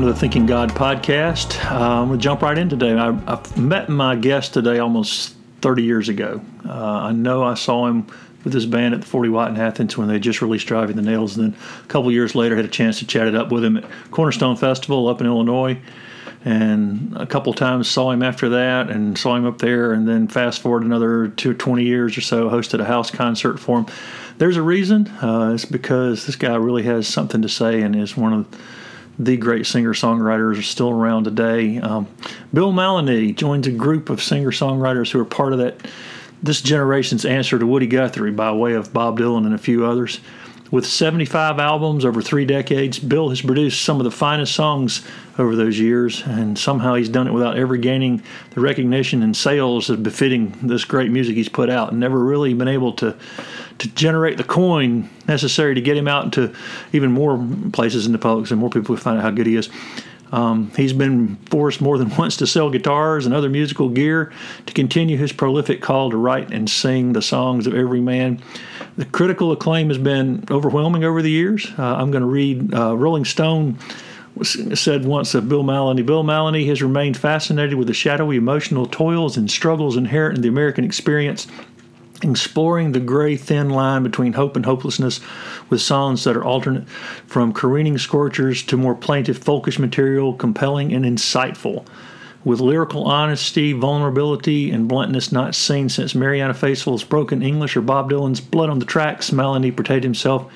welcome 0.00 0.14
to 0.14 0.14
the 0.14 0.20
Thinking 0.20 0.46
God 0.46 0.70
podcast. 0.70 1.62
Uh, 1.70 2.00
I'm 2.00 2.08
going 2.08 2.18
to 2.18 2.22
jump 2.22 2.40
right 2.40 2.56
in 2.56 2.70
today. 2.70 2.94
I, 2.94 3.08
I've 3.26 3.58
met 3.58 3.90
my 3.90 4.16
guest 4.16 4.54
today 4.54 4.78
almost 4.78 5.36
30 5.60 5.82
years 5.82 6.08
ago. 6.08 6.40
Uh, 6.66 6.72
I 6.72 7.12
know 7.12 7.42
I 7.42 7.52
saw 7.52 7.86
him 7.86 8.06
with 8.42 8.54
his 8.54 8.64
band 8.64 8.94
at 8.94 9.02
the 9.02 9.06
40 9.06 9.28
Watt 9.28 9.50
in 9.50 9.58
Athens 9.58 9.98
when 9.98 10.08
they 10.08 10.18
just 10.18 10.40
released 10.40 10.66
Driving 10.66 10.96
the 10.96 11.02
Nails. 11.02 11.36
And 11.36 11.52
then 11.52 11.60
a 11.84 11.86
couple 11.88 12.10
years 12.10 12.34
later, 12.34 12.56
had 12.56 12.64
a 12.64 12.68
chance 12.68 13.00
to 13.00 13.06
chat 13.06 13.26
it 13.28 13.34
up 13.34 13.52
with 13.52 13.62
him 13.62 13.76
at 13.76 13.84
Cornerstone 14.10 14.56
Festival 14.56 15.06
up 15.06 15.20
in 15.20 15.26
Illinois. 15.26 15.78
And 16.46 17.14
a 17.18 17.26
couple 17.26 17.52
times 17.52 17.86
saw 17.86 18.10
him 18.10 18.22
after 18.22 18.48
that 18.48 18.88
and 18.88 19.18
saw 19.18 19.36
him 19.36 19.44
up 19.44 19.58
there. 19.58 19.92
And 19.92 20.08
then 20.08 20.28
fast 20.28 20.62
forward 20.62 20.82
another 20.82 21.28
two, 21.28 21.52
20 21.52 21.84
years 21.84 22.16
or 22.16 22.22
so, 22.22 22.48
hosted 22.48 22.80
a 22.80 22.86
house 22.86 23.10
concert 23.10 23.60
for 23.60 23.80
him. 23.80 23.86
There's 24.38 24.56
a 24.56 24.62
reason. 24.62 25.08
Uh, 25.08 25.52
it's 25.52 25.66
because 25.66 26.24
this 26.24 26.36
guy 26.36 26.54
really 26.54 26.84
has 26.84 27.06
something 27.06 27.42
to 27.42 27.50
say 27.50 27.82
and 27.82 27.94
is 27.94 28.16
one 28.16 28.32
of 28.32 28.60
the 29.24 29.36
great 29.36 29.66
singer 29.66 29.92
songwriters 29.92 30.58
are 30.58 30.62
still 30.62 30.90
around 30.90 31.24
today. 31.24 31.78
Um, 31.78 32.08
Bill 32.54 32.72
Mallonee 32.72 33.36
joins 33.36 33.66
a 33.66 33.70
group 33.70 34.08
of 34.08 34.22
singer 34.22 34.50
songwriters 34.50 35.10
who 35.10 35.20
are 35.20 35.26
part 35.26 35.52
of 35.52 35.58
that 35.58 35.76
this 36.42 36.62
generation's 36.62 37.26
answer 37.26 37.58
to 37.58 37.66
Woody 37.66 37.86
Guthrie 37.86 38.30
by 38.30 38.50
way 38.50 38.72
of 38.72 38.94
Bob 38.94 39.18
Dylan 39.18 39.44
and 39.44 39.54
a 39.54 39.58
few 39.58 39.84
others. 39.84 40.20
With 40.70 40.86
75 40.86 41.58
albums 41.58 42.04
over 42.04 42.22
three 42.22 42.46
decades, 42.46 42.98
Bill 42.98 43.28
has 43.28 43.42
produced 43.42 43.84
some 43.84 43.98
of 43.98 44.04
the 44.04 44.10
finest 44.10 44.54
songs 44.54 45.06
over 45.36 45.54
those 45.54 45.78
years, 45.78 46.22
and 46.24 46.56
somehow 46.56 46.94
he's 46.94 47.08
done 47.10 47.26
it 47.26 47.32
without 47.32 47.58
ever 47.58 47.76
gaining 47.76 48.22
the 48.52 48.60
recognition 48.60 49.22
and 49.22 49.36
sales 49.36 49.90
as 49.90 49.98
befitting 49.98 50.56
this 50.62 50.84
great 50.84 51.10
music 51.10 51.34
he's 51.34 51.48
put 51.48 51.68
out, 51.68 51.90
and 51.90 52.00
never 52.00 52.24
really 52.24 52.54
been 52.54 52.68
able 52.68 52.92
to 52.94 53.16
to 53.80 53.88
generate 53.88 54.36
the 54.36 54.44
coin 54.44 55.08
necessary 55.26 55.74
to 55.74 55.80
get 55.80 55.96
him 55.96 56.06
out 56.06 56.24
into 56.24 56.54
even 56.92 57.10
more 57.10 57.44
places 57.72 58.06
in 58.06 58.12
the 58.12 58.18
public 58.18 58.46
so 58.46 58.54
more 58.54 58.70
people 58.70 58.94
who 58.94 59.00
find 59.00 59.18
out 59.18 59.22
how 59.22 59.30
good 59.30 59.46
he 59.46 59.56
is. 59.56 59.68
Um, 60.32 60.70
he's 60.76 60.92
been 60.92 61.36
forced 61.46 61.80
more 61.80 61.98
than 61.98 62.14
once 62.16 62.36
to 62.36 62.46
sell 62.46 62.70
guitars 62.70 63.26
and 63.26 63.34
other 63.34 63.48
musical 63.48 63.88
gear 63.88 64.32
to 64.66 64.72
continue 64.74 65.16
his 65.16 65.32
prolific 65.32 65.80
call 65.80 66.10
to 66.10 66.16
write 66.16 66.52
and 66.52 66.68
sing 66.68 67.14
the 67.14 67.22
songs 67.22 67.66
of 67.66 67.74
every 67.74 68.00
man. 68.00 68.40
The 68.96 69.06
critical 69.06 69.50
acclaim 69.50 69.88
has 69.88 69.98
been 69.98 70.44
overwhelming 70.50 71.04
over 71.04 71.22
the 71.22 71.30
years. 71.30 71.66
Uh, 71.78 71.96
I'm 71.96 72.10
going 72.10 72.22
to 72.22 72.28
read 72.28 72.74
uh, 72.74 72.96
Rolling 72.96 73.24
Stone 73.24 73.78
said 74.42 75.04
once 75.04 75.34
of 75.34 75.48
Bill 75.48 75.64
Mallonee 75.64 76.06
Bill 76.06 76.22
Mallonee 76.22 76.66
has 76.68 76.82
remained 76.82 77.16
fascinated 77.16 77.74
with 77.74 77.88
the 77.88 77.94
shadowy 77.94 78.36
emotional 78.36 78.86
toils 78.86 79.36
and 79.36 79.50
struggles 79.50 79.96
inherent 79.96 80.36
in 80.36 80.42
the 80.42 80.48
American 80.48 80.84
experience 80.84 81.46
exploring 82.22 82.92
the 82.92 83.00
gray 83.00 83.36
thin 83.36 83.70
line 83.70 84.02
between 84.02 84.32
hope 84.32 84.56
and 84.56 84.64
hopelessness 84.64 85.20
with 85.68 85.80
songs 85.80 86.24
that 86.24 86.36
are 86.36 86.44
alternate 86.44 86.88
from 87.26 87.52
careening 87.52 87.98
scorchers 87.98 88.62
to 88.64 88.76
more 88.76 88.94
plaintive 88.94 89.38
folkish 89.38 89.78
material 89.78 90.34
compelling 90.34 90.92
and 90.92 91.04
insightful. 91.04 91.86
With 92.42 92.60
lyrical 92.60 93.04
honesty 93.04 93.72
vulnerability 93.72 94.70
and 94.70 94.88
bluntness 94.88 95.30
not 95.30 95.54
seen 95.54 95.90
since 95.90 96.14
marianna 96.14 96.54
faithfull's 96.54 97.04
broken 97.04 97.42
english 97.42 97.76
or 97.76 97.82
bob 97.82 98.10
dylan's 98.10 98.40
blood 98.40 98.70
on 98.70 98.78
the 98.78 98.86
tracks 98.86 99.30
Mallonee 99.30 99.76
portrayed 99.76 100.04
himself 100.04 100.50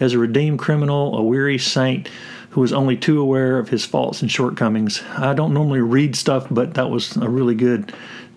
as 0.00 0.14
a 0.14 0.18
redeemed 0.18 0.58
criminal 0.58 1.16
a 1.16 1.22
weary 1.22 1.58
saint 1.58 2.08
who 2.50 2.60
was 2.60 2.72
only 2.72 2.96
too 2.96 3.20
aware 3.20 3.58
of 3.58 3.68
his 3.68 3.84
faults 3.84 4.22
and 4.22 4.30
shortcomings. 4.30 5.02
I 5.16 5.34
don't 5.34 5.54
normally 5.54 5.80
read 5.80 6.16
stuff 6.16 6.48
but 6.50 6.74
that 6.74 6.90
was 6.90 7.16
a 7.16 7.28
really 7.28 7.54
good 7.54 7.92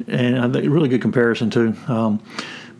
and 0.07 0.55
a 0.55 0.69
really 0.69 0.89
good 0.89 1.01
comparison 1.01 1.49
too. 1.49 1.75
Um, 1.87 2.21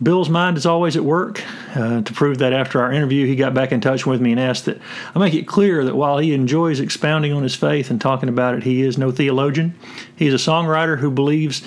Bill's 0.02 0.28
mind 0.28 0.56
is 0.56 0.66
always 0.66 0.96
at 0.96 1.04
work. 1.04 1.42
Uh, 1.74 2.02
to 2.02 2.12
prove 2.12 2.38
that, 2.38 2.52
after 2.52 2.80
our 2.80 2.92
interview, 2.92 3.26
he 3.26 3.36
got 3.36 3.54
back 3.54 3.72
in 3.72 3.80
touch 3.80 4.04
with 4.04 4.20
me 4.20 4.32
and 4.32 4.40
asked 4.40 4.66
that 4.66 4.80
I 5.14 5.18
make 5.18 5.34
it 5.34 5.46
clear 5.46 5.84
that 5.84 5.96
while 5.96 6.18
he 6.18 6.34
enjoys 6.34 6.80
expounding 6.80 7.32
on 7.32 7.42
his 7.42 7.54
faith 7.54 7.90
and 7.90 8.00
talking 8.00 8.28
about 8.28 8.54
it, 8.54 8.62
he 8.62 8.82
is 8.82 8.98
no 8.98 9.10
theologian. 9.10 9.74
He 10.16 10.26
is 10.26 10.34
a 10.34 10.50
songwriter 10.50 10.98
who 10.98 11.10
believes 11.10 11.62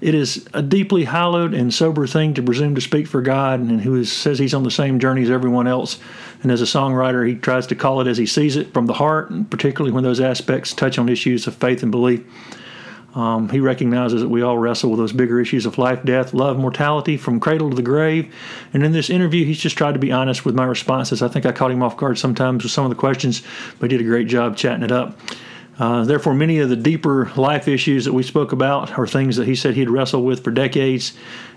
it 0.00 0.14
is 0.14 0.46
a 0.54 0.62
deeply 0.62 1.04
hallowed 1.04 1.54
and 1.54 1.74
sober 1.74 2.06
thing 2.06 2.34
to 2.34 2.42
presume 2.42 2.76
to 2.76 2.80
speak 2.80 3.08
for 3.08 3.20
God, 3.20 3.58
and 3.58 3.80
who 3.80 3.96
is, 3.96 4.12
says 4.12 4.38
he's 4.38 4.54
on 4.54 4.62
the 4.62 4.70
same 4.70 5.00
journey 5.00 5.22
as 5.22 5.30
everyone 5.30 5.66
else. 5.66 5.98
And 6.42 6.52
as 6.52 6.62
a 6.62 6.66
songwriter, 6.66 7.26
he 7.26 7.34
tries 7.34 7.66
to 7.68 7.74
call 7.74 8.00
it 8.00 8.06
as 8.06 8.16
he 8.16 8.26
sees 8.26 8.56
it 8.56 8.72
from 8.72 8.86
the 8.86 8.94
heart, 8.94 9.30
and 9.30 9.50
particularly 9.50 9.92
when 9.92 10.04
those 10.04 10.20
aspects 10.20 10.72
touch 10.72 10.98
on 10.98 11.08
issues 11.08 11.48
of 11.48 11.56
faith 11.56 11.82
and 11.82 11.90
belief. 11.90 12.24
Um, 13.18 13.48
he 13.48 13.58
recognizes 13.58 14.22
that 14.22 14.28
we 14.28 14.42
all 14.42 14.58
wrestle 14.58 14.90
with 14.90 15.00
those 15.00 15.12
bigger 15.12 15.40
issues 15.40 15.66
of 15.66 15.76
life, 15.76 16.04
death, 16.04 16.32
love, 16.32 16.56
mortality 16.56 17.16
from 17.16 17.40
cradle 17.40 17.68
to 17.68 17.74
the 17.74 17.82
grave. 17.82 18.32
And 18.72 18.84
in 18.84 18.92
this 18.92 19.10
interview, 19.10 19.44
he's 19.44 19.58
just 19.58 19.76
tried 19.76 19.94
to 19.94 19.98
be 19.98 20.12
honest 20.12 20.44
with 20.44 20.54
my 20.54 20.64
responses. 20.64 21.20
I 21.20 21.26
think 21.26 21.44
I 21.44 21.50
caught 21.50 21.72
him 21.72 21.82
off 21.82 21.96
guard 21.96 22.16
sometimes 22.16 22.62
with 22.62 22.70
some 22.70 22.84
of 22.84 22.90
the 22.90 22.94
questions, 22.94 23.42
but 23.80 23.90
he 23.90 23.96
did 23.98 24.06
a 24.06 24.08
great 24.08 24.28
job 24.28 24.56
chatting 24.56 24.84
it 24.84 24.92
up. 24.92 25.18
Uh, 25.80 26.04
therefore, 26.04 26.32
many 26.32 26.60
of 26.60 26.68
the 26.68 26.76
deeper 26.76 27.32
life 27.36 27.66
issues 27.66 28.04
that 28.04 28.12
we 28.12 28.22
spoke 28.22 28.52
about 28.52 28.96
are 28.96 29.06
things 29.06 29.34
that 29.34 29.48
he 29.48 29.56
said 29.56 29.74
he'd 29.74 29.90
wrestled 29.90 30.24
with 30.24 30.44
for 30.44 30.52
decades, 30.52 31.12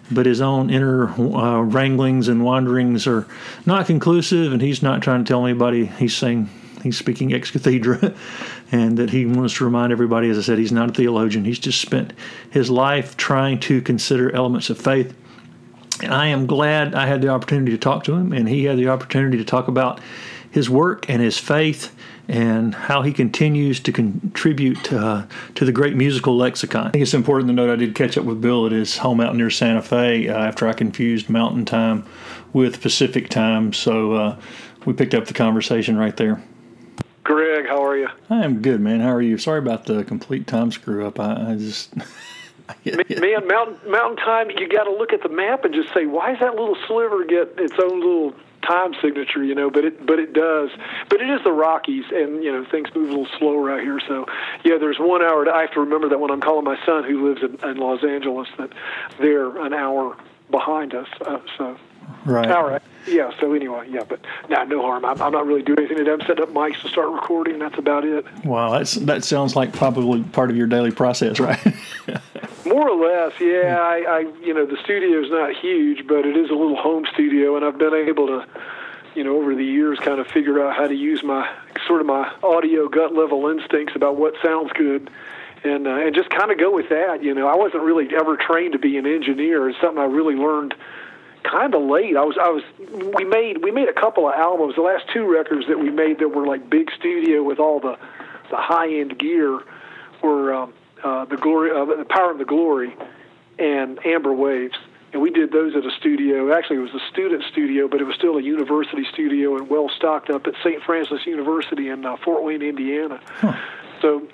but 0.09 0.25
his 0.25 0.41
own 0.41 0.71
inner 0.71 1.09
uh, 1.09 1.61
wranglings 1.61 2.27
and 2.27 2.43
wanderings 2.43 3.05
are 3.05 3.27
not 3.67 3.85
conclusive, 3.85 4.51
and 4.51 4.63
he's 4.63 4.81
not 4.81 5.03
trying 5.03 5.23
to 5.23 5.27
tell 5.27 5.45
anybody. 5.45 5.85
He's 5.85 6.15
saying 6.15 6.49
he's 6.83 6.97
speaking 6.97 7.33
ex 7.33 7.51
cathedra, 7.51 8.13
and 8.71 8.97
that 8.97 9.09
he 9.09 9.25
wants 9.25 9.55
to 9.55 9.65
remind 9.65 9.91
everybody, 9.91 10.29
as 10.29 10.37
I 10.37 10.41
said, 10.41 10.57
he's 10.57 10.71
not 10.71 10.89
a 10.89 10.93
theologian. 10.93 11.43
He's 11.45 11.59
just 11.59 11.81
spent 11.81 12.13
his 12.49 12.69
life 12.69 13.17
trying 13.17 13.59
to 13.61 13.81
consider 13.81 14.33
elements 14.33 14.69
of 14.69 14.77
faith. 14.79 15.13
And 16.01 16.13
I 16.13 16.27
am 16.27 16.47
glad 16.47 16.95
I 16.95 17.05
had 17.05 17.21
the 17.21 17.27
opportunity 17.27 17.71
to 17.71 17.77
talk 17.77 18.05
to 18.05 18.13
him, 18.13 18.33
and 18.33 18.47
he 18.47 18.63
had 18.65 18.77
the 18.77 18.87
opportunity 18.87 19.37
to 19.37 19.43
talk 19.43 19.67
about 19.67 19.99
his 20.49 20.69
work 20.69 21.09
and 21.09 21.21
his 21.21 21.37
faith 21.37 21.95
and 22.27 22.73
how 22.73 23.01
he 23.01 23.11
continues 23.11 23.79
to 23.81 23.91
contribute 23.91 24.91
uh, 24.93 25.25
to 25.55 25.65
the 25.65 25.71
great 25.71 25.95
musical 25.95 26.37
lexicon. 26.37 26.87
I 26.87 26.91
think 26.91 27.01
it's 27.01 27.13
important 27.13 27.49
to 27.49 27.53
note 27.53 27.69
I 27.69 27.75
did 27.75 27.93
catch 27.93 28.17
up 28.17 28.25
with 28.25 28.41
Bill 28.41 28.65
at 28.65 28.71
his 28.71 28.97
home 28.97 29.19
out 29.19 29.35
near 29.35 29.49
Santa 29.49 29.81
Fe 29.81 30.27
uh, 30.27 30.37
after 30.37 30.67
I 30.67 30.73
confused 30.73 31.29
Mountain 31.29 31.65
Time 31.65 32.05
with 32.53 32.81
Pacific 32.81 33.29
Time, 33.29 33.73
so 33.73 34.13
uh, 34.13 34.39
we 34.85 34.93
picked 34.93 35.13
up 35.13 35.25
the 35.25 35.33
conversation 35.33 35.97
right 35.97 36.15
there. 36.15 36.41
Greg, 37.23 37.67
how 37.67 37.85
are 37.85 37.97
you? 37.97 38.07
I 38.29 38.43
am 38.43 38.61
good, 38.61 38.81
man. 38.81 38.99
How 38.99 39.13
are 39.13 39.21
you? 39.21 39.37
Sorry 39.37 39.59
about 39.59 39.85
the 39.85 40.03
complete 40.03 40.47
time 40.47 40.71
screw 40.71 41.05
up. 41.05 41.19
I, 41.19 41.51
I 41.51 41.55
just. 41.55 41.95
man, 42.85 43.47
mountain 43.47 43.91
mountain 43.91 44.17
time. 44.17 44.49
You 44.49 44.67
got 44.67 44.85
to 44.85 44.91
look 44.91 45.13
at 45.13 45.21
the 45.21 45.29
map 45.29 45.65
and 45.65 45.73
just 45.73 45.93
say, 45.93 46.05
why 46.05 46.31
does 46.31 46.39
that 46.39 46.55
little 46.55 46.77
sliver 46.87 47.23
get 47.25 47.53
its 47.57 47.75
own 47.81 47.99
little 47.99 48.33
time 48.63 48.93
signature? 49.01 49.43
You 49.43 49.53
know, 49.53 49.69
but 49.69 49.85
it 49.85 50.05
but 50.05 50.19
it 50.19 50.33
does. 50.33 50.71
But 51.09 51.21
it 51.21 51.29
is 51.29 51.43
the 51.43 51.51
Rockies, 51.51 52.05
and 52.11 52.43
you 52.43 52.51
know 52.51 52.65
things 52.65 52.89
move 52.95 53.09
a 53.09 53.11
little 53.11 53.37
slower 53.37 53.71
out 53.71 53.81
here. 53.81 53.99
So 54.07 54.25
yeah, 54.63 54.77
there's 54.79 54.97
one 54.97 55.21
hour. 55.21 55.45
To, 55.45 55.51
I 55.51 55.61
have 55.61 55.71
to 55.73 55.81
remember 55.81 56.09
that 56.09 56.19
when 56.19 56.31
I'm 56.31 56.41
calling 56.41 56.65
my 56.65 56.83
son 56.85 57.03
who 57.03 57.27
lives 57.29 57.43
in, 57.43 57.69
in 57.69 57.77
Los 57.77 58.03
Angeles, 58.03 58.47
that 58.57 58.71
they're 59.19 59.57
an 59.63 59.73
hour 59.73 60.17
behind 60.49 60.95
us. 60.95 61.07
Uh, 61.21 61.39
so 61.57 61.77
Right. 62.25 62.49
All 62.51 62.67
right. 62.67 62.81
Yeah. 63.07 63.31
So 63.39 63.53
anyway, 63.53 63.87
yeah, 63.89 64.03
but 64.07 64.19
nah, 64.49 64.63
no 64.63 64.81
harm. 64.81 65.05
I'm, 65.05 65.21
I'm 65.21 65.31
not 65.31 65.45
really 65.45 65.63
doing 65.63 65.79
anything 65.79 65.97
to 65.97 66.03
them. 66.03 66.21
Set 66.27 66.39
up 66.39 66.49
mics 66.49 66.81
to 66.81 66.89
start 66.89 67.09
recording. 67.11 67.59
That's 67.59 67.77
about 67.77 68.05
it. 68.05 68.25
Wow, 68.45 68.71
that's 68.71 68.95
that 68.95 69.23
sounds 69.23 69.55
like 69.55 69.73
probably 69.73 70.23
part 70.23 70.49
of 70.49 70.57
your 70.57 70.67
daily 70.67 70.91
process, 70.91 71.39
right? 71.39 71.59
More 72.65 72.89
or 72.89 72.95
less, 72.95 73.33
yeah. 73.39 73.79
I, 73.81 73.97
I, 74.07 74.19
you 74.43 74.53
know, 74.53 74.65
the 74.65 74.77
studio 74.83 75.23
is 75.23 75.31
not 75.31 75.55
huge, 75.55 76.07
but 76.07 76.25
it 76.25 76.37
is 76.37 76.49
a 76.51 76.53
little 76.53 76.77
home 76.77 77.05
studio, 77.11 77.55
and 77.55 77.65
I've 77.65 77.77
been 77.77 77.93
able 77.93 78.27
to, 78.27 78.45
you 79.15 79.23
know, 79.23 79.35
over 79.35 79.55
the 79.55 79.65
years, 79.65 79.99
kind 79.99 80.19
of 80.19 80.27
figure 80.27 80.63
out 80.65 80.75
how 80.75 80.87
to 80.87 80.95
use 80.95 81.23
my 81.23 81.51
sort 81.87 82.01
of 82.01 82.07
my 82.07 82.31
audio 82.43 82.87
gut 82.87 83.13
level 83.13 83.47
instincts 83.49 83.95
about 83.95 84.15
what 84.15 84.35
sounds 84.43 84.71
good 84.73 85.09
and 85.63 85.87
uh, 85.87 85.91
and 85.91 86.15
just 86.15 86.29
kind 86.29 86.51
of 86.51 86.59
go 86.59 86.71
with 86.71 86.89
that. 86.89 87.23
You 87.23 87.33
know, 87.33 87.47
I 87.47 87.55
wasn't 87.55 87.83
really 87.83 88.09
ever 88.15 88.37
trained 88.37 88.73
to 88.73 88.79
be 88.79 88.97
an 88.97 89.05
engineer. 89.05 89.69
It's 89.69 89.79
something 89.79 89.99
I 89.99 90.05
really 90.05 90.35
learned 90.35 90.73
kind 91.43 91.73
of 91.73 91.81
late. 91.81 92.15
I 92.17 92.23
was 92.23 92.37
I 92.39 92.49
was 92.49 92.63
we 93.15 93.23
made 93.25 93.63
we 93.63 93.71
made 93.71 93.89
a 93.89 93.93
couple 93.93 94.27
of 94.27 94.33
albums. 94.35 94.75
The 94.75 94.81
last 94.81 95.05
two 95.13 95.31
records 95.31 95.67
that 95.67 95.79
we 95.79 95.89
made 95.89 96.19
that 96.19 96.29
were 96.29 96.45
like 96.45 96.69
big 96.69 96.91
studio 96.97 97.43
with 97.43 97.59
all 97.59 97.79
the 97.79 97.97
the 98.49 98.57
high 98.57 98.93
end 98.93 99.17
gear 99.17 99.59
were 100.21 100.53
um, 100.53 100.73
uh, 101.03 101.25
the 101.25 101.37
glory 101.37 101.71
uh, 101.71 101.85
the 101.85 102.05
power 102.05 102.31
of 102.31 102.37
the 102.37 102.45
glory 102.45 102.95
and 103.59 104.03
Amber 104.05 104.33
Waves. 104.33 104.77
And 105.13 105.21
we 105.21 105.29
did 105.29 105.51
those 105.51 105.75
at 105.75 105.85
a 105.85 105.91
studio. 105.99 106.57
Actually, 106.57 106.77
it 106.77 106.93
was 106.93 106.93
a 106.93 107.11
student 107.11 107.43
studio, 107.51 107.89
but 107.89 107.99
it 107.99 108.05
was 108.05 108.15
still 108.15 108.37
a 108.37 108.41
university 108.41 109.05
studio 109.11 109.57
and 109.57 109.69
well 109.69 109.89
stocked 109.89 110.29
up 110.29 110.47
at 110.47 110.53
St. 110.63 110.81
Francis 110.83 111.25
University 111.25 111.89
in 111.89 112.05
uh, 112.05 112.15
Fort 112.23 112.43
Wayne, 112.43 112.61
Indiana. 112.61 113.19
Huh. 113.25 113.53
So 114.01 114.25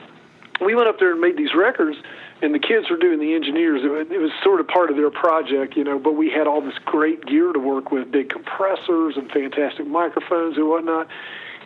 we 0.61 0.75
went 0.75 0.87
up 0.87 0.99
there 0.99 1.11
and 1.11 1.19
made 1.19 1.35
these 1.35 1.55
records 1.55 1.97
and 2.41 2.53
the 2.53 2.59
kids 2.59 2.89
were 2.89 2.97
doing 2.97 3.19
the 3.19 3.33
engineers. 3.33 3.81
It, 3.83 4.11
it 4.11 4.19
was 4.19 4.31
sort 4.43 4.59
of 4.59 4.67
part 4.67 4.91
of 4.91 4.97
their 4.97 5.09
project, 5.09 5.75
you 5.75 5.83
know. 5.83 5.97
But 5.97 6.13
we 6.13 6.29
had 6.29 6.47
all 6.47 6.61
this 6.61 6.77
great 6.85 7.25
gear 7.25 7.51
to 7.51 7.59
work 7.59 7.91
with, 7.91 8.11
big 8.11 8.29
compressors 8.29 9.17
and 9.17 9.29
fantastic 9.31 9.87
microphones 9.87 10.57
and 10.57 10.67
whatnot. 10.67 11.07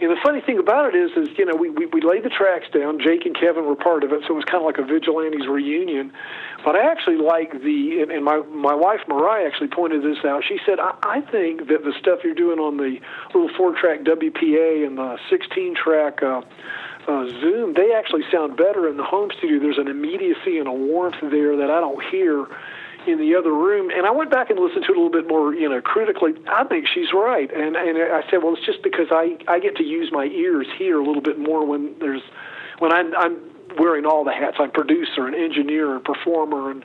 know, 0.07 0.15
the 0.15 0.21
funny 0.23 0.41
thing 0.41 0.57
about 0.57 0.93
it 0.93 0.97
is, 0.97 1.11
is 1.17 1.37
you 1.37 1.45
know, 1.45 1.55
we, 1.55 1.69
we 1.69 1.87
we 1.87 2.01
laid 2.01 2.23
the 2.23 2.29
tracks 2.29 2.67
down. 2.73 2.99
Jake 2.99 3.25
and 3.25 3.35
Kevin 3.35 3.65
were 3.65 3.75
part 3.75 4.03
of 4.03 4.13
it, 4.13 4.21
so 4.25 4.33
it 4.33 4.37
was 4.37 4.45
kind 4.45 4.63
of 4.63 4.65
like 4.65 4.77
a 4.77 4.85
Vigilantes 4.85 5.47
reunion. 5.47 6.13
But 6.63 6.75
I 6.75 6.89
actually 6.89 7.17
like 7.17 7.51
the, 7.51 8.01
and, 8.01 8.11
and 8.11 8.23
my 8.23 8.37
my 8.47 8.73
wife 8.73 9.01
Mariah 9.09 9.45
actually 9.45 9.69
pointed 9.69 10.03
this 10.03 10.23
out. 10.23 10.43
She 10.47 10.57
said, 10.65 10.79
I, 10.79 10.95
I 11.03 11.21
think 11.21 11.67
that 11.67 11.83
the 11.83 11.93
stuff 11.99 12.19
you're 12.23 12.33
doing 12.33 12.59
on 12.59 12.77
the 12.77 12.97
little 13.35 13.51
four-track 13.57 14.01
WPA 14.01 14.87
and 14.87 14.97
the 14.97 15.17
16-track. 15.29 16.23
Uh, 16.23 16.41
uh, 17.07 17.27
Zoom, 17.41 17.73
they 17.73 17.93
actually 17.93 18.23
sound 18.31 18.57
better 18.57 18.87
in 18.87 18.97
the 18.97 19.03
home 19.03 19.29
studio. 19.37 19.59
There's 19.59 19.77
an 19.77 19.87
immediacy 19.87 20.57
and 20.57 20.67
a 20.67 20.73
warmth 20.73 21.19
there 21.21 21.57
that 21.57 21.69
I 21.69 21.79
don't 21.79 22.03
hear 22.05 22.47
in 23.07 23.17
the 23.19 23.35
other 23.35 23.51
room. 23.51 23.89
And 23.89 24.05
I 24.05 24.11
went 24.11 24.29
back 24.29 24.49
and 24.49 24.59
listened 24.59 24.85
to 24.85 24.91
it 24.91 24.97
a 24.97 25.01
little 25.01 25.11
bit 25.11 25.27
more, 25.27 25.53
you 25.53 25.67
know, 25.67 25.81
critically. 25.81 26.33
I 26.47 26.63
think 26.65 26.87
she's 26.87 27.13
right. 27.13 27.51
And 27.51 27.75
and 27.75 27.97
I 27.97 28.21
said, 28.29 28.43
well, 28.43 28.53
it's 28.53 28.65
just 28.65 28.83
because 28.83 29.07
I 29.11 29.37
I 29.47 29.59
get 29.59 29.75
to 29.77 29.83
use 29.83 30.11
my 30.11 30.25
ears 30.25 30.67
here 30.77 30.99
a 30.99 31.03
little 31.03 31.21
bit 31.21 31.39
more 31.39 31.65
when 31.65 31.95
there's 31.99 32.21
when 32.79 32.91
I'm 32.91 33.15
I'm 33.15 33.37
wearing 33.77 34.05
all 34.05 34.23
the 34.23 34.33
hats. 34.33 34.57
I'm 34.59 34.71
producer 34.71 35.25
and 35.25 35.35
engineer 35.35 35.95
and 35.95 36.03
performer 36.03 36.71
and 36.71 36.83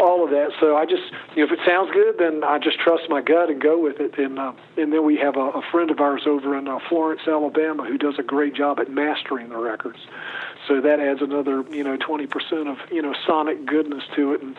all 0.00 0.24
of 0.24 0.30
that. 0.30 0.50
So 0.60 0.76
I 0.76 0.84
just, 0.84 1.02
you 1.34 1.44
know, 1.44 1.52
if 1.52 1.58
it 1.58 1.60
sounds 1.66 1.90
good, 1.92 2.16
then 2.18 2.44
I 2.44 2.58
just 2.58 2.78
trust 2.78 3.04
my 3.08 3.20
gut 3.20 3.50
and 3.50 3.60
go 3.60 3.78
with 3.78 4.00
it. 4.00 4.18
And 4.18 4.38
uh, 4.38 4.52
and 4.76 4.92
then 4.92 5.04
we 5.04 5.16
have 5.16 5.36
a, 5.36 5.50
a 5.50 5.62
friend 5.70 5.90
of 5.90 6.00
ours 6.00 6.22
over 6.26 6.56
in 6.56 6.68
uh, 6.68 6.78
Florence, 6.88 7.22
Alabama, 7.26 7.84
who 7.84 7.98
does 7.98 8.14
a 8.18 8.22
great 8.22 8.54
job 8.54 8.80
at 8.80 8.90
mastering 8.90 9.48
the 9.48 9.58
records. 9.58 9.98
So 10.68 10.80
that 10.80 11.00
adds 11.00 11.20
another, 11.20 11.62
you 11.70 11.84
know, 11.84 11.96
20% 11.96 12.70
of 12.70 12.78
you 12.90 13.02
know 13.02 13.14
sonic 13.26 13.66
goodness 13.66 14.04
to 14.16 14.32
it. 14.34 14.42
And 14.42 14.56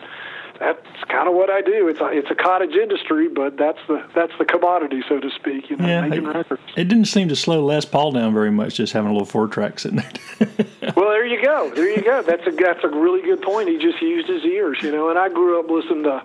that's 0.58 1.04
kind 1.08 1.28
of 1.28 1.34
what 1.34 1.50
I 1.50 1.60
do. 1.60 1.88
It's 1.88 2.00
a 2.00 2.06
it's 2.06 2.30
a 2.30 2.34
cottage 2.34 2.74
industry, 2.74 3.28
but 3.28 3.56
that's 3.56 3.78
the 3.88 4.04
that's 4.14 4.32
the 4.38 4.44
commodity, 4.44 5.02
so 5.08 5.20
to 5.20 5.30
speak. 5.30 5.70
You 5.70 5.76
know, 5.76 5.86
Yeah, 5.86 6.06
making 6.06 6.26
it- 6.26 6.34
records. 6.34 6.62
It 6.76 6.88
didn't 6.88 7.06
seem 7.06 7.28
to 7.28 7.36
slow 7.36 7.64
Les 7.64 7.84
Paul 7.84 8.12
down 8.12 8.32
very 8.34 8.50
much, 8.50 8.74
just 8.76 8.92
having 8.92 9.10
a 9.10 9.12
little 9.12 9.26
four 9.26 9.46
track 9.48 9.78
sitting 9.78 10.02
there. 10.38 10.48
Well, 10.96 11.10
there 11.10 11.26
you 11.26 11.42
go. 11.44 11.72
There 11.74 11.90
you 11.90 12.00
go. 12.02 12.22
That's 12.22 12.46
a 12.46 12.52
that's 12.52 12.82
a 12.84 12.88
really 12.88 13.20
good 13.20 13.42
point. 13.42 13.68
He 13.68 13.76
just 13.76 14.00
used 14.00 14.28
his 14.28 14.44
ears, 14.44 14.78
you 14.82 14.92
know. 14.92 15.10
And 15.10 15.18
I 15.18 15.28
grew 15.28 15.58
up 15.60 15.68
listening 15.68 16.04
to, 16.04 16.22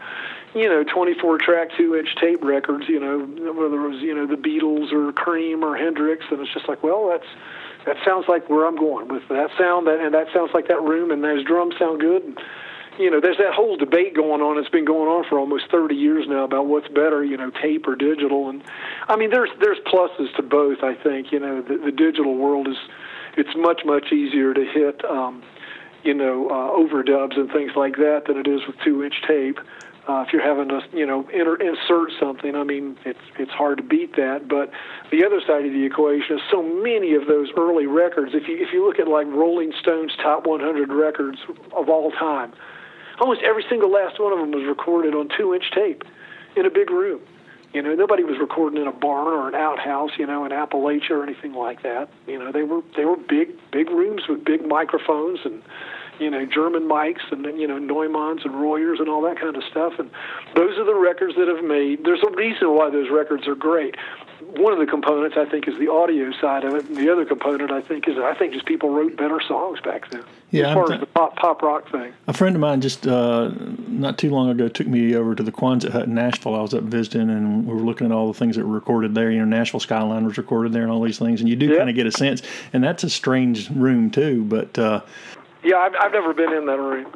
you 0.54 0.69
know, 0.69 0.83
24 0.83 1.39
track, 1.39 1.69
two 1.75 1.95
inch 1.95 2.16
tape 2.22 2.44
records. 2.44 2.88
You 2.88 3.00
know, 3.00 3.19
whether 3.54 3.83
it 3.83 3.89
was 3.89 4.01
you 4.01 4.13
know 4.16 4.28
the 4.28 4.36
Beatles 4.36 4.94
or 4.94 5.12
Cream 5.13 5.63
or 5.63 5.75
Hendrix, 5.75 6.25
and 6.30 6.39
it's 6.39 6.54
just 6.54 6.69
like, 6.69 6.83
well, 6.83 7.10
that's 7.10 7.25
that 7.86 7.98
sounds 8.06 8.28
like 8.30 8.50
where 8.50 8.66
I'm 8.68 8.78
going 8.78 9.07
with 9.07 9.28
that 9.30 9.50
sound, 9.57 9.88
that 9.88 10.00
and 10.00 10.13
that 10.13 10.28
sounds 10.31 10.51
like 10.54 10.68
that 10.68 10.81
room, 10.81 11.10
and 11.12 11.24
those 11.24 11.44
drums 11.44 11.75
sound 11.80 12.00
good. 12.00 12.24
And, 12.24 12.39
you 12.99 13.09
know, 13.09 13.19
there's 13.21 13.38
that 13.38 13.53
whole 13.53 13.77
debate 13.77 14.15
going 14.15 14.41
on. 14.41 14.57
It's 14.57 14.69
been 14.69 14.85
going 14.85 15.07
on 15.07 15.25
for 15.29 15.39
almost 15.39 15.71
30 15.71 15.95
years 15.95 16.25
now 16.27 16.43
about 16.43 16.67
what's 16.67 16.88
better, 16.88 17.23
you 17.23 17.38
know, 17.38 17.51
tape 17.61 17.88
or 17.88 17.95
digital. 17.95 18.49
And 18.49 18.63
I 19.07 19.15
mean, 19.15 19.29
there's 19.29 19.49
there's 19.59 19.79
pluses 19.79 20.35
to 20.35 20.43
both. 20.43 20.83
I 20.83 20.95
think 20.95 21.31
you 21.31 21.39
know 21.39 21.61
the, 21.61 21.77
the 21.77 21.91
digital 21.91 22.35
world 22.35 22.67
is 22.67 22.77
it's 23.38 23.55
much 23.55 23.81
much 23.85 24.11
easier 24.11 24.53
to 24.53 24.65
hit, 24.65 25.03
um, 25.05 25.41
you 26.03 26.13
know, 26.13 26.49
uh, 26.49 26.77
overdubs 26.77 27.38
and 27.38 27.51
things 27.51 27.71
like 27.75 27.95
that 27.97 28.23
than 28.27 28.38
it 28.38 28.47
is 28.47 28.61
with 28.67 28.75
two 28.83 29.03
inch 29.03 29.15
tape. 29.27 29.59
Uh, 30.07 30.25
if 30.25 30.33
you're 30.33 30.41
having 30.41 30.67
to, 30.67 30.81
you 30.97 31.05
know, 31.05 31.29
enter, 31.31 31.55
insert 31.55 32.09
something, 32.19 32.55
I 32.55 32.63
mean, 32.63 32.97
it's 33.05 33.19
it's 33.37 33.51
hard 33.51 33.77
to 33.77 33.83
beat 33.83 34.15
that. 34.15 34.47
But 34.47 34.71
the 35.11 35.23
other 35.23 35.39
side 35.45 35.65
of 35.65 35.71
the 35.71 35.85
equation 35.85 36.37
is 36.37 36.41
so 36.49 36.63
many 36.63 37.13
of 37.13 37.27
those 37.27 37.49
early 37.55 37.85
records. 37.85 38.31
If 38.33 38.47
you 38.47 38.57
if 38.57 38.73
you 38.73 38.85
look 38.85 38.99
at 38.99 39.07
like 39.07 39.27
Rolling 39.27 39.73
Stone's 39.79 40.15
top 40.17 40.47
100 40.47 40.91
records 40.91 41.37
of 41.77 41.87
all 41.87 42.11
time, 42.11 42.51
almost 43.21 43.41
every 43.44 43.63
single 43.69 43.91
last 43.91 44.19
one 44.19 44.33
of 44.33 44.39
them 44.39 44.51
was 44.51 44.65
recorded 44.68 45.13
on 45.13 45.29
two 45.38 45.53
inch 45.53 45.71
tape 45.71 46.03
in 46.57 46.65
a 46.65 46.69
big 46.69 46.89
room. 46.89 47.21
You 47.73 47.81
know, 47.81 47.95
nobody 47.95 48.23
was 48.23 48.38
recording 48.38 48.81
in 48.81 48.88
a 48.88 48.91
barn 48.91 49.27
or 49.27 49.47
an 49.47 49.56
outhouse, 49.56 50.12
you 50.18 50.27
know, 50.27 50.44
in 50.44 50.51
Appalachia 50.51 51.12
or 51.12 51.23
anything 51.23 51.53
like 51.53 51.83
that. 51.83 52.09
You 52.27 52.38
know, 52.38 52.51
they 52.51 52.63
were 52.63 52.81
they 52.97 53.06
were 53.06 53.15
big 53.15 53.50
big 53.71 53.89
rooms 53.89 54.23
with 54.27 54.44
big 54.44 54.68
microphones 54.68 55.39
and 55.45 55.62
you 56.19 56.29
know 56.29 56.45
German 56.45 56.83
mics 56.83 57.31
and 57.31 57.45
you 57.57 57.68
know 57.68 57.79
Neumanns 57.79 58.44
and 58.44 58.59
Royers 58.59 59.00
and 59.00 59.07
all 59.07 59.21
that 59.21 59.39
kind 59.39 59.56
of 59.56 59.63
stuff. 59.63 59.94
And 60.00 60.09
those 60.56 60.77
are 60.77 60.83
the 60.83 60.95
records 60.95 61.35
that 61.38 61.47
have 61.47 61.63
made. 61.63 62.03
There's 62.03 62.23
a 62.27 62.35
reason 62.35 62.75
why 62.75 62.89
those 62.89 63.09
records 63.09 63.47
are 63.47 63.56
great. 63.56 63.95
One 64.57 64.73
of 64.73 64.79
the 64.79 64.85
components 64.85 65.38
I 65.38 65.45
think 65.45 65.67
is 65.67 65.77
the 65.79 65.89
audio 65.91 66.31
side 66.39 66.63
of 66.63 66.73
it, 66.75 66.85
and 66.85 66.97
the 66.97 67.11
other 67.11 67.25
component 67.25 67.71
I 67.71 67.81
think 67.81 68.07
is 68.07 68.17
I 68.17 68.33
think 68.33 68.53
just 68.53 68.65
people 68.65 68.89
wrote 68.89 69.15
better 69.15 69.39
songs 69.47 69.79
back 69.81 70.09
then. 70.09 70.23
Yeah, 70.49 70.69
as 70.69 70.73
far 70.73 70.88
th- 70.88 70.95
as 70.95 70.99
the 70.99 71.05
pop 71.05 71.35
pop 71.38 71.61
rock 71.61 71.89
thing. 71.91 72.11
A 72.27 72.33
friend 72.33 72.55
of 72.55 72.59
mine 72.59 72.81
just 72.81 73.07
uh, 73.07 73.51
not 73.88 74.17
too 74.17 74.29
long 74.29 74.49
ago 74.49 74.67
took 74.67 74.88
me 74.88 75.15
over 75.15 75.35
to 75.35 75.43
the 75.43 75.51
Quonset 75.51 75.91
Hut 75.91 76.03
in 76.07 76.15
Nashville. 76.15 76.55
I 76.55 76.61
was 76.61 76.73
up 76.73 76.83
visiting, 76.83 77.29
and 77.29 77.65
we 77.65 77.73
were 77.73 77.79
looking 77.81 78.07
at 78.07 78.11
all 78.11 78.27
the 78.27 78.38
things 78.38 78.55
that 78.57 78.65
were 78.65 78.73
recorded 78.73 79.15
there. 79.15 79.31
You 79.31 79.39
know, 79.39 79.45
Nashville 79.45 79.79
Skyline 79.79 80.25
was 80.25 80.38
recorded 80.38 80.73
there, 80.73 80.83
and 80.83 80.91
all 80.91 81.01
these 81.01 81.19
things. 81.19 81.39
And 81.39 81.47
you 81.49 81.55
do 81.55 81.67
Yeah. 81.67 81.77
kind 81.77 81.89
of 81.89 81.95
get 81.95 82.07
a 82.07 82.11
sense. 82.11 82.41
And 82.73 82.83
that's 82.83 83.03
a 83.03 83.09
strange 83.09 83.69
room 83.69 84.09
too, 84.11 84.44
but 84.44 84.77
uh, 84.77 85.01
Yeah, 85.63 85.77
I've, 85.77 85.95
I've 85.99 86.11
never 86.11 86.33
been 86.33 86.51
in 86.53 86.65
that 86.65 86.79
room. 86.79 87.07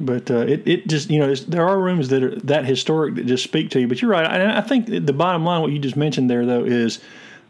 But 0.00 0.30
uh, 0.30 0.38
it 0.38 0.66
it 0.66 0.86
just 0.86 1.10
you 1.10 1.18
know 1.18 1.34
there 1.34 1.66
are 1.66 1.78
rooms 1.78 2.08
that 2.08 2.22
are 2.22 2.34
that 2.40 2.64
historic 2.64 3.14
that 3.16 3.26
just 3.26 3.44
speak 3.44 3.70
to 3.70 3.80
you. 3.80 3.88
But 3.88 4.02
you're 4.02 4.10
right. 4.10 4.26
I, 4.26 4.58
I 4.58 4.60
think 4.60 4.86
the 4.86 5.12
bottom 5.12 5.44
line, 5.44 5.62
what 5.62 5.72
you 5.72 5.78
just 5.78 5.96
mentioned 5.96 6.30
there, 6.30 6.46
though, 6.46 6.64
is. 6.64 7.00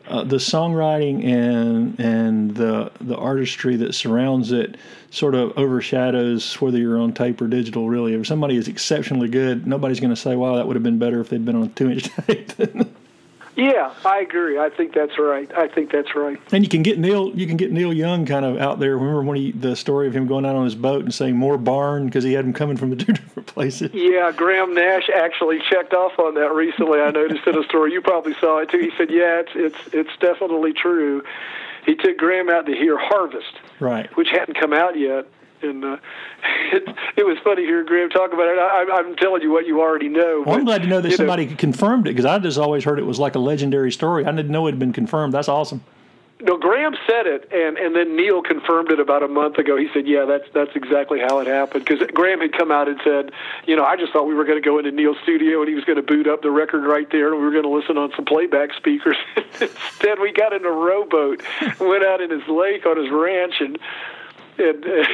Uh, 0.08 0.24
the 0.24 0.36
songwriting 0.36 1.24
and 1.24 2.00
and 2.00 2.56
the 2.56 2.90
the 3.00 3.16
artistry 3.16 3.76
that 3.76 3.94
surrounds 3.94 4.50
it 4.50 4.76
sort 5.10 5.36
of 5.36 5.56
overshadows 5.56 6.60
whether 6.60 6.78
you're 6.78 6.98
on 6.98 7.12
tape 7.12 7.40
or 7.40 7.46
digital. 7.46 7.88
Really, 7.88 8.14
if 8.14 8.26
somebody 8.26 8.56
is 8.56 8.66
exceptionally 8.66 9.28
good, 9.28 9.68
nobody's 9.68 10.00
going 10.00 10.10
to 10.10 10.20
say, 10.20 10.34
"Wow, 10.34 10.56
that 10.56 10.66
would 10.66 10.74
have 10.74 10.82
been 10.82 10.98
better 10.98 11.20
if 11.20 11.28
they'd 11.28 11.44
been 11.44 11.54
on 11.54 11.72
two 11.74 11.90
inch 11.90 12.08
tape." 12.26 12.50
Yeah, 13.56 13.92
I 14.04 14.20
agree. 14.20 14.58
I 14.58 14.70
think 14.70 14.94
that's 14.94 15.18
right. 15.18 15.50
I 15.56 15.68
think 15.68 15.90
that's 15.90 16.14
right. 16.14 16.40
and 16.52 16.62
you 16.64 16.68
can 16.70 16.82
get 16.82 16.98
Neil, 16.98 17.30
you 17.36 17.46
can 17.46 17.56
get 17.56 17.72
Neil 17.72 17.92
Young 17.92 18.24
kind 18.24 18.44
of 18.44 18.56
out 18.58 18.78
there. 18.78 18.96
Remember 18.96 19.22
when 19.22 19.36
he 19.36 19.52
the 19.52 19.74
story 19.76 20.06
of 20.06 20.14
him 20.14 20.26
going 20.26 20.46
out 20.46 20.56
on 20.56 20.64
his 20.64 20.74
boat 20.74 21.02
and 21.04 21.12
saying 21.12 21.36
more 21.36 21.58
barn 21.58 22.06
because 22.06 22.24
he 22.24 22.32
had 22.32 22.44
him 22.44 22.52
coming 22.52 22.76
from 22.76 22.90
the 22.90 22.96
two 23.04 23.12
different 23.12 23.46
places. 23.48 23.90
Yeah, 23.92 24.32
Graham 24.34 24.72
Nash 24.74 25.10
actually 25.14 25.58
checked 25.68 25.92
off 25.92 26.18
on 26.18 26.34
that 26.34 26.52
recently. 26.52 27.00
I 27.00 27.10
noticed 27.10 27.46
in 27.46 27.58
a 27.58 27.64
story. 27.64 27.92
You 27.92 28.00
probably 28.00 28.34
saw 28.40 28.58
it 28.58 28.70
too. 28.70 28.78
He 28.78 28.90
said, 28.96 29.10
"Yeah, 29.10 29.40
it's 29.40 29.52
it's 29.54 29.94
it's 29.94 30.16
definitely 30.20 30.72
true." 30.72 31.22
He 31.86 31.96
took 31.96 32.18
Graham 32.18 32.48
out 32.50 32.66
to 32.66 32.72
hear 32.72 32.98
Harvest, 32.98 33.58
Right. 33.80 34.14
which 34.16 34.28
hadn't 34.28 34.54
come 34.60 34.72
out 34.74 34.98
yet, 34.98 35.26
and 35.62 35.84
uh, 35.84 35.96
it, 36.72 36.88
it 37.16 37.26
was 37.26 37.38
funny 37.44 37.62
hearing 37.62 37.86
Graham 37.86 38.10
talk 38.10 38.32
about 38.32 38.46
it. 38.46 38.58
I, 38.58 38.86
I'm 38.92 39.16
telling 39.16 39.42
you 39.42 39.50
what 39.50 39.66
you 39.66 39.80
already 39.80 40.08
know. 40.08 40.44
Well, 40.46 40.56
I'm 40.56 40.64
glad 40.64 40.82
to 40.82 40.88
know 40.88 41.00
that 41.00 41.12
somebody 41.12 41.46
confirmed 41.46 42.06
it 42.06 42.10
because 42.10 42.24
I 42.24 42.38
just 42.38 42.58
always 42.58 42.84
heard 42.84 42.98
it 42.98 43.06
was 43.06 43.18
like 43.18 43.34
a 43.34 43.38
legendary 43.38 43.92
story. 43.92 44.24
I 44.24 44.32
didn't 44.32 44.50
know 44.50 44.66
it 44.66 44.72
had 44.72 44.78
been 44.78 44.92
confirmed. 44.92 45.34
That's 45.34 45.48
awesome. 45.48 45.82
No, 46.42 46.56
Graham 46.56 46.94
said 47.06 47.26
it, 47.26 47.50
and 47.52 47.76
and 47.76 47.94
then 47.94 48.16
Neil 48.16 48.40
confirmed 48.40 48.90
it 48.90 48.98
about 48.98 49.22
a 49.22 49.28
month 49.28 49.58
ago. 49.58 49.76
He 49.76 49.88
said, 49.92 50.06
"Yeah, 50.06 50.24
that's 50.24 50.44
that's 50.54 50.74
exactly 50.74 51.20
how 51.20 51.38
it 51.40 51.46
happened." 51.46 51.84
Because 51.84 52.06
Graham 52.14 52.40
had 52.40 52.56
come 52.56 52.72
out 52.72 52.88
and 52.88 52.98
said, 53.04 53.30
"You 53.66 53.76
know, 53.76 53.84
I 53.84 53.96
just 53.96 54.12
thought 54.12 54.26
we 54.26 54.34
were 54.34 54.44
going 54.44 54.60
to 54.60 54.64
go 54.64 54.78
into 54.78 54.90
Neil's 54.90 55.18
studio 55.22 55.60
and 55.60 55.68
he 55.68 55.74
was 55.74 55.84
going 55.84 55.96
to 55.96 56.02
boot 56.02 56.26
up 56.26 56.40
the 56.40 56.50
record 56.50 56.86
right 56.86 57.10
there, 57.10 57.28
and 57.28 57.36
we 57.36 57.44
were 57.44 57.50
going 57.50 57.64
to 57.64 57.68
listen 57.68 57.98
on 57.98 58.10
some 58.16 58.24
playback 58.24 58.72
speakers." 58.72 59.18
Instead, 59.60 60.18
we 60.18 60.32
got 60.32 60.54
in 60.54 60.64
a 60.64 60.70
rowboat, 60.70 61.42
went 61.80 62.04
out 62.04 62.22
in 62.22 62.30
his 62.30 62.46
lake 62.48 62.86
on 62.86 62.96
his 62.96 63.10
ranch, 63.10 63.60
and 63.60 63.78
and 64.60 64.84
uh, 64.84 65.04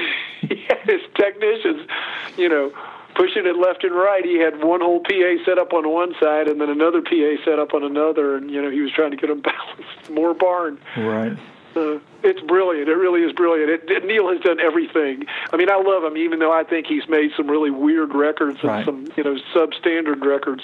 he 0.43 0.57
had 0.69 0.81
his 0.89 1.01
technicians, 1.15 1.89
you 2.37 2.49
know. 2.49 2.73
Pushing 3.15 3.47
it 3.47 3.57
left 3.57 3.83
and 3.83 3.95
right, 3.95 4.23
he 4.23 4.37
had 4.39 4.63
one 4.63 4.83
whole 4.83 5.01
PA 5.01 5.43
set 5.47 5.59
up 5.59 5.73
on 5.73 5.89
one 5.89 6.15
side, 6.21 6.49
and 6.49 6.61
then 6.61 6.69
another 6.69 7.01
PA 7.01 7.43
set 7.47 7.59
up 7.59 7.73
on 7.73 7.83
another, 7.83 8.37
and 8.37 8.51
you 8.51 8.61
know 8.61 8.71
he 8.71 8.81
was 8.83 8.93
trying 8.93 9.11
to 9.11 9.17
get 9.17 9.29
them 9.29 9.41
balanced. 9.51 10.11
More 10.11 10.35
barn. 10.35 10.79
Right. 10.99 11.33
Uh, 11.75 11.99
it's 12.23 12.41
brilliant. 12.43 12.89
It 12.91 12.95
really 12.95 13.23
is 13.23 13.33
brilliant. 13.33 13.71
It, 13.71 13.91
it, 13.91 14.05
Neil 14.05 14.31
has 14.31 14.41
done 14.41 14.61
everything. 14.61 15.25
I 15.51 15.57
mean, 15.57 15.71
I 15.71 15.77
love 15.77 16.05
him, 16.05 16.19
even 16.19 16.41
though 16.41 16.53
I 16.53 16.63
think 16.65 16.87
he's 16.87 17.07
made 17.09 17.31
some 17.37 17.49
really 17.49 17.71
weird 17.71 18.15
records 18.15 18.59
and 18.61 18.69
Right. 18.71 18.85
some, 18.85 19.09
you 19.17 19.25
know, 19.25 19.37
substandard 19.55 20.23
records. 20.23 20.63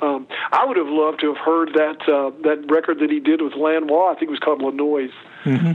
Um, 0.00 0.28
I 0.52 0.64
would 0.66 0.76
have 0.76 0.86
loved 0.88 1.18
to 1.22 1.34
have 1.34 1.44
heard 1.44 1.70
that 1.74 2.08
uh, 2.08 2.30
that 2.42 2.70
record 2.70 3.00
that 3.00 3.10
he 3.10 3.18
did 3.18 3.42
with 3.42 3.54
Lanois. 3.54 4.12
I 4.12 4.14
think 4.14 4.28
it 4.28 4.30
was 4.30 4.38
called 4.40 4.62
Le 4.62 4.70
Noise. 4.70 5.10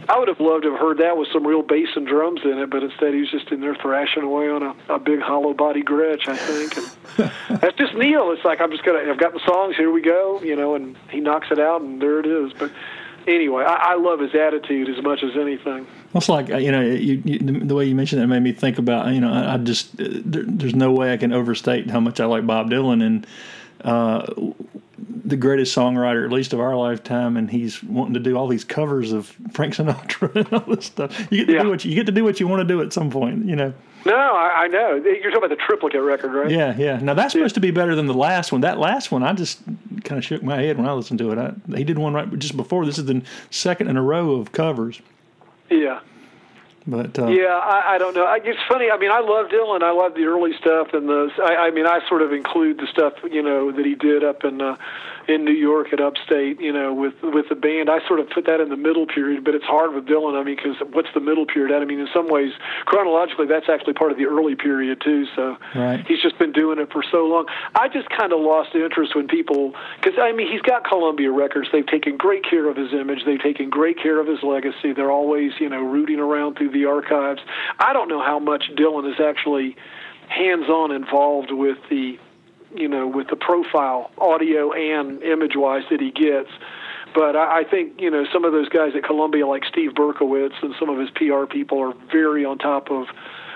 I 0.10 0.20
would 0.20 0.28
have 0.28 0.40
loved 0.40 0.64
to 0.64 0.72
have 0.72 0.80
heard 0.80 0.98
that 1.00 1.18
with 1.18 1.28
some 1.32 1.46
real 1.46 1.62
bass 1.62 1.90
and 1.96 2.08
drums 2.08 2.42
in 2.44 2.58
it, 2.60 2.70
but 2.70 2.84
instead 2.84 3.14
he 3.14 3.22
was 3.22 3.32
just 3.32 3.50
in 3.52 3.62
there 3.62 3.76
thrashing 3.76 4.24
away 4.24 4.50
on 4.50 4.64
a, 4.64 4.76
a 4.90 5.00
big 5.00 5.20
hollow 5.20 5.54
body 5.54 5.82
Gretsch, 5.82 6.28
I 6.28 6.38
think. 6.38 6.78
And 6.78 7.32
that's 7.62 7.78
just 7.78 7.94
Neil. 7.96 8.32
It's 8.32 8.46
like 8.46 8.62
I'm 8.62 8.72
just 8.72 8.84
gonna. 8.84 9.00
I've 9.10 9.20
got 9.20 9.34
the 9.34 9.42
songs. 9.46 9.76
Here 9.76 9.92
we 9.92 10.02
go. 10.02 10.42
You 10.42 10.56
know, 10.56 10.76
and 10.76 10.98
he 11.10 11.20
knocks 11.20 11.48
it 11.52 11.60
out, 11.60 11.82
and 11.82 12.02
there 12.02 12.20
it 12.20 12.26
is. 12.26 12.54
But 12.54 12.72
anyway, 13.28 13.64
I, 13.64 13.94
I 13.94 13.96
love 13.96 14.20
his 14.20 14.36
attitude 14.36 14.90
as 14.90 15.04
much 15.04 15.24
as 15.24 15.36
anything. 15.36 15.88
It's 16.16 16.30
like 16.30 16.52
uh, 16.52 16.58
you 16.58 16.72
know, 16.72 16.82
you, 16.82 17.22
you, 17.26 17.40
the 17.40 17.76
way 17.76 17.86
you 17.86 17.96
mentioned 17.96 18.22
it 18.22 18.28
made 18.28 18.44
me 18.44 18.54
think 18.54 18.78
about 18.78 19.14
you 19.14 19.22
know, 19.22 19.32
I, 19.32 19.56
I 19.56 19.58
just 19.58 20.00
uh, 20.00 20.08
there, 20.26 20.44
there's 20.46 20.76
no 20.76 20.92
way 20.92 21.14
I 21.14 21.18
can 21.18 21.34
overstate 21.34 21.90
how 21.90 22.00
much 22.00 22.20
I 22.20 22.26
like 22.26 22.46
Bob 22.46 22.70
Dylan, 22.70 23.04
and 23.04 23.28
uh, 23.84 24.26
the 25.26 25.38
greatest 25.38 25.76
songwriter, 25.76 26.26
at 26.26 26.32
least 26.32 26.54
of 26.54 26.60
our 26.60 26.76
lifetime, 26.76 27.38
and 27.38 27.50
he's 27.50 27.84
wanting 27.84 28.14
to 28.14 28.20
do 28.20 28.36
all 28.38 28.48
these 28.48 28.64
covers 28.64 29.12
of 29.12 29.28
Frank 29.52 29.76
Sinatra 29.76 30.36
and 30.36 30.54
all 30.54 30.76
this 30.76 30.86
stuff. 30.86 31.18
You 31.32 31.40
get 31.40 31.48
to 31.48 31.54
Yeah. 31.54 31.64
do 31.64 31.70
what 31.70 31.86
you, 31.86 31.92
you 31.92 31.96
get 31.96 32.06
to 32.08 32.12
do 32.12 32.24
what 32.24 32.40
you 32.40 32.48
want 32.48 32.62
to 32.62 32.68
do 32.68 32.82
at 32.82 32.94
some 32.94 33.10
point, 33.10 33.46
you 33.46 33.56
know. 33.56 33.74
No, 34.06 34.16
I, 34.16 34.64
I 34.64 34.68
know. 34.68 34.96
You're 34.96 35.32
talking 35.32 35.38
about 35.38 35.50
the 35.50 35.56
triplicate 35.56 36.02
record, 36.02 36.34
right? 36.34 36.52
Yeah, 36.52 36.76
yeah. 36.78 37.00
Now 37.00 37.14
that's 37.14 37.32
supposed 37.32 37.56
to 37.56 37.62
be 37.62 37.72
better 37.72 37.96
than 37.96 38.06
the 38.06 38.14
last 38.14 38.52
one. 38.52 38.60
That 38.62 38.78
last 38.78 39.12
one, 39.12 39.24
I 39.24 39.32
just 39.32 39.62
kind 40.04 40.18
of 40.18 40.26
shook 40.26 40.44
my 40.44 40.62
head 40.62 40.78
when 40.78 40.88
I 40.88 40.92
listened 40.92 41.20
to 41.20 41.32
it. 41.32 41.38
I, 41.38 41.54
he 41.78 41.86
did 41.86 41.98
one 41.98 42.14
right 42.14 42.38
just 42.38 42.58
before. 42.58 42.86
This 42.86 42.98
is 42.98 43.06
the 43.06 43.22
second 43.50 43.88
in 43.88 43.96
a 43.96 44.02
row 44.02 44.32
of 44.32 44.52
covers. 44.52 45.00
Yeah. 45.70 46.02
But 46.86 47.18
uh, 47.18 47.28
Yeah, 47.28 47.56
I, 47.56 47.96
I 47.96 47.98
don't 47.98 48.16
know. 48.16 48.26
I, 48.26 48.40
it's 48.44 48.60
funny. 48.68 48.92
I 48.92 48.98
mean, 48.98 49.12
I 49.12 49.20
love 49.20 49.48
Dylan. 49.48 49.84
I 49.84 49.92
love 49.92 50.16
the 50.16 50.26
early 50.26 50.52
stuff, 50.60 50.90
and 50.94 51.08
the. 51.08 51.30
I, 51.42 51.68
I 51.68 51.72
mean, 51.72 51.86
I 51.88 52.00
sort 52.10 52.22
of 52.22 52.34
include 52.34 52.78
the 52.78 52.88
stuff 52.88 53.14
you 53.32 53.42
know 53.42 53.72
that 53.72 53.86
he 53.86 53.96
did 53.96 54.24
up 54.24 54.44
in 54.44 54.62
uh, 54.62 54.76
in 55.28 55.46
New 55.46 55.54
York 55.54 55.94
at 55.94 56.00
Upstate. 56.00 56.60
You 56.60 56.72
know, 56.74 56.94
with 56.94 57.14
with 57.22 57.50
the 57.50 57.56
band. 57.56 57.90
I 57.90 58.06
sort 58.08 58.20
of 58.20 58.30
put 58.30 58.46
that 58.46 58.60
in 58.60 58.70
the 58.70 58.78
middle 58.78 59.06
period, 59.06 59.44
but 59.44 59.56
it's 59.56 59.66
hard 59.66 59.94
with 59.94 60.06
Dylan. 60.06 60.40
I 60.40 60.44
mean, 60.44 60.56
because 60.56 60.78
what's 60.92 61.10
the 61.14 61.20
middle 61.20 61.46
period? 61.46 61.76
I 61.76 61.86
mean, 61.86 62.00
in 62.00 62.08
some 62.14 62.28
ways, 62.28 62.52
chronologically, 62.86 63.48
that's 63.48 63.70
actually 63.70 63.94
part 63.94 64.12
of 64.12 64.18
the 64.18 64.26
early 64.26 64.56
period 64.56 65.02
too. 65.02 65.26
So 65.36 65.58
Right. 65.76 66.06
he's 66.08 66.22
just 66.22 66.38
been 66.38 66.52
doing 66.52 66.80
it 66.80 66.92
for 66.92 67.04
so 67.12 67.26
long. 67.26 67.48
I 67.76 67.88
just 67.88 68.10
kind 68.10 68.34
of 68.34 68.40
lost 68.40 68.76
interest 68.76 69.16
when 69.16 69.28
people, 69.28 69.74
because 70.02 70.20
I 70.20 70.32
mean, 70.32 70.52
he's 70.52 70.62
got 70.62 70.84
Columbia 70.88 71.32
Records. 71.32 71.70
They've 71.72 71.86
taken 71.86 72.18
great 72.18 72.44
care 72.44 72.68
of 72.68 72.76
his 72.76 72.94
image. 72.94 73.26
They've 73.26 73.42
taken 73.42 73.70
great 73.70 73.98
care 74.02 74.20
of 74.20 74.28
his 74.28 74.44
legacy. 74.44 74.94
They're 74.94 75.12
always, 75.12 75.52
you 75.60 75.70
know, 75.70 75.82
rooting 75.82 76.20
around 76.20 76.58
through 76.58 76.72
the 76.72 76.86
archives. 76.86 77.42
I 77.80 77.94
don't 77.94 78.08
know 78.08 78.22
how 78.22 78.40
much 78.40 78.72
Dylan 78.76 79.10
is 79.12 79.20
actually 79.20 79.76
hands-on 80.28 80.92
involved 80.92 81.52
with 81.52 81.78
the, 81.90 82.18
you 82.76 82.88
know, 82.88 83.08
with 83.08 83.28
the 83.28 83.36
profile, 83.36 84.12
audio 84.18 84.72
and 84.74 85.22
image-wise 85.24 85.84
that 85.90 86.02
he 86.02 86.12
gets. 86.12 86.50
But 87.14 87.36
I, 87.36 87.60
I 87.60 87.64
think 87.64 88.02
you 88.02 88.10
know 88.10 88.26
some 88.32 88.46
of 88.46 88.52
those 88.52 88.70
guys 88.70 88.94
at 88.96 89.04
Columbia, 89.04 89.48
like 89.48 89.64
Steve 89.66 89.92
Berkowitz 89.92 90.56
and 90.62 90.74
some 90.80 90.90
of 90.90 91.00
his 91.00 91.10
PR 91.12 91.46
people, 91.46 91.80
are 91.80 91.94
very 92.12 92.46
on 92.46 92.58
top 92.58 92.90
of 92.90 93.08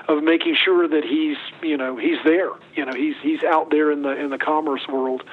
of 0.07 0.23
making 0.23 0.55
sure 0.63 0.87
that 0.87 1.03
he's 1.03 1.37
you 1.61 1.77
know 1.77 1.97
he's 1.97 2.17
there. 2.23 2.51
You 2.75 2.85
know 2.85 2.93
he's 2.93 3.15
he's 3.21 3.43
out 3.43 3.69
there 3.71 3.91
in 3.91 4.01
the 4.03 4.11
in 4.11 4.29
the 4.29 4.37
commerce 4.37 4.87
world. 4.87 5.23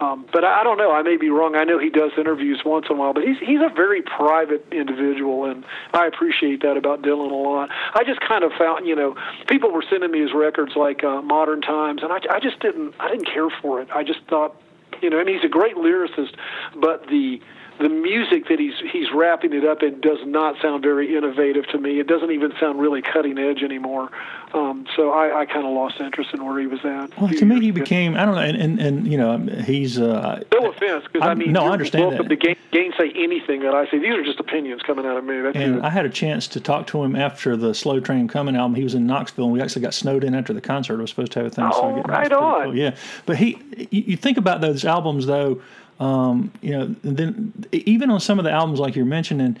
Um, 0.00 0.26
but 0.32 0.42
I, 0.44 0.64
don't 0.64 0.78
know. 0.78 0.90
I 0.90 1.02
may 1.02 1.16
be 1.16 1.30
wrong. 1.30 1.54
I 1.54 1.62
know 1.62 1.78
he 1.78 1.88
does 1.88 2.10
interviews 2.18 2.62
once 2.64 2.86
in 2.90 2.96
a 2.96 2.98
while, 2.98 3.12
but 3.12 3.22
he's 3.22 3.38
he's 3.38 3.60
a 3.60 3.72
very 3.72 4.02
private 4.02 4.66
individual, 4.72 5.44
and 5.44 5.64
I 5.92 6.06
appreciate 6.06 6.62
that 6.62 6.76
about 6.76 7.02
Dylan 7.02 7.30
a 7.30 7.34
lot. 7.34 7.70
I 7.94 8.02
just 8.02 8.20
kind 8.20 8.42
of 8.42 8.50
found, 8.58 8.86
you 8.86 8.96
know, 8.96 9.14
people 9.46 9.70
were 9.70 9.84
sending 9.88 10.10
me 10.10 10.20
his 10.20 10.32
records 10.34 10.72
like 10.74 11.04
uh, 11.04 11.22
Modern 11.22 11.60
Times, 11.60 12.02
and 12.02 12.12
I 12.12 12.18
I 12.30 12.40
just 12.40 12.58
didn't 12.58 12.94
I 12.98 13.10
didn't 13.10 13.26
care 13.26 13.48
for 13.60 13.80
it. 13.80 13.88
I 13.94 14.02
just 14.02 14.20
thought, 14.28 14.60
you 15.00 15.10
know, 15.10 15.20
I 15.20 15.24
mean 15.24 15.36
he's 15.36 15.44
a 15.44 15.52
great 15.52 15.76
lyricist, 15.76 16.34
but 16.74 17.06
the 17.06 17.40
the 17.82 17.88
music 17.88 18.48
that 18.48 18.58
he's 18.58 18.74
he's 18.90 19.08
wrapping 19.12 19.52
it 19.52 19.64
up 19.64 19.82
in 19.82 20.00
does 20.00 20.18
not 20.24 20.54
sound 20.62 20.82
very 20.82 21.16
innovative 21.16 21.66
to 21.68 21.78
me. 21.78 21.98
It 22.00 22.06
doesn't 22.06 22.30
even 22.30 22.52
sound 22.60 22.80
really 22.80 23.02
cutting 23.02 23.38
edge 23.38 23.62
anymore. 23.62 24.08
Um, 24.54 24.86
so 24.96 25.10
I, 25.10 25.40
I 25.40 25.46
kind 25.46 25.66
of 25.66 25.72
lost 25.72 25.98
interest 25.98 26.30
in 26.34 26.44
where 26.44 26.58
he 26.60 26.66
was 26.66 26.80
at. 26.84 27.18
well, 27.18 27.30
to 27.32 27.44
me, 27.46 27.58
he 27.60 27.70
ago. 27.70 27.80
became 27.80 28.14
I 28.16 28.24
don't 28.24 28.34
know, 28.34 28.40
and 28.42 28.56
and, 28.56 28.80
and 28.80 29.06
you 29.10 29.16
know, 29.18 29.38
he's 29.38 29.98
uh, 29.98 30.42
No 30.52 30.70
offense, 30.70 31.04
because 31.10 31.26
I 31.26 31.34
mean, 31.34 31.52
no, 31.52 31.64
I 31.64 31.70
understand 31.70 32.08
welcome 32.08 32.28
that. 32.28 32.40
to 32.40 32.54
gain, 32.54 32.56
gainsay 32.70 33.12
anything 33.16 33.62
that 33.62 33.74
I 33.74 33.90
say. 33.90 33.98
These 33.98 34.14
are 34.14 34.22
just 34.22 34.38
opinions 34.40 34.82
coming 34.82 35.06
out 35.06 35.16
of 35.16 35.24
me. 35.24 35.40
That's 35.40 35.56
And 35.56 35.76
it. 35.78 35.82
I 35.84 35.88
had 35.90 36.04
a 36.04 36.10
chance 36.10 36.46
to 36.48 36.60
talk 36.60 36.86
to 36.88 37.02
him 37.02 37.16
after 37.16 37.56
the 37.56 37.74
Slow 37.74 37.98
Train 37.98 38.28
Coming 38.28 38.54
album. 38.54 38.74
He 38.74 38.84
was 38.84 38.94
in 38.94 39.06
Knoxville, 39.06 39.44
and 39.46 39.52
we 39.54 39.60
actually 39.62 39.82
got 39.82 39.94
snowed 39.94 40.22
in 40.22 40.34
after 40.34 40.52
the 40.52 40.60
concert. 40.60 40.98
I 40.98 41.00
was 41.00 41.10
supposed 41.10 41.32
to 41.32 41.38
have 41.40 41.46
a 41.46 41.50
thing. 41.50 41.70
Oh, 41.72 41.96
get 41.96 42.08
right 42.08 42.32
on. 42.32 42.64
cool. 42.64 42.76
Yeah, 42.76 42.94
but 43.26 43.38
he, 43.38 43.58
you, 43.90 44.02
you 44.08 44.16
think 44.18 44.36
about 44.36 44.60
those 44.60 44.84
albums 44.84 45.24
though. 45.26 45.62
Um, 46.02 46.50
you 46.60 46.70
know, 46.72 46.94
then 47.02 47.52
even 47.72 48.10
on 48.10 48.18
some 48.20 48.38
of 48.38 48.44
the 48.44 48.50
albums 48.50 48.80
like 48.80 48.96
you're 48.96 49.04
mentioning, 49.04 49.56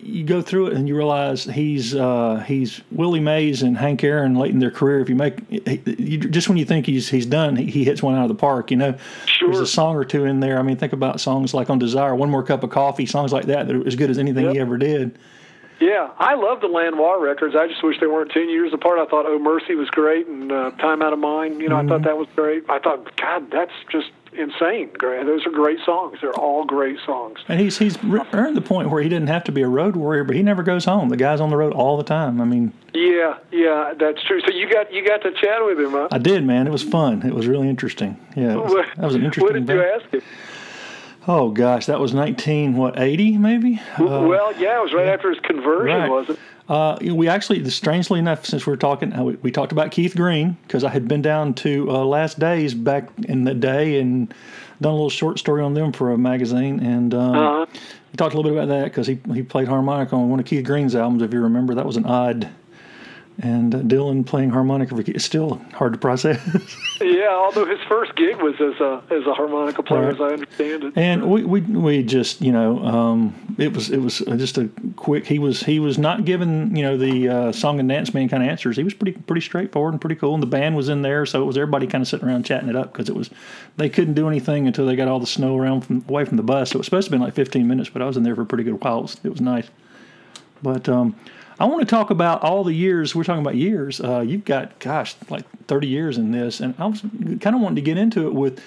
you 0.00 0.24
go 0.24 0.40
through 0.40 0.68
it 0.68 0.74
and 0.74 0.86
you 0.88 0.96
realize 0.96 1.44
he's 1.44 1.94
uh, 1.94 2.44
he's 2.46 2.80
Willie 2.92 3.18
Mays 3.20 3.62
and 3.62 3.76
Hank 3.76 4.04
Aaron 4.04 4.34
late 4.36 4.52
in 4.52 4.60
their 4.60 4.70
career. 4.70 5.00
If 5.00 5.08
you 5.08 5.16
make 5.16 5.46
he, 5.50 5.82
you, 5.98 6.18
just 6.18 6.48
when 6.48 6.58
you 6.58 6.64
think 6.64 6.86
he's 6.86 7.08
he's 7.08 7.26
done, 7.26 7.56
he, 7.56 7.66
he 7.66 7.84
hits 7.84 8.02
one 8.02 8.14
out 8.14 8.22
of 8.22 8.28
the 8.28 8.34
park. 8.36 8.70
You 8.70 8.76
know, 8.76 8.94
Sure. 9.26 9.48
there's 9.48 9.60
a 9.60 9.66
song 9.66 9.96
or 9.96 10.04
two 10.04 10.24
in 10.26 10.38
there. 10.40 10.58
I 10.58 10.62
mean, 10.62 10.76
think 10.76 10.92
about 10.92 11.20
songs 11.20 11.52
like 11.54 11.70
on 11.70 11.78
Desire, 11.80 12.14
One 12.14 12.30
More 12.30 12.42
Cup 12.44 12.62
of 12.62 12.70
Coffee, 12.70 13.04
songs 13.04 13.32
like 13.32 13.46
that 13.46 13.66
that 13.66 13.74
are 13.76 13.86
as 13.86 13.96
good 13.96 14.10
as 14.10 14.18
anything 14.18 14.48
he 14.50 14.58
ever 14.60 14.78
did. 14.78 15.18
Yeah, 15.80 16.10
I 16.18 16.34
love 16.34 16.60
the 16.60 16.66
Lanois 16.68 17.14
records. 17.14 17.56
I 17.56 17.66
just 17.66 17.82
wish 17.82 17.98
they 18.00 18.06
weren't 18.06 18.30
ten 18.30 18.48
years 18.50 18.72
apart. 18.72 18.98
I 19.00 19.06
thought 19.06 19.24
"Oh 19.26 19.38
Mercy" 19.38 19.74
was 19.74 19.90
great, 19.90 20.26
and 20.28 20.52
uh, 20.52 20.70
"Time 20.72 21.02
Out 21.02 21.12
of 21.14 21.18
Mind." 21.18 21.60
You 21.60 21.68
know, 21.70 21.76
I 21.76 21.80
Mm-hmm. 21.80 21.88
thought 21.88 22.02
that 22.02 22.16
was 22.18 22.28
great. 22.36 22.64
I 22.70 22.78
thought, 22.78 23.16
God, 23.16 23.50
that's 23.50 23.72
just 23.90 24.10
insane. 24.32 24.90
Great. 24.96 25.26
Those 25.26 25.46
are 25.46 25.50
great 25.50 25.78
songs. 25.84 26.18
They're 26.20 26.32
all 26.34 26.64
great 26.64 26.98
songs. 27.04 27.38
And 27.48 27.60
he's 27.60 27.78
he's 27.78 27.98
earned 28.32 28.56
the 28.56 28.60
point 28.62 28.90
where 28.90 29.02
he 29.02 29.08
didn't 29.08 29.28
have 29.28 29.44
to 29.44 29.52
be 29.52 29.62
a 29.62 29.68
road 29.68 29.96
warrior, 29.96 30.24
but 30.24 30.36
he 30.36 30.42
never 30.42 30.62
goes 30.62 30.84
home. 30.84 31.08
The 31.08 31.16
guy's 31.16 31.40
on 31.40 31.50
the 31.50 31.56
road 31.56 31.72
all 31.72 31.96
the 31.96 32.04
time. 32.04 32.40
I 32.40 32.44
mean, 32.44 32.72
Yeah, 32.94 33.38
yeah, 33.50 33.94
that's 33.98 34.22
true. 34.24 34.40
So 34.40 34.52
you 34.52 34.70
got 34.70 34.92
you 34.92 35.06
got 35.06 35.22
to 35.22 35.32
chat 35.32 35.64
with 35.64 35.78
him, 35.80 35.90
huh? 35.92 36.08
I 36.10 36.18
did, 36.18 36.44
man. 36.44 36.66
It 36.66 36.70
was 36.70 36.82
fun. 36.82 37.26
It 37.26 37.34
was 37.34 37.46
really 37.46 37.68
interesting. 37.68 38.18
Yeah, 38.36 38.56
was, 38.56 38.72
What- 38.72 38.86
that 38.96 39.04
was 39.06 39.14
an 39.14 39.24
interesting. 39.24 39.44
What 39.64 39.66
did 39.66 39.74
you 39.74 39.82
ask 39.84 40.10
him? 40.12 40.22
Oh 41.28 41.50
gosh, 41.50 41.86
that 41.86 42.00
was 42.00 42.14
nineteen 42.14 42.76
what 42.76 42.98
eighty 42.98 43.36
maybe. 43.36 43.80
Uh, 43.98 44.04
well, 44.26 44.52
yeah, 44.58 44.78
it 44.78 44.82
was 44.82 44.94
right 44.94 45.06
after 45.08 45.28
his 45.30 45.38
conversion, 45.40 45.96
right. 46.00 46.10
wasn't 46.10 46.38
it? 46.38 46.44
Uh, 46.70 46.96
you 47.00 47.08
know, 47.08 47.14
we 47.16 47.26
actually, 47.26 47.68
strangely 47.68 48.20
enough, 48.20 48.46
since 48.46 48.64
we 48.64 48.72
are 48.72 48.76
talking, 48.76 49.12
uh, 49.12 49.24
we, 49.24 49.32
we 49.42 49.50
talked 49.50 49.72
about 49.72 49.90
Keith 49.90 50.14
Green 50.14 50.56
because 50.62 50.84
I 50.84 50.90
had 50.90 51.08
been 51.08 51.20
down 51.20 51.52
to 51.54 51.90
uh, 51.90 52.04
Last 52.04 52.38
Days 52.38 52.74
back 52.74 53.08
in 53.26 53.42
the 53.42 53.54
day 53.54 53.98
and 53.98 54.32
done 54.80 54.92
a 54.92 54.94
little 54.94 55.10
short 55.10 55.40
story 55.40 55.62
on 55.62 55.74
them 55.74 55.90
for 55.90 56.12
a 56.12 56.16
magazine, 56.16 56.78
and 56.78 57.12
um, 57.12 57.34
Uh-huh. 57.34 57.66
we 58.12 58.16
talked 58.16 58.34
a 58.34 58.36
little 58.36 58.52
bit 58.52 58.62
about 58.62 58.68
that 58.72 58.84
because 58.84 59.08
he 59.08 59.18
he 59.34 59.42
played 59.42 59.66
harmonica 59.66 60.14
on 60.14 60.30
one 60.30 60.38
of 60.38 60.46
Keith 60.46 60.64
Green's 60.64 60.94
albums, 60.94 61.22
if 61.22 61.32
you 61.34 61.40
remember. 61.42 61.74
That 61.74 61.86
was 61.86 61.96
an 61.96 62.06
odd. 62.06 62.48
And 63.42 63.74
uh, 63.74 63.78
Dylan 63.78 64.26
playing 64.26 64.50
harmonica 64.50 64.94
for 64.94 65.02
Keith, 65.02 65.20
still 65.22 65.62
hard 65.72 65.94
to 65.94 65.98
process. 65.98 66.38
Yeah, 67.02 67.30
although 67.30 67.64
his 67.64 67.78
first 67.88 68.14
gig 68.14 68.36
was 68.42 68.54
as 68.60 68.78
a 68.78 69.02
as 69.10 69.24
a 69.26 69.32
harmonica 69.32 69.82
player, 69.82 70.02
Right. 70.02 70.14
as 70.14 70.20
I 70.20 70.24
understand 70.34 70.84
it. 70.84 70.92
And 70.98 71.30
we, 71.30 71.44
we 71.44 71.62
we 71.62 72.02
just 72.02 72.42
you 72.42 72.52
know 72.52 72.78
um, 72.84 73.54
it 73.56 73.72
was 73.72 73.88
it 73.90 73.96
was 74.02 74.18
just 74.18 74.58
a 74.58 74.68
quick. 74.96 75.26
He 75.26 75.38
was 75.38 75.62
he 75.62 75.80
was 75.80 75.96
not 75.96 76.26
given 76.26 76.76
you 76.76 76.82
know 76.82 76.98
the 76.98 77.28
uh, 77.30 77.52
song 77.52 77.80
and 77.80 77.88
dance 77.88 78.12
man 78.12 78.28
kind 78.28 78.42
of 78.42 78.50
answers. 78.50 78.76
He 78.76 78.84
was 78.84 78.92
pretty 78.92 79.12
pretty 79.18 79.40
straightforward 79.40 79.94
and 79.94 80.00
pretty 80.00 80.16
cool. 80.16 80.34
And 80.34 80.42
the 80.42 80.46
band 80.46 80.76
was 80.76 80.90
in 80.90 81.00
there, 81.00 81.24
so 81.24 81.40
it 81.42 81.46
was 81.46 81.56
everybody 81.56 81.86
kind 81.86 82.02
of 82.02 82.08
sitting 82.08 82.28
around 82.28 82.44
chatting 82.44 82.68
it 82.68 82.76
up 82.76 82.92
because 82.92 83.08
it 83.08 83.16
was 83.16 83.30
they 83.78 83.88
couldn't 83.88 84.12
do 84.12 84.28
anything 84.28 84.66
until 84.66 84.84
they 84.84 84.94
got 84.94 85.08
all 85.08 85.20
the 85.20 85.26
snow 85.26 85.56
around 85.56 85.80
from 85.80 86.04
away 86.06 86.26
from 86.26 86.36
the 86.36 86.42
bus. 86.42 86.68
So 86.72 86.76
it 86.76 86.80
was 86.80 86.86
supposed 86.86 87.06
to 87.10 87.12
be 87.12 87.18
like 87.18 87.32
15 87.32 87.66
minutes, 87.66 87.88
but 87.88 88.02
I 88.02 88.04
was 88.04 88.18
in 88.18 88.24
there 88.24 88.36
for 88.36 88.42
a 88.42 88.46
pretty 88.46 88.64
good 88.64 88.78
while. 88.84 88.98
It 88.98 89.02
was, 89.02 89.20
it 89.24 89.30
was 89.30 89.40
nice. 89.40 89.68
But 90.62 90.86
um, 90.90 91.16
I 91.60 91.66
want 91.66 91.80
to 91.80 91.86
talk 91.86 92.08
about 92.08 92.42
all 92.42 92.64
the 92.64 92.72
years. 92.72 93.14
We're 93.14 93.24
talking 93.24 93.42
about 93.42 93.54
years. 93.54 94.00
Uh, 94.00 94.20
you've 94.20 94.46
got, 94.46 94.78
gosh, 94.78 95.14
like 95.28 95.44
30 95.66 95.88
years 95.88 96.16
in 96.16 96.32
this. 96.32 96.60
And 96.60 96.74
I 96.78 96.86
was 96.86 97.02
kind 97.02 97.54
of 97.54 97.60
wanting 97.60 97.76
to 97.76 97.82
get 97.82 97.98
into 97.98 98.26
it 98.26 98.34
with 98.34 98.62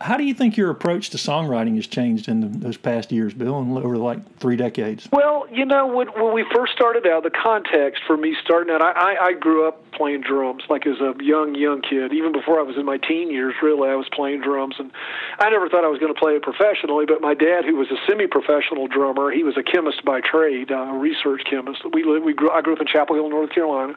how 0.00 0.16
do 0.16 0.24
you 0.24 0.34
think 0.34 0.56
your 0.56 0.70
approach 0.70 1.10
to 1.10 1.16
songwriting 1.16 1.76
has 1.76 1.86
changed 1.86 2.26
in 2.28 2.40
the, 2.40 2.48
those 2.48 2.76
past 2.76 3.12
years, 3.12 3.32
Bill, 3.32 3.60
and 3.60 3.78
over 3.78 3.96
like 3.96 4.38
three 4.38 4.56
decades? 4.56 5.08
Well, 5.12 5.46
you 5.52 5.64
know, 5.64 5.86
when, 5.86 6.08
when 6.08 6.34
we 6.34 6.44
first 6.52 6.72
started 6.72 7.06
out, 7.06 7.22
the 7.22 7.30
context 7.30 8.02
for 8.04 8.16
me 8.16 8.36
starting 8.42 8.74
out, 8.74 8.82
I, 8.82 8.90
I, 8.90 9.24
I 9.26 9.32
grew 9.34 9.68
up 9.68 9.83
playing 9.94 10.22
drums, 10.22 10.62
like 10.68 10.86
as 10.86 11.00
a 11.00 11.14
young, 11.22 11.54
young 11.54 11.80
kid. 11.82 12.12
Even 12.12 12.32
before 12.32 12.58
I 12.58 12.62
was 12.62 12.76
in 12.76 12.84
my 12.84 12.98
teen 12.98 13.30
years, 13.30 13.54
really, 13.62 13.88
I 13.88 13.94
was 13.94 14.08
playing 14.12 14.40
drums. 14.40 14.76
And 14.78 14.90
I 15.38 15.50
never 15.50 15.68
thought 15.68 15.84
I 15.84 15.88
was 15.88 15.98
going 15.98 16.12
to 16.12 16.18
play 16.18 16.32
it 16.32 16.42
professionally, 16.42 17.06
but 17.06 17.20
my 17.20 17.34
dad, 17.34 17.64
who 17.64 17.76
was 17.76 17.88
a 17.90 17.98
semi-professional 18.08 18.88
drummer, 18.88 19.30
he 19.30 19.42
was 19.42 19.56
a 19.56 19.62
chemist 19.62 20.04
by 20.04 20.20
trade, 20.20 20.70
uh, 20.70 20.94
a 20.94 20.98
research 20.98 21.42
chemist. 21.48 21.82
We 21.92 22.04
lived, 22.04 22.24
we 22.24 22.34
grew, 22.34 22.50
I 22.50 22.60
grew 22.60 22.74
up 22.74 22.80
in 22.80 22.86
Chapel 22.86 23.16
Hill, 23.16 23.30
North 23.30 23.50
Carolina. 23.50 23.94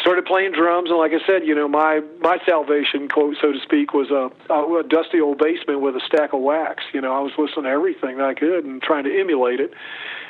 Started 0.00 0.26
playing 0.26 0.52
drums, 0.52 0.90
and 0.90 0.98
like 0.98 1.12
I 1.12 1.26
said, 1.26 1.46
you 1.46 1.54
know, 1.54 1.68
my 1.68 2.02
my 2.20 2.36
salvation, 2.44 3.08
quote 3.08 3.34
so 3.40 3.52
to 3.52 3.58
speak, 3.60 3.94
was 3.94 4.10
a, 4.10 4.28
a, 4.52 4.80
a 4.80 4.82
dusty 4.82 5.22
old 5.22 5.38
basement 5.38 5.80
with 5.80 5.96
a 5.96 6.02
stack 6.06 6.34
of 6.34 6.40
wax. 6.40 6.84
You 6.92 7.00
know, 7.00 7.14
I 7.14 7.20
was 7.20 7.32
listening 7.38 7.64
to 7.64 7.70
everything 7.70 8.18
that 8.18 8.26
I 8.26 8.34
could 8.34 8.66
and 8.66 8.82
trying 8.82 9.04
to 9.04 9.18
emulate 9.18 9.58
it. 9.58 9.72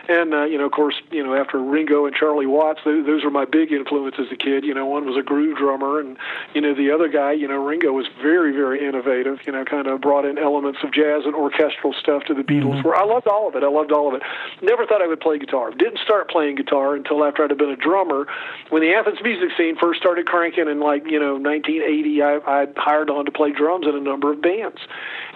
And 0.09 0.35
uh, 0.35 0.45
you 0.45 0.57
know, 0.59 0.67
of 0.67 0.73
course, 0.73 0.95
you 1.11 1.23
know, 1.23 1.35
after 1.35 1.59
Ringo 1.59 2.07
and 2.07 2.15
Charlie 2.15 2.47
Watts, 2.47 2.81
those, 2.85 3.05
those 3.07 3.25
were 3.25 3.31
my 3.31 3.45
big 3.45 3.73
influences 3.73 4.27
as 4.27 4.33
a 4.33 4.37
kid. 4.37 4.65
You 4.65 4.75
know, 4.75 4.87
one 4.87 5.05
was 5.05 5.17
a 5.17 5.23
groove 5.23 5.59
drummer, 5.59 5.99
and 5.99 6.17
you 6.55 6.61
know, 6.61 6.75
the 6.75 6.91
other 6.91 7.09
guy, 7.09 7.33
you 7.33 7.49
know, 7.49 7.63
Ringo 7.63 7.93
was 7.93 8.07
very, 8.23 8.53
very 8.53 8.87
innovative. 8.87 9.39
You 9.47 9.53
know, 9.53 9.65
kind 9.65 9.87
of 9.89 10.01
brought 10.01 10.25
in 10.25 10.39
elements 10.39 10.79
of 10.85 10.93
jazz 10.93 11.23
and 11.25 11.35
orchestral 11.35 11.93
stuff 11.93 12.25
to 12.25 12.35
the 12.35 12.43
Beatles. 12.43 12.85
Where 12.85 12.95
I 12.95 13.05
loved 13.05 13.27
all 13.27 13.49
of 13.49 13.57
it. 13.57 13.65
I 13.65 13.69
loved 13.69 13.91
all 13.91 14.09
of 14.09 14.15
it. 14.15 14.23
Never 14.63 14.87
thought 14.87 15.03
I 15.03 15.09
would 15.09 15.21
play 15.21 15.39
guitar. 15.39 15.73
Didn't 15.73 15.99
start 15.99 16.31
playing 16.31 16.57
guitar 16.57 16.95
until 16.95 17.25
after 17.25 17.43
I'd 17.43 17.51
have 17.51 17.59
been 17.59 17.71
a 17.71 17.77
drummer. 17.77 18.27
When 18.71 18.83
the 18.83 18.95
Athens 18.95 19.19
music 19.23 19.51
scene 19.57 19.77
first 19.77 19.99
started 19.99 20.27
cranking 20.27 20.69
in 20.69 20.79
like 20.79 21.03
you 21.11 21.19
know 21.19 21.35
1980, 21.35 22.23
I, 22.23 22.37
I 22.47 22.67
hired 22.77 23.11
on 23.11 23.25
to 23.25 23.33
play 23.33 23.51
drums 23.51 23.87
in 23.89 23.97
a 23.97 24.01
number 24.01 24.33
of 24.33 24.41
bands. 24.41 24.79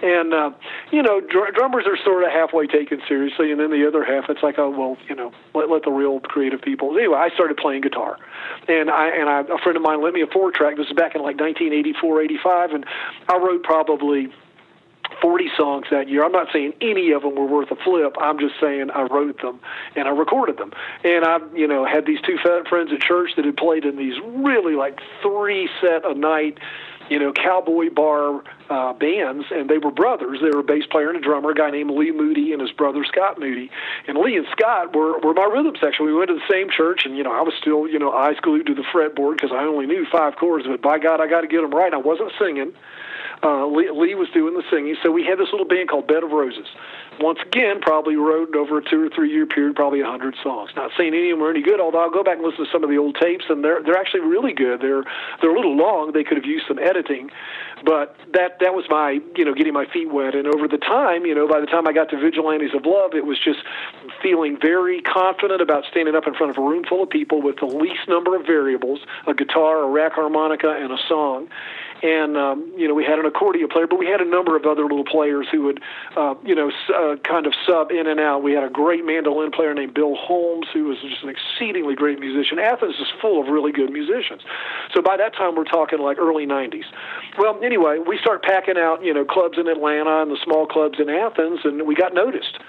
And 0.01 0.33
uh, 0.33 0.51
you 0.91 1.03
know, 1.03 1.19
dr- 1.19 1.53
drummers 1.53 1.83
are 1.87 1.97
sort 2.05 2.23
of 2.23 2.31
halfway 2.31 2.67
taken 2.67 3.01
seriously, 3.07 3.51
and 3.51 3.59
then 3.59 3.71
the 3.71 3.85
other 3.85 4.05
half, 4.05 4.29
it's 4.29 4.41
like, 4.41 4.57
oh 4.61 4.69
well, 4.69 4.97
you 5.09 5.15
know, 5.15 5.31
let 5.53 5.69
let 5.69 5.83
the 5.83 5.91
real 5.91 6.19
creative 6.19 6.61
people. 6.61 6.95
Anyway, 6.97 7.17
I 7.17 7.29
started 7.33 7.57
playing 7.57 7.81
guitar, 7.81 8.17
and 8.67 8.89
I 8.89 9.09
and 9.09 9.29
I, 9.29 9.41
a 9.41 9.57
friend 9.57 9.75
of 9.75 9.81
mine 9.81 10.01
lent 10.01 10.15
me 10.15 10.21
a 10.21 10.27
four 10.27 10.51
track. 10.51 10.77
This 10.77 10.87
is 10.87 10.93
back 10.93 11.15
in 11.15 11.21
like 11.21 11.39
1984, 11.39 12.21
85, 12.21 12.71
and 12.71 12.85
I 13.27 13.37
wrote 13.37 13.63
probably 13.63 14.31
40 15.21 15.49
songs 15.57 15.85
that 15.91 16.07
year. 16.09 16.23
I'm 16.23 16.31
not 16.31 16.47
saying 16.53 16.73
any 16.81 17.11
of 17.11 17.23
them 17.23 17.35
were 17.35 17.45
worth 17.45 17.71
a 17.71 17.75
flip. 17.75 18.15
I'm 18.19 18.39
just 18.39 18.55
saying 18.61 18.89
I 18.91 19.03
wrote 19.03 19.41
them 19.41 19.59
and 19.95 20.07
I 20.07 20.11
recorded 20.11 20.57
them. 20.57 20.71
And 21.03 21.25
I, 21.25 21.39
you 21.53 21.67
know, 21.67 21.85
had 21.85 22.05
these 22.05 22.21
two 22.21 22.37
friends 22.37 22.91
at 22.93 23.01
church 23.01 23.31
that 23.35 23.45
had 23.45 23.57
played 23.57 23.85
in 23.85 23.97
these 23.97 24.15
really 24.23 24.75
like 24.75 24.99
three 25.21 25.69
set 25.81 26.05
a 26.05 26.13
night 26.13 26.59
you 27.11 27.19
know, 27.19 27.33
cowboy 27.33 27.89
bar 27.89 28.41
uh, 28.69 28.93
bands, 28.93 29.43
and 29.51 29.69
they 29.69 29.77
were 29.77 29.91
brothers. 29.91 30.39
They 30.41 30.49
were 30.49 30.61
a 30.61 30.63
bass 30.63 30.85
player 30.89 31.09
and 31.09 31.17
a 31.17 31.19
drummer, 31.19 31.51
a 31.51 31.53
guy 31.53 31.69
named 31.69 31.91
Lee 31.91 32.11
Moody 32.11 32.53
and 32.53 32.61
his 32.61 32.71
brother 32.71 33.03
Scott 33.03 33.37
Moody. 33.37 33.69
And 34.07 34.17
Lee 34.17 34.37
and 34.37 34.47
Scott 34.53 34.95
were, 34.95 35.19
were 35.19 35.33
my 35.33 35.43
rhythm 35.43 35.75
section. 35.81 36.05
We 36.05 36.13
went 36.13 36.29
to 36.29 36.35
the 36.35 36.49
same 36.49 36.69
church, 36.69 37.01
and, 37.03 37.17
you 37.17 37.23
know, 37.23 37.33
I 37.33 37.41
was 37.41 37.53
still, 37.59 37.85
you 37.85 37.99
know, 37.99 38.13
eyes 38.13 38.37
glued 38.41 38.65
to 38.67 38.73
the 38.73 38.83
fretboard 38.83 39.35
because 39.35 39.51
I 39.51 39.65
only 39.65 39.87
knew 39.87 40.05
five 40.09 40.37
chords, 40.37 40.65
but 40.65 40.81
by 40.81 40.99
God, 40.99 41.19
I 41.19 41.27
got 41.27 41.41
to 41.41 41.47
get 41.47 41.59
them 41.59 41.71
right. 41.71 41.93
I 41.93 41.97
wasn't 41.97 42.31
singing. 42.39 42.71
Uh, 43.43 43.65
Lee, 43.67 43.89
Lee 43.89 44.15
was 44.15 44.29
doing 44.33 44.53
the 44.53 44.63
singing, 44.69 44.95
so 45.01 45.11
we 45.11 45.25
had 45.25 45.39
this 45.39 45.49
little 45.51 45.67
band 45.67 45.89
called 45.89 46.07
Bed 46.07 46.23
of 46.23 46.31
Roses 46.31 46.67
once 47.21 47.39
again, 47.45 47.79
probably 47.81 48.15
wrote 48.15 48.55
over 48.55 48.79
a 48.79 48.83
two 48.83 49.01
or 49.05 49.09
three 49.09 49.31
year 49.31 49.45
period, 49.45 49.75
probably 49.75 50.01
a 50.01 50.05
hundred 50.05 50.35
songs. 50.41 50.71
Not 50.75 50.91
saying 50.97 51.13
any 51.13 51.29
of 51.31 51.37
them 51.37 51.45
are 51.45 51.51
any 51.51 51.61
good, 51.61 51.79
although 51.79 51.99
I'll 51.99 52.11
go 52.11 52.23
back 52.23 52.37
and 52.37 52.45
listen 52.45 52.65
to 52.65 52.71
some 52.71 52.83
of 52.83 52.89
the 52.89 52.97
old 52.97 53.15
tapes, 53.15 53.45
and 53.49 53.63
they're 53.63 53.83
they're 53.83 53.97
actually 53.97 54.21
really 54.21 54.53
good. 54.53 54.81
They're 54.81 55.03
they're 55.39 55.51
a 55.51 55.55
little 55.55 55.75
long. 55.75 56.11
They 56.13 56.23
could 56.23 56.37
have 56.37 56.45
used 56.45 56.65
some 56.67 56.79
editing, 56.79 57.29
but 57.85 58.15
that 58.33 58.59
that 58.59 58.73
was 58.73 58.85
my 58.89 59.19
you 59.35 59.45
know 59.45 59.53
getting 59.53 59.73
my 59.73 59.85
feet 59.85 60.11
wet. 60.11 60.35
And 60.35 60.47
over 60.47 60.67
the 60.67 60.77
time, 60.77 61.25
you 61.25 61.35
know, 61.35 61.47
by 61.47 61.59
the 61.59 61.67
time 61.67 61.87
I 61.87 61.93
got 61.93 62.09
to 62.09 62.19
Vigilantes 62.19 62.73
of 62.73 62.85
Love, 62.85 63.13
it 63.13 63.25
was 63.25 63.37
just 63.39 63.59
feeling 64.21 64.57
very 64.59 65.01
confident 65.01 65.61
about 65.61 65.83
standing 65.89 66.15
up 66.15 66.27
in 66.27 66.33
front 66.33 66.51
of 66.51 66.57
a 66.57 66.61
room 66.61 66.83
full 66.87 67.03
of 67.03 67.09
people 67.09 67.41
with 67.41 67.57
the 67.57 67.67
least 67.67 68.07
number 68.07 68.35
of 68.35 68.45
variables: 68.45 68.99
a 69.27 69.33
guitar, 69.33 69.83
a 69.83 69.87
rack 69.87 70.13
harmonica, 70.13 70.69
and 70.69 70.91
a 70.91 70.97
song 71.07 71.47
and 72.03 72.37
um, 72.37 72.71
you 72.75 72.87
know 72.87 72.93
we 72.93 73.03
had 73.03 73.19
an 73.19 73.25
accordion 73.25 73.67
player, 73.69 73.87
but 73.87 73.99
we 73.99 74.07
had 74.07 74.21
a 74.21 74.25
number 74.25 74.55
of 74.55 74.65
other 74.65 74.83
little 74.83 75.05
players 75.05 75.47
who 75.51 75.63
would, 75.63 75.81
uh, 76.17 76.35
you 76.43 76.55
know, 76.55 76.71
uh, 76.93 77.15
kind 77.23 77.45
of 77.45 77.53
sub 77.65 77.91
in 77.91 78.07
and 78.07 78.19
out. 78.19 78.43
We 78.43 78.53
had 78.53 78.63
a 78.63 78.69
great 78.69 79.05
mandolin 79.05 79.51
player 79.51 79.73
named 79.73 79.93
Bill 79.93 80.15
Holmes, 80.15 80.67
who 80.73 80.85
was 80.85 80.97
just 81.01 81.23
an 81.23 81.29
exceedingly 81.29 81.95
great 81.95 82.19
musician. 82.19 82.59
Athens 82.59 82.95
is 82.95 83.07
full 83.21 83.41
of 83.41 83.47
really 83.47 83.71
good 83.71 83.91
musicians. 83.91 84.41
So 84.93 85.01
by 85.01 85.17
that 85.17 85.35
time, 85.35 85.55
we're 85.55 85.65
talking 85.65 85.99
like 85.99 86.17
early 86.17 86.45
'90s. 86.45 86.85
Well, 87.37 87.59
anyway, 87.63 87.99
we 87.99 88.17
start 88.17 88.43
packing 88.43 88.77
out, 88.77 89.03
you 89.03 89.13
know, 89.13 89.25
clubs 89.25 89.57
in 89.57 89.67
Atlanta 89.67 90.21
and 90.21 90.31
the 90.31 90.37
small 90.43 90.65
clubs 90.65 90.99
in 90.99 91.09
Athens, 91.09 91.61
and 91.63 91.85
we 91.85 91.95
got 91.95 92.13
noticed 92.13 92.59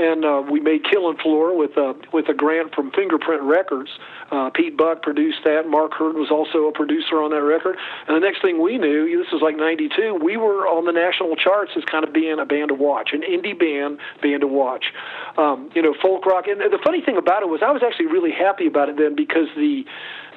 and 0.00 0.24
uh, 0.24 0.42
we 0.50 0.60
made 0.60 0.84
Killing 0.84 1.18
Floor 1.18 1.56
with 1.56 1.76
a 1.76 1.90
uh, 1.90 1.94
with 2.12 2.28
a 2.28 2.34
grant 2.34 2.74
from 2.74 2.90
Fingerprint 2.90 3.42
Records. 3.42 3.90
Uh, 4.30 4.48
Pete 4.50 4.76
Buck 4.76 5.02
produced 5.02 5.40
that. 5.44 5.68
Mark 5.68 5.92
Hurd 5.92 6.16
was 6.16 6.30
also 6.30 6.68
a 6.68 6.72
producer 6.72 7.20
on 7.20 7.30
that 7.30 7.42
record. 7.42 7.76
And 8.08 8.16
the 8.16 8.20
next 8.20 8.40
thing 8.40 8.62
we 8.62 8.78
knew, 8.78 9.18
this 9.18 9.30
was 9.32 9.42
like 9.42 9.56
'92, 9.56 10.18
we 10.22 10.36
were 10.36 10.66
on 10.66 10.86
the 10.86 10.92
national 10.92 11.36
charts 11.36 11.72
as 11.76 11.84
kind 11.84 12.04
of 12.04 12.12
being 12.12 12.38
a 12.38 12.46
band 12.46 12.68
to 12.68 12.74
watch, 12.74 13.10
an 13.12 13.20
indie 13.22 13.58
band, 13.58 13.98
band 14.22 14.40
to 14.40 14.46
watch. 14.46 14.86
Um, 15.36 15.70
you 15.74 15.82
know, 15.82 15.94
folk 16.00 16.24
rock. 16.24 16.46
And 16.48 16.60
the 16.60 16.80
funny 16.82 17.02
thing 17.02 17.16
about 17.16 17.42
it 17.42 17.48
was, 17.48 17.60
I 17.62 17.70
was 17.70 17.82
actually 17.84 18.06
really 18.06 18.32
happy 18.32 18.66
about 18.66 18.88
it 18.88 18.96
then 18.96 19.14
because 19.14 19.48
the 19.56 19.84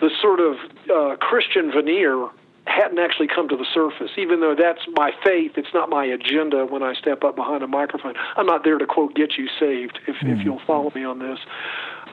the 0.01 0.09
sort 0.21 0.41
of 0.41 0.55
uh, 0.91 1.15
Christian 1.17 1.71
veneer 1.71 2.27
hadn't 2.65 2.99
actually 2.99 3.27
come 3.27 3.49
to 3.49 3.57
the 3.57 3.65
surface. 3.73 4.11
Even 4.17 4.39
though 4.39 4.55
that's 4.57 4.81
my 4.95 5.11
faith, 5.23 5.53
it's 5.57 5.73
not 5.73 5.89
my 5.89 6.05
agenda 6.05 6.65
when 6.65 6.81
I 6.83 6.93
step 6.93 7.23
up 7.23 7.35
behind 7.35 7.63
a 7.63 7.67
microphone. 7.67 8.13
I'm 8.37 8.45
not 8.45 8.63
there 8.63 8.77
to 8.77 8.85
quote 8.85 9.15
"get 9.15 9.37
you 9.37 9.47
saved." 9.59 9.99
If 10.07 10.15
mm-hmm. 10.15 10.29
if 10.29 10.37
hmm. 10.37 10.41
you'll 10.43 10.61
follow 10.65 10.91
me 10.95 11.03
on 11.03 11.19
this, 11.19 11.39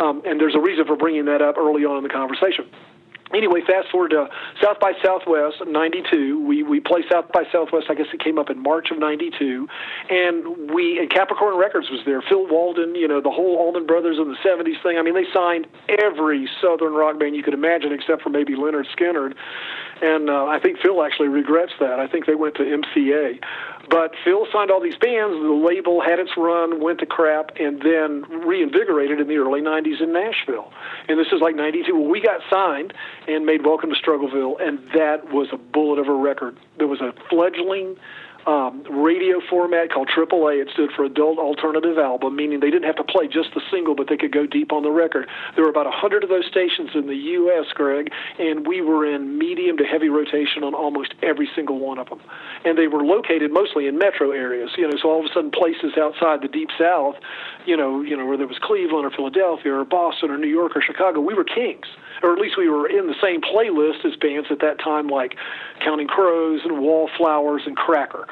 um, 0.00 0.22
and 0.24 0.40
there's 0.40 0.54
a 0.54 0.60
reason 0.60 0.86
for 0.86 0.96
bringing 0.96 1.26
that 1.26 1.42
up 1.42 1.56
early 1.56 1.84
on 1.84 1.98
in 1.98 2.02
the 2.02 2.08
conversation 2.08 2.66
anyway, 3.34 3.60
fast 3.66 3.88
forward 3.90 4.10
to 4.10 4.28
South 4.62 4.80
by 4.80 4.92
Southwest 5.04 5.62
'92. 5.66 6.44
We 6.46 6.62
we 6.62 6.80
played 6.80 7.04
South 7.10 7.30
by 7.32 7.44
Southwest. 7.52 7.86
I 7.88 7.94
guess 7.94 8.06
it 8.12 8.20
came 8.22 8.38
up 8.38 8.50
in 8.50 8.62
March 8.62 8.90
of 8.90 8.98
'92, 8.98 9.68
and 10.08 10.70
we 10.72 10.98
and 10.98 11.10
Capricorn 11.10 11.56
Records 11.56 11.90
was 11.90 12.00
there. 12.04 12.22
Phil 12.22 12.46
Walden, 12.46 12.94
you 12.94 13.08
know, 13.08 13.20
the 13.20 13.30
whole 13.30 13.56
Allman 13.58 13.86
Brothers 13.86 14.18
in 14.18 14.28
the 14.28 14.36
'70s 14.44 14.82
thing. 14.82 14.98
I 14.98 15.02
mean, 15.02 15.14
they 15.14 15.26
signed 15.32 15.66
every 15.88 16.48
Southern 16.60 16.94
rock 16.94 17.18
band 17.18 17.36
you 17.36 17.42
could 17.42 17.54
imagine, 17.54 17.92
except 17.92 18.22
for 18.22 18.30
maybe 18.30 18.54
Lynyrd 18.54 18.86
Skynyrd. 18.96 19.34
And 20.02 20.30
uh, 20.30 20.46
I 20.46 20.58
think 20.58 20.78
Phil 20.80 21.02
actually 21.02 21.28
regrets 21.28 21.72
that. 21.80 22.00
I 22.00 22.06
think 22.06 22.26
they 22.26 22.34
went 22.34 22.54
to 22.56 22.62
MCA. 22.62 23.38
But 23.88 24.12
Phil 24.24 24.46
signed 24.52 24.70
all 24.70 24.80
these 24.80 24.96
bands. 24.96 25.34
The 25.34 25.62
label 25.66 26.00
had 26.00 26.18
its 26.18 26.30
run, 26.36 26.80
went 26.80 27.00
to 27.00 27.06
crap, 27.06 27.52
and 27.58 27.80
then 27.80 28.22
reinvigorated 28.46 29.20
in 29.20 29.28
the 29.28 29.36
early 29.36 29.60
90s 29.60 30.00
in 30.00 30.12
Nashville. 30.12 30.72
And 31.08 31.18
this 31.18 31.28
is 31.32 31.40
like 31.40 31.56
92. 31.56 31.94
Well, 31.94 32.08
we 32.08 32.20
got 32.20 32.40
signed 32.50 32.92
and 33.26 33.46
made 33.46 33.64
Welcome 33.64 33.90
to 33.90 33.96
Struggleville, 33.96 34.60
and 34.60 34.78
that 34.94 35.32
was 35.32 35.48
a 35.52 35.56
bullet 35.56 35.98
of 35.98 36.08
a 36.08 36.14
record. 36.14 36.56
There 36.78 36.86
was 36.86 37.00
a 37.00 37.12
fledgling 37.28 37.96
um, 38.46 38.82
radio 38.88 39.40
format 39.48 39.92
called 39.92 40.08
AAA. 40.08 40.62
It 40.62 40.68
stood 40.72 40.90
for 40.96 41.04
Adult 41.04 41.38
Alternative 41.38 41.98
Album, 41.98 42.36
meaning 42.36 42.60
they 42.60 42.70
didn't 42.70 42.86
have 42.86 42.96
to 42.96 43.04
play 43.04 43.26
just 43.26 43.52
the 43.54 43.60
single, 43.70 43.94
but 43.94 44.08
they 44.08 44.16
could 44.16 44.32
go 44.32 44.46
deep 44.46 44.72
on 44.72 44.82
the 44.82 44.90
record. 44.90 45.28
There 45.54 45.64
were 45.64 45.70
about 45.70 45.86
a 45.86 45.92
hundred 45.92 46.24
of 46.24 46.30
those 46.30 46.46
stations 46.46 46.90
in 46.94 47.06
the 47.06 47.16
U.S., 47.16 47.66
Greg, 47.74 48.10
and 48.38 48.66
we 48.66 48.80
were 48.80 49.04
in 49.04 49.38
medium 49.38 49.76
to 49.78 49.84
heavy 49.84 50.08
rotation 50.08 50.64
on 50.64 50.74
almost 50.74 51.14
every 51.22 51.48
single 51.54 51.78
one 51.78 51.98
of 51.98 52.08
them. 52.08 52.20
And 52.64 52.78
they 52.78 52.88
were 52.88 53.04
located 53.04 53.52
mostly 53.52 53.86
in 53.86 53.98
metro 53.98 54.30
areas. 54.30 54.70
You 54.76 54.88
know, 54.88 54.96
so 55.00 55.10
all 55.10 55.20
of 55.20 55.26
a 55.26 55.34
sudden, 55.34 55.50
places 55.50 55.98
outside 55.98 56.42
the 56.42 56.48
deep 56.48 56.70
South, 56.78 57.16
you 57.66 57.76
know, 57.76 58.02
you 58.02 58.16
know, 58.16 58.26
where 58.26 58.36
there 58.36 58.48
was 58.48 58.58
Cleveland 58.62 59.04
or 59.04 59.10
Philadelphia 59.10 59.72
or 59.72 59.84
Boston 59.84 60.30
or 60.30 60.38
New 60.38 60.48
York 60.48 60.76
or 60.76 60.82
Chicago, 60.82 61.20
we 61.20 61.34
were 61.34 61.44
kings 61.44 61.86
or 62.22 62.32
at 62.32 62.38
least 62.38 62.56
we 62.58 62.68
were 62.68 62.88
in 62.88 63.06
the 63.06 63.14
same 63.22 63.40
playlist 63.40 64.04
as 64.04 64.16
bands 64.16 64.48
at 64.50 64.60
that 64.60 64.78
time 64.78 65.08
like 65.08 65.36
Counting 65.82 66.06
Crows 66.06 66.60
and 66.64 66.80
Wallflowers 66.80 67.62
and 67.66 67.76
Cracker. 67.76 68.26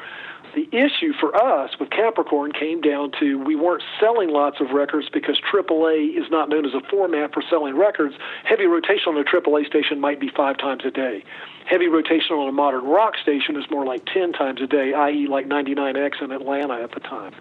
The 0.55 0.67
issue 0.71 1.13
for 1.19 1.35
us 1.35 1.77
with 1.79 1.91
Capricorn 1.91 2.51
came 2.51 2.81
down 2.81 3.11
to 3.19 3.37
we 3.37 3.55
weren't 3.55 3.83
selling 3.99 4.29
lots 4.29 4.59
of 4.59 4.71
records 4.71 5.07
because 5.09 5.39
AAA 5.39 6.17
is 6.17 6.29
not 6.31 6.49
known 6.49 6.65
as 6.65 6.73
a 6.73 6.81
format 6.89 7.33
for 7.33 7.43
selling 7.49 7.77
records. 7.77 8.15
Heavy 8.45 8.65
rotation 8.65 9.13
on 9.13 9.17
a 9.17 9.23
AAA 9.23 9.67
station 9.67 9.99
might 9.99 10.19
be 10.19 10.29
five 10.35 10.57
times 10.57 10.83
a 10.85 10.91
day. 10.91 11.23
Heavy 11.65 11.87
rotation 11.87 12.35
on 12.35 12.49
a 12.49 12.51
modern 12.51 12.83
rock 12.83 13.15
station 13.21 13.55
is 13.55 13.69
more 13.69 13.85
like 13.85 14.03
10 14.11 14.33
times 14.33 14.59
a 14.59 14.65
day, 14.65 14.91
i.e., 14.93 15.27
like 15.27 15.47
99X 15.47 16.19
in 16.19 16.31
Atlanta 16.31 16.81
at 16.81 16.93
the 16.93 16.99
time. 16.99 17.33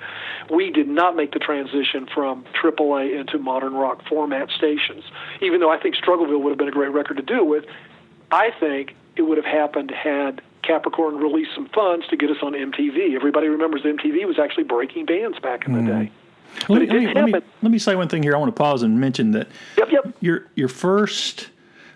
We 0.50 0.70
did 0.70 0.86
not 0.86 1.16
make 1.16 1.32
the 1.32 1.38
transition 1.38 2.06
from 2.12 2.44
AAA 2.62 3.18
into 3.18 3.38
modern 3.38 3.72
rock 3.72 4.06
format 4.06 4.50
stations. 4.50 5.04
Even 5.40 5.60
though 5.60 5.70
I 5.70 5.78
think 5.78 5.96
Struggleville 5.96 6.42
would 6.42 6.50
have 6.50 6.58
been 6.58 6.68
a 6.68 6.72
great 6.72 6.92
record 6.92 7.16
to 7.16 7.22
do 7.22 7.42
with, 7.42 7.64
I 8.30 8.50
think 8.60 8.94
it 9.16 9.22
would 9.22 9.38
have 9.38 9.46
happened 9.46 9.90
had 9.90 10.42
Capricorn 10.62 11.16
released 11.16 11.54
some 11.54 11.68
funds 11.68 12.06
to 12.08 12.16
get 12.16 12.30
us 12.30 12.38
on 12.42 12.52
MTV. 12.52 13.14
Everybody 13.14 13.48
remembers 13.48 13.82
MTV 13.82 14.26
was 14.26 14.38
actually 14.38 14.64
breaking 14.64 15.06
bands 15.06 15.38
back 15.38 15.66
in 15.66 15.74
mm. 15.74 15.86
the 15.86 15.92
day. 15.92 16.12
Let 16.68 16.82
me, 16.82 16.86
let, 16.86 16.96
me, 16.96 17.14
let, 17.14 17.24
me, 17.24 17.32
let 17.62 17.70
me 17.72 17.78
say 17.78 17.94
one 17.94 18.08
thing 18.08 18.22
here. 18.22 18.34
I 18.34 18.38
want 18.38 18.54
to 18.54 18.58
pause 18.58 18.82
and 18.82 18.98
mention 18.98 19.32
that 19.32 19.48
yep, 19.76 19.90
yep. 19.90 20.14
your 20.20 20.46
your 20.54 20.68
first 20.68 21.50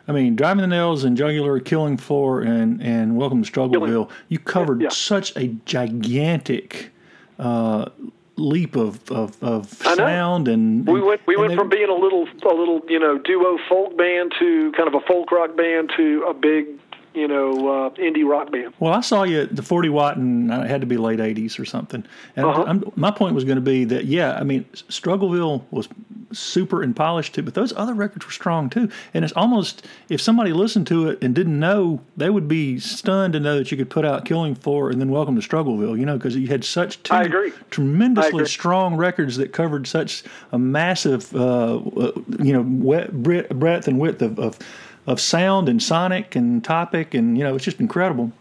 I 0.07 0.13
mean, 0.13 0.35
driving 0.35 0.63
the 0.63 0.67
nails 0.67 1.05
and 1.05 1.17
jugular, 1.17 1.61
killing 1.61 1.97
floor, 1.97 2.43
and 2.43 2.83
and 2.83 3.17
welcome 3.17 3.43
to 3.43 3.51
Struggleville. 3.51 4.11
You 4.29 4.39
covered 4.39 4.83
yeah. 4.83 4.89
such 4.89 5.35
a 5.37 5.49
gigantic 5.65 6.91
uh, 7.39 7.89
leap 8.37 8.77
of 8.77 9.11
of, 9.11 9.43
of 9.43 9.69
sound 9.69 10.49
and, 10.49 10.87
and, 10.89 10.95
we 10.95 11.01
went 11.01 11.21
we 11.27 11.37
went 11.37 11.55
from 11.55 11.69
being 11.69 11.89
a 11.89 11.95
little 11.95 12.27
a 12.27 12.55
little 12.55 12.81
you 12.89 12.99
know 12.99 13.19
duo 13.19 13.59
folk 13.69 13.97
band 13.97 14.33
to 14.39 14.73
kind 14.73 14.89
of 14.89 14.95
a 14.95 15.01
folk 15.07 15.31
rock 15.31 15.57
band 15.57 15.93
to 15.97 16.25
a 16.29 16.35
big 16.35 16.67
you 17.15 17.29
know, 17.29 17.87
uh, 17.87 17.91
indie 17.91 18.29
rock 18.29 18.51
band. 18.51 18.75
Well, 18.81 18.93
I 18.93 19.01
saw 19.01 19.23
you 19.23 19.43
at 19.43 19.57
the 19.57 19.63
40 19.63 19.89
watt, 19.89 20.17
and 20.17 20.51
it 20.53 20.69
had 20.69 20.81
to 20.81 20.87
be 20.87 20.97
late 20.97 21.19
80s 21.19 21.59
or 21.59 21.65
something. 21.65 22.05
And 22.37 22.47
uh-huh. 22.47 22.81
my 22.97 23.11
point 23.11 23.35
was 23.35 23.45
going 23.45 23.57
to 23.57 23.63
be 23.63 23.85
that, 23.87 24.07
yeah, 24.07 24.35
I 24.35 24.45
mean, 24.45 24.65
Struggleville 24.89 25.63
was 25.71 25.89
super 26.33 26.83
and 26.83 26.97
polished 26.97 27.35
too, 27.35 27.43
but 27.43 27.55
those 27.55 27.73
other 27.77 27.95
records 27.95 28.25
were 28.25 28.33
strong 28.33 28.71
too. 28.71 28.89
And 29.15 29.25
it's 29.25 29.33
almost, 29.35 29.87
if 30.09 30.21
somebody 30.21 30.53
listened 30.53 30.87
to 30.89 31.09
it 31.09 31.23
and 31.23 31.35
didn't 31.35 31.59
know, 31.59 32.01
they 32.17 32.31
would 32.31 32.49
be 32.49 32.79
stunned 32.79 33.35
to 33.35 33.41
know 33.41 33.59
that 33.59 33.71
you 33.71 33.77
could 33.77 33.91
put 33.91 34.05
out 34.05 34.25
Killing 34.25 34.55
Floor 34.55 34.91
and 34.91 35.01
then 35.01 35.11
Welcome 35.11 35.39
to 35.39 35.47
Struggleville, 35.47 35.99
you 35.99 36.07
know, 36.07 36.17
because 36.17 36.37
you 36.37 36.49
had 36.49 36.65
such 36.65 37.03
two 37.03 37.53
tremendously 37.71 38.47
strong 38.47 38.97
records 38.97 39.37
that 39.37 39.53
covered 39.53 39.87
such 39.87 40.25
a 40.53 40.59
massive, 40.59 41.35
uh, 41.37 41.77
uh 41.77 42.13
you 42.41 42.53
know, 42.53 42.63
breadth 42.63 43.89
and 43.89 43.99
width 43.99 44.23
of, 44.23 44.39
of 44.39 44.59
of 45.07 45.21
sound 45.21 45.69
and 45.69 45.83
sonic 45.83 46.37
and 46.37 46.63
topic, 46.63 47.15
and 47.15 47.37
you 47.37 47.45
know, 47.45 47.55
it's 47.55 47.65
just 47.65 47.81
incredible. 47.81 48.33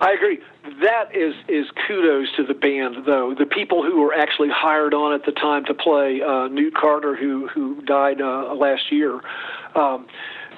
I 0.00 0.12
agree. 0.12 0.40
That 0.82 1.14
is 1.14 1.34
is 1.48 1.66
kudos 1.86 2.28
to 2.36 2.44
the 2.44 2.54
band, 2.54 3.06
though. 3.06 3.34
The 3.34 3.46
people 3.46 3.82
who 3.82 4.00
were 4.00 4.12
actually 4.12 4.50
hired 4.50 4.92
on 4.92 5.14
at 5.14 5.24
the 5.24 5.32
time 5.32 5.64
to 5.66 5.74
play 5.74 6.20
uh, 6.22 6.48
Newt 6.48 6.74
Carter, 6.74 7.16
who 7.16 7.48
who 7.48 7.80
died 7.82 8.20
uh, 8.20 8.54
last 8.54 8.92
year. 8.92 9.20
Um, 9.74 10.06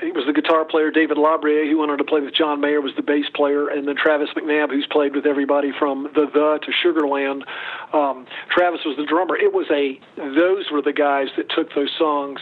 he 0.00 0.12
was 0.12 0.26
the 0.26 0.32
guitar 0.32 0.64
player. 0.64 0.90
David 0.90 1.16
LaBruyere, 1.16 1.68
who 1.68 1.78
went 1.78 1.90
on 1.90 1.98
to 1.98 2.04
play 2.04 2.20
with 2.20 2.32
John 2.32 2.60
Mayer, 2.60 2.80
was 2.80 2.94
the 2.94 3.02
bass 3.02 3.26
player, 3.34 3.68
and 3.68 3.86
then 3.86 3.96
Travis 3.96 4.28
McNabb, 4.36 4.70
who's 4.70 4.86
played 4.86 5.14
with 5.14 5.26
everybody 5.26 5.72
from 5.76 6.04
the 6.14 6.26
The 6.26 6.60
to 6.62 6.72
Sugarland. 6.72 7.42
Um, 7.92 8.26
Travis 8.50 8.80
was 8.84 8.96
the 8.96 9.04
drummer. 9.04 9.36
It 9.36 9.52
was 9.52 9.66
a 9.70 10.00
those 10.16 10.70
were 10.70 10.82
the 10.82 10.92
guys 10.92 11.28
that 11.36 11.50
took 11.50 11.74
those 11.74 11.90
songs 11.98 12.40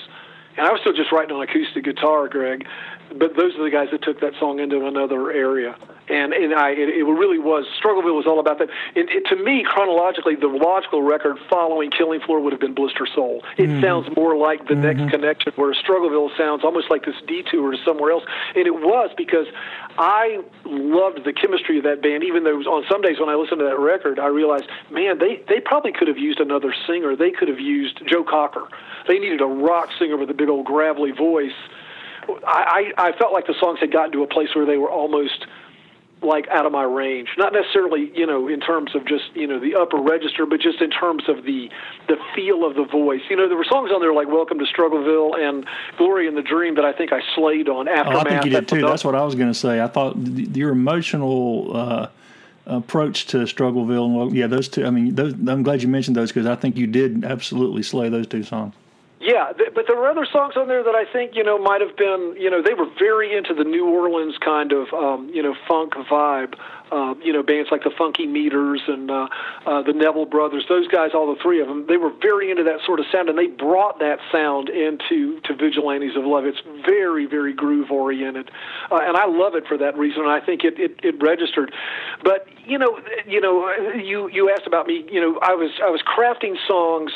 and 0.56 0.66
I 0.66 0.72
was 0.72 0.80
still 0.80 0.92
just 0.92 1.12
writing 1.12 1.34
on 1.34 1.42
acoustic 1.42 1.84
guitar, 1.84 2.28
Greg. 2.28 2.66
But 3.10 3.36
those 3.36 3.54
are 3.56 3.64
the 3.64 3.70
guys 3.70 3.88
that 3.92 4.02
took 4.02 4.20
that 4.20 4.32
song 4.38 4.60
into 4.60 4.86
another 4.86 5.30
area 5.30 5.76
and 6.08 6.32
and 6.32 6.54
I 6.54 6.70
it, 6.70 6.88
it 6.88 7.04
really 7.04 7.38
was 7.38 7.66
Struggleville 7.82 8.16
was 8.16 8.26
all 8.26 8.38
about 8.38 8.58
that. 8.58 8.68
It, 8.94 9.08
it, 9.10 9.26
to 9.28 9.36
me, 9.36 9.64
chronologically, 9.66 10.36
the 10.36 10.48
logical 10.48 11.02
record 11.02 11.38
following 11.50 11.90
Killing 11.90 12.20
Floor 12.20 12.40
would 12.40 12.52
have 12.52 12.60
been 12.60 12.74
Blister 12.74 13.06
Soul. 13.06 13.42
It 13.56 13.68
mm-hmm. 13.68 13.82
sounds 13.82 14.08
more 14.16 14.36
like 14.36 14.66
the 14.68 14.74
mm-hmm. 14.74 14.82
next 14.82 15.10
connection, 15.10 15.52
where 15.56 15.74
Struggleville 15.74 16.36
sounds 16.36 16.64
almost 16.64 16.90
like 16.90 17.04
this 17.04 17.16
detour 17.26 17.72
to 17.72 17.78
somewhere 17.84 18.12
else, 18.12 18.24
and 18.54 18.66
it 18.66 18.74
was 18.74 19.10
because 19.16 19.46
I 19.98 20.42
loved 20.64 21.24
the 21.24 21.32
chemistry 21.32 21.78
of 21.78 21.84
that 21.84 22.02
band. 22.02 22.22
Even 22.24 22.44
though 22.44 22.58
on 22.70 22.84
some 22.90 23.02
days 23.02 23.18
when 23.18 23.28
I 23.28 23.34
listened 23.34 23.58
to 23.58 23.66
that 23.66 23.78
record, 23.78 24.18
I 24.18 24.28
realized, 24.28 24.66
man, 24.90 25.18
they 25.18 25.42
they 25.48 25.60
probably 25.60 25.92
could 25.92 26.08
have 26.08 26.18
used 26.18 26.40
another 26.40 26.74
singer. 26.86 27.16
They 27.16 27.30
could 27.30 27.48
have 27.48 27.60
used 27.60 28.02
Joe 28.06 28.22
Cocker. 28.22 28.68
They 29.08 29.18
needed 29.18 29.40
a 29.40 29.46
rock 29.46 29.90
singer 29.98 30.16
with 30.16 30.30
a 30.30 30.34
big 30.34 30.48
old 30.48 30.66
gravelly 30.66 31.12
voice. 31.12 31.56
I, 32.46 32.92
I, 32.96 33.12
felt 33.18 33.32
like 33.32 33.46
the 33.46 33.54
songs 33.60 33.78
had 33.80 33.92
gotten 33.92 34.12
to 34.12 34.22
a 34.22 34.26
place 34.26 34.48
where 34.54 34.66
they 34.66 34.78
were 34.78 34.90
almost 34.90 35.46
like 36.22 36.48
out 36.48 36.66
of 36.66 36.72
my 36.72 36.82
range. 36.82 37.28
Not 37.36 37.52
necessarily, 37.52 38.10
you 38.14 38.26
know, 38.26 38.48
in 38.48 38.60
terms 38.60 38.94
of 38.94 39.06
just 39.06 39.24
you 39.34 39.46
know 39.46 39.60
the 39.60 39.74
upper 39.74 39.98
register, 39.98 40.46
but 40.46 40.60
just 40.60 40.80
in 40.80 40.90
terms 40.90 41.24
of 41.28 41.44
the 41.44 41.70
the 42.08 42.16
feel 42.34 42.64
of 42.64 42.74
the 42.74 42.84
voice. 42.84 43.20
You 43.28 43.36
know, 43.36 43.48
there 43.48 43.56
were 43.56 43.64
songs 43.64 43.90
on 43.92 44.00
there 44.00 44.12
like 44.12 44.28
"Welcome 44.28 44.58
to 44.58 44.64
Struggleville" 44.64 45.38
and 45.38 45.66
"Glory 45.98 46.26
in 46.26 46.34
the 46.34 46.42
Dream" 46.42 46.74
that 46.76 46.84
I 46.84 46.92
think 46.92 47.12
I 47.12 47.20
slayed 47.34 47.68
on. 47.68 47.88
Aftermath. 47.88 48.14
Oh, 48.14 48.20
I 48.20 48.30
think 48.30 48.44
you 48.44 48.50
did 48.50 48.68
too. 48.68 48.82
That's 48.82 49.04
what 49.04 49.14
I 49.14 49.24
was 49.24 49.34
going 49.34 49.50
to 49.50 49.58
say. 49.58 49.80
I 49.80 49.88
thought 49.88 50.16
your 50.16 50.70
emotional. 50.70 51.76
Uh, 51.76 52.08
approach 52.68 53.26
to 53.26 53.36
Struggleville 53.38 54.26
and 54.26 54.36
yeah, 54.36 54.48
those 54.48 54.68
two. 54.68 54.84
I 54.84 54.90
mean, 54.90 55.14
those, 55.14 55.34
I'm 55.34 55.62
glad 55.62 55.82
you 55.82 55.88
mentioned 55.88 56.16
those 56.16 56.32
because 56.32 56.46
I 56.48 56.56
think 56.56 56.76
you 56.76 56.88
did 56.88 57.24
absolutely 57.24 57.84
slay 57.84 58.08
those 58.08 58.26
two 58.26 58.42
songs. 58.42 58.74
Yeah, 59.18 59.52
th- 59.56 59.70
but 59.74 59.84
there 59.88 59.96
were 59.96 60.08
other 60.08 60.26
songs 60.30 60.54
on 60.56 60.68
there 60.68 60.84
that 60.84 60.94
I 60.94 61.10
think 61.10 61.34
you 61.34 61.42
know 61.42 61.58
might 61.58 61.80
have 61.80 61.96
been 61.96 62.34
you 62.38 62.50
know 62.50 62.60
they 62.62 62.74
were 62.74 62.88
very 62.98 63.34
into 63.36 63.54
the 63.54 63.64
New 63.64 63.88
Orleans 63.88 64.36
kind 64.44 64.72
of 64.72 64.92
um, 64.92 65.30
you 65.32 65.42
know 65.42 65.54
funk 65.66 65.94
vibe. 65.94 66.54
Uh, 66.92 67.14
you 67.20 67.32
know 67.32 67.42
bands 67.42 67.68
like 67.72 67.82
the 67.82 67.90
Funky 67.98 68.26
Meters 68.26 68.80
and 68.86 69.10
uh, 69.10 69.26
uh, 69.66 69.82
the 69.82 69.92
Neville 69.92 70.26
Brothers. 70.26 70.64
Those 70.68 70.86
guys, 70.86 71.10
all 71.14 71.34
the 71.34 71.40
three 71.42 71.60
of 71.60 71.66
them, 71.66 71.86
they 71.88 71.96
were 71.96 72.12
very 72.22 72.48
into 72.48 72.62
that 72.62 72.78
sort 72.86 73.00
of 73.00 73.06
sound, 73.10 73.28
and 73.28 73.36
they 73.36 73.48
brought 73.48 73.98
that 73.98 74.20
sound 74.30 74.68
into 74.68 75.40
to 75.40 75.56
Vigilantes 75.56 76.14
of 76.14 76.24
Love. 76.24 76.44
It's 76.44 76.60
very 76.86 77.26
very 77.26 77.52
groove 77.54 77.90
oriented, 77.90 78.52
uh, 78.92 79.00
and 79.02 79.16
I 79.16 79.26
love 79.26 79.56
it 79.56 79.66
for 79.66 79.76
that 79.78 79.98
reason. 79.98 80.22
And 80.22 80.30
I 80.30 80.44
think 80.44 80.62
it, 80.62 80.78
it 80.78 81.00
it 81.02 81.20
registered. 81.20 81.72
But 82.22 82.46
you 82.66 82.78
know 82.78 83.00
you 83.26 83.40
know 83.40 83.68
you 83.96 84.28
you 84.28 84.50
asked 84.50 84.68
about 84.68 84.86
me. 84.86 85.04
You 85.10 85.20
know 85.20 85.40
I 85.42 85.54
was 85.54 85.72
I 85.82 85.90
was 85.90 86.02
crafting 86.06 86.54
songs 86.68 87.10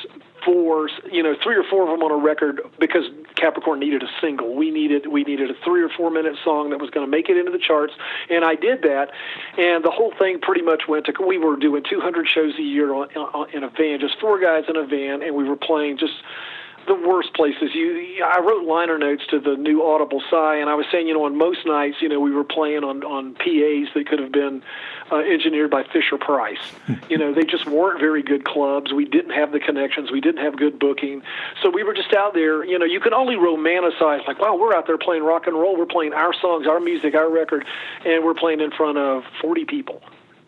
four, 0.45 0.89
you 1.11 1.23
know, 1.23 1.35
three 1.43 1.57
or 1.57 1.65
four 1.65 1.85
of 1.85 1.89
them 1.89 2.03
on 2.03 2.11
a 2.11 2.23
record 2.23 2.61
because 2.79 3.05
Capricorn 3.37 3.81
needed 3.81 4.03
a 4.03 4.09
single. 4.21 4.55
We 4.55 4.71
needed 4.71 5.07
we 5.07 5.25
needed 5.25 5.51
a 5.51 5.55
three 5.65 5.83
or 5.83 5.89
four 5.89 6.11
minute 6.11 6.37
song 6.45 6.71
that 6.71 6.81
was 6.81 6.91
going 6.91 7.07
to 7.07 7.11
make 7.11 7.29
it 7.29 7.37
into 7.37 7.51
the 7.51 7.59
charts, 7.59 7.95
and 8.29 8.45
I 8.45 8.55
did 8.55 8.83
that. 8.83 9.11
And 9.59 9.85
the 9.85 9.91
whole 9.91 10.13
thing 10.19 10.41
pretty 10.41 10.63
much 10.63 10.83
went 10.89 11.07
to. 11.07 11.13
We 11.27 11.39
were 11.39 11.57
doing 11.57 11.83
200 11.89 12.29
shows 12.29 12.55
a 12.59 12.63
year 12.63 12.93
on, 12.93 13.09
on, 13.17 13.51
in 13.51 13.63
a 13.63 13.71
van, 13.71 14.01
just 14.01 14.19
four 14.21 14.41
guys 14.41 14.65
in 14.69 14.77
a 14.77 14.87
van, 14.87 15.23
and 15.23 15.35
we 15.35 15.45
were 15.45 15.57
playing 15.57 15.99
just 15.99 16.15
the 16.87 16.95
worst 16.95 17.35
places. 17.35 17.75
You, 17.75 18.25
I 18.25 18.41
wrote 18.41 18.65
liner 18.65 18.99
notes 18.99 19.23
to 19.31 19.41
the 19.41 19.57
new 19.57 19.85
Audible 19.85 20.23
Sigh, 20.31 20.57
and 20.57 20.69
I 20.69 20.75
was 20.75 20.87
saying, 20.91 21.07
you 21.07 21.15
know, 21.15 21.25
on 21.25 21.37
most 21.37 21.67
nights, 21.67 21.97
you 22.01 22.09
know, 22.09 22.21
we 22.21 22.31
were 22.31 22.45
playing 22.45 22.85
on 22.85 23.03
on 23.05 23.35
PAs 23.35 23.93
that 23.95 24.07
could 24.09 24.19
have 24.19 24.33
been 24.33 24.63
uh, 25.13 25.17
engineered 25.17 25.71
by 25.71 25.85
Fisher 25.85 26.19
Price. 26.19 26.59
you 27.09 27.19
know, 27.19 27.33
they 27.35 27.45
just 27.45 27.67
weren't 27.67 28.01
very 28.01 28.23
good 28.23 28.45
clubs. 28.45 28.93
We 28.93 29.05
didn't 29.05 29.33
have 29.33 29.53
the 29.53 29.61
connections. 29.61 30.11
We 30.11 30.21
didn't 30.21 30.43
have 30.43 30.57
good 30.57 30.79
booking. 30.79 31.23
So 31.63 31.71
we 31.71 31.83
were 31.83 31.95
just 31.95 32.13
out 32.15 32.35
there. 32.35 32.65
You 32.65 32.79
know, 32.79 32.87
you 32.87 33.01
can 33.01 33.15
only 33.15 33.37
romanticize 33.37 34.27
like, 34.27 34.41
wow, 34.41 34.57
we're 34.57 34.75
out 34.75 34.87
there 34.87 34.99
playing 34.99 35.23
rock 35.23 35.47
and 35.47 35.57
roll. 35.57 35.77
We're 35.77 35.87
playing 35.87 36.13
our 36.15 36.33
songs, 36.35 36.67
our 36.67 36.81
music, 36.81 37.15
our 37.15 37.31
record, 37.31 37.67
and 38.05 38.25
we're 38.25 38.35
playing 38.35 38.61
in 38.61 38.71
front 38.71 38.99
of 38.99 39.25
40 39.41 39.65
people 39.65 40.03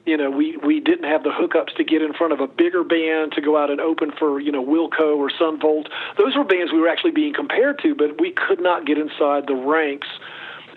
you 0.04 0.16
know, 0.16 0.30
we 0.30 0.56
we 0.56 0.80
didn't 0.80 1.08
have 1.08 1.22
the 1.22 1.30
hookups 1.30 1.74
to 1.76 1.84
get 1.84 2.02
in 2.02 2.12
front 2.12 2.32
of 2.32 2.40
a 2.40 2.46
bigger 2.46 2.82
band 2.82 3.32
to 3.32 3.40
go 3.40 3.56
out 3.56 3.70
and 3.70 3.80
open 3.80 4.10
for 4.18 4.40
you 4.40 4.50
know 4.50 4.64
Wilco 4.64 5.16
or 5.16 5.30
Son 5.30 5.60
Volt. 5.60 5.88
Those 6.18 6.36
were 6.36 6.44
bands 6.44 6.72
we 6.72 6.80
were 6.80 6.88
actually 6.88 7.12
being 7.12 7.32
compared 7.32 7.78
to, 7.82 7.94
but 7.94 8.20
we 8.20 8.32
could 8.32 8.60
not 8.60 8.84
get 8.84 8.98
inside 8.98 9.46
the 9.46 9.54
ranks 9.54 10.08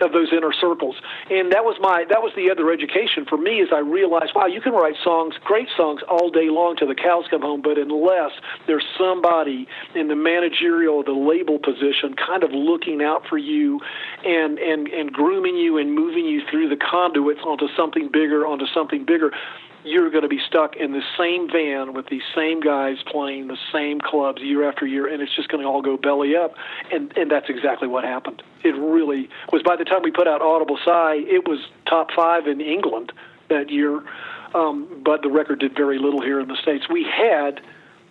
of 0.00 0.12
those 0.12 0.32
inner 0.32 0.52
circles. 0.52 0.96
And 1.30 1.52
that 1.52 1.64
was 1.64 1.76
my 1.80 2.04
that 2.08 2.22
was 2.22 2.32
the 2.36 2.50
other 2.50 2.70
education 2.70 3.24
for 3.28 3.36
me 3.36 3.62
as 3.62 3.68
I 3.72 3.80
realized, 3.80 4.32
wow, 4.34 4.46
you 4.46 4.60
can 4.60 4.72
write 4.72 4.96
songs, 5.02 5.34
great 5.44 5.68
songs 5.76 6.00
all 6.08 6.30
day 6.30 6.48
long 6.48 6.76
till 6.76 6.88
the 6.88 6.94
cows 6.94 7.24
come 7.30 7.42
home, 7.42 7.62
but 7.62 7.78
unless 7.78 8.32
there's 8.66 8.84
somebody 8.98 9.66
in 9.94 10.08
the 10.08 10.16
managerial 10.16 10.96
or 10.96 11.04
the 11.04 11.12
label 11.12 11.58
position 11.58 12.14
kind 12.14 12.42
of 12.42 12.52
looking 12.52 13.02
out 13.02 13.26
for 13.28 13.38
you 13.38 13.80
and 14.24 14.58
and 14.58 14.88
and 14.88 15.12
grooming 15.12 15.56
you 15.56 15.78
and 15.78 15.94
moving 15.94 16.24
you 16.24 16.42
through 16.50 16.68
the 16.68 16.76
conduits 16.76 17.40
onto 17.44 17.68
something 17.76 18.08
bigger, 18.12 18.46
onto 18.46 18.66
something 18.66 19.04
bigger, 19.04 19.32
you're 19.86 20.10
going 20.10 20.22
to 20.22 20.28
be 20.28 20.40
stuck 20.46 20.76
in 20.76 20.92
the 20.92 21.02
same 21.16 21.48
van 21.50 21.94
with 21.94 22.08
these 22.08 22.22
same 22.34 22.60
guys 22.60 22.96
playing 23.06 23.46
the 23.46 23.56
same 23.72 24.00
clubs 24.00 24.42
year 24.42 24.68
after 24.68 24.86
year, 24.86 25.06
and 25.06 25.22
it's 25.22 25.34
just 25.34 25.48
going 25.48 25.62
to 25.62 25.68
all 25.68 25.80
go 25.80 25.96
belly 25.96 26.34
up. 26.36 26.54
And 26.92 27.16
and 27.16 27.30
that's 27.30 27.48
exactly 27.48 27.88
what 27.88 28.04
happened. 28.04 28.42
It 28.64 28.74
really 28.74 29.28
was. 29.52 29.62
By 29.62 29.76
the 29.76 29.84
time 29.84 30.02
we 30.02 30.10
put 30.10 30.26
out 30.26 30.42
Audible 30.42 30.78
Sigh, 30.84 31.16
it 31.16 31.48
was 31.48 31.60
top 31.86 32.10
five 32.10 32.46
in 32.46 32.60
England 32.60 33.12
that 33.48 33.70
year, 33.70 34.02
um, 34.54 35.02
but 35.04 35.22
the 35.22 35.30
record 35.30 35.60
did 35.60 35.76
very 35.76 35.98
little 35.98 36.20
here 36.20 36.40
in 36.40 36.48
the 36.48 36.56
states. 36.56 36.88
We 36.90 37.04
had, 37.04 37.60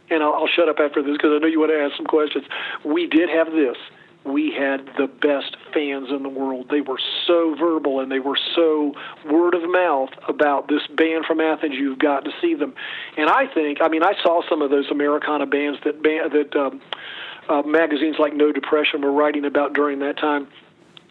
and 0.09 0.23
I'll, 0.23 0.33
I'll 0.33 0.47
shut 0.47 0.69
up 0.69 0.79
after 0.79 1.03
this 1.03 1.17
because 1.17 1.31
I 1.35 1.39
know 1.39 1.47
you 1.47 1.59
want 1.59 1.71
to 1.71 1.79
ask 1.79 1.97
some 1.97 2.05
questions. 2.05 2.45
We 2.85 3.05
did 3.07 3.29
have 3.29 3.51
this 3.51 3.77
we 4.25 4.51
had 4.51 4.89
the 4.97 5.07
best 5.07 5.55
fans 5.73 6.09
in 6.09 6.23
the 6.23 6.29
world. 6.29 6.67
They 6.69 6.81
were 6.81 6.99
so 7.27 7.55
verbal 7.57 7.99
and 7.99 8.11
they 8.11 8.19
were 8.19 8.37
so 8.55 8.93
word 9.29 9.53
of 9.53 9.69
mouth 9.69 10.09
about 10.27 10.67
this 10.67 10.81
band 10.87 11.25
from 11.25 11.39
Athens. 11.39 11.75
You've 11.75 11.99
got 11.99 12.25
to 12.25 12.31
see 12.41 12.55
them. 12.55 12.73
And 13.17 13.29
I 13.29 13.45
think, 13.47 13.79
I 13.81 13.87
mean, 13.87 14.03
I 14.03 14.13
saw 14.23 14.41
some 14.49 14.61
of 14.61 14.71
those 14.71 14.89
Americana 14.89 15.45
bands 15.45 15.79
that 15.83 16.01
that 16.01 16.55
um, 16.59 16.81
uh, 17.47 17.61
magazines 17.61 18.15
like 18.17 18.33
No 18.33 18.51
Depression 18.51 19.01
were 19.01 19.11
writing 19.11 19.45
about 19.45 19.73
during 19.73 19.99
that 19.99 20.17
time 20.17 20.47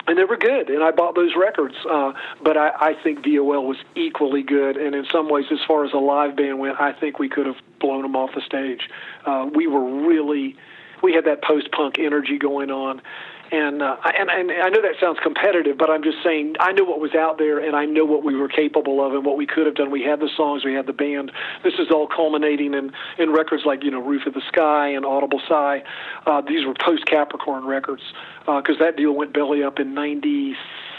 and 0.06 0.18
they 0.18 0.24
were 0.24 0.36
good, 0.36 0.68
and 0.68 0.82
I 0.82 0.90
bought 0.90 1.14
those 1.14 1.32
records. 1.34 1.74
Uh, 1.90 2.12
but 2.42 2.56
I, 2.56 2.70
I 2.78 2.94
think 3.02 3.24
VOL 3.24 3.66
was 3.66 3.78
equally 3.94 4.42
good, 4.42 4.76
and 4.76 4.94
in 4.94 5.06
some 5.10 5.28
ways, 5.28 5.46
as 5.50 5.60
far 5.66 5.84
as 5.84 5.92
a 5.92 5.98
live 5.98 6.36
band 6.36 6.58
went, 6.58 6.78
I 6.78 6.92
think 6.92 7.18
we 7.18 7.28
could 7.28 7.46
have 7.46 7.56
blown 7.80 8.02
them 8.02 8.16
off 8.16 8.30
the 8.34 8.42
stage. 8.42 8.88
Uh, 9.24 9.48
we 9.54 9.66
were 9.66 10.06
really 10.06 10.56
we 11.04 11.12
had 11.12 11.26
that 11.26 11.42
post 11.42 11.70
punk 11.70 11.98
energy 11.98 12.38
going 12.38 12.70
on. 12.70 13.02
And, 13.52 13.82
uh, 13.82 13.96
and 14.18 14.30
and 14.30 14.50
I 14.50 14.70
know 14.70 14.80
that 14.82 14.94
sounds 14.98 15.18
competitive, 15.22 15.76
but 15.78 15.90
I'm 15.90 16.02
just 16.02 16.16
saying 16.24 16.56
I 16.58 16.72
know 16.72 16.82
what 16.82 16.98
was 16.98 17.14
out 17.14 17.36
there, 17.38 17.58
and 17.58 17.76
I 17.76 17.84
know 17.84 18.04
what 18.04 18.24
we 18.24 18.34
were 18.34 18.48
capable 18.48 19.04
of, 19.04 19.12
and 19.12 19.24
what 19.24 19.36
we 19.36 19.46
could 19.46 19.66
have 19.66 19.76
done. 19.76 19.90
We 19.90 20.02
had 20.02 20.18
the 20.18 20.30
songs, 20.34 20.64
we 20.64 20.72
had 20.72 20.86
the 20.86 20.94
band. 20.94 21.30
This 21.62 21.74
is 21.74 21.88
all 21.92 22.08
culminating 22.08 22.72
in 22.72 22.90
in 23.18 23.32
records 23.32 23.64
like 23.64 23.84
you 23.84 23.90
know 23.90 24.00
Roof 24.00 24.26
of 24.26 24.32
the 24.32 24.42
Sky 24.48 24.88
and 24.88 25.04
Audible 25.04 25.40
Sigh. 25.46 25.84
Uh, 26.26 26.40
these 26.40 26.66
were 26.66 26.74
post 26.74 27.04
Capricorn 27.04 27.66
records 27.66 28.02
because 28.40 28.76
uh, 28.80 28.84
that 28.84 28.96
deal 28.96 29.12
went 29.12 29.34
belly 29.34 29.62
up 29.62 29.78
in 29.78 29.94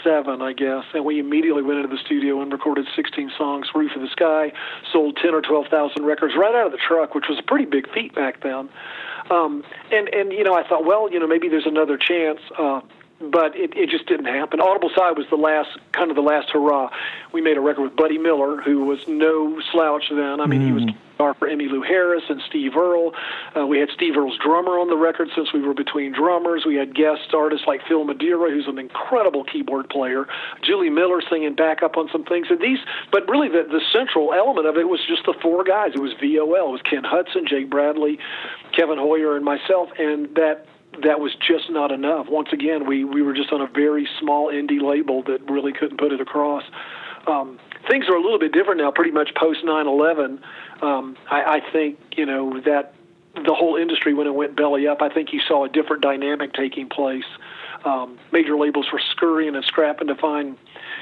'97, 0.06 0.40
I 0.40 0.52
guess, 0.52 0.84
and 0.94 1.04
we 1.04 1.18
immediately 1.18 1.62
went 1.62 1.78
into 1.80 1.94
the 1.94 2.00
studio 2.02 2.40
and 2.40 2.52
recorded 2.52 2.86
16 2.94 3.32
songs. 3.36 3.68
Roof 3.74 3.92
of 3.96 4.02
the 4.02 4.08
Sky 4.08 4.52
sold 4.92 5.18
10 5.22 5.34
or 5.34 5.42
12,000 5.42 6.04
records 6.04 6.34
right 6.36 6.54
out 6.54 6.66
of 6.66 6.72
the 6.72 6.78
truck, 6.78 7.14
which 7.14 7.26
was 7.28 7.38
a 7.38 7.42
pretty 7.42 7.64
big 7.64 7.92
feat 7.92 8.14
back 8.14 8.42
then. 8.42 8.68
Um, 9.30 9.64
and 9.90 10.08
and 10.14 10.32
you 10.32 10.44
know, 10.44 10.54
I 10.54 10.66
thought, 10.66 10.84
well, 10.84 11.10
you 11.10 11.18
know, 11.18 11.26
maybe 11.26 11.48
there's 11.48 11.66
another 11.66 11.98
chance. 11.98 12.40
Uh, 12.56 12.80
but 13.20 13.56
it, 13.56 13.74
it 13.76 13.88
just 13.88 14.06
didn't 14.06 14.26
happen. 14.26 14.60
Audible 14.60 14.90
Sigh 14.94 15.12
was 15.12 15.26
the 15.30 15.36
last, 15.36 15.70
kind 15.92 16.10
of 16.10 16.16
the 16.16 16.22
last 16.22 16.50
hurrah. 16.50 16.90
We 17.32 17.40
made 17.40 17.56
a 17.56 17.60
record 17.60 17.82
with 17.82 17.96
Buddy 17.96 18.18
Miller, 18.18 18.60
who 18.60 18.84
was 18.84 19.00
no 19.08 19.60
slouch 19.72 20.04
then. 20.10 20.40
I 20.40 20.46
mean, 20.46 20.60
mm. 20.60 20.66
he 20.66 20.72
was 20.72 20.84
mm. 20.84 20.96
guitar 21.12 21.34
for 21.34 21.48
Emmylou 21.48 21.84
Harris 21.86 22.24
and 22.28 22.42
Steve 22.46 22.76
Earle. 22.76 23.14
Uh, 23.56 23.66
we 23.66 23.78
had 23.78 23.88
Steve 23.94 24.16
Earle's 24.18 24.36
drummer 24.36 24.72
on 24.78 24.90
the 24.90 24.96
record 24.96 25.28
since 25.34 25.50
we 25.52 25.60
were 25.62 25.72
between 25.72 26.12
drummers. 26.12 26.64
We 26.66 26.76
had 26.76 26.94
guest 26.94 27.32
artists 27.32 27.66
like 27.66 27.80
Phil 27.88 28.04
Madeira, 28.04 28.50
who's 28.50 28.68
an 28.68 28.78
incredible 28.78 29.44
keyboard 29.44 29.88
player. 29.88 30.26
Julie 30.62 30.90
Miller 30.90 31.22
singing 31.22 31.54
backup 31.54 31.96
on 31.96 32.10
some 32.12 32.24
things. 32.24 32.48
And 32.50 32.60
these, 32.60 32.78
but 33.10 33.26
really 33.28 33.48
the, 33.48 33.64
the 33.66 33.80
central 33.92 34.34
element 34.34 34.66
of 34.66 34.76
it 34.76 34.88
was 34.88 35.00
just 35.08 35.24
the 35.24 35.34
four 35.40 35.64
guys. 35.64 35.92
It 35.94 36.00
was 36.00 36.12
VOL. 36.20 36.68
It 36.68 36.72
was 36.72 36.82
Ken 36.82 37.02
Hutson, 37.02 37.48
Jake 37.48 37.70
Bradley, 37.70 38.18
Kevin 38.72 38.98
Heuer, 38.98 39.36
and 39.36 39.44
myself. 39.44 39.88
And 39.98 40.34
that 40.36 40.66
that 41.02 41.20
was 41.20 41.34
just 41.34 41.70
not 41.70 41.92
enough. 41.92 42.26
Once 42.28 42.48
again, 42.52 42.86
we 42.86 43.04
we 43.04 43.22
were 43.22 43.34
just 43.34 43.52
on 43.52 43.60
a 43.60 43.66
very 43.66 44.08
small 44.18 44.48
indie 44.48 44.80
label 44.80 45.22
that 45.24 45.48
really 45.50 45.72
couldn't 45.72 45.98
put 45.98 46.12
it 46.12 46.20
across. 46.20 46.64
Um, 47.26 47.58
things 47.88 48.06
are 48.08 48.14
a 48.14 48.22
little 48.22 48.38
bit 48.38 48.52
different 48.52 48.80
now. 48.80 48.90
Pretty 48.90 49.10
much 49.10 49.34
post 49.34 49.64
9/11, 49.64 50.40
um, 50.82 51.16
I, 51.30 51.56
I 51.56 51.60
think 51.72 51.98
you 52.16 52.26
know 52.26 52.60
that 52.60 52.94
the 53.34 53.54
whole 53.54 53.76
industry 53.76 54.14
when 54.14 54.26
it 54.26 54.34
went 54.34 54.56
belly 54.56 54.86
up. 54.86 55.02
I 55.02 55.08
think 55.08 55.32
you 55.32 55.40
saw 55.46 55.64
a 55.64 55.68
different 55.68 56.02
dynamic 56.02 56.52
taking 56.52 56.88
place. 56.88 57.24
Um, 57.84 58.18
major 58.32 58.56
labels 58.56 58.86
were 58.92 59.00
scurrying 59.10 59.54
and 59.54 59.64
scrapping 59.64 60.08
to 60.08 60.14
find 60.14 60.56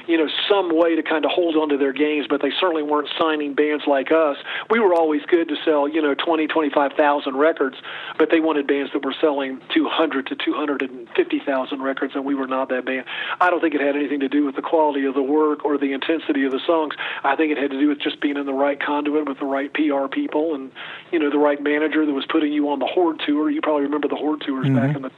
you 0.07 0.17
know, 0.17 0.27
some 0.49 0.69
way 0.75 0.95
to 0.95 1.03
kind 1.03 1.25
of 1.25 1.31
hold 1.31 1.55
on 1.55 1.69
to 1.69 1.77
their 1.77 1.93
gains, 1.93 2.27
but 2.27 2.41
they 2.41 2.51
certainly 2.59 2.83
weren't 2.83 3.09
signing 3.17 3.53
bands 3.53 3.85
like 3.87 4.11
us. 4.11 4.37
We 4.69 4.79
were 4.79 4.93
always 4.93 5.21
good 5.25 5.47
to 5.49 5.55
sell, 5.63 5.87
you 5.87 6.01
know, 6.01 6.13
20, 6.13 6.47
25,000 6.47 7.35
records, 7.35 7.77
but 8.17 8.29
they 8.29 8.39
wanted 8.39 8.67
bands 8.67 8.91
that 8.93 9.03
were 9.03 9.15
selling 9.19 9.61
200 9.73 10.27
to 10.27 10.35
250,000 10.35 11.81
records, 11.81 12.13
and 12.15 12.25
we 12.25 12.35
were 12.35 12.47
not 12.47 12.69
that 12.69 12.85
band. 12.85 13.05
I 13.39 13.49
don't 13.49 13.61
think 13.61 13.73
it 13.73 13.81
had 13.81 13.95
anything 13.95 14.19
to 14.19 14.29
do 14.29 14.45
with 14.45 14.55
the 14.55 14.61
quality 14.61 15.05
of 15.05 15.15
the 15.15 15.23
work 15.23 15.65
or 15.65 15.77
the 15.77 15.93
intensity 15.93 16.45
of 16.45 16.51
the 16.51 16.61
songs. 16.65 16.95
I 17.23 17.35
think 17.35 17.51
it 17.51 17.57
had 17.57 17.71
to 17.71 17.79
do 17.79 17.89
with 17.89 17.99
just 17.99 18.21
being 18.21 18.37
in 18.37 18.45
the 18.45 18.53
right 18.53 18.79
conduit 18.79 19.27
with 19.27 19.39
the 19.39 19.45
right 19.45 19.73
PR 19.73 20.07
people 20.07 20.55
and, 20.55 20.71
you 21.11 21.19
know, 21.19 21.29
the 21.29 21.39
right 21.39 21.61
manager 21.61 22.05
that 22.05 22.13
was 22.13 22.25
putting 22.29 22.53
you 22.53 22.69
on 22.69 22.79
the 22.79 22.87
Horde 22.87 23.21
tour. 23.25 23.49
You 23.49 23.61
probably 23.61 23.83
remember 23.83 24.07
the 24.07 24.15
Horde 24.15 24.41
tours 24.41 24.67
mm-hmm. 24.67 24.75
back 24.75 24.95
in 24.95 25.01
the 25.01 25.11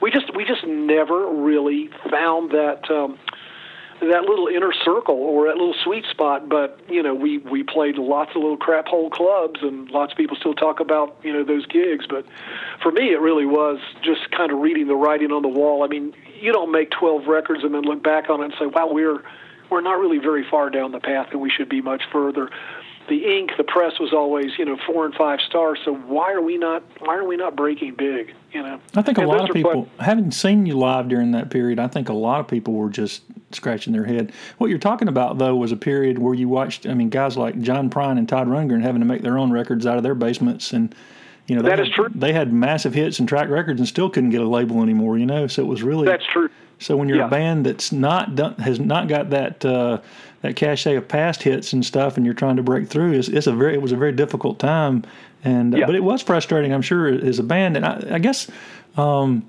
we 0.00 0.10
just 0.10 0.34
we 0.34 0.44
just 0.44 0.66
never 0.66 1.26
really 1.28 1.90
found 2.10 2.50
that 2.52 2.90
um, 2.90 3.18
that 4.00 4.22
little 4.22 4.48
inner 4.48 4.72
circle 4.84 5.16
or 5.16 5.46
that 5.46 5.56
little 5.56 5.74
sweet 5.82 6.04
spot. 6.10 6.48
But 6.48 6.80
you 6.88 7.02
know, 7.02 7.14
we 7.14 7.38
we 7.38 7.62
played 7.62 7.96
lots 7.96 8.30
of 8.34 8.42
little 8.42 8.56
crap 8.56 8.86
hole 8.86 9.10
clubs, 9.10 9.60
and 9.62 9.90
lots 9.90 10.12
of 10.12 10.18
people 10.18 10.36
still 10.36 10.54
talk 10.54 10.80
about 10.80 11.16
you 11.22 11.32
know 11.32 11.44
those 11.44 11.66
gigs. 11.66 12.06
But 12.08 12.26
for 12.82 12.92
me, 12.92 13.12
it 13.12 13.20
really 13.20 13.46
was 13.46 13.78
just 14.02 14.30
kind 14.30 14.52
of 14.52 14.58
reading 14.58 14.88
the 14.88 14.96
writing 14.96 15.32
on 15.32 15.42
the 15.42 15.48
wall. 15.48 15.82
I 15.84 15.88
mean, 15.88 16.14
you 16.40 16.52
don't 16.52 16.72
make 16.72 16.90
12 16.90 17.26
records 17.26 17.64
and 17.64 17.74
then 17.74 17.82
look 17.82 18.02
back 18.02 18.30
on 18.30 18.40
it 18.40 18.46
and 18.46 18.54
say, 18.58 18.66
"Wow, 18.66 18.88
we're 18.90 19.22
we're 19.70 19.80
not 19.80 19.98
really 19.98 20.18
very 20.18 20.44
far 20.48 20.70
down 20.70 20.92
the 20.92 21.00
path, 21.00 21.28
and 21.32 21.40
we 21.40 21.50
should 21.50 21.68
be 21.68 21.80
much 21.80 22.02
further." 22.12 22.50
the 23.08 23.38
ink, 23.38 23.50
the 23.58 23.64
press 23.64 24.00
was 24.00 24.14
always, 24.14 24.52
you 24.58 24.64
know, 24.64 24.78
four 24.86 25.04
and 25.04 25.14
five 25.14 25.38
stars. 25.46 25.78
So 25.84 25.94
why 25.94 26.32
are 26.32 26.40
we 26.40 26.56
not? 26.56 26.82
Why 27.00 27.16
are 27.16 27.24
we 27.26 27.36
not 27.36 27.54
breaking 27.54 27.96
big? 27.96 28.34
You 28.54 28.62
know, 28.62 28.80
I 28.94 29.02
think 29.02 29.18
and 29.18 29.26
a 29.26 29.28
lot 29.28 29.48
of 29.48 29.52
people, 29.52 29.88
having 29.98 30.30
seen 30.30 30.64
you 30.64 30.78
live 30.78 31.08
during 31.08 31.32
that 31.32 31.50
period, 31.50 31.80
I 31.80 31.88
think 31.88 32.08
a 32.08 32.12
lot 32.12 32.38
of 32.38 32.46
people 32.46 32.74
were 32.74 32.88
just 32.88 33.24
scratching 33.50 33.92
their 33.92 34.04
head. 34.04 34.32
What 34.58 34.70
you're 34.70 34.78
talking 34.78 35.08
about, 35.08 35.38
though, 35.38 35.56
was 35.56 35.72
a 35.72 35.76
period 35.76 36.20
where 36.20 36.34
you 36.34 36.48
watched. 36.48 36.86
I 36.86 36.94
mean, 36.94 37.08
guys 37.08 37.36
like 37.36 37.60
John 37.60 37.90
Prine 37.90 38.16
and 38.16 38.28
Todd 38.28 38.46
Rundgren 38.46 38.80
having 38.80 39.00
to 39.00 39.06
make 39.06 39.22
their 39.22 39.38
own 39.38 39.50
records 39.50 39.86
out 39.86 39.96
of 39.96 40.04
their 40.04 40.14
basements, 40.14 40.72
and 40.72 40.94
you 41.48 41.56
know, 41.56 41.62
that 41.62 41.80
is 41.80 41.88
had, 41.88 41.94
true. 41.94 42.08
They 42.14 42.32
had 42.32 42.52
massive 42.52 42.94
hits 42.94 43.18
and 43.18 43.28
track 43.28 43.48
records, 43.48 43.80
and 43.80 43.88
still 43.88 44.08
couldn't 44.08 44.30
get 44.30 44.40
a 44.40 44.48
label 44.48 44.82
anymore. 44.82 45.18
You 45.18 45.26
know, 45.26 45.48
so 45.48 45.62
it 45.62 45.66
was 45.66 45.82
really 45.82 46.06
that's 46.06 46.26
true. 46.32 46.48
So 46.78 46.96
when 46.96 47.08
you're 47.08 47.18
yeah. 47.18 47.26
a 47.26 47.30
band 47.30 47.66
that's 47.66 47.90
not 47.90 48.36
done, 48.36 48.54
has 48.56 48.78
not 48.78 49.08
got 49.08 49.30
that 49.30 49.64
uh, 49.64 49.98
that 50.42 50.54
cachet 50.54 50.94
of 50.94 51.08
past 51.08 51.42
hits 51.42 51.72
and 51.72 51.84
stuff, 51.84 52.16
and 52.16 52.24
you're 52.24 52.34
trying 52.34 52.56
to 52.56 52.62
break 52.62 52.88
through, 52.88 53.12
it's, 53.12 53.28
it's 53.28 53.46
a 53.46 53.52
very 53.52 53.74
it 53.74 53.82
was 53.82 53.92
a 53.92 53.96
very 53.96 54.12
difficult 54.12 54.58
time, 54.58 55.02
and 55.44 55.74
uh, 55.74 55.78
yeah. 55.78 55.86
but 55.86 55.94
it 55.94 56.02
was 56.02 56.22
frustrating, 56.22 56.72
I'm 56.72 56.82
sure, 56.82 57.06
as 57.06 57.38
a 57.38 57.42
band, 57.42 57.76
and 57.76 57.86
I, 57.86 58.14
I 58.14 58.18
guess. 58.18 58.50
Um, 58.96 59.48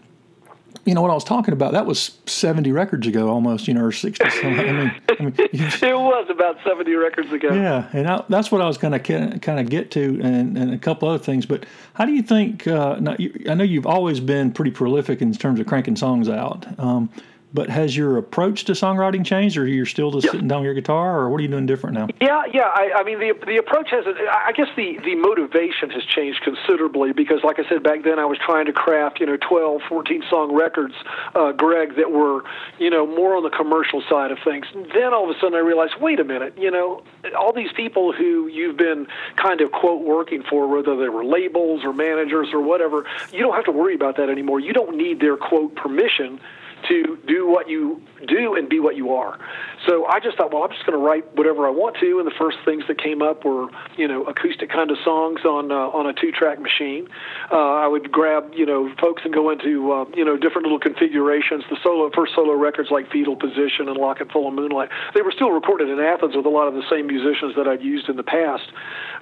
you 0.85 0.93
know 0.93 1.01
what 1.01 1.09
I 1.09 1.15
was 1.15 1.23
talking 1.23 1.53
about? 1.53 1.71
That 1.71 1.87
was 1.87 2.19
seventy 2.27 2.71
records 2.71 3.07
ago, 3.07 3.29
almost. 3.29 3.67
You 3.67 3.73
know, 3.73 3.83
or 3.83 3.91
sixty. 3.91 4.23
I 4.23 4.51
mean, 4.51 5.01
I 5.09 5.23
mean 5.23 5.33
it 5.37 5.81
was 5.81 6.27
about 6.29 6.57
seventy 6.63 6.93
records 6.93 7.31
ago. 7.31 7.51
Yeah, 7.51 7.89
and 7.91 8.07
I, 8.07 8.23
that's 8.29 8.51
what 8.51 8.61
I 8.61 8.67
was 8.67 8.77
going 8.77 8.93
to 8.99 9.39
kind 9.39 9.59
of 9.59 9.69
get 9.69 9.89
to, 9.91 10.21
and, 10.21 10.55
and 10.55 10.73
a 10.73 10.77
couple 10.77 11.09
other 11.09 11.23
things. 11.23 11.47
But 11.47 11.65
how 11.95 12.05
do 12.05 12.13
you 12.13 12.21
think? 12.21 12.67
Uh, 12.67 12.97
now, 12.99 13.15
you, 13.17 13.45
I 13.49 13.55
know 13.55 13.63
you've 13.63 13.87
always 13.87 14.19
been 14.19 14.51
pretty 14.51 14.69
prolific 14.69 15.23
in 15.23 15.33
terms 15.33 15.59
of 15.59 15.65
cranking 15.65 15.95
songs 15.95 16.29
out. 16.29 16.67
Um, 16.79 17.09
but 17.55 17.69
has 17.69 17.95
your 17.95 18.17
approach 18.17 18.65
to 18.65 18.73
songwriting 18.73 19.25
changed, 19.25 19.55
or 19.55 19.65
you're 19.65 19.85
still 19.85 20.11
just 20.11 20.25
yeah. 20.25 20.31
sitting 20.31 20.47
down 20.47 20.59
with 20.59 20.65
your 20.65 20.73
guitar, 20.73 21.19
or 21.21 21.29
what 21.29 21.39
are 21.39 21.41
you 21.41 21.47
doing 21.47 21.65
different 21.65 21.95
now? 21.95 22.07
Yeah, 22.19 22.43
yeah. 22.53 22.69
I, 22.75 22.91
I 22.97 23.03
mean, 23.03 23.17
the 23.19 23.33
the 23.45 23.55
approach 23.55 23.91
has. 23.91 24.03
I 24.05 24.51
guess 24.51 24.67
the 24.75 24.99
the 25.05 25.15
motivation 25.15 25.89
has 25.91 26.03
changed 26.03 26.41
considerably 26.41 27.13
because, 27.13 27.39
like 27.45 27.57
I 27.57 27.67
said 27.69 27.81
back 27.81 28.03
then, 28.03 28.19
I 28.19 28.25
was 28.25 28.37
trying 28.45 28.65
to 28.65 28.73
craft 28.73 29.21
you 29.21 29.25
know 29.25 29.37
12, 29.37 29.83
14 29.87 30.23
song 30.29 30.53
records, 30.53 30.95
uh, 31.33 31.53
Greg, 31.53 31.95
that 31.95 32.11
were 32.11 32.43
you 32.77 32.89
know 32.89 33.07
more 33.07 33.37
on 33.37 33.43
the 33.43 33.49
commercial 33.49 34.03
side 34.09 34.31
of 34.31 34.39
things. 34.43 34.65
Then 34.93 35.13
all 35.13 35.29
of 35.29 35.35
a 35.35 35.39
sudden, 35.39 35.55
I 35.55 35.59
realized, 35.59 35.93
wait 36.01 36.19
a 36.19 36.25
minute, 36.25 36.57
you 36.57 36.69
know, 36.69 37.03
all 37.39 37.53
these 37.53 37.71
people 37.71 38.11
who 38.11 38.47
you've 38.47 38.75
been 38.75 39.07
kind 39.37 39.61
of 39.61 39.71
quote 39.71 40.03
working 40.03 40.43
for, 40.43 40.67
whether 40.67 40.97
they 40.97 41.07
were 41.07 41.23
labels 41.23 41.85
or 41.85 41.93
managers 41.93 42.49
or 42.51 42.59
whatever, 42.59 43.05
you 43.31 43.39
don't 43.39 43.55
have 43.55 43.65
to 43.65 43.71
worry 43.71 43.95
about 43.95 44.17
that 44.17 44.29
anymore. 44.29 44.59
You 44.59 44.73
don't 44.73 44.97
need 44.97 45.21
their 45.21 45.37
quote 45.37 45.73
permission 45.75 46.41
to 46.89 47.17
do 47.27 47.47
what 47.47 47.69
you 47.69 48.01
do 48.27 48.55
and 48.55 48.69
be 48.69 48.79
what 48.79 48.95
you 48.95 49.13
are. 49.13 49.39
So 49.87 50.05
I 50.07 50.19
just 50.19 50.37
thought, 50.37 50.53
well, 50.53 50.63
I'm 50.63 50.71
just 50.71 50.85
going 50.85 50.97
to 50.97 51.03
write 51.03 51.35
whatever 51.35 51.67
I 51.67 51.69
want 51.69 51.97
to. 51.99 52.19
And 52.19 52.27
the 52.27 52.35
first 52.37 52.57
things 52.65 52.83
that 52.87 53.01
came 53.01 53.21
up 53.21 53.45
were, 53.45 53.67
you 53.97 54.07
know, 54.07 54.23
acoustic 54.23 54.69
kind 54.69 54.91
of 54.91 54.97
songs 55.03 55.41
on 55.45 55.71
uh, 55.71 55.75
on 55.75 56.07
a 56.07 56.13
two-track 56.13 56.59
machine. 56.59 57.07
Uh, 57.51 57.55
I 57.55 57.87
would 57.87 58.11
grab, 58.11 58.51
you 58.53 58.65
know, 58.65 58.93
folks 58.99 59.23
and 59.25 59.33
go 59.33 59.49
into, 59.49 59.91
uh, 59.91 60.05
you 60.15 60.25
know, 60.25 60.37
different 60.37 60.63
little 60.63 60.79
configurations. 60.79 61.63
The 61.69 61.77
solo 61.83 62.09
first 62.15 62.33
solo 62.35 62.53
records 62.53 62.89
like 62.91 63.11
Fetal 63.11 63.35
Position 63.35 63.87
and 63.87 63.97
Locket 63.97 64.31
Full 64.31 64.47
of 64.47 64.53
Moonlight, 64.53 64.89
they 65.13 65.21
were 65.21 65.31
still 65.31 65.51
recorded 65.51 65.89
in 65.89 65.99
Athens 65.99 66.35
with 66.35 66.45
a 66.45 66.49
lot 66.49 66.67
of 66.67 66.73
the 66.73 66.83
same 66.89 67.07
musicians 67.07 67.55
that 67.55 67.67
I'd 67.67 67.81
used 67.81 68.09
in 68.09 68.15
the 68.15 68.23
past. 68.23 68.69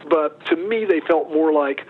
But 0.09 0.45
to 0.47 0.55
me, 0.55 0.85
they 0.85 0.99
felt 1.01 1.29
more 1.29 1.51
like 1.53 1.85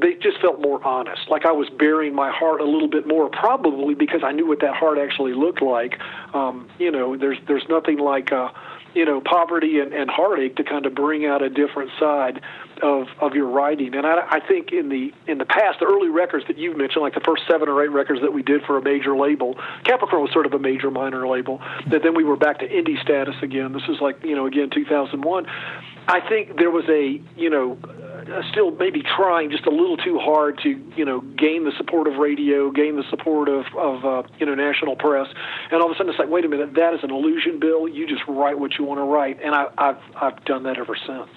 they 0.00 0.14
just 0.14 0.40
felt 0.40 0.60
more 0.60 0.84
honest. 0.86 1.28
Like 1.28 1.46
I 1.46 1.52
was 1.52 1.68
bearing 1.70 2.14
my 2.14 2.30
heart 2.30 2.60
a 2.60 2.64
little 2.64 2.88
bit 2.88 3.06
more, 3.06 3.28
probably 3.28 3.94
because 3.94 4.22
I 4.22 4.32
knew 4.32 4.46
what 4.46 4.60
that 4.60 4.74
heart 4.74 4.98
actually 4.98 5.32
looked 5.32 5.62
like. 5.62 5.98
Um, 6.34 6.68
you 6.78 6.90
know, 6.90 7.16
there's 7.16 7.38
there's 7.46 7.64
nothing 7.68 7.98
like 7.98 8.32
uh, 8.32 8.50
you 8.94 9.04
know 9.04 9.20
poverty 9.20 9.80
and, 9.80 9.92
and 9.92 10.10
heartache 10.10 10.56
to 10.56 10.64
kind 10.64 10.86
of 10.86 10.94
bring 10.94 11.24
out 11.24 11.42
a 11.42 11.48
different 11.48 11.90
side 11.98 12.40
of 12.82 13.08
of 13.20 13.34
your 13.34 13.46
writing. 13.46 13.94
And 13.94 14.06
I, 14.06 14.26
I 14.28 14.40
think 14.40 14.72
in 14.72 14.88
the 14.90 15.12
in 15.26 15.38
the 15.38 15.46
past, 15.46 15.80
the 15.80 15.86
early 15.86 16.08
records 16.08 16.46
that 16.48 16.58
you've 16.58 16.76
mentioned, 16.76 17.02
like 17.02 17.14
the 17.14 17.20
first 17.20 17.44
seven 17.48 17.68
or 17.68 17.82
eight 17.82 17.90
records 17.90 18.20
that 18.20 18.32
we 18.32 18.42
did 18.42 18.62
for 18.64 18.76
a 18.76 18.82
major 18.82 19.16
label, 19.16 19.54
Capricorn 19.84 20.22
was 20.22 20.32
sort 20.32 20.46
of 20.46 20.52
a 20.52 20.58
major 20.58 20.90
minor 20.90 21.26
label. 21.26 21.60
That 21.90 22.02
then 22.02 22.14
we 22.14 22.24
were 22.24 22.36
back 22.36 22.58
to 22.58 22.68
indie 22.68 23.00
status 23.00 23.36
again. 23.42 23.72
This 23.72 23.84
is 23.88 24.00
like 24.00 24.22
you 24.24 24.36
know 24.36 24.46
again 24.46 24.70
2001. 24.70 25.46
I 26.08 26.26
think 26.28 26.56
there 26.58 26.70
was 26.70 26.84
a 26.88 27.20
you 27.36 27.50
know 27.50 27.78
uh, 27.84 28.42
still 28.50 28.70
maybe 28.70 29.02
trying 29.02 29.50
just 29.50 29.66
a 29.66 29.70
little 29.70 29.96
too 29.96 30.18
hard 30.18 30.58
to 30.62 30.68
you 30.96 31.04
know 31.04 31.20
gain 31.20 31.64
the 31.64 31.72
support 31.76 32.06
of 32.06 32.16
radio, 32.16 32.70
gain 32.70 32.96
the 32.96 33.04
support 33.10 33.48
of 33.48 33.64
of 33.76 34.04
uh, 34.04 34.22
you 34.38 34.46
know 34.46 34.54
national 34.54 34.96
press, 34.96 35.28
and 35.70 35.80
all 35.80 35.90
of 35.90 35.94
a 35.94 35.98
sudden 35.98 36.10
it's 36.10 36.18
like, 36.18 36.28
wait 36.28 36.44
a 36.44 36.48
minute, 36.48 36.74
that 36.74 36.94
is 36.94 37.00
an 37.02 37.10
illusion, 37.10 37.58
Bill. 37.58 37.88
You 37.88 38.06
just 38.06 38.22
write 38.28 38.58
what 38.58 38.78
you 38.78 38.84
want 38.84 38.98
to 38.98 39.04
write, 39.04 39.40
and 39.42 39.54
I, 39.54 39.66
I've 39.78 39.98
I've 40.14 40.44
done 40.44 40.62
that 40.64 40.78
ever 40.78 40.96
since. 40.96 41.30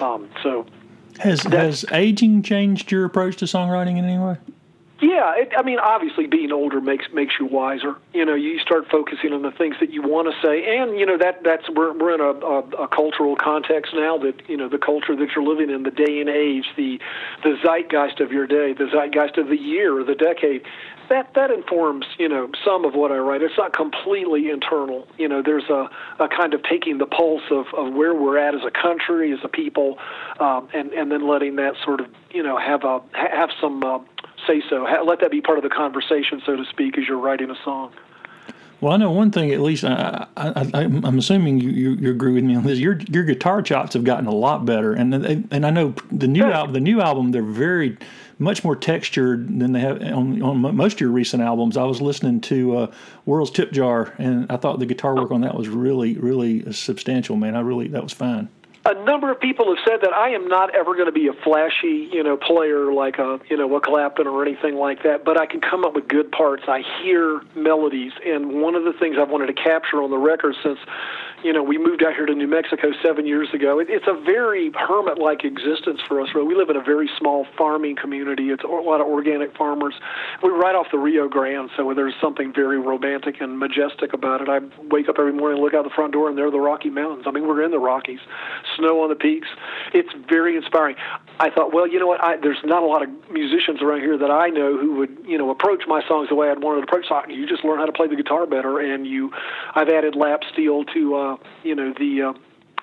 Um, 0.00 0.28
so 0.42 0.66
has 1.18 1.42
has 1.44 1.84
aging 1.92 2.42
changed 2.42 2.90
your 2.90 3.04
approach 3.04 3.36
to 3.36 3.44
songwriting 3.44 3.98
in 3.98 4.04
any 4.04 4.18
way? 4.18 4.36
Yeah, 5.04 5.34
it, 5.36 5.52
I 5.54 5.62
mean, 5.62 5.78
obviously, 5.78 6.26
being 6.26 6.50
older 6.50 6.80
makes 6.80 7.04
makes 7.12 7.34
you 7.38 7.44
wiser. 7.44 7.96
You 8.14 8.24
know, 8.24 8.34
you 8.34 8.58
start 8.58 8.88
focusing 8.90 9.34
on 9.34 9.42
the 9.42 9.50
things 9.50 9.76
that 9.80 9.90
you 9.92 10.00
want 10.00 10.32
to 10.32 10.34
say, 10.40 10.78
and 10.78 10.98
you 10.98 11.04
know 11.04 11.18
that 11.18 11.44
that's 11.44 11.68
we're 11.68 11.92
we're 11.92 12.14
in 12.14 12.22
a, 12.22 12.32
a, 12.32 12.84
a 12.84 12.88
cultural 12.88 13.36
context 13.36 13.92
now 13.94 14.16
that 14.16 14.48
you 14.48 14.56
know 14.56 14.70
the 14.70 14.78
culture 14.78 15.14
that 15.14 15.28
you're 15.36 15.44
living 15.44 15.68
in, 15.68 15.82
the 15.82 15.90
day 15.90 16.20
and 16.20 16.30
age, 16.30 16.64
the 16.78 16.98
the 17.42 17.58
zeitgeist 17.62 18.20
of 18.20 18.32
your 18.32 18.46
day, 18.46 18.72
the 18.72 18.88
zeitgeist 18.90 19.36
of 19.36 19.48
the 19.48 19.58
year 19.58 20.00
or 20.00 20.04
the 20.04 20.14
decade. 20.14 20.62
That 21.10 21.34
that 21.34 21.50
informs 21.50 22.06
you 22.18 22.30
know 22.30 22.50
some 22.64 22.86
of 22.86 22.94
what 22.94 23.12
I 23.12 23.18
write. 23.18 23.42
It's 23.42 23.58
not 23.58 23.74
completely 23.76 24.48
internal. 24.48 25.06
You 25.18 25.28
know, 25.28 25.42
there's 25.42 25.68
a, 25.68 25.90
a 26.18 26.28
kind 26.28 26.54
of 26.54 26.62
taking 26.62 26.96
the 26.96 27.04
pulse 27.04 27.44
of, 27.50 27.66
of 27.76 27.92
where 27.92 28.14
we're 28.14 28.38
at 28.38 28.54
as 28.54 28.62
a 28.64 28.70
country, 28.70 29.34
as 29.34 29.40
a 29.44 29.48
people, 29.48 29.98
um, 30.40 30.70
and 30.72 30.94
and 30.94 31.12
then 31.12 31.28
letting 31.28 31.56
that 31.56 31.74
sort 31.84 32.00
of 32.00 32.06
you 32.30 32.42
know 32.42 32.56
have 32.56 32.84
a 32.84 33.02
have 33.12 33.50
some. 33.60 33.84
Uh, 33.84 33.98
say 34.46 34.62
so. 34.68 34.86
Let 35.04 35.20
that 35.20 35.30
be 35.30 35.40
part 35.40 35.58
of 35.58 35.64
the 35.64 35.70
conversation, 35.70 36.42
so 36.44 36.56
to 36.56 36.64
speak, 36.66 36.98
as 36.98 37.06
you're 37.06 37.18
writing 37.18 37.50
a 37.50 37.56
song. 37.64 37.92
Well, 38.80 38.92
I 38.92 38.96
know 38.96 39.10
one 39.10 39.30
thing 39.30 39.50
at 39.52 39.60
least. 39.60 39.84
I, 39.84 40.26
am 40.36 41.18
assuming 41.18 41.58
you, 41.58 41.70
you, 41.70 41.90
you, 41.92 42.10
agree 42.10 42.32
with 42.32 42.44
me 42.44 42.54
on 42.54 42.64
this. 42.64 42.78
Your 42.78 43.00
your 43.08 43.24
guitar 43.24 43.62
chops 43.62 43.94
have 43.94 44.04
gotten 44.04 44.26
a 44.26 44.34
lot 44.34 44.66
better, 44.66 44.92
and 44.92 45.14
and 45.14 45.64
I 45.64 45.70
know 45.70 45.94
the 46.12 46.28
new 46.28 46.44
album. 46.44 46.74
The 46.74 46.80
new 46.80 47.00
album, 47.00 47.30
they're 47.30 47.42
very 47.42 47.96
much 48.38 48.62
more 48.64 48.76
textured 48.76 49.58
than 49.58 49.72
they 49.72 49.80
have 49.80 50.02
on, 50.02 50.42
on 50.42 50.76
most 50.76 50.94
of 50.94 51.00
your 51.00 51.12
recent 51.12 51.42
albums. 51.42 51.76
I 51.76 51.84
was 51.84 52.02
listening 52.02 52.40
to 52.42 52.76
uh, 52.76 52.92
World's 53.24 53.52
Tip 53.52 53.72
Jar, 53.72 54.12
and 54.18 54.50
I 54.50 54.56
thought 54.56 54.80
the 54.80 54.86
guitar 54.86 55.14
work 55.14 55.30
on 55.30 55.40
that 55.42 55.54
was 55.54 55.68
really 55.68 56.18
really 56.18 56.70
substantial. 56.72 57.36
Man, 57.36 57.56
I 57.56 57.60
really 57.60 57.88
that 57.88 58.02
was 58.02 58.12
fine 58.12 58.50
a 58.86 58.94
number 59.04 59.30
of 59.30 59.40
people 59.40 59.74
have 59.74 59.82
said 59.86 60.00
that 60.02 60.12
I 60.12 60.30
am 60.30 60.46
not 60.46 60.74
ever 60.74 60.94
going 60.94 61.06
to 61.06 61.12
be 61.12 61.28
a 61.28 61.32
flashy, 61.32 62.08
you 62.12 62.22
know, 62.22 62.36
player 62.36 62.92
like 62.92 63.18
a, 63.18 63.40
you 63.48 63.56
know, 63.56 63.74
a 63.76 63.80
Clapton 63.80 64.26
or 64.26 64.44
anything 64.44 64.74
like 64.74 65.02
that, 65.04 65.24
but 65.24 65.40
I 65.40 65.46
can 65.46 65.60
come 65.60 65.84
up 65.84 65.94
with 65.94 66.06
good 66.06 66.30
parts. 66.30 66.64
I 66.68 66.82
hear 67.02 67.40
melodies, 67.54 68.12
and 68.26 68.60
one 68.60 68.74
of 68.74 68.84
the 68.84 68.92
things 68.92 69.16
I've 69.18 69.30
wanted 69.30 69.46
to 69.46 69.54
capture 69.54 70.02
on 70.02 70.10
the 70.10 70.18
record 70.18 70.54
since, 70.62 70.78
you 71.44 71.52
know, 71.52 71.62
we 71.62 71.76
moved 71.76 72.02
out 72.02 72.14
here 72.14 72.26
to 72.26 72.34
New 72.34 72.48
Mexico 72.48 72.92
seven 73.04 73.26
years 73.26 73.48
ago. 73.52 73.78
It, 73.78 73.88
it's 73.90 74.06
a 74.08 74.18
very 74.24 74.72
hermit-like 74.74 75.44
existence 75.44 76.00
for 76.08 76.20
us. 76.20 76.28
We 76.34 76.54
live 76.54 76.70
in 76.70 76.76
a 76.76 76.82
very 76.82 77.10
small 77.18 77.46
farming 77.56 77.96
community. 77.96 78.48
It's 78.48 78.64
a 78.64 78.66
lot 78.66 79.00
of 79.00 79.06
organic 79.06 79.56
farmers. 79.56 79.94
We're 80.42 80.56
right 80.56 80.74
off 80.74 80.86
the 80.90 80.98
Rio 80.98 81.28
Grande, 81.28 81.70
so 81.76 81.92
there's 81.94 82.14
something 82.20 82.52
very 82.52 82.78
romantic 82.78 83.40
and 83.40 83.58
majestic 83.58 84.14
about 84.14 84.40
it. 84.40 84.48
I 84.48 84.60
wake 84.88 85.08
up 85.08 85.16
every 85.18 85.32
morning, 85.32 85.62
look 85.62 85.74
out 85.74 85.84
the 85.84 85.94
front 85.94 86.12
door, 86.12 86.28
and 86.28 86.38
there 86.38 86.46
are 86.46 86.50
the 86.50 86.60
Rocky 86.60 86.90
Mountains. 86.90 87.24
I 87.26 87.30
mean, 87.30 87.46
we're 87.46 87.62
in 87.62 87.70
the 87.70 87.78
Rockies. 87.78 88.20
snow 88.76 89.02
on 89.02 89.10
the 89.10 89.14
peaks. 89.14 89.48
It's 89.92 90.10
very 90.28 90.56
inspiring. 90.56 90.96
I 91.40 91.50
thought, 91.50 91.74
well, 91.74 91.86
you 91.86 91.98
know 92.00 92.06
what? 92.06 92.22
I, 92.22 92.36
there's 92.36 92.58
not 92.64 92.82
a 92.82 92.86
lot 92.86 93.02
of 93.02 93.08
musicians 93.30 93.82
around 93.82 94.00
here 94.00 94.16
that 94.16 94.30
I 94.30 94.48
know 94.48 94.78
who 94.78 94.96
would, 94.96 95.18
you 95.26 95.36
know, 95.36 95.50
approach 95.50 95.82
my 95.86 96.02
songs 96.08 96.28
the 96.28 96.34
way 96.34 96.48
I'd 96.48 96.62
want 96.62 96.80
to 96.80 96.84
approach. 96.84 97.06
So 97.08 97.20
you 97.28 97.46
just 97.46 97.64
learn 97.64 97.78
how 97.78 97.86
to 97.86 97.92
play 97.92 98.08
the 98.08 98.16
guitar 98.16 98.46
better, 98.46 98.80
and 98.80 99.06
you. 99.06 99.30
I've 99.74 99.88
added 99.88 100.14
lap 100.14 100.40
steel 100.52 100.84
to, 100.84 101.14
uh, 101.16 101.33
you 101.62 101.74
know, 101.74 101.92
the. 101.96 102.22
Uh, 102.22 102.32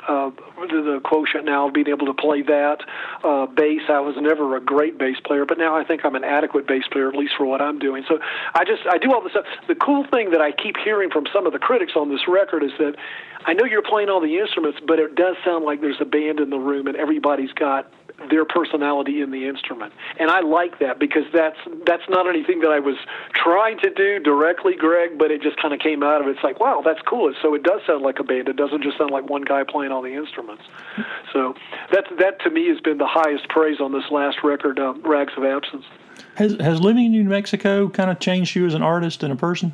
uh, 0.07 0.31
the 0.57 0.99
quotient 1.03 1.45
now 1.45 1.69
being 1.69 1.87
able 1.87 2.07
to 2.07 2.13
play 2.13 2.41
that 2.41 2.79
uh, 3.23 3.45
bass. 3.45 3.81
I 3.89 3.99
was 3.99 4.15
never 4.19 4.55
a 4.57 4.59
great 4.59 4.97
bass 4.97 5.17
player, 5.23 5.45
but 5.45 5.57
now 5.57 5.75
I 5.75 5.83
think 5.83 6.03
I'm 6.03 6.15
an 6.15 6.23
adequate 6.23 6.67
bass 6.67 6.83
player, 6.91 7.07
at 7.09 7.15
least 7.15 7.33
for 7.37 7.45
what 7.45 7.61
I'm 7.61 7.77
doing. 7.77 8.03
So 8.07 8.19
I 8.55 8.63
just 8.63 8.81
I 8.89 8.97
do 8.97 9.13
all 9.13 9.21
this 9.21 9.33
stuff. 9.33 9.45
The 9.67 9.75
cool 9.75 10.05
thing 10.09 10.31
that 10.31 10.41
I 10.41 10.51
keep 10.51 10.75
hearing 10.83 11.09
from 11.11 11.25
some 11.31 11.45
of 11.45 11.53
the 11.53 11.59
critics 11.59 11.93
on 11.95 12.09
this 12.09 12.27
record 12.27 12.63
is 12.63 12.71
that 12.79 12.95
I 13.45 13.53
know 13.53 13.65
you're 13.65 13.81
playing 13.81 14.09
all 14.09 14.21
the 14.21 14.37
instruments, 14.37 14.79
but 14.85 14.99
it 14.99 15.15
does 15.15 15.35
sound 15.45 15.65
like 15.65 15.81
there's 15.81 16.01
a 16.01 16.05
band 16.05 16.39
in 16.39 16.49
the 16.49 16.59
room 16.59 16.87
and 16.87 16.95
everybody's 16.95 17.53
got 17.53 17.91
their 18.29 18.45
personality 18.45 19.21
in 19.21 19.31
the 19.31 19.47
instrument. 19.47 19.93
And 20.19 20.29
I 20.29 20.41
like 20.41 20.79
that 20.79 20.99
because 20.99 21.23
that's 21.33 21.57
that's 21.85 22.07
not 22.09 22.27
anything 22.27 22.59
that 22.61 22.71
I 22.71 22.79
was 22.79 22.95
trying 23.33 23.77
to 23.79 23.89
do 23.89 24.19
directly, 24.19 24.75
Greg, 24.75 25.17
but 25.17 25.31
it 25.31 25.41
just 25.41 25.57
kind 25.61 25.73
of 25.73 25.79
came 25.79 26.03
out 26.03 26.21
of 26.21 26.27
it. 26.27 26.31
It's 26.31 26.43
like, 26.43 26.59
wow, 26.59 26.81
that's 26.83 27.01
cool. 27.07 27.33
So 27.41 27.53
it 27.53 27.63
does 27.63 27.81
sound 27.87 28.03
like 28.03 28.19
a 28.19 28.23
band. 28.23 28.47
It 28.47 28.55
doesn't 28.55 28.83
just 28.83 28.97
sound 28.97 29.11
like 29.11 29.29
one 29.29 29.43
guy 29.43 29.63
playing 29.63 29.91
all 29.91 30.01
the 30.01 30.13
instruments. 30.13 30.63
So 31.33 31.55
that 31.91 32.05
that 32.19 32.41
to 32.41 32.49
me 32.49 32.67
has 32.69 32.79
been 32.81 32.97
the 32.97 33.07
highest 33.07 33.47
praise 33.49 33.79
on 33.79 33.91
this 33.91 34.09
last 34.11 34.37
record, 34.43 34.79
uh, 34.79 34.93
Rags 35.03 35.33
of 35.37 35.43
Absence. 35.43 35.85
Has 36.35 36.55
has 36.59 36.79
living 36.79 37.05
in 37.05 37.11
New 37.11 37.23
Mexico 37.23 37.89
kind 37.89 38.09
of 38.09 38.19
changed 38.19 38.55
you 38.55 38.65
as 38.65 38.73
an 38.73 38.83
artist 38.83 39.23
and 39.23 39.33
a 39.33 39.35
person? 39.35 39.73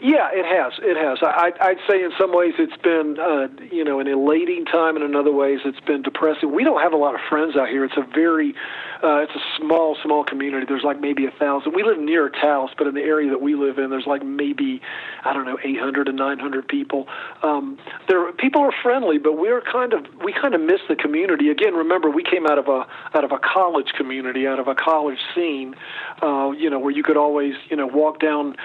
Yeah, 0.00 0.28
it 0.30 0.44
has. 0.44 0.74
It 0.82 0.96
has. 0.96 1.18
I, 1.22 1.52
I'd 1.60 1.80
say 1.88 2.02
in 2.02 2.10
some 2.20 2.34
ways 2.34 2.52
it's 2.58 2.76
been, 2.82 3.16
uh, 3.18 3.48
you 3.72 3.82
know, 3.82 3.98
an 3.98 4.06
elating 4.06 4.66
time, 4.66 4.96
and 4.96 5.04
in 5.04 5.16
other 5.16 5.32
ways 5.32 5.60
it's 5.64 5.80
been 5.80 6.02
depressing. 6.02 6.54
We 6.54 6.64
don't 6.64 6.82
have 6.82 6.92
a 6.92 6.96
lot 6.96 7.14
of 7.14 7.20
friends 7.30 7.56
out 7.56 7.68
here. 7.68 7.84
It's 7.84 7.96
a 7.96 8.04
very, 8.14 8.54
uh, 9.02 9.24
it's 9.24 9.32
a 9.32 9.40
small, 9.58 9.96
small 10.04 10.22
community. 10.22 10.66
There's 10.68 10.84
like 10.84 11.00
maybe 11.00 11.24
a 11.24 11.30
thousand. 11.30 11.72
We 11.74 11.82
live 11.82 11.98
near 11.98 12.28
Taos, 12.28 12.70
but 12.76 12.86
in 12.86 12.94
the 12.94 13.00
area 13.00 13.30
that 13.30 13.40
we 13.40 13.54
live 13.54 13.78
in, 13.78 13.88
there's 13.88 14.06
like 14.06 14.22
maybe, 14.22 14.82
I 15.24 15.32
don't 15.32 15.46
know, 15.46 15.58
800 15.64 16.04
to 16.04 16.12
900 16.12 16.68
people. 16.68 17.06
Um, 17.42 17.78
there, 18.08 18.30
people 18.32 18.60
are 18.62 18.72
friendly, 18.82 19.16
but 19.16 19.38
we're 19.38 19.62
kind 19.62 19.94
of, 19.94 20.04
we 20.22 20.34
kind 20.34 20.54
of 20.54 20.60
miss 20.60 20.80
the 20.90 20.96
community. 20.96 21.48
Again, 21.48 21.72
remember 21.72 22.10
we 22.10 22.22
came 22.22 22.46
out 22.46 22.58
of 22.58 22.68
a, 22.68 22.86
out 23.16 23.24
of 23.24 23.32
a 23.32 23.38
college 23.38 23.92
community, 23.96 24.46
out 24.46 24.58
of 24.58 24.68
a 24.68 24.74
college 24.74 25.18
scene, 25.34 25.74
uh, 26.22 26.50
you 26.50 26.68
know, 26.68 26.78
where 26.78 26.92
you 26.92 27.02
could 27.02 27.16
always, 27.16 27.54
you 27.70 27.76
know, 27.76 27.86
walk 27.86 28.20
down 28.20 28.56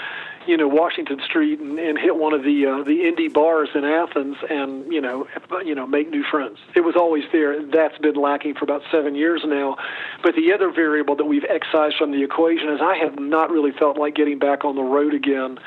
you 0.47 0.57
know 0.57 0.67
Washington 0.67 1.19
Street 1.23 1.59
and, 1.59 1.79
and 1.79 1.97
hit 1.97 2.15
one 2.15 2.33
of 2.33 2.43
the 2.43 2.65
uh, 2.65 2.83
the 2.83 2.99
indie 2.99 3.31
bars 3.31 3.69
in 3.75 3.83
Athens 3.83 4.37
and 4.49 4.91
you 4.91 5.01
know 5.01 5.27
you 5.63 5.75
know 5.75 5.87
make 5.87 6.09
new 6.09 6.23
friends. 6.23 6.57
It 6.75 6.81
was 6.81 6.95
always 6.95 7.23
there. 7.31 7.63
That's 7.65 7.97
been 7.99 8.15
lacking 8.15 8.55
for 8.55 8.63
about 8.63 8.81
seven 8.91 9.15
years 9.15 9.43
now. 9.45 9.77
But 10.23 10.35
the 10.35 10.53
other 10.53 10.71
variable 10.71 11.15
that 11.15 11.25
we've 11.25 11.45
excised 11.45 11.95
from 11.97 12.11
the 12.11 12.23
equation 12.23 12.69
is 12.69 12.79
I 12.81 12.97
have 12.97 13.19
not 13.19 13.49
really 13.51 13.71
felt 13.71 13.97
like 13.97 14.15
getting 14.15 14.39
back 14.39 14.65
on 14.65 14.75
the 14.75 14.83
road 14.83 15.13
again 15.13 15.59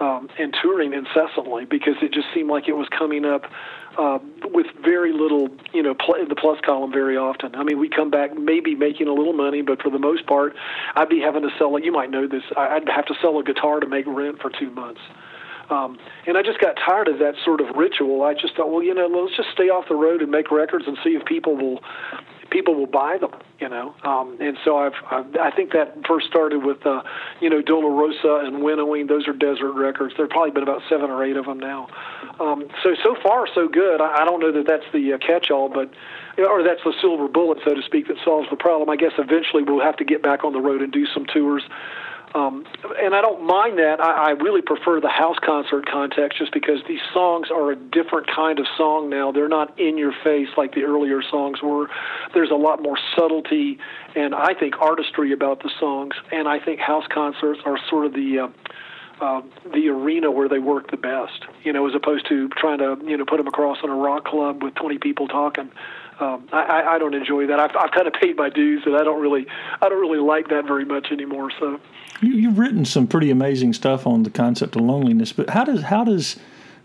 um, 0.00 0.28
and 0.38 0.54
touring 0.62 0.92
incessantly 0.92 1.64
because 1.64 1.94
it 2.02 2.12
just 2.12 2.26
seemed 2.34 2.48
like 2.48 2.68
it 2.68 2.76
was 2.76 2.88
coming 2.96 3.24
up 3.24 3.44
uh, 3.98 4.18
with 4.44 4.66
very 4.82 5.12
little, 5.12 5.48
you 5.72 5.82
know, 5.82 5.94
pl- 5.94 6.24
the 6.28 6.36
plus 6.36 6.58
column 6.64 6.92
very 6.92 7.16
often. 7.16 7.54
I 7.54 7.64
mean, 7.64 7.78
we 7.78 7.88
come 7.88 8.10
back 8.10 8.36
maybe 8.36 8.74
making 8.74 9.08
a 9.08 9.12
little 9.12 9.32
money, 9.32 9.62
but 9.62 9.82
for 9.82 9.90
the 9.90 9.98
most 9.98 10.26
part, 10.26 10.54
I'd 10.94 11.08
be 11.08 11.20
having 11.20 11.42
to 11.42 11.50
sell. 11.58 11.76
You 11.78 11.92
might 11.92 12.10
know 12.10 12.28
this. 12.28 12.42
I'd 12.56 12.88
have 12.88 13.06
to 13.06 13.14
sell 13.20 13.38
a 13.38 13.44
guitar 13.44 13.80
to 13.80 13.86
make 13.86 14.06
rent 14.06 14.40
for 14.40 14.50
two 14.50 14.70
months. 14.70 15.00
Um, 15.70 15.98
and 16.26 16.38
I 16.38 16.42
just 16.42 16.60
got 16.60 16.76
tired 16.76 17.08
of 17.08 17.18
that 17.18 17.34
sort 17.44 17.60
of 17.60 17.76
ritual. 17.76 18.22
I 18.22 18.32
just 18.32 18.56
thought, 18.56 18.70
well, 18.70 18.82
you 18.82 18.94
know, 18.94 19.06
let's 19.06 19.36
just 19.36 19.50
stay 19.52 19.68
off 19.68 19.86
the 19.88 19.96
road 19.96 20.22
and 20.22 20.30
make 20.30 20.50
records 20.50 20.86
and 20.86 20.96
see 21.04 21.10
if 21.10 21.24
people 21.26 21.56
will 21.56 21.82
people 22.50 22.74
will 22.74 22.86
buy 22.86 23.18
them, 23.18 23.32
you 23.58 23.68
know. 23.68 23.94
Um, 24.02 24.36
and 24.40 24.56
so 24.64 24.78
I've, 24.78 24.92
I've 25.10 25.36
I 25.36 25.50
think 25.50 25.72
that 25.72 25.96
first 26.06 26.26
started 26.26 26.64
with 26.64 26.84
uh, 26.86 27.02
you 27.40 27.50
know 27.50 27.62
Dolorosa 27.62 28.46
and 28.46 28.62
Winnowing. 28.62 29.06
Those 29.06 29.26
are 29.28 29.32
desert 29.32 29.72
records. 29.72 30.14
There've 30.16 30.30
probably 30.30 30.50
been 30.52 30.62
about 30.62 30.82
seven 30.88 31.10
or 31.10 31.24
eight 31.24 31.36
of 31.36 31.46
them 31.46 31.58
now. 31.58 31.88
Um, 32.40 32.68
so 32.82 32.94
so 33.02 33.16
far 33.22 33.46
so 33.54 33.68
good. 33.68 34.00
I, 34.00 34.22
I 34.22 34.24
don't 34.24 34.40
know 34.40 34.52
that 34.52 34.66
that's 34.66 34.86
the 34.92 35.14
uh, 35.14 35.18
catch-all, 35.18 35.68
but 35.68 35.90
or 36.38 36.62
that's 36.62 36.82
the 36.84 36.94
silver 37.00 37.28
bullet, 37.28 37.58
so 37.64 37.74
to 37.74 37.82
speak, 37.82 38.08
that 38.08 38.16
solves 38.24 38.48
the 38.50 38.56
problem. 38.56 38.88
I 38.90 38.96
guess 38.96 39.12
eventually 39.18 39.62
we'll 39.62 39.82
have 39.82 39.96
to 39.96 40.04
get 40.04 40.22
back 40.22 40.44
on 40.44 40.52
the 40.52 40.60
road 40.60 40.82
and 40.82 40.92
do 40.92 41.06
some 41.06 41.26
tours. 41.26 41.64
Um, 42.34 42.66
and 43.02 43.14
I 43.14 43.22
don't 43.22 43.46
mind 43.46 43.78
that. 43.78 44.00
I, 44.00 44.28
I 44.28 44.30
really 44.30 44.60
prefer 44.60 45.00
the 45.00 45.08
house 45.08 45.36
concert 45.44 45.86
context 45.90 46.38
just 46.38 46.52
because 46.52 46.80
these 46.86 47.00
songs 47.12 47.48
are 47.50 47.72
a 47.72 47.76
different 47.76 48.26
kind 48.26 48.58
of 48.58 48.66
song 48.76 49.08
now. 49.08 49.32
They're 49.32 49.48
not 49.48 49.78
in 49.78 49.96
your 49.96 50.12
face 50.22 50.48
like 50.56 50.74
the 50.74 50.82
earlier 50.82 51.22
songs 51.22 51.62
were. 51.62 51.88
There's 52.34 52.50
a 52.50 52.56
lot 52.56 52.82
more 52.82 52.98
subtlety 53.16 53.78
and 54.14 54.34
I 54.34 54.54
think 54.54 54.80
artistry 54.80 55.32
about 55.32 55.62
the 55.62 55.70
songs. 55.80 56.14
And 56.30 56.48
I 56.48 56.58
think 56.62 56.80
house 56.80 57.06
concerts 57.12 57.60
are 57.64 57.78
sort 57.88 58.06
of 58.06 58.12
the. 58.12 58.38
Uh, 58.40 58.48
uh, 59.20 59.42
the 59.74 59.88
arena 59.88 60.30
where 60.30 60.48
they 60.48 60.60
work 60.60 60.92
the 60.92 60.96
best, 60.96 61.44
you 61.64 61.72
know, 61.72 61.88
as 61.88 61.92
opposed 61.92 62.28
to 62.28 62.48
trying 62.50 62.78
to, 62.78 62.96
you 63.04 63.16
know, 63.16 63.24
put 63.24 63.38
them 63.38 63.48
across 63.48 63.78
in 63.82 63.90
a 63.90 63.94
rock 63.96 64.24
club 64.24 64.62
with 64.62 64.76
20 64.76 64.98
people 64.98 65.26
talking 65.26 65.72
um, 66.20 66.48
I, 66.52 66.82
I 66.82 66.98
don't 66.98 67.14
enjoy 67.14 67.46
that. 67.46 67.60
I've, 67.60 67.74
I've 67.76 67.90
kind 67.92 68.06
of 68.06 68.12
paid 68.12 68.36
my 68.36 68.48
dues, 68.48 68.82
and 68.86 68.96
I 68.96 69.04
don't 69.04 69.20
really, 69.20 69.46
I 69.80 69.88
don't 69.88 70.00
really 70.00 70.18
like 70.18 70.48
that 70.48 70.66
very 70.66 70.84
much 70.84 71.12
anymore. 71.12 71.50
So, 71.58 71.80
you, 72.20 72.48
have 72.48 72.58
written 72.58 72.84
some 72.84 73.06
pretty 73.06 73.30
amazing 73.30 73.72
stuff 73.72 74.06
on 74.06 74.24
the 74.24 74.30
concept 74.30 74.74
of 74.76 74.82
loneliness, 74.82 75.32
but 75.32 75.50
how 75.50 75.64
does 75.64 75.82
how 75.82 76.04
does 76.04 76.36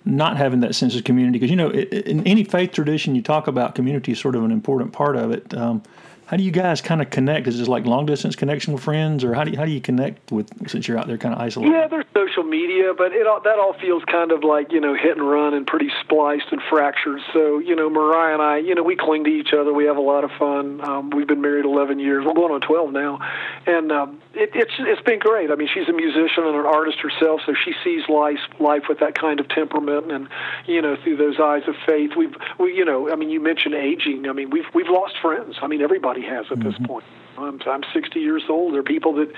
not 0.06 0.38
having 0.38 0.60
that 0.60 0.76
sense 0.76 0.96
of 0.96 1.04
community? 1.04 1.40
Because 1.40 1.50
you 1.50 1.56
know, 1.56 1.72
in 1.72 2.26
any 2.28 2.44
faith 2.44 2.74
tradition, 2.74 3.16
you 3.16 3.22
talk 3.22 3.48
about 3.48 3.74
community 3.74 4.12
is 4.12 4.20
sort 4.20 4.36
of 4.36 4.44
an 4.44 4.52
important 4.52 4.94
part 4.94 5.16
of 5.16 5.32
it. 5.32 5.54
Um, 5.56 5.82
how 6.26 6.38
do 6.38 6.44
you 6.44 6.52
guys 6.52 6.82
kind 6.82 7.02
of 7.02 7.10
connect? 7.10 7.48
Is 7.48 7.60
it 7.60 7.68
like 7.68 7.86
long 7.86 8.06
distance 8.06 8.36
connection 8.36 8.74
with 8.74 8.84
friends, 8.84 9.24
or 9.24 9.34
how 9.34 9.44
do 9.44 9.52
you, 9.52 9.58
how 9.58 9.66
do 9.66 9.72
you 9.72 9.82
connect 9.82 10.32
with 10.32 10.50
since 10.70 10.88
you're 10.88 10.98
out 10.98 11.08
there 11.08 11.18
kind 11.18 11.36
of 11.36 11.42
isolated? 11.42 11.72
Yeah, 11.72 11.88
there's 11.88 12.06
social 12.14 12.44
media, 12.44 12.94
but 12.98 13.12
it 13.12 13.28
all, 13.28 13.42
that 13.42 13.60
all 13.60 13.74
feels 13.74 14.04
kind 14.06 14.32
of 14.32 14.44
like 14.44 14.72
you 14.72 14.80
know 14.80 14.96
hit 14.96 15.18
and 15.18 15.30
run 15.30 15.54
and 15.54 15.68
pretty 15.68 15.90
spliced 16.02 16.48
and 16.52 16.62
fractured. 16.70 17.20
So 17.34 17.60
you 17.60 17.76
know, 17.76 17.90
Mariah 17.90 18.34
and 18.34 18.42
I, 18.42 18.58
you 18.58 18.74
know, 18.74 18.84
we 18.84 18.96
cling 18.96 19.26
to 19.26 19.30
each 19.30 19.54
other. 19.54 19.74
We 19.74 19.86
have 19.86 19.98
a 19.98 20.02
lot 20.02 20.24
of 20.24 20.32
fun. 20.40 20.82
Um, 20.82 21.10
we've 21.10 21.28
been 21.28 21.42
married 21.42 21.66
11 21.66 22.00
years. 22.00 22.26
We're 22.26 22.34
going 22.34 22.54
on 22.54 22.62
12 22.62 22.92
now, 22.92 23.20
and 23.66 23.92
um, 23.92 24.22
it, 24.34 24.52
it's 24.56 24.74
it's 24.80 25.02
been 25.02 25.20
great. 25.20 25.52
I 25.52 25.56
mean, 25.56 25.70
she's 25.74 25.90
a 25.90 25.94
musician 25.94 26.46
and 26.46 26.56
an 26.56 26.66
artist 26.66 27.00
herself, 27.00 27.42
so 27.46 27.54
she 27.54 27.74
sees 27.84 28.08
life 28.10 28.40
life 28.60 28.84
with 28.88 29.00
that 29.00 29.14
kind 29.14 29.40
of 29.40 29.50
temperament, 29.50 30.12
and 30.12 30.30
you 30.66 30.82
know, 30.82 30.96
through 31.04 31.18
those 31.18 31.40
eyes 31.40 31.64
of 31.68 31.76
faith. 31.86 32.12
We've 32.18 32.36
we 32.60 32.74
you 32.74 32.86
know, 32.86 33.12
I 33.12 33.16
mean, 33.16 33.30
you 33.30 33.40
mentioned 33.40 33.76
aging. 33.76 34.28
I 34.28 34.34
mean, 34.34 34.50
we've 34.50 34.66
we've 34.74 34.90
lost 34.90 35.16
friends. 35.22 35.58
I 35.62 35.68
mean, 35.68 35.82
everybody 35.82 36.23
has 36.24 36.46
at 36.52 36.60
mm-hmm. 36.60 36.70
this 36.70 36.78
point. 36.88 37.06
I'm, 37.38 37.60
I'm 37.66 37.82
60 37.94 38.20
years 38.20 38.44
old. 38.50 38.74
There 38.74 38.82
are 38.82 38.84
people 38.84 39.14
that 39.16 39.32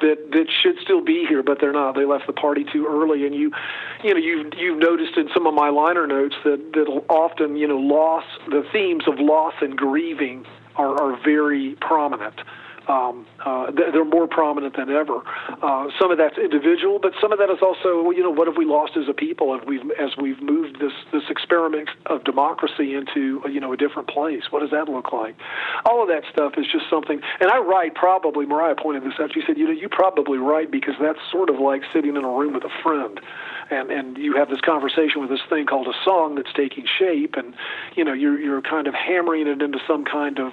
that 0.00 0.30
that 0.32 0.46
should 0.62 0.78
still 0.82 1.00
be 1.00 1.24
here, 1.28 1.42
but 1.42 1.58
they're 1.60 1.72
not. 1.72 1.94
They 1.94 2.04
left 2.04 2.26
the 2.26 2.32
party 2.32 2.64
too 2.72 2.86
early, 2.88 3.24
and 3.24 3.34
you, 3.34 3.52
you 4.02 4.14
know, 4.14 4.20
you've 4.20 4.52
you've 4.56 4.78
noticed 4.78 5.16
in 5.16 5.28
some 5.32 5.46
of 5.46 5.54
my 5.54 5.68
liner 5.68 6.06
notes 6.06 6.34
that 6.44 6.72
that 6.72 7.02
often, 7.08 7.56
you 7.56 7.68
know, 7.68 7.78
loss, 7.78 8.24
the 8.48 8.64
themes 8.72 9.04
of 9.06 9.20
loss 9.20 9.54
and 9.60 9.76
grieving 9.76 10.44
are 10.74 11.00
are 11.00 11.18
very 11.24 11.76
prominent 11.80 12.40
um, 12.88 13.26
uh, 13.44 13.70
they're 13.72 14.04
more 14.04 14.26
prominent 14.26 14.76
than 14.76 14.90
ever. 14.90 15.22
Uh, 15.62 15.88
some 15.98 16.10
of 16.10 16.18
that's 16.18 16.38
individual, 16.38 16.98
but 17.00 17.12
some 17.20 17.32
of 17.32 17.38
that 17.38 17.50
is 17.50 17.58
also, 17.60 18.10
you 18.10 18.22
know, 18.22 18.30
what 18.30 18.46
have 18.46 18.56
we 18.56 18.64
lost 18.64 18.96
as 18.96 19.08
a 19.08 19.12
people 19.12 19.54
as 19.54 19.66
we've 19.66 19.90
as 19.98 20.16
we've 20.16 20.40
moved 20.40 20.78
this 20.80 20.92
this 21.12 21.24
experiment 21.28 21.88
of 22.06 22.24
democracy 22.24 22.94
into 22.94 23.42
you 23.50 23.60
know 23.60 23.72
a 23.72 23.76
different 23.76 24.08
place? 24.08 24.44
What 24.50 24.60
does 24.60 24.70
that 24.70 24.88
look 24.88 25.12
like? 25.12 25.36
All 25.84 26.02
of 26.02 26.08
that 26.08 26.22
stuff 26.32 26.54
is 26.56 26.66
just 26.70 26.88
something. 26.88 27.20
And 27.40 27.50
I 27.50 27.58
write 27.58 27.94
probably. 27.94 28.46
Mariah 28.46 28.76
pointed 28.76 29.02
this 29.02 29.18
out. 29.18 29.32
She 29.34 29.42
said, 29.46 29.58
you 29.58 29.66
know, 29.66 29.72
you 29.72 29.88
probably 29.88 30.38
write 30.38 30.70
because 30.70 30.94
that's 31.00 31.18
sort 31.30 31.50
of 31.50 31.58
like 31.58 31.82
sitting 31.92 32.16
in 32.16 32.24
a 32.24 32.28
room 32.28 32.54
with 32.54 32.64
a 32.64 32.82
friend 32.82 33.20
and 33.70 33.90
and 33.90 34.16
you 34.16 34.36
have 34.36 34.48
this 34.48 34.60
conversation 34.60 35.20
with 35.20 35.30
this 35.30 35.40
thing 35.48 35.66
called 35.66 35.88
a 35.88 36.04
song 36.04 36.36
that's 36.36 36.52
taking 36.54 36.86
shape, 36.98 37.34
and 37.36 37.54
you 37.94 38.04
know 38.04 38.12
you're 38.12 38.38
you're 38.38 38.62
kind 38.62 38.86
of 38.86 38.94
hammering 38.94 39.46
it 39.46 39.62
into 39.62 39.78
some 39.86 40.04
kind 40.04 40.38
of 40.38 40.52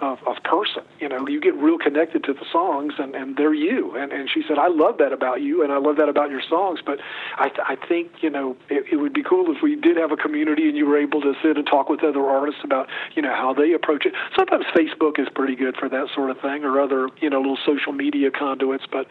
of, 0.00 0.18
of 0.26 0.42
person. 0.44 0.82
You 1.00 1.08
know, 1.08 1.26
you 1.28 1.40
get 1.40 1.54
real 1.54 1.73
connected 1.78 2.24
to 2.24 2.32
the 2.32 2.44
songs, 2.50 2.94
and 2.98 3.14
and 3.14 3.36
they're 3.36 3.54
you. 3.54 3.96
And 3.96 4.12
and 4.12 4.28
she 4.28 4.42
said, 4.46 4.58
I 4.58 4.68
love 4.68 4.98
that 4.98 5.12
about 5.12 5.42
you, 5.42 5.62
and 5.62 5.72
I 5.72 5.78
love 5.78 5.96
that 5.96 6.08
about 6.08 6.30
your 6.30 6.42
songs. 6.48 6.80
But 6.84 7.00
I 7.36 7.50
I 7.66 7.76
think 7.86 8.12
you 8.20 8.30
know 8.30 8.56
it, 8.68 8.84
it 8.92 8.96
would 8.96 9.12
be 9.12 9.22
cool 9.22 9.54
if 9.54 9.62
we 9.62 9.76
did 9.76 9.96
have 9.96 10.12
a 10.12 10.16
community 10.16 10.68
and 10.68 10.76
you 10.76 10.86
were 10.86 10.98
able 10.98 11.20
to 11.20 11.34
sit 11.42 11.56
and 11.56 11.66
talk 11.66 11.88
with 11.88 12.02
other 12.02 12.24
artists 12.24 12.60
about 12.64 12.88
you 13.14 13.22
know 13.22 13.34
how 13.34 13.54
they 13.54 13.72
approach 13.72 14.06
it. 14.06 14.14
Sometimes 14.36 14.64
Facebook 14.74 15.18
is 15.18 15.28
pretty 15.34 15.56
good 15.56 15.76
for 15.76 15.88
that 15.88 16.08
sort 16.14 16.30
of 16.30 16.40
thing, 16.40 16.64
or 16.64 16.80
other 16.80 17.08
you 17.20 17.30
know 17.30 17.38
little 17.38 17.58
social 17.64 17.92
media 17.92 18.30
conduits. 18.30 18.84
But 18.90 19.06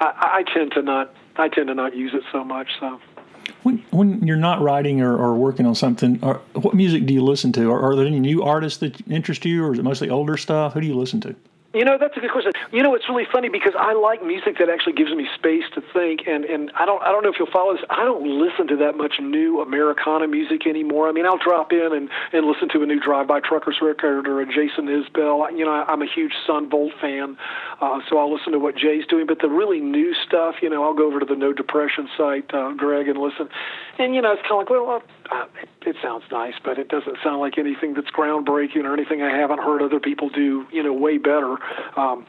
I, 0.00 0.42
I 0.44 0.52
tend 0.52 0.72
to 0.72 0.82
not 0.82 1.14
I 1.36 1.48
tend 1.48 1.68
to 1.68 1.74
not 1.74 1.96
use 1.96 2.12
it 2.14 2.22
so 2.32 2.44
much. 2.44 2.68
So. 2.80 3.00
When, 3.62 3.78
when 3.90 4.26
you're 4.26 4.36
not 4.36 4.60
writing 4.60 5.00
or, 5.00 5.16
or 5.16 5.34
working 5.34 5.66
on 5.66 5.74
something, 5.74 6.18
or, 6.22 6.40
what 6.54 6.74
music 6.74 7.06
do 7.06 7.14
you 7.14 7.22
listen 7.22 7.52
to? 7.52 7.70
Are, 7.70 7.80
are 7.80 7.96
there 7.96 8.06
any 8.06 8.20
new 8.20 8.42
artists 8.42 8.78
that 8.80 9.00
interest 9.08 9.44
you, 9.44 9.64
or 9.64 9.72
is 9.72 9.78
it 9.78 9.82
mostly 9.82 10.10
older 10.10 10.36
stuff? 10.36 10.74
Who 10.74 10.80
do 10.80 10.86
you 10.86 10.96
listen 10.96 11.20
to? 11.22 11.34
You 11.74 11.86
know, 11.86 11.96
that's 11.98 12.14
a 12.18 12.20
good 12.20 12.30
question. 12.30 12.52
You 12.70 12.82
know, 12.82 12.94
it's 12.94 13.08
really 13.08 13.24
funny 13.32 13.48
because 13.48 13.72
I 13.78 13.94
like 13.94 14.22
music 14.22 14.58
that 14.58 14.68
actually 14.68 14.92
gives 14.92 15.10
me 15.12 15.26
space 15.34 15.64
to 15.74 15.80
think, 15.94 16.20
and 16.26 16.44
and 16.44 16.70
I 16.76 16.84
don't 16.84 17.02
I 17.02 17.10
don't 17.10 17.22
know 17.22 17.30
if 17.30 17.36
you'll 17.38 17.50
follow 17.50 17.72
this. 17.72 17.82
I 17.88 18.04
don't 18.04 18.22
listen 18.28 18.66
to 18.68 18.76
that 18.76 18.94
much 18.94 19.14
new 19.20 19.62
Americana 19.62 20.28
music 20.28 20.66
anymore. 20.66 21.08
I 21.08 21.12
mean, 21.12 21.24
I'll 21.24 21.38
drop 21.38 21.72
in 21.72 21.92
and 21.94 22.10
and 22.34 22.46
listen 22.46 22.68
to 22.70 22.82
a 22.82 22.86
new 22.86 23.00
Drive 23.00 23.26
By 23.26 23.40
Truckers 23.40 23.78
record 23.80 24.28
or 24.28 24.42
a 24.42 24.46
Jason 24.46 24.84
Isbell. 24.84 25.56
You 25.56 25.64
know, 25.64 25.72
I'm 25.72 26.02
a 26.02 26.06
huge 26.06 26.34
Son 26.46 26.68
Volt 26.68 26.92
fan, 27.00 27.38
uh, 27.80 28.00
so 28.06 28.18
I'll 28.18 28.32
listen 28.32 28.52
to 28.52 28.58
what 28.58 28.76
Jay's 28.76 29.06
doing. 29.06 29.26
But 29.26 29.38
the 29.40 29.48
really 29.48 29.80
new 29.80 30.12
stuff, 30.12 30.56
you 30.60 30.68
know, 30.68 30.84
I'll 30.84 30.94
go 30.94 31.06
over 31.06 31.20
to 31.20 31.26
the 31.26 31.36
No 31.36 31.54
Depression 31.54 32.06
site, 32.18 32.52
uh, 32.52 32.72
Greg, 32.72 33.08
and 33.08 33.18
listen. 33.18 33.48
And 33.98 34.14
you 34.14 34.20
know, 34.20 34.32
it's 34.32 34.42
kind 34.42 34.60
of 34.60 34.68
like, 34.68 34.70
well, 34.70 35.02
uh, 35.32 35.46
it, 35.86 35.96
sounds 36.02 36.24
nice, 36.30 36.54
but 36.64 36.78
it 36.78 36.88
doesn't 36.88 37.16
sound 37.24 37.40
like 37.40 37.56
anything 37.56 37.94
that's 37.94 38.10
groundbreaking 38.10 38.84
or 38.84 38.92
anything 38.92 39.22
I 39.22 39.34
haven't 39.36 39.60
heard 39.60 39.82
other 39.82 40.00
people 40.00 40.28
do, 40.28 40.66
you 40.70 40.82
know, 40.82 40.92
way 40.92 41.18
better. 41.18 41.56
Um, 41.96 42.26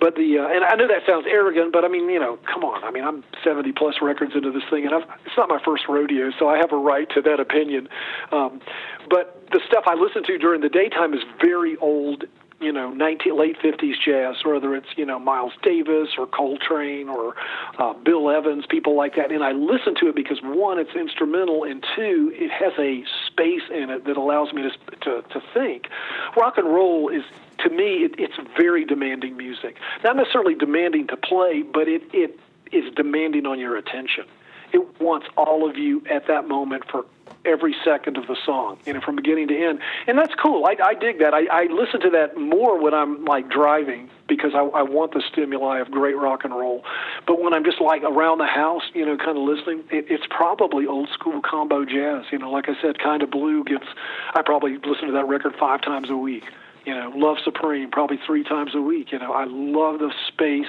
but 0.00 0.16
the 0.16 0.38
uh, 0.38 0.48
and 0.48 0.64
I 0.64 0.74
know 0.74 0.88
that 0.88 1.06
sounds 1.06 1.26
arrogant, 1.28 1.72
but 1.72 1.84
I 1.84 1.88
mean, 1.88 2.10
you 2.10 2.20
know, 2.20 2.38
come 2.52 2.64
on. 2.64 2.84
I 2.84 2.90
mean, 2.90 3.04
I'm 3.04 3.24
70 3.42 3.72
plus 3.72 3.96
records 4.02 4.32
into 4.34 4.50
this 4.50 4.64
thing, 4.70 4.84
and 4.84 4.94
I've, 4.94 5.08
it's 5.24 5.36
not 5.36 5.48
my 5.48 5.60
first 5.64 5.84
rodeo, 5.88 6.30
so 6.38 6.48
I 6.48 6.58
have 6.58 6.72
a 6.72 6.76
right 6.76 7.08
to 7.14 7.22
that 7.22 7.40
opinion. 7.40 7.88
Um, 8.32 8.60
but 9.08 9.42
the 9.50 9.60
stuff 9.66 9.84
I 9.86 9.94
listen 9.94 10.22
to 10.24 10.38
during 10.38 10.60
the 10.60 10.68
daytime 10.68 11.14
is 11.14 11.20
very 11.40 11.76
old 11.78 12.24
you 12.62 12.72
know 12.72 12.90
19 12.90 13.38
late 13.38 13.56
50s 13.58 13.94
jazz 14.04 14.36
whether 14.44 14.74
it's 14.74 14.88
you 14.96 15.04
know 15.04 15.18
Miles 15.18 15.52
Davis 15.62 16.10
or 16.16 16.26
Coltrane 16.26 17.08
or 17.08 17.34
uh, 17.78 17.92
Bill 17.94 18.30
Evans 18.30 18.64
people 18.68 18.96
like 18.96 19.16
that 19.16 19.30
and 19.32 19.42
I 19.42 19.52
listen 19.52 19.94
to 20.00 20.08
it 20.08 20.14
because 20.14 20.40
one 20.42 20.78
it's 20.78 20.94
instrumental 20.94 21.64
and 21.64 21.84
two 21.96 22.32
it 22.34 22.50
has 22.50 22.72
a 22.78 23.04
space 23.26 23.68
in 23.70 23.90
it 23.90 24.04
that 24.04 24.16
allows 24.16 24.52
me 24.52 24.62
to 24.62 24.70
to, 25.00 25.22
to 25.28 25.42
think 25.52 25.88
rock 26.36 26.58
and 26.58 26.66
roll 26.66 27.08
is 27.08 27.24
to 27.62 27.70
me, 27.70 28.04
it, 28.04 28.14
it's 28.18 28.34
very 28.56 28.84
demanding 28.84 29.36
music. 29.36 29.76
Not 30.02 30.16
necessarily 30.16 30.54
demanding 30.54 31.06
to 31.08 31.16
play, 31.16 31.62
but 31.62 31.88
it, 31.88 32.02
it 32.12 32.38
is 32.72 32.92
demanding 32.94 33.46
on 33.46 33.58
your 33.58 33.76
attention. 33.76 34.24
It 34.72 35.00
wants 35.00 35.26
all 35.36 35.68
of 35.68 35.76
you 35.76 36.02
at 36.10 36.26
that 36.28 36.48
moment 36.48 36.84
for 36.90 37.04
every 37.44 37.74
second 37.84 38.16
of 38.16 38.26
the 38.26 38.36
song, 38.46 38.78
you 38.86 38.92
know, 38.92 39.00
from 39.00 39.16
beginning 39.16 39.48
to 39.48 39.56
end. 39.56 39.80
And 40.06 40.18
that's 40.18 40.34
cool. 40.34 40.64
I, 40.66 40.76
I 40.82 40.94
dig 40.94 41.18
that. 41.18 41.34
I, 41.34 41.46
I 41.46 41.64
listen 41.64 42.00
to 42.00 42.10
that 42.10 42.36
more 42.36 42.80
when 42.80 42.94
I'm 42.94 43.24
like 43.24 43.48
driving 43.48 44.08
because 44.28 44.52
I, 44.54 44.60
I 44.60 44.82
want 44.82 45.12
the 45.12 45.22
stimuli 45.32 45.80
of 45.80 45.90
great 45.90 46.16
rock 46.16 46.44
and 46.44 46.54
roll. 46.54 46.84
But 47.26 47.42
when 47.42 47.52
I'm 47.52 47.64
just 47.64 47.80
like 47.80 48.02
around 48.02 48.38
the 48.38 48.46
house, 48.46 48.82
you 48.94 49.04
know, 49.04 49.16
kind 49.16 49.36
of 49.36 49.44
listening, 49.44 49.84
it, 49.90 50.06
it's 50.08 50.24
probably 50.30 50.86
old 50.86 51.08
school 51.10 51.40
combo 51.42 51.84
jazz. 51.84 52.26
You 52.30 52.38
know, 52.38 52.50
like 52.50 52.68
I 52.68 52.80
said, 52.80 52.98
kind 52.98 53.22
of 53.22 53.30
blue 53.30 53.64
gets. 53.64 53.86
I 54.34 54.42
probably 54.42 54.78
listen 54.78 55.06
to 55.06 55.12
that 55.12 55.26
record 55.26 55.54
five 55.58 55.82
times 55.82 56.10
a 56.10 56.16
week 56.16 56.44
you 56.84 56.94
know, 56.94 57.12
Love 57.14 57.36
Supreme 57.44 57.90
probably 57.90 58.18
three 58.26 58.42
times 58.42 58.74
a 58.74 58.80
week. 58.80 59.12
You 59.12 59.18
know, 59.18 59.32
I 59.32 59.44
love 59.44 60.00
the 60.00 60.12
space 60.28 60.66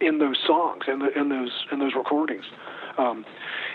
in 0.00 0.18
those 0.18 0.38
songs 0.46 0.84
and 0.86 1.02
in, 1.02 1.18
in 1.18 1.28
those 1.28 1.66
in 1.70 1.78
those 1.78 1.94
recordings. 1.94 2.44
Um, 2.98 3.24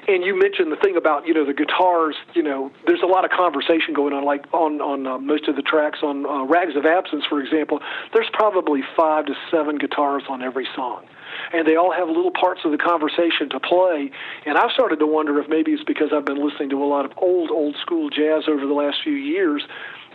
and 0.07 0.23
you 0.23 0.37
mentioned 0.37 0.71
the 0.71 0.77
thing 0.77 0.95
about 0.97 1.27
you 1.27 1.33
know 1.33 1.45
the 1.45 1.53
guitars. 1.53 2.15
You 2.33 2.43
know, 2.43 2.71
there's 2.85 3.01
a 3.03 3.07
lot 3.07 3.25
of 3.25 3.31
conversation 3.31 3.93
going 3.93 4.13
on, 4.13 4.23
like 4.25 4.45
on 4.53 4.81
on 4.81 5.07
uh, 5.07 5.17
most 5.17 5.47
of 5.47 5.55
the 5.55 5.61
tracks 5.61 5.99
on 6.03 6.25
uh, 6.25 6.45
Rags 6.45 6.75
of 6.75 6.85
Absence, 6.85 7.25
for 7.27 7.41
example. 7.41 7.79
There's 8.13 8.29
probably 8.33 8.81
five 8.95 9.25
to 9.25 9.33
seven 9.51 9.77
guitars 9.77 10.23
on 10.29 10.41
every 10.41 10.67
song 10.75 11.05
and 11.53 11.67
they 11.67 11.75
all 11.75 11.91
have 11.91 12.07
little 12.07 12.31
parts 12.31 12.61
of 12.65 12.71
the 12.71 12.77
conversation 12.77 13.49
to 13.51 13.59
play. 13.59 14.11
And 14.45 14.57
I've 14.57 14.71
started 14.71 14.99
to 14.99 15.07
wonder 15.07 15.39
if 15.39 15.47
maybe 15.47 15.71
it's 15.71 15.83
because 15.83 16.09
I've 16.13 16.25
been 16.25 16.43
listening 16.43 16.69
to 16.71 16.83
a 16.83 16.85
lot 16.85 17.05
of 17.05 17.11
old, 17.17 17.51
old 17.51 17.75
school 17.81 18.09
jazz 18.09 18.43
over 18.47 18.65
the 18.65 18.73
last 18.73 18.97
few 19.03 19.13
years, 19.13 19.63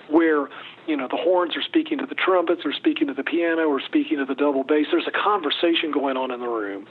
where 0.09 0.49
you 0.87 0.97
know 0.97 1.09
the 1.09 1.17
horns 1.17 1.57
are 1.57 1.63
speaking 1.63 1.99
to 1.99 2.07
the 2.07 2.15
trumpets 2.15 2.63
or 2.65 2.73
speaking 2.73 3.07
to 3.07 3.15
the 3.15 3.25
piano 3.25 3.63
or 3.63 3.81
speaking 3.81 4.19
to 4.19 4.25
the 4.25 4.35
double 4.35 4.63
bass 4.63 4.87
there's 4.91 5.07
a 5.07 5.11
conversation 5.11 5.91
going 5.91 6.17
on 6.17 6.31
in 6.31 6.41
the 6.41 6.47
room 6.47 6.87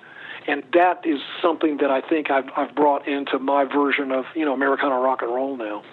and 0.48 0.64
that 0.74 1.06
is 1.06 1.20
something 1.42 1.78
that 1.78 1.92
I 1.92 2.02
think 2.02 2.30
I've, 2.32 2.50
I've 2.56 2.76
brought 2.76 3.08
into 3.08 3.40
my 3.40 3.66
version 3.66 4.12
of 4.12 4.26
you 4.36 4.46
know 4.46 4.54
Americana 4.54 5.00
rock 5.00 5.22
and 5.22 5.34
roll 5.34 5.58
now. 5.58 5.84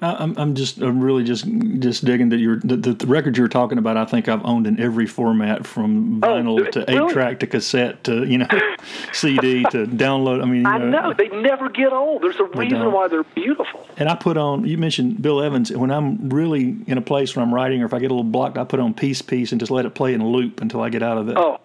I'm, 0.00 0.36
I'm 0.38 0.54
just 0.54 0.78
I'm 0.78 1.00
really 1.00 1.24
just 1.24 1.44
just 1.80 2.04
digging 2.04 2.28
that 2.28 2.38
you're 2.38 2.60
the, 2.60 2.76
the, 2.76 2.92
the 2.94 3.06
records 3.06 3.36
you're 3.36 3.48
talking 3.48 3.78
about. 3.78 3.96
I 3.96 4.04
think 4.04 4.28
I've 4.28 4.44
owned 4.44 4.66
in 4.66 4.78
every 4.80 5.06
format 5.06 5.66
from 5.66 6.22
oh, 6.22 6.26
vinyl 6.26 6.60
oh, 6.60 6.70
to 6.70 6.90
eight 6.90 7.10
track 7.10 7.40
to 7.40 7.46
cassette 7.46 8.04
to 8.04 8.24
you 8.24 8.38
know 8.38 8.46
CD 9.12 9.64
to 9.64 9.86
download. 9.86 10.42
I 10.42 10.46
mean, 10.46 10.66
I 10.66 10.78
know, 10.78 10.90
know 10.90 11.12
they 11.12 11.28
never 11.28 11.68
get 11.68 11.92
old. 11.92 12.22
There's 12.22 12.38
a 12.38 12.44
reason 12.44 12.92
why 12.92 13.08
they're 13.08 13.24
beautiful. 13.24 13.86
And 13.96 14.08
I 14.08 14.14
put 14.14 14.36
on. 14.36 14.64
You 14.66 14.78
mentioned 14.78 15.20
Bill 15.20 15.42
Evans. 15.42 15.72
When 15.72 15.90
I'm 15.90 16.28
really 16.28 16.76
in 16.86 16.96
a 16.96 17.02
place 17.02 17.34
where 17.34 17.44
I'm 17.44 17.52
writing, 17.52 17.82
or 17.82 17.86
if 17.86 17.94
I 17.94 17.98
get 17.98 18.10
a 18.10 18.14
little 18.14 18.24
blocked, 18.24 18.56
I 18.56 18.64
put 18.64 18.78
on 18.78 18.94
Peace 18.94 19.22
Piece 19.22 19.50
and 19.50 19.60
just 19.60 19.72
let 19.72 19.84
it 19.84 19.94
play 19.94 20.14
in 20.14 20.20
a 20.20 20.28
loop 20.28 20.60
until 20.60 20.80
I 20.80 20.90
get 20.90 21.02
out 21.02 21.18
of 21.18 21.28
it. 21.28 21.36
Oh, 21.36 21.60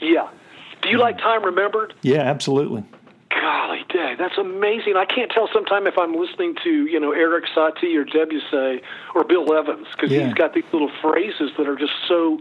yeah. 0.00 0.28
Do 0.84 0.90
you 0.90 0.98
like 0.98 1.18
Time 1.18 1.44
Remembered? 1.44 1.94
Yeah, 2.02 2.20
absolutely 2.20 2.84
golly 3.44 3.84
day, 3.90 4.14
that's 4.18 4.38
amazing. 4.38 4.96
I 4.96 5.04
can't 5.04 5.30
tell 5.30 5.48
sometime 5.52 5.86
if 5.86 5.98
I'm 5.98 6.14
listening 6.14 6.56
to, 6.64 6.86
you 6.86 6.98
know, 6.98 7.12
Erik 7.12 7.44
Satie 7.54 7.94
or 7.96 8.04
Debussy 8.04 8.82
or 9.14 9.24
Bill 9.24 9.52
Evans 9.54 9.86
because 9.92 10.10
yeah. 10.10 10.26
he's 10.26 10.34
got 10.34 10.54
these 10.54 10.64
little 10.72 10.90
phrases 11.02 11.50
that 11.58 11.68
are 11.68 11.76
just 11.76 11.92
so 12.08 12.40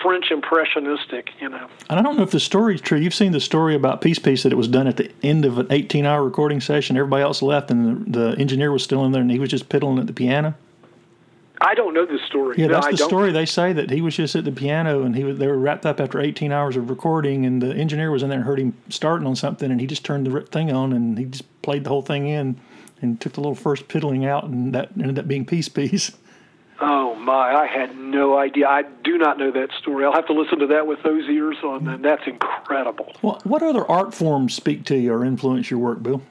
French 0.00 0.30
impressionistic, 0.30 1.30
you 1.40 1.48
know. 1.48 1.68
And 1.90 1.98
I 1.98 2.02
don't 2.02 2.16
know 2.16 2.22
if 2.22 2.30
the 2.30 2.40
story's 2.40 2.80
true. 2.80 2.98
You've 2.98 3.14
seen 3.14 3.32
the 3.32 3.40
story 3.40 3.74
about 3.74 4.00
Peace 4.00 4.18
Piece 4.18 4.44
that 4.44 4.52
it 4.52 4.56
was 4.56 4.68
done 4.68 4.86
at 4.86 4.96
the 4.96 5.10
end 5.22 5.44
of 5.44 5.58
an 5.58 5.66
18 5.70 6.06
hour 6.06 6.22
recording 6.24 6.60
session. 6.60 6.96
Everybody 6.96 7.22
else 7.22 7.42
left, 7.42 7.70
and 7.70 8.06
the, 8.06 8.18
the 8.18 8.38
engineer 8.38 8.70
was 8.70 8.84
still 8.84 9.04
in 9.04 9.12
there, 9.12 9.22
and 9.22 9.30
he 9.30 9.40
was 9.40 9.50
just 9.50 9.68
piddling 9.68 9.98
at 9.98 10.06
the 10.06 10.12
piano. 10.12 10.54
I 11.60 11.74
don't 11.74 11.92
know 11.92 12.06
the 12.06 12.18
story. 12.26 12.56
Yeah, 12.58 12.68
that's 12.68 12.88
the 12.88 12.96
story. 12.96 13.32
They 13.32 13.46
say 13.46 13.72
that 13.72 13.90
he 13.90 14.00
was 14.00 14.16
just 14.16 14.36
at 14.36 14.44
the 14.44 14.52
piano 14.52 15.02
and 15.02 15.16
he 15.16 15.24
was, 15.24 15.38
they 15.38 15.46
were 15.46 15.58
wrapped 15.58 15.86
up 15.86 16.00
after 16.00 16.20
18 16.20 16.52
hours 16.52 16.76
of 16.76 16.88
recording, 16.88 17.44
and 17.44 17.60
the 17.60 17.74
engineer 17.74 18.10
was 18.10 18.22
in 18.22 18.28
there 18.28 18.38
and 18.38 18.46
heard 18.46 18.60
him 18.60 18.74
starting 18.88 19.26
on 19.26 19.34
something, 19.34 19.70
and 19.70 19.80
he 19.80 19.86
just 19.86 20.04
turned 20.04 20.26
the 20.26 20.40
thing 20.42 20.72
on 20.72 20.92
and 20.92 21.18
he 21.18 21.24
just 21.24 21.62
played 21.62 21.84
the 21.84 21.90
whole 21.90 22.02
thing 22.02 22.28
in 22.28 22.60
and 23.00 23.20
took 23.20 23.32
the 23.34 23.40
little 23.40 23.54
first 23.54 23.88
piddling 23.88 24.24
out, 24.24 24.44
and 24.44 24.74
that 24.74 24.90
ended 24.98 25.18
up 25.18 25.28
being 25.28 25.44
Peace 25.44 25.68
Piece. 25.68 26.12
Oh 26.80 27.16
my! 27.16 27.54
I 27.54 27.66
had 27.66 27.96
no 27.96 28.38
idea. 28.38 28.68
I 28.68 28.82
do 29.02 29.18
not 29.18 29.36
know 29.36 29.50
that 29.50 29.70
story. 29.80 30.04
I'll 30.04 30.12
have 30.12 30.26
to 30.28 30.32
listen 30.32 30.60
to 30.60 30.68
that 30.68 30.86
with 30.86 31.02
those 31.02 31.28
ears 31.28 31.56
on, 31.64 31.88
and 31.88 32.04
that's 32.04 32.22
incredible. 32.26 33.12
Well, 33.20 33.40
what 33.42 33.64
other 33.64 33.84
art 33.90 34.14
forms 34.14 34.54
speak 34.54 34.84
to 34.86 34.96
you 34.96 35.12
or 35.12 35.24
influence 35.24 35.70
your 35.70 35.80
work, 35.80 36.02
Bill? 36.02 36.22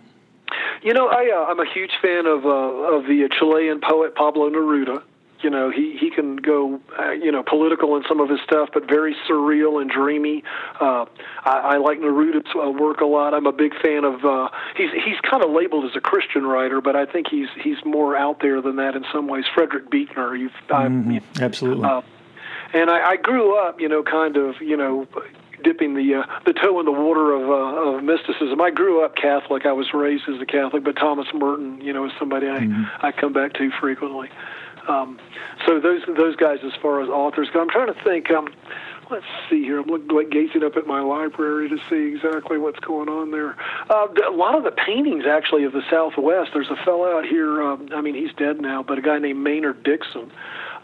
You 0.82 0.94
know, 0.94 1.08
I, 1.08 1.32
uh, 1.36 1.52
I'm 1.52 1.60
a 1.60 1.70
huge 1.70 1.92
fan 2.02 2.26
of 2.26 2.46
uh, 2.46 2.50
of 2.50 3.08
the 3.08 3.28
Chilean 3.38 3.82
poet 3.82 4.16
Pablo 4.16 4.50
Neruda 4.50 5.04
you 5.42 5.50
know 5.50 5.70
he 5.70 5.98
he 5.98 6.10
can 6.10 6.36
go 6.38 6.80
uh, 7.00 7.12
you 7.12 7.32
know 7.32 7.44
political 7.44 7.96
in 7.96 8.04
some 8.08 8.20
of 8.20 8.30
his 8.30 8.40
stuff 8.42 8.70
but 8.74 8.88
very 8.88 9.16
surreal 9.30 9.82
and 9.82 9.90
dreamy 9.90 10.44
uh 10.80 11.06
i, 11.44 11.76
I 11.76 11.78
like 11.78 12.00
neruda's 12.00 12.48
uh, 12.56 12.70
work 12.70 13.02
a 13.02 13.06
lot 13.06 13.34
i'm 13.34 13.46
a 13.46 13.52
big 13.52 13.74
fan 13.82 14.04
of 14.04 14.26
uh 14.26 14.50
he's 14.76 14.92
he's 14.92 15.20
kind 15.30 15.44
of 15.44 15.52
labeled 15.52 15.86
as 15.86 15.96
a 15.96 16.02
christian 16.02 16.46
writer 16.46 16.82
but 16.82 16.96
i 16.96 17.06
think 17.06 17.28
he's 17.30 17.50
he's 17.62 17.78
more 17.86 18.16
out 18.16 18.42
there 18.42 18.62
than 18.62 18.78
that 18.78 18.96
in 18.96 19.06
some 19.12 19.28
ways 19.28 19.46
frederick 19.54 19.90
buechner 19.90 20.36
you've 20.36 20.52
mm-hmm. 20.70 21.12
you, 21.12 21.22
absolutely 21.40 21.86
uh, 21.86 22.02
and 22.74 22.90
I, 22.90 23.12
I 23.12 23.16
grew 23.16 23.58
up 23.58 23.80
you 23.80 23.88
know 23.88 24.04
kind 24.04 24.38
of 24.38 24.62
you 24.62 24.78
know 24.78 25.08
dipping 25.64 25.96
the 25.96 26.16
uh, 26.16 26.40
the 26.46 26.54
toe 26.54 26.80
in 26.80 26.86
the 26.86 26.92
water 26.92 27.34
of 27.34 27.50
uh, 27.50 27.98
of 27.98 28.04
mysticism. 28.04 28.62
I 28.62 28.72
grew 28.72 29.04
up 29.04 29.16
Catholic. 29.16 29.66
I 29.66 29.74
was 29.74 29.94
raised 29.94 30.24
as 30.28 30.42
a 30.42 30.46
Catholic, 30.46 30.84
but 30.84 30.96
Thomas 30.96 31.28
Merton, 31.34 31.82
you 31.82 31.94
know, 31.94 32.06
is 32.06 32.12
somebody 32.20 32.48
I 32.48 32.60
mm-hmm. 32.60 33.06
I 33.06 33.12
come 33.12 33.34
back 33.34 33.54
to 33.54 33.72
frequently. 33.80 34.30
Um, 34.88 35.20
so 35.66 35.80
those 35.80 36.02
those 36.16 36.36
guys, 36.36 36.60
as 36.66 36.74
far 36.82 37.02
as 37.02 37.10
authors 37.10 37.50
go, 37.54 37.62
I'm 37.62 37.70
trying 37.70 37.94
to 37.94 38.04
think. 38.04 38.32
Um, 38.32 38.48
let's 39.10 39.26
see 39.50 39.64
here. 39.64 39.80
I'm 39.80 39.88
looking, 39.88 40.08
like 40.10 40.30
gazing 40.30 40.64
up 40.64 40.76
at 40.76 40.88
my 40.88 41.02
library 41.02 41.70
to 41.70 41.78
see 41.90 42.16
exactly 42.16 42.58
what's 42.58 42.80
going 42.80 43.10
on 43.10 43.32
there. 43.32 43.56
Uh, 43.90 44.08
a 44.28 44.32
lot 44.32 44.56
of 44.56 44.64
the 44.64 44.72
paintings, 44.72 45.26
actually, 45.26 45.64
of 45.64 45.74
the 45.74 45.84
Southwest. 45.90 46.52
There's 46.54 46.70
a 46.70 46.84
fellow 46.84 47.18
out 47.18 47.26
here. 47.26 47.62
Um, 47.62 47.90
I 47.94 48.02
mean, 48.02 48.16
he's 48.16 48.34
dead 48.34 48.62
now, 48.62 48.84
but 48.84 48.98
a 48.98 49.02
guy 49.02 49.20
named 49.20 49.40
Maynard 49.40 49.84
Dixon, 49.84 50.32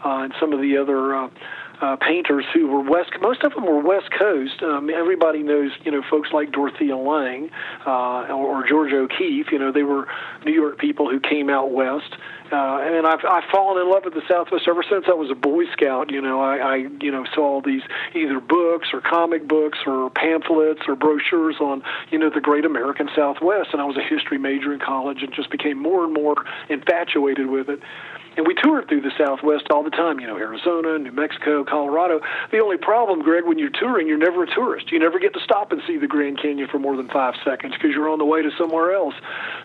uh, 0.06 0.24
and 0.24 0.34
some 0.40 0.54
of 0.54 0.62
the 0.62 0.78
other. 0.78 1.16
Uh, 1.16 1.30
uh, 1.84 1.98
painters 1.98 2.46
who 2.54 2.68
were 2.68 2.80
west. 2.80 3.12
Most 3.22 3.44
of 3.44 3.54
them 3.54 3.66
were 3.66 3.80
West 3.80 4.10
Coast. 4.18 4.64
Um, 4.64 4.90
everybody 4.90 5.44
knows, 5.44 5.72
you 5.84 5.92
know, 5.92 6.02
folks 6.10 6.30
like 6.32 6.52
Dorothea 6.52 6.96
Lange 6.96 7.50
uh, 7.86 8.24
or, 8.30 8.62
or 8.62 8.68
Georgia 8.68 9.00
O'Keeffe. 9.00 9.52
You 9.52 9.60
know, 9.60 9.72
they 9.72 9.84
were 9.84 10.08
New 10.46 10.54
York 10.54 10.78
people 10.78 11.10
who 11.10 11.20
came 11.20 11.50
out 11.50 11.72
west. 11.72 12.16
Uh, 12.54 12.80
and 12.84 13.08
I've 13.08 13.26
I've 13.28 13.50
fallen 13.52 13.82
in 13.82 13.92
love 13.92 14.06
with 14.06 14.14
the 14.14 14.22
Southwest 14.30 14.66
ever 14.68 14.84
since 14.88 15.06
I 15.08 15.14
was 15.14 15.32
a 15.32 15.36
Boy 15.36 15.66
Scout. 15.74 16.12
You 16.12 16.22
know, 16.22 16.40
I, 16.40 16.58
I 16.58 16.76
you 17.02 17.12
know 17.12 17.26
saw 17.34 17.56
all 17.56 17.62
these 17.62 17.82
either 18.14 18.40
books 18.40 18.90
or 18.94 19.02
comic 19.02 19.48
books 19.48 19.80
or 19.88 20.12
pamphlets 20.12 20.82
or 20.88 20.96
brochures 20.96 21.56
on 21.60 21.82
you 22.12 22.20
know 22.20 22.30
the 22.30 22.42
Great 22.42 22.64
American 22.64 23.10
Southwest, 23.16 23.70
and 23.74 23.82
I 23.82 23.86
was 23.86 23.98
a 23.98 24.04
history 24.04 24.38
major 24.38 24.72
in 24.72 24.80
college 24.80 25.24
and 25.24 25.34
just 25.34 25.50
became 25.50 25.82
more 25.82 26.04
and 26.04 26.14
more 26.14 26.36
infatuated 26.70 27.48
with 27.48 27.70
it. 27.70 27.80
And 28.36 28.48
we 28.48 28.56
toured 28.56 28.88
through 28.88 29.02
the 29.02 29.12
Southwest 29.18 29.68
all 29.70 29.84
the 29.84 29.92
time, 29.92 30.20
you 30.20 30.28
know, 30.28 30.38
Arizona, 30.38 30.98
New 30.98 31.12
Mexico, 31.12 31.64
Colorado. 31.64 32.20
The 32.52 32.60
only 32.60 32.78
problem, 32.78 33.22
Greg, 33.22 33.46
when 33.46 33.60
you're 33.60 33.70
touring, 33.70 34.08
you're 34.08 34.18
never 34.18 34.44
a 34.44 34.48
tourist. 34.48 34.92
You 34.92 35.00
never 35.00 35.20
get 35.20 35.34
to 35.34 35.40
stop 35.40 35.72
and 35.72 35.82
see 35.86 35.98
the 35.98 36.08
Grand 36.08 36.42
Canyon 36.42 36.68
for 36.72 36.80
more 36.80 36.98
than 36.98 37.08
five 37.10 37.36
seconds 37.46 37.74
because 37.74 37.92
you're 37.92 38.10
on 38.10 38.18
the 38.18 38.26
way 38.26 38.42
to 38.42 38.50
somewhere 38.58 38.94
else. 38.94 39.14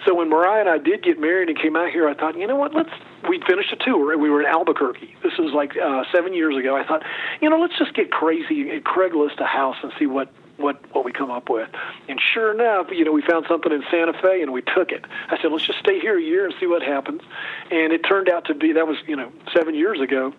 So 0.07 0.15
when 0.15 0.29
Mariah 0.29 0.61
and 0.61 0.69
I 0.69 0.79
did 0.79 1.03
get 1.03 1.19
married 1.19 1.49
and 1.49 1.59
came 1.59 1.77
out 1.77 1.91
here, 1.91 2.09
I 2.09 2.15
thought, 2.15 2.37
you 2.37 2.47
know 2.47 2.57
what, 2.57 2.75
let's. 2.75 2.91
We'd 3.29 3.43
finished 3.45 3.73
a 3.73 3.77
tour 3.77 4.13
and 4.13 4.23
we 4.23 4.31
were 4.31 4.41
in 4.41 4.47
Albuquerque. 4.47 5.13
This 5.25 5.33
was 5.39 5.53
like 5.53 5.73
uh, 5.77 6.05
seven 6.15 6.33
years 6.35 6.57
ago. 6.57 6.77
I 6.77 6.87
thought, 6.87 7.03
you 7.41 7.51
know, 7.51 7.59
let's 7.59 7.77
just 7.77 7.93
get 7.93 8.13
crazy 8.13 8.71
and 8.71 8.85
Craigslist 8.85 9.41
a 9.41 9.45
house 9.45 9.75
and 9.83 9.93
see 9.99 10.07
what 10.07 10.33
what 10.59 10.79
what 10.95 11.05
we 11.05 11.13
come 11.13 11.31
up 11.31 11.49
with. 11.49 11.69
And 12.09 12.21
sure 12.21 12.53
enough, 12.53 12.89
you 12.91 13.05
know, 13.05 13.13
we 13.13 13.23
found 13.23 13.47
something 13.49 13.73
in 13.73 13.83
Santa 13.91 14.13
Fe 14.21 14.43
and 14.43 14.53
we 14.53 14.63
took 14.63 14.91
it. 14.91 15.05
I 15.29 15.41
said, 15.41 15.51
let's 15.53 15.67
just 15.67 15.79
stay 15.79 16.01
here 16.01 16.19
a 16.19 16.23
year 16.23 16.45
and 16.45 16.55
see 16.61 16.67
what 16.67 16.83
happens. 16.83 17.23
And 17.71 17.93
it 17.93 18.01
turned 18.01 18.29
out 18.29 18.45
to 18.47 18.55
be 18.55 18.73
that 18.73 18.87
was 18.87 18.99
you 19.07 19.17
know 19.17 19.33
seven 19.55 19.75
years 19.75 20.01
ago. 20.01 20.35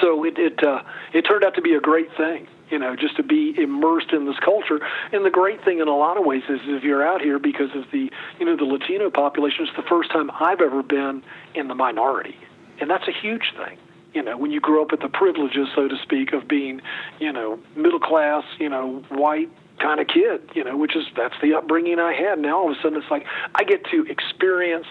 So 0.00 0.24
it 0.24 0.38
it 0.38 0.62
uh, 0.62 0.82
it 1.12 1.22
turned 1.22 1.44
out 1.44 1.54
to 1.54 1.62
be 1.62 1.74
a 1.74 1.80
great 1.80 2.14
thing. 2.16 2.46
You 2.70 2.78
know, 2.78 2.96
just 2.96 3.16
to 3.16 3.22
be 3.22 3.54
immersed 3.56 4.12
in 4.12 4.24
this 4.24 4.38
culture. 4.42 4.80
And 5.12 5.24
the 5.24 5.30
great 5.30 5.62
thing 5.64 5.80
in 5.80 5.86
a 5.86 5.96
lot 5.96 6.16
of 6.16 6.24
ways 6.24 6.42
is 6.48 6.60
if 6.64 6.82
you're 6.82 7.06
out 7.06 7.20
here 7.20 7.38
because 7.38 7.70
of 7.74 7.84
the 7.92 8.10
you 8.38 8.46
know 8.46 8.56
the 8.56 8.64
Latino 8.64 9.10
population, 9.10 9.66
it's 9.66 9.76
the 9.76 9.88
first 9.88 10.10
time 10.10 10.30
I've 10.40 10.60
ever 10.60 10.82
been 10.82 11.22
in 11.54 11.68
the 11.68 11.74
minority, 11.74 12.36
and 12.80 12.90
that's 12.90 13.06
a 13.06 13.12
huge 13.12 13.52
thing 13.56 13.78
you 14.14 14.22
know, 14.22 14.36
when 14.36 14.50
you 14.50 14.60
grow 14.60 14.82
up 14.82 14.92
with 14.92 15.00
the 15.00 15.08
privileges, 15.08 15.68
so 15.74 15.88
to 15.88 15.96
speak, 16.02 16.32
of 16.32 16.48
being, 16.48 16.80
you 17.18 17.32
know, 17.32 17.58
middle 17.76 18.00
class, 18.00 18.44
you 18.58 18.68
know, 18.68 19.02
white 19.10 19.50
kind 19.80 20.00
of 20.00 20.06
kid, 20.06 20.40
you 20.54 20.62
know, 20.62 20.76
which 20.76 20.96
is 20.96 21.04
that's 21.16 21.34
the 21.42 21.52
upbringing 21.54 21.98
I 21.98 22.12
had. 22.14 22.38
Now 22.38 22.58
all 22.58 22.70
of 22.70 22.78
a 22.78 22.80
sudden 22.80 22.98
it's 22.98 23.10
like 23.10 23.26
I 23.56 23.64
get 23.64 23.84
to 23.90 24.06
experience 24.08 24.86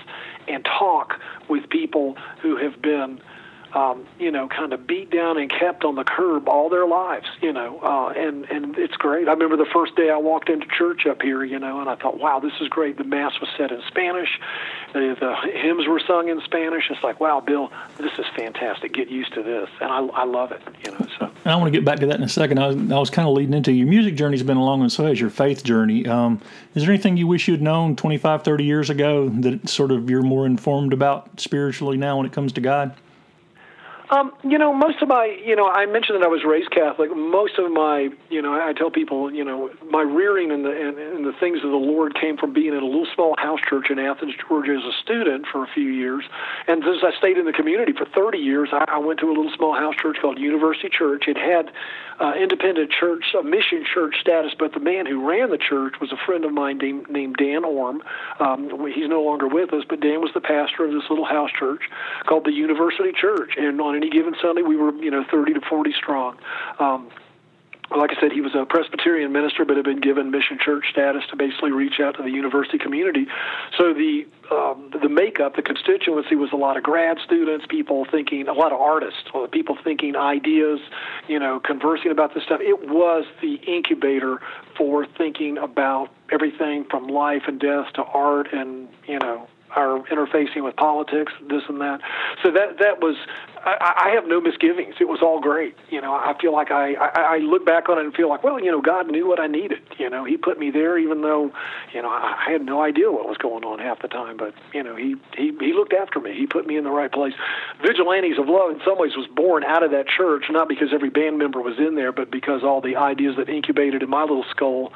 and 0.47 0.65
talk 0.65 1.19
with 1.49 1.69
people 1.69 2.17
who 2.41 2.57
have 2.57 2.81
been 2.81 3.21
um, 3.73 4.05
you 4.19 4.29
know, 4.29 4.47
kind 4.47 4.71
of 4.71 4.85
beat 4.85 5.09
down 5.09 5.37
and 5.37 5.49
kept 5.49 5.83
on 5.83 5.95
the 5.95 6.03
curb 6.03 6.47
all 6.47 6.69
their 6.69 6.87
lives, 6.87 7.25
you 7.41 7.51
know, 7.51 7.79
uh, 7.81 8.13
and 8.15 8.45
and 8.51 8.77
it's 8.77 8.95
great. 8.95 9.27
I 9.27 9.31
remember 9.31 9.57
the 9.57 9.69
first 9.73 9.95
day 9.95 10.09
I 10.11 10.17
walked 10.17 10.49
into 10.49 10.67
church 10.67 11.07
up 11.07 11.21
here, 11.21 11.43
you 11.43 11.57
know, 11.57 11.79
and 11.79 11.89
I 11.89 11.95
thought, 11.95 12.19
wow, 12.19 12.39
this 12.39 12.53
is 12.61 12.67
great. 12.67 12.97
The 12.97 13.03
mass 13.03 13.33
was 13.39 13.49
said 13.57 13.71
in 13.71 13.81
Spanish, 13.87 14.39
the, 14.93 15.15
the 15.19 15.35
hymns 15.59 15.87
were 15.87 15.99
sung 15.99 16.29
in 16.29 16.39
Spanish. 16.41 16.89
It's 16.91 17.03
like, 17.03 17.19
wow, 17.19 17.39
Bill, 17.39 17.71
this 17.97 18.11
is 18.19 18.25
fantastic. 18.35 18.93
Get 18.93 19.09
used 19.09 19.33
to 19.33 19.41
this, 19.41 19.69
and 19.81 19.91
I, 19.91 20.05
I 20.21 20.25
love 20.25 20.51
it, 20.51 20.61
you 20.85 20.91
know. 20.91 21.07
So 21.17 21.31
I 21.45 21.55
want 21.55 21.73
to 21.73 21.77
get 21.77 21.83
back 21.83 21.99
to 21.99 22.05
that 22.07 22.17
in 22.17 22.23
a 22.23 22.29
second. 22.29 22.59
I 22.59 22.67
was, 22.67 22.91
I 22.91 22.99
was 22.99 23.09
kind 23.09 23.27
of 23.27 23.33
leading 23.33 23.55
into 23.55 23.71
your 23.71 23.87
music 23.87 24.15
journey's 24.15 24.43
been 24.43 24.57
along, 24.57 24.81
and 24.81 24.91
so 24.91 25.05
has 25.05 25.19
your 25.19 25.31
faith 25.31 25.63
journey. 25.63 26.05
Um, 26.05 26.41
is 26.75 26.83
there 26.83 26.91
anything 26.91 27.17
you 27.17 27.25
wish 27.25 27.47
you'd 27.47 27.61
known 27.61 27.95
25, 27.95 28.43
30 28.43 28.63
years 28.63 28.91
ago 28.91 29.29
that 29.29 29.67
sort 29.67 29.91
of 29.91 30.09
you're 30.11 30.21
more 30.21 30.45
informed 30.45 30.93
about 30.93 31.39
spiritually 31.39 31.97
now 31.97 32.17
when 32.17 32.27
it 32.27 32.33
comes 32.33 32.53
to 32.53 32.61
God? 32.61 32.95
Um, 34.13 34.31
you 34.43 34.59
know, 34.59 34.71
most 34.71 35.01
of 35.01 35.07
my, 35.07 35.25
you 35.43 35.55
know, 35.55 35.67
I 35.67 35.87
mentioned 35.87 36.21
that 36.21 36.25
I 36.25 36.29
was 36.29 36.43
raised 36.45 36.69
Catholic. 36.69 37.09
Most 37.15 37.57
of 37.57 37.71
my, 37.71 38.09
you 38.29 38.43
know, 38.43 38.53
I 38.53 38.71
tell 38.73 38.91
people, 38.91 39.33
you 39.33 39.43
know, 39.43 39.71
my 39.89 40.03
rearing 40.03 40.51
and 40.51 40.63
the 40.63 40.69
and, 40.69 40.99
and 40.99 41.25
the 41.25 41.33
things 41.39 41.63
of 41.63 41.71
the 41.71 41.81
Lord 41.81 42.13
came 42.13 42.37
from 42.37 42.53
being 42.53 42.77
in 42.77 42.83
a 42.83 42.85
little 42.85 43.07
small 43.15 43.33
house 43.39 43.59
church 43.67 43.89
in 43.89 43.97
Athens, 43.97 44.35
Georgia, 44.47 44.77
as 44.77 44.85
a 44.85 44.93
student 45.01 45.47
for 45.51 45.63
a 45.63 45.67
few 45.73 45.89
years. 45.89 46.25
And 46.67 46.83
since 46.85 47.01
I 47.01 47.17
stayed 47.17 47.39
in 47.39 47.45
the 47.45 47.53
community 47.53 47.91
for 47.91 48.05
30 48.05 48.37
years, 48.37 48.69
I, 48.71 48.85
I 48.87 48.97
went 48.99 49.19
to 49.21 49.27
a 49.27 49.33
little 49.33 49.51
small 49.57 49.73
house 49.73 49.95
church 49.95 50.17
called 50.21 50.37
University 50.37 50.89
Church. 50.89 51.23
It 51.27 51.37
had 51.37 51.71
uh, 52.19 52.33
independent 52.37 52.91
church, 52.91 53.33
a 53.33 53.41
mission 53.41 53.83
church 53.83 54.17
status, 54.21 54.53
but 54.57 54.73
the 54.73 54.79
man 54.79 55.07
who 55.07 55.27
ran 55.27 55.49
the 55.49 55.57
church 55.57 55.95
was 55.99 56.11
a 56.11 56.17
friend 56.23 56.45
of 56.45 56.53
mine 56.53 56.77
named, 56.77 57.09
named 57.09 57.37
Dan 57.37 57.65
Orm. 57.65 58.03
Um, 58.39 58.69
he's 58.93 59.09
no 59.09 59.23
longer 59.23 59.47
with 59.47 59.73
us, 59.73 59.83
but 59.89 60.01
Dan 60.01 60.21
was 60.21 60.29
the 60.35 60.41
pastor 60.41 60.85
of 60.85 60.91
this 60.91 61.09
little 61.09 61.25
house 61.25 61.49
church 61.57 61.81
called 62.27 62.45
the 62.45 62.53
University 62.53 63.11
Church, 63.11 63.53
and 63.57 63.81
on 63.81 64.02
any 64.03 64.11
given 64.11 64.35
Sunday, 64.41 64.61
we 64.61 64.75
were, 64.75 64.93
you 64.95 65.11
know, 65.11 65.23
30 65.29 65.53
to 65.53 65.61
40 65.61 65.93
strong. 65.93 66.37
Um, 66.79 67.09
like 67.95 68.11
I 68.17 68.19
said, 68.19 68.31
he 68.31 68.41
was 68.41 68.55
a 68.55 68.65
Presbyterian 68.65 69.31
minister, 69.31 69.65
but 69.65 69.75
had 69.77 69.85
been 69.85 70.01
given 70.01 70.31
mission 70.31 70.57
church 70.59 70.85
status 70.89 71.23
to 71.29 71.35
basically 71.35 71.71
reach 71.71 71.99
out 71.99 72.17
to 72.17 72.23
the 72.23 72.31
university 72.31 72.77
community. 72.77 73.27
So 73.77 73.93
the 73.93 74.25
um, 74.51 74.91
the 74.99 75.09
makeup, 75.09 75.55
the 75.55 75.61
constituency 75.61 76.35
was 76.35 76.51
a 76.51 76.55
lot 76.55 76.75
of 76.75 76.83
grad 76.83 77.17
students, 77.23 77.65
people 77.67 78.05
thinking, 78.09 78.47
a 78.47 78.53
lot 78.53 78.71
of 78.71 78.79
artists, 78.79 79.23
people 79.51 79.77
thinking 79.83 80.15
ideas, 80.15 80.79
you 81.27 81.39
know, 81.39 81.59
conversing 81.59 82.11
about 82.11 82.33
this 82.33 82.43
stuff. 82.43 82.61
It 82.61 82.87
was 82.89 83.25
the 83.41 83.55
incubator 83.67 84.39
for 84.75 85.05
thinking 85.05 85.57
about 85.57 86.09
everything 86.31 86.85
from 86.89 87.07
life 87.07 87.43
and 87.47 87.59
death 87.59 87.93
to 87.93 88.03
art 88.03 88.51
and 88.53 88.87
you 89.07 89.19
know 89.19 89.47
are 89.75 89.99
interfacing 90.11 90.63
with 90.63 90.75
politics, 90.75 91.33
this 91.49 91.63
and 91.67 91.81
that. 91.81 92.01
So 92.43 92.51
that 92.51 92.77
that 92.79 92.99
was, 93.01 93.15
I, 93.65 94.07
I 94.07 94.09
have 94.15 94.27
no 94.27 94.39
misgivings. 94.41 94.95
It 94.99 95.07
was 95.07 95.21
all 95.21 95.39
great. 95.39 95.75
You 95.89 96.01
know, 96.01 96.13
I 96.13 96.35
feel 96.39 96.53
like 96.53 96.71
I, 96.71 96.93
I 96.95 97.35
I 97.35 97.37
look 97.37 97.65
back 97.65 97.89
on 97.89 97.97
it 97.97 98.05
and 98.05 98.13
feel 98.13 98.29
like, 98.29 98.43
well, 98.43 98.59
you 98.59 98.71
know, 98.71 98.81
God 98.81 99.09
knew 99.09 99.27
what 99.27 99.39
I 99.39 99.47
needed. 99.47 99.79
You 99.97 100.09
know, 100.09 100.23
He 100.23 100.37
put 100.37 100.59
me 100.59 100.71
there, 100.71 100.97
even 100.97 101.21
though, 101.21 101.51
you 101.93 102.01
know, 102.01 102.09
I 102.09 102.45
had 102.47 102.65
no 102.65 102.81
idea 102.81 103.11
what 103.11 103.27
was 103.27 103.37
going 103.37 103.63
on 103.63 103.79
half 103.79 104.01
the 104.01 104.07
time. 104.07 104.37
But 104.37 104.53
you 104.73 104.83
know, 104.83 104.95
He 104.95 105.15
He 105.35 105.51
He 105.59 105.73
looked 105.73 105.93
after 105.93 106.19
me. 106.19 106.35
He 106.35 106.45
put 106.45 106.67
me 106.67 106.77
in 106.77 106.83
the 106.83 106.91
right 106.91 107.11
place. 107.11 107.33
Vigilantes 107.81 108.37
of 108.37 108.47
Love, 108.47 108.71
in 108.71 108.81
some 108.85 108.97
ways, 108.97 109.15
was 109.15 109.27
born 109.27 109.63
out 109.63 109.83
of 109.83 109.91
that 109.91 110.07
church, 110.07 110.45
not 110.49 110.67
because 110.69 110.89
every 110.93 111.09
band 111.09 111.37
member 111.37 111.61
was 111.61 111.77
in 111.79 111.95
there, 111.95 112.11
but 112.11 112.31
because 112.31 112.63
all 112.63 112.81
the 112.81 112.95
ideas 112.95 113.35
that 113.37 113.49
incubated 113.49 114.03
in 114.03 114.09
my 114.09 114.21
little 114.21 114.45
skull 114.49 114.93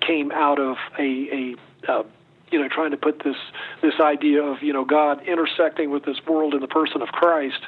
came 0.00 0.32
out 0.32 0.58
of 0.58 0.76
a 0.98 1.56
a, 1.88 1.92
a 1.92 2.04
you 2.50 2.58
know, 2.58 2.68
trying 2.68 2.90
to 2.90 2.96
put 2.96 3.22
this 3.24 3.36
this 3.82 3.94
idea 4.00 4.42
of 4.42 4.62
you 4.62 4.72
know 4.72 4.84
God 4.84 5.22
intersecting 5.26 5.90
with 5.90 6.04
this 6.04 6.16
world 6.26 6.54
in 6.54 6.60
the 6.60 6.68
person 6.68 7.02
of 7.02 7.08
Christ, 7.08 7.60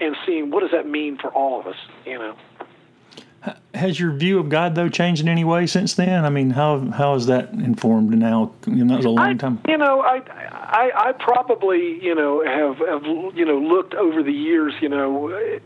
and 0.00 0.16
seeing 0.26 0.50
what 0.50 0.60
does 0.60 0.70
that 0.72 0.88
mean 0.88 1.18
for 1.18 1.28
all 1.28 1.60
of 1.60 1.66
us, 1.66 1.76
you 2.06 2.18
know. 2.18 2.36
Has 3.72 4.00
your 4.00 4.12
view 4.12 4.40
of 4.40 4.48
God 4.48 4.74
though 4.74 4.88
changed 4.88 5.22
in 5.22 5.28
any 5.28 5.44
way 5.44 5.66
since 5.66 5.94
then? 5.94 6.24
I 6.24 6.30
mean, 6.30 6.50
how 6.50 6.80
how 6.90 7.14
is 7.14 7.26
that 7.26 7.52
informed 7.52 8.10
now? 8.10 8.52
You 8.66 8.84
know, 8.84 8.94
that 8.94 8.96
was 8.96 9.06
a 9.06 9.10
long 9.10 9.28
I, 9.28 9.34
time. 9.34 9.60
You 9.68 9.78
know, 9.78 10.00
I, 10.00 10.20
I 10.52 10.90
I 10.94 11.12
probably 11.12 12.02
you 12.02 12.14
know 12.14 12.44
have 12.44 12.78
have 12.78 13.04
you 13.36 13.44
know 13.44 13.58
looked 13.58 13.94
over 13.94 14.22
the 14.22 14.32
years, 14.32 14.74
you 14.80 14.88
know, 14.88 15.60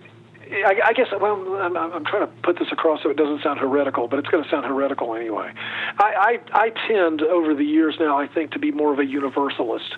I, 0.53 0.75
I 0.89 0.93
guess, 0.93 1.07
well, 1.19 1.35
I'm, 1.61 1.77
I'm 1.77 2.05
trying 2.05 2.27
to 2.27 2.33
put 2.43 2.59
this 2.59 2.69
across 2.71 3.03
so 3.03 3.11
it 3.11 3.17
doesn't 3.17 3.43
sound 3.43 3.59
heretical, 3.59 4.07
but 4.07 4.19
it's 4.19 4.29
going 4.29 4.45
to 4.45 4.51
sound 4.51 4.67
heretical 4.67 5.15
anyway. 5.15 5.53
I, 5.99 6.39
I, 6.53 6.67
I 6.67 6.71
tend, 6.89 7.23
over 7.23 7.55
the 7.55 7.65
years 7.65 7.97
now, 7.99 8.19
I 8.19 8.29
think, 8.29 8.53
to 8.53 8.59
be 8.59 8.71
more 8.71 8.93
of 8.93 8.99
a 8.99 9.05
universalist. 9.05 9.97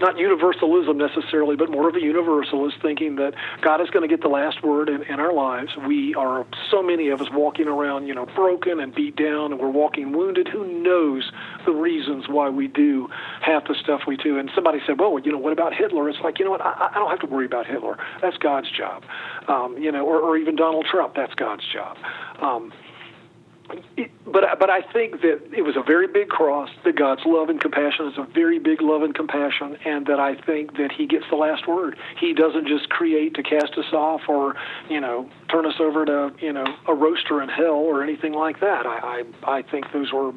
Not 0.00 0.16
universalism 0.18 0.96
necessarily, 0.96 1.56
but 1.56 1.70
more 1.70 1.88
of 1.88 1.96
a 1.96 2.00
universalist, 2.00 2.76
thinking 2.80 3.16
that 3.16 3.34
God 3.62 3.80
is 3.80 3.90
going 3.90 4.08
to 4.08 4.08
get 4.08 4.22
the 4.22 4.28
last 4.28 4.62
word 4.62 4.88
in, 4.88 5.02
in 5.02 5.18
our 5.18 5.32
lives. 5.32 5.72
We 5.86 6.14
are, 6.14 6.46
so 6.70 6.82
many 6.82 7.08
of 7.08 7.20
us, 7.20 7.28
walking 7.32 7.66
around, 7.66 8.06
you 8.06 8.14
know, 8.14 8.26
broken 8.26 8.80
and 8.80 8.94
beat 8.94 9.16
down, 9.16 9.52
and 9.52 9.60
we're 9.60 9.70
walking 9.70 10.12
wounded. 10.12 10.48
Who 10.48 10.66
knows 10.82 11.32
the 11.64 11.72
reasons 11.72 12.28
why 12.28 12.48
we 12.48 12.68
do 12.68 13.08
half 13.40 13.66
the 13.66 13.74
stuff 13.74 14.02
we 14.06 14.16
do? 14.16 14.38
And 14.38 14.50
somebody 14.54 14.78
said, 14.86 15.00
well, 15.00 15.18
you 15.18 15.32
know, 15.32 15.38
what 15.38 15.52
about 15.52 15.74
Hitler? 15.74 16.08
It's 16.08 16.20
like, 16.22 16.38
you 16.38 16.44
know 16.44 16.52
what? 16.52 16.60
I, 16.60 16.90
I 16.92 16.98
don't 16.98 17.10
have 17.10 17.20
to 17.20 17.26
worry 17.26 17.46
about 17.46 17.66
Hitler. 17.66 17.98
That's 18.22 18.36
God's 18.36 18.70
job. 18.70 19.02
Um, 19.48 19.78
you 19.78 19.92
know, 19.92 20.04
or, 20.04 20.18
or 20.20 20.36
even 20.36 20.56
Donald 20.56 20.86
Trump. 20.90 21.14
That's 21.14 21.34
God's 21.34 21.62
job. 21.72 21.96
Um, 22.40 22.72
it, 23.96 24.10
but 24.24 24.44
but 24.58 24.70
I 24.70 24.80
think 24.92 25.20
that 25.22 25.40
it 25.56 25.62
was 25.62 25.76
a 25.76 25.82
very 25.82 26.06
big 26.06 26.28
cross. 26.28 26.70
That 26.84 26.96
God's 26.96 27.22
love 27.26 27.48
and 27.48 27.60
compassion 27.60 28.06
is 28.06 28.14
a 28.18 28.24
very 28.32 28.58
big 28.58 28.80
love 28.80 29.02
and 29.02 29.14
compassion, 29.14 29.76
and 29.84 30.06
that 30.06 30.20
I 30.20 30.34
think 30.34 30.76
that 30.76 30.92
He 30.92 31.06
gets 31.06 31.24
the 31.30 31.36
last 31.36 31.66
word. 31.66 31.96
He 32.18 32.32
doesn't 32.32 32.66
just 32.66 32.88
create 32.90 33.34
to 33.34 33.42
cast 33.42 33.72
us 33.76 33.92
off, 33.92 34.22
or 34.28 34.54
you 34.88 35.00
know, 35.00 35.28
turn 35.50 35.66
us 35.66 35.74
over 35.80 36.04
to 36.04 36.32
you 36.40 36.52
know 36.52 36.66
a 36.86 36.94
roaster 36.94 37.42
in 37.42 37.48
hell 37.48 37.74
or 37.74 38.02
anything 38.02 38.32
like 38.32 38.60
that. 38.60 38.86
I 38.86 39.24
I, 39.44 39.58
I 39.58 39.62
think 39.62 39.92
those 39.92 40.12
were 40.12 40.32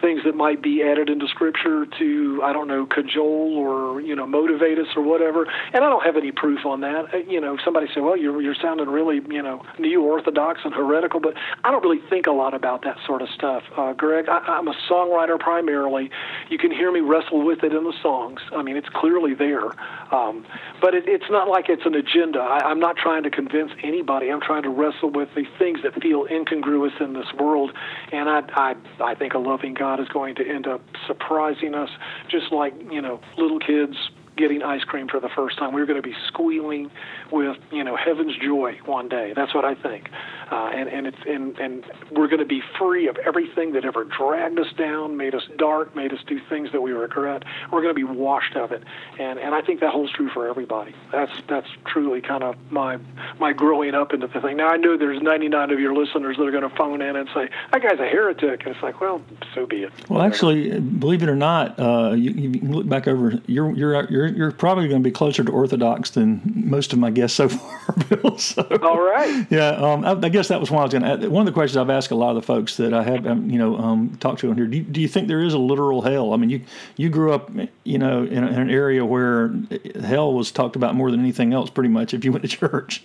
things 0.00 0.20
that 0.24 0.34
might 0.34 0.62
be 0.62 0.82
added 0.82 1.08
into 1.08 1.26
scripture 1.28 1.86
to 1.98 2.40
I 2.44 2.52
don't 2.52 2.68
know 2.68 2.86
cajole 2.86 3.56
or 3.56 4.00
you 4.00 4.14
know 4.14 4.26
motivate 4.26 4.78
us 4.78 4.88
or 4.96 5.02
whatever. 5.02 5.46
And 5.72 5.84
I 5.84 5.88
don't 5.88 6.04
have 6.04 6.16
any 6.16 6.32
proof 6.32 6.64
on 6.66 6.80
that. 6.82 7.14
Uh, 7.14 7.18
you 7.28 7.40
know, 7.40 7.56
somebody 7.64 7.86
say, 7.94 8.00
well, 8.00 8.16
you're 8.16 8.40
you're 8.42 8.56
sounding 8.60 8.88
really 8.88 9.20
you 9.28 9.42
know 9.42 9.64
neo 9.78 10.00
orthodox 10.00 10.60
and 10.64 10.74
heretical, 10.74 11.20
but 11.20 11.34
I 11.64 11.70
don't 11.70 11.82
really 11.82 12.02
think 12.10 12.26
a 12.26 12.32
lot 12.32 12.54
about 12.54 12.84
that 12.84 12.96
sort 13.06 13.22
of 13.22 13.28
stuff. 13.30 13.62
Uh, 13.76 13.92
Greg, 13.92 14.28
I, 14.28 14.38
I'm 14.38 14.68
a 14.68 14.74
songwriter 14.90 15.38
primarily. 15.38 16.10
You 16.50 16.58
can 16.58 16.70
hear 16.70 16.92
me 16.92 17.00
wrestle 17.00 17.44
with 17.44 17.62
it 17.64 17.72
in 17.72 17.84
the 17.84 17.94
songs. 18.02 18.40
I 18.54 18.62
mean, 18.62 18.76
it's 18.76 18.88
clearly 18.88 19.34
there, 19.34 19.66
um, 20.12 20.46
but 20.80 20.94
it, 20.94 21.04
it's 21.06 21.30
not 21.30 21.48
like 21.48 21.68
it's 21.68 21.86
an 21.86 21.94
agenda. 21.94 22.40
I, 22.40 22.70
I'm 22.70 22.80
not 22.80 22.96
trying 22.96 23.22
to 23.22 23.30
convince 23.30 23.70
anybody. 23.82 24.30
I'm 24.30 24.40
trying 24.40 24.62
to 24.64 24.70
wrestle 24.70 25.10
with 25.10 25.28
the 25.34 25.44
things 25.58 25.80
that 25.82 26.00
feel 26.02 26.26
incongruous 26.30 26.92
in 27.00 27.14
this 27.14 27.32
world, 27.38 27.72
and 28.12 28.28
I 28.28 28.42
I, 28.54 28.74
I 29.00 29.14
think 29.14 29.34
a 29.34 29.38
loving 29.38 29.74
God 29.74 29.85
God 29.86 30.00
is 30.00 30.08
going 30.08 30.34
to 30.34 30.44
end 30.44 30.66
up 30.66 30.82
surprising 31.06 31.72
us, 31.72 31.90
just 32.28 32.50
like 32.50 32.74
you 32.90 33.00
know 33.00 33.20
little 33.38 33.60
kids 33.60 33.96
getting 34.36 34.62
ice 34.62 34.84
cream 34.84 35.08
for 35.08 35.20
the 35.20 35.28
first 35.28 35.58
time. 35.58 35.72
We're 35.72 35.86
going 35.86 36.00
to 36.00 36.06
be 36.06 36.14
squealing 36.28 36.90
with 37.30 37.56
you 37.70 37.84
know 37.84 37.96
heaven's 37.96 38.36
joy 38.36 38.78
one 38.84 39.08
day. 39.08 39.32
That's 39.34 39.54
what 39.54 39.64
I 39.64 39.74
think, 39.74 40.10
uh, 40.50 40.70
and 40.74 40.88
and 40.88 41.06
it's 41.06 41.18
and 41.26 41.58
and 41.58 41.84
we're 42.12 42.28
going 42.28 42.40
to 42.40 42.44
be 42.44 42.62
free 42.78 43.08
of 43.08 43.16
everything 43.18 43.72
that 43.72 43.84
ever 43.84 44.04
dragged 44.04 44.58
us 44.58 44.72
down, 44.76 45.16
made 45.16 45.34
us 45.34 45.42
dark, 45.56 45.94
made 45.96 46.12
us 46.12 46.20
do 46.26 46.40
things 46.48 46.72
that 46.72 46.82
we 46.82 46.92
regret. 46.92 47.44
We're 47.72 47.82
going 47.82 47.94
to 47.94 47.94
be 47.94 48.04
washed 48.04 48.56
of 48.56 48.72
it, 48.72 48.82
and 49.18 49.38
and 49.38 49.54
I 49.54 49.62
think 49.62 49.80
that 49.80 49.92
holds 49.92 50.12
true 50.12 50.28
for 50.30 50.48
everybody. 50.48 50.94
That's 51.12 51.32
that's 51.48 51.68
truly 51.86 52.20
kind 52.20 52.42
of 52.42 52.56
my 52.70 52.98
my 53.38 53.52
growing 53.52 53.94
up 53.94 54.12
into 54.12 54.26
the 54.26 54.40
thing. 54.40 54.56
Now 54.56 54.68
I 54.68 54.76
know 54.76 54.96
there's 54.96 55.22
99 55.22 55.70
of 55.70 55.80
your 55.80 55.94
listeners 55.94 56.36
that 56.36 56.44
are 56.44 56.50
going 56.50 56.68
to 56.68 56.76
phone 56.76 57.02
in 57.02 57.16
and 57.16 57.28
say 57.34 57.48
that 57.72 57.82
guy's 57.82 57.98
a 57.98 58.08
heretic, 58.08 58.66
and 58.66 58.74
it's 58.74 58.82
like, 58.82 59.00
well, 59.00 59.22
so 59.54 59.66
be 59.66 59.84
it. 59.84 59.92
Well, 60.08 60.22
actually, 60.22 60.78
believe 60.80 61.22
it 61.22 61.28
or 61.28 61.36
not, 61.36 61.78
uh, 61.78 62.12
you, 62.12 62.30
you 62.30 62.60
look 62.60 62.88
back 62.88 63.08
over. 63.08 63.40
You're 63.46 63.72
you're 63.72 63.94
you're 64.26 64.36
you're 64.36 64.52
probably 64.52 64.88
going 64.88 65.02
to 65.02 65.06
be 65.06 65.12
closer 65.12 65.42
to 65.44 65.50
Orthodox 65.52 66.10
than 66.10 66.40
most 66.54 66.92
of 66.92 66.98
my 66.98 67.10
guests 67.10 67.36
so 67.36 67.48
far, 67.50 67.94
Bill. 68.08 68.38
So, 68.38 68.62
All 68.82 69.00
right. 69.00 69.46
Yeah, 69.50 69.68
um, 69.70 70.04
I, 70.04 70.12
I 70.12 70.28
guess 70.28 70.48
that 70.48 70.60
was 70.60 70.70
one 70.70 70.80
I 70.80 70.84
was 70.84 70.92
going 70.92 71.20
to. 71.20 71.28
One 71.28 71.42
of 71.42 71.46
the 71.46 71.52
questions 71.52 71.76
I've 71.76 71.90
asked 71.90 72.10
a 72.10 72.14
lot 72.14 72.30
of 72.30 72.36
the 72.36 72.42
folks 72.42 72.76
that 72.76 72.92
I 72.92 73.02
have, 73.02 73.26
um, 73.26 73.50
you 73.50 73.58
know, 73.58 73.76
um, 73.76 74.16
talked 74.20 74.40
to 74.40 74.50
on 74.50 74.56
here. 74.56 74.66
Do 74.66 74.76
you, 74.78 74.82
do 74.82 75.00
you 75.00 75.08
think 75.08 75.28
there 75.28 75.42
is 75.42 75.54
a 75.54 75.58
literal 75.58 76.02
hell? 76.02 76.32
I 76.32 76.36
mean, 76.36 76.50
you 76.50 76.62
you 76.96 77.08
grew 77.10 77.32
up, 77.32 77.50
you 77.84 77.98
know, 77.98 78.24
in, 78.24 78.42
a, 78.44 78.46
in 78.48 78.54
an 78.62 78.70
area 78.70 79.04
where 79.04 79.54
hell 80.02 80.32
was 80.32 80.50
talked 80.50 80.76
about 80.76 80.94
more 80.94 81.10
than 81.10 81.20
anything 81.20 81.52
else, 81.52 81.70
pretty 81.70 81.90
much. 81.90 82.14
If 82.14 82.24
you 82.24 82.32
went 82.32 82.42
to 82.42 82.48
church. 82.48 83.04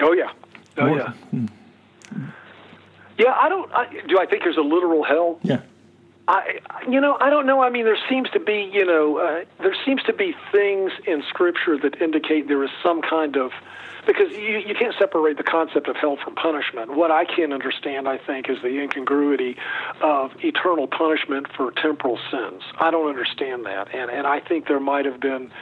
Oh 0.00 0.12
yeah. 0.12 0.32
Oh 0.78 0.86
More- 0.86 0.98
yeah. 0.98 1.12
Yeah, 3.18 3.36
I 3.38 3.48
don't. 3.48 3.70
I, 3.72 3.86
do 4.08 4.18
I 4.18 4.26
think 4.26 4.42
there's 4.42 4.56
a 4.56 4.62
literal 4.62 5.04
hell? 5.04 5.38
Yeah. 5.42 5.60
I, 6.28 6.60
you 6.88 7.00
know, 7.00 7.16
I 7.20 7.30
don't 7.30 7.46
know. 7.46 7.62
I 7.62 7.70
mean, 7.70 7.84
there 7.84 7.98
seems 8.08 8.30
to 8.30 8.40
be, 8.40 8.70
you 8.72 8.84
know, 8.84 9.18
uh, 9.18 9.44
there 9.60 9.74
seems 9.84 10.02
to 10.04 10.12
be 10.12 10.34
things 10.52 10.92
in 11.06 11.22
Scripture 11.28 11.76
that 11.78 12.00
indicate 12.00 12.46
there 12.46 12.62
is 12.62 12.70
some 12.82 13.02
kind 13.02 13.36
of, 13.36 13.50
because 14.06 14.30
you, 14.32 14.58
you 14.58 14.74
can't 14.78 14.94
separate 14.98 15.36
the 15.36 15.42
concept 15.42 15.88
of 15.88 15.96
hell 15.96 16.16
from 16.22 16.36
punishment. 16.36 16.96
What 16.96 17.10
I 17.10 17.24
can 17.24 17.52
understand, 17.52 18.08
I 18.08 18.18
think, 18.18 18.48
is 18.48 18.58
the 18.62 18.80
incongruity 18.80 19.56
of 20.00 20.30
eternal 20.44 20.86
punishment 20.86 21.48
for 21.56 21.72
temporal 21.72 22.18
sins. 22.30 22.62
I 22.78 22.92
don't 22.92 23.08
understand 23.08 23.66
that, 23.66 23.92
and 23.94 24.10
and 24.10 24.26
I 24.26 24.40
think 24.40 24.68
there 24.68 24.80
might 24.80 25.06
have 25.06 25.20
been. 25.20 25.52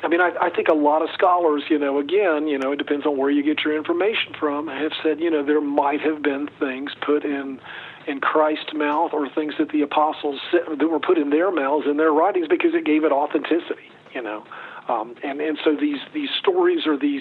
I 0.00 0.06
mean, 0.06 0.20
I, 0.20 0.30
I 0.40 0.50
think 0.50 0.68
a 0.68 0.74
lot 0.74 1.02
of 1.02 1.08
scholars, 1.12 1.64
you 1.68 1.76
know, 1.76 1.98
again, 1.98 2.46
you 2.46 2.56
know, 2.56 2.70
it 2.70 2.76
depends 2.76 3.04
on 3.04 3.16
where 3.16 3.30
you 3.30 3.42
get 3.42 3.64
your 3.64 3.76
information 3.76 4.32
from, 4.38 4.68
have 4.68 4.92
said, 5.02 5.18
you 5.18 5.28
know, 5.28 5.44
there 5.44 5.60
might 5.60 6.00
have 6.02 6.22
been 6.22 6.48
things 6.60 6.92
put 7.04 7.24
in 7.24 7.60
in 8.08 8.20
Christ's 8.20 8.72
mouth 8.74 9.12
or 9.12 9.28
things 9.28 9.54
that 9.58 9.70
the 9.70 9.82
apostles 9.82 10.40
that 10.52 10.88
were 10.88 10.98
put 10.98 11.18
in 11.18 11.30
their 11.30 11.52
mouths 11.52 11.86
in 11.88 11.98
their 11.98 12.12
writings 12.12 12.48
because 12.48 12.74
it 12.74 12.84
gave 12.84 13.04
it 13.04 13.12
authenticity, 13.12 13.90
you 14.14 14.22
know. 14.22 14.44
Um, 14.88 15.14
and 15.22 15.40
and 15.40 15.58
so 15.62 15.76
these 15.76 15.98
these 16.14 16.30
stories 16.38 16.86
or 16.86 16.96
these, 16.96 17.20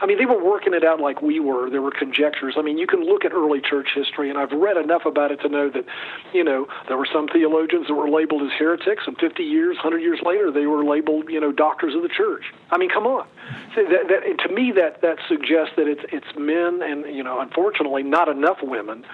I 0.00 0.06
mean, 0.06 0.18
they 0.18 0.26
were 0.26 0.42
working 0.42 0.74
it 0.74 0.84
out 0.84 1.00
like 1.00 1.22
we 1.22 1.40
were. 1.40 1.70
There 1.70 1.80
were 1.80 1.90
conjectures. 1.90 2.54
I 2.58 2.62
mean, 2.62 2.76
you 2.76 2.86
can 2.86 3.04
look 3.04 3.24
at 3.24 3.32
early 3.32 3.60
church 3.60 3.88
history, 3.94 4.28
and 4.28 4.38
I've 4.38 4.52
read 4.52 4.76
enough 4.76 5.06
about 5.06 5.32
it 5.32 5.40
to 5.40 5.48
know 5.48 5.70
that, 5.70 5.86
you 6.34 6.44
know, 6.44 6.66
there 6.88 6.98
were 6.98 7.08
some 7.10 7.26
theologians 7.28 7.86
that 7.88 7.94
were 7.94 8.10
labeled 8.10 8.42
as 8.42 8.52
heretics, 8.58 9.04
and 9.06 9.16
50 9.16 9.42
years, 9.42 9.76
100 9.76 9.98
years 9.98 10.20
later, 10.22 10.50
they 10.52 10.66
were 10.66 10.84
labeled, 10.84 11.30
you 11.30 11.40
know, 11.40 11.52
doctors 11.52 11.94
of 11.94 12.02
the 12.02 12.08
church. 12.08 12.44
I 12.70 12.76
mean, 12.76 12.90
come 12.90 13.06
on. 13.06 13.26
So 13.74 13.84
that, 13.84 14.08
that, 14.08 14.48
to 14.48 14.54
me, 14.54 14.72
that 14.72 15.00
that 15.00 15.16
suggests 15.26 15.72
that 15.76 15.88
it's 15.88 16.04
it's 16.12 16.26
men, 16.36 16.82
and 16.82 17.06
you 17.14 17.22
know, 17.22 17.40
unfortunately, 17.40 18.02
not 18.02 18.28
enough 18.28 18.58
women, 18.62 19.06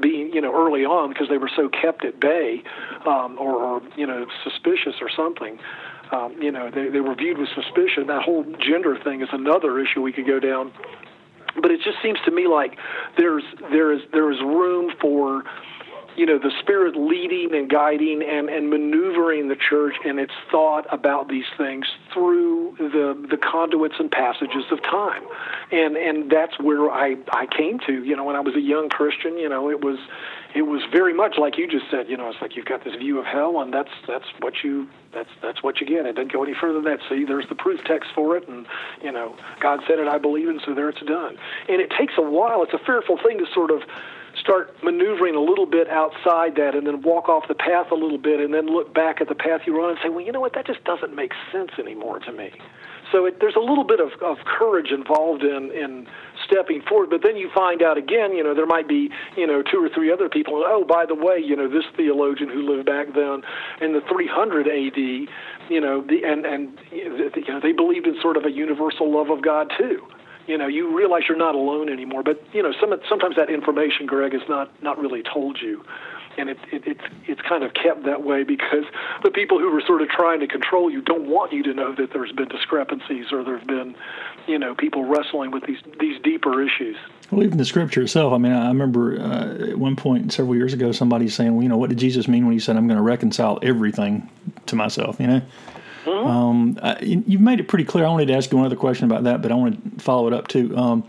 being 0.00 0.32
you 0.32 0.40
know 0.40 0.54
early 0.54 0.84
on 0.84 1.08
because 1.08 1.28
they 1.28 1.38
were 1.38 1.50
so 1.54 1.68
kept 1.68 2.04
at 2.04 2.20
bay, 2.20 2.62
um, 3.04 3.36
or, 3.40 3.54
or 3.54 3.82
you 3.96 4.06
know, 4.06 4.26
suspicious 4.44 4.94
or 5.00 5.10
something 5.10 5.58
um, 6.12 6.36
you 6.40 6.52
know, 6.52 6.70
they, 6.70 6.88
they 6.88 7.00
were 7.00 7.14
viewed 7.14 7.38
with 7.38 7.48
suspicion. 7.54 8.06
That 8.06 8.22
whole 8.22 8.44
gender 8.44 8.98
thing 9.02 9.22
is 9.22 9.28
another 9.32 9.80
issue 9.80 10.02
we 10.02 10.12
could 10.12 10.26
go 10.26 10.38
down. 10.38 10.72
But 11.60 11.70
it 11.70 11.80
just 11.84 11.98
seems 12.02 12.18
to 12.24 12.30
me 12.30 12.46
like 12.46 12.78
there's 13.18 13.44
there 13.70 13.92
is 13.92 14.00
there 14.12 14.30
is 14.30 14.40
room 14.40 14.92
for 15.00 15.42
you 16.16 16.26
know 16.26 16.38
the 16.38 16.52
spirit 16.60 16.96
leading 16.96 17.54
and 17.54 17.70
guiding 17.70 18.22
and, 18.22 18.48
and 18.48 18.68
maneuvering 18.70 19.48
the 19.48 19.56
church 19.56 19.94
and 20.04 20.18
its 20.18 20.32
thought 20.50 20.86
about 20.92 21.28
these 21.28 21.46
things 21.56 21.86
through 22.12 22.74
the 22.78 23.26
the 23.30 23.36
conduits 23.36 23.96
and 23.98 24.10
passages 24.10 24.64
of 24.70 24.82
time. 24.82 25.22
And 25.70 25.96
and 25.96 26.30
that's 26.30 26.58
where 26.58 26.90
I 26.90 27.16
I 27.32 27.46
came 27.46 27.78
to 27.86 28.04
you 28.04 28.16
know 28.16 28.24
when 28.24 28.36
I 28.36 28.40
was 28.40 28.54
a 28.54 28.60
young 28.60 28.88
Christian 28.88 29.38
you 29.38 29.48
know 29.48 29.70
it 29.70 29.82
was 29.82 29.98
it 30.54 30.62
was 30.62 30.82
very 30.92 31.14
much 31.14 31.38
like 31.38 31.56
you 31.56 31.66
just 31.66 31.90
said 31.90 32.08
you 32.08 32.16
know 32.16 32.28
it's 32.28 32.40
like 32.42 32.56
you've 32.56 32.66
got 32.66 32.84
this 32.84 32.94
view 32.96 33.18
of 33.18 33.24
hell 33.24 33.60
and 33.60 33.72
that's 33.72 33.92
that's 34.06 34.26
what 34.40 34.54
you 34.62 34.88
that's 35.12 35.30
that's 35.40 35.62
what 35.62 35.80
you 35.80 35.86
get. 35.86 36.06
It 36.06 36.16
doesn't 36.16 36.32
go 36.32 36.42
any 36.42 36.54
further 36.58 36.80
than 36.80 36.84
that. 36.84 37.00
See 37.08 37.24
there's 37.24 37.48
the 37.48 37.54
proof 37.54 37.80
text 37.84 38.10
for 38.14 38.36
it 38.36 38.48
and 38.48 38.66
you 39.02 39.12
know 39.12 39.36
God 39.60 39.80
said 39.88 39.98
it 39.98 40.08
I 40.08 40.18
believe 40.18 40.48
and 40.48 40.60
so 40.66 40.74
there 40.74 40.88
it's 40.88 41.00
done. 41.00 41.36
And 41.68 41.80
it 41.80 41.90
takes 41.98 42.14
a 42.18 42.22
while. 42.22 42.62
It's 42.62 42.74
a 42.74 42.84
fearful 42.84 43.18
thing 43.22 43.38
to 43.38 43.46
sort 43.54 43.70
of 43.70 43.82
start 44.40 44.74
maneuvering 44.82 45.34
a 45.34 45.40
little 45.40 45.66
bit 45.66 45.88
outside 45.88 46.56
that 46.56 46.74
and 46.74 46.86
then 46.86 47.02
walk 47.02 47.28
off 47.28 47.44
the 47.48 47.54
path 47.54 47.90
a 47.90 47.94
little 47.94 48.18
bit 48.18 48.40
and 48.40 48.52
then 48.52 48.66
look 48.66 48.94
back 48.94 49.20
at 49.20 49.28
the 49.28 49.34
path 49.34 49.62
you 49.66 49.74
were 49.74 49.80
on 49.80 49.90
and 49.90 49.98
say, 50.02 50.08
well, 50.08 50.20
you 50.20 50.32
know 50.32 50.40
what, 50.40 50.54
that 50.54 50.66
just 50.66 50.82
doesn't 50.84 51.14
make 51.14 51.32
sense 51.52 51.70
anymore 51.78 52.18
to 52.20 52.32
me. 52.32 52.50
So 53.10 53.26
it, 53.26 53.40
there's 53.40 53.56
a 53.56 53.60
little 53.60 53.84
bit 53.84 54.00
of, 54.00 54.10
of 54.22 54.38
courage 54.46 54.90
involved 54.90 55.42
in, 55.42 55.70
in 55.70 56.06
stepping 56.46 56.80
forward, 56.88 57.10
but 57.10 57.20
then 57.22 57.36
you 57.36 57.50
find 57.54 57.82
out 57.82 57.98
again, 57.98 58.34
you 58.34 58.42
know, 58.42 58.54
there 58.54 58.66
might 58.66 58.88
be, 58.88 59.10
you 59.36 59.46
know, 59.46 59.62
two 59.62 59.84
or 59.84 59.90
three 59.90 60.10
other 60.10 60.30
people. 60.30 60.64
Oh, 60.66 60.84
by 60.84 61.04
the 61.04 61.14
way, 61.14 61.38
you 61.38 61.54
know, 61.54 61.68
this 61.68 61.84
theologian 61.94 62.48
who 62.48 62.62
lived 62.62 62.86
back 62.86 63.08
then 63.14 63.42
in 63.82 63.92
the 63.92 64.00
300 64.08 64.66
AD, 64.66 64.96
you 65.68 65.80
know, 65.80 66.02
the, 66.02 66.24
and 66.24 66.46
and 66.46 66.78
you 66.90 67.44
know, 67.48 67.60
they 67.60 67.72
believed 67.72 68.06
in 68.06 68.16
sort 68.22 68.36
of 68.36 68.46
a 68.46 68.50
universal 68.50 69.12
love 69.12 69.30
of 69.30 69.42
God 69.42 69.70
too 69.78 70.06
you 70.46 70.58
know 70.58 70.66
you 70.66 70.96
realize 70.96 71.22
you're 71.28 71.36
not 71.36 71.54
alone 71.54 71.88
anymore 71.88 72.22
but 72.22 72.42
you 72.52 72.62
know 72.62 72.72
some 72.80 72.94
sometimes 73.08 73.36
that 73.36 73.50
information 73.50 74.06
greg 74.06 74.34
is 74.34 74.42
not 74.48 74.70
not 74.82 74.98
really 74.98 75.22
told 75.22 75.60
you 75.60 75.84
and 76.38 76.48
it, 76.48 76.58
it, 76.70 76.82
it's 76.86 77.04
it's 77.26 77.40
kind 77.42 77.62
of 77.62 77.74
kept 77.74 78.04
that 78.04 78.22
way 78.22 78.42
because 78.42 78.84
the 79.22 79.30
people 79.30 79.58
who 79.58 79.70
were 79.70 79.82
sort 79.86 80.02
of 80.02 80.08
trying 80.08 80.40
to 80.40 80.46
control 80.46 80.90
you 80.90 81.02
don't 81.02 81.26
want 81.26 81.52
you 81.52 81.62
to 81.62 81.74
know 81.74 81.94
that 81.94 82.12
there's 82.12 82.32
been 82.32 82.48
discrepancies 82.48 83.26
or 83.32 83.44
there 83.44 83.58
have 83.58 83.66
been 83.66 83.94
you 84.46 84.58
know 84.58 84.74
people 84.74 85.04
wrestling 85.04 85.50
with 85.50 85.64
these 85.66 85.78
these 86.00 86.20
deeper 86.22 86.62
issues 86.62 86.96
well, 87.30 87.44
even 87.44 87.56
the 87.56 87.64
scripture 87.64 88.02
itself. 88.02 88.34
I 88.34 88.36
mean, 88.36 88.52
I 88.52 88.68
remember 88.68 89.18
uh, 89.18 89.70
at 89.70 89.78
one 89.78 89.96
point 89.96 90.34
several 90.34 90.54
years 90.54 90.74
ago, 90.74 90.92
somebody 90.92 91.30
saying, 91.30 91.54
"Well, 91.54 91.62
you 91.62 91.68
know, 91.70 91.78
what 91.78 91.88
did 91.88 91.98
Jesus 91.98 92.28
mean 92.28 92.44
when 92.44 92.52
he 92.52 92.60
said, 92.60 92.76
I'm 92.76 92.86
going 92.86 92.98
to 92.98 93.02
reconcile 93.02 93.58
everything 93.62 94.28
to 94.66 94.76
myself?" 94.76 95.18
You 95.18 95.26
know, 95.28 95.42
Mm-hmm. 96.04 96.26
Um, 96.26 96.78
I, 96.82 96.98
you've 97.00 97.40
made 97.40 97.60
it 97.60 97.68
pretty 97.68 97.84
clear. 97.84 98.04
I 98.04 98.08
wanted 98.08 98.26
to 98.26 98.34
ask 98.34 98.50
you 98.50 98.56
one 98.58 98.66
other 98.66 98.76
question 98.76 99.04
about 99.06 99.24
that, 99.24 99.42
but 99.42 99.52
I 99.52 99.54
want 99.54 99.98
to 99.98 100.02
follow 100.04 100.26
it 100.26 100.32
up 100.32 100.48
too. 100.48 100.76
Um, 100.76 101.04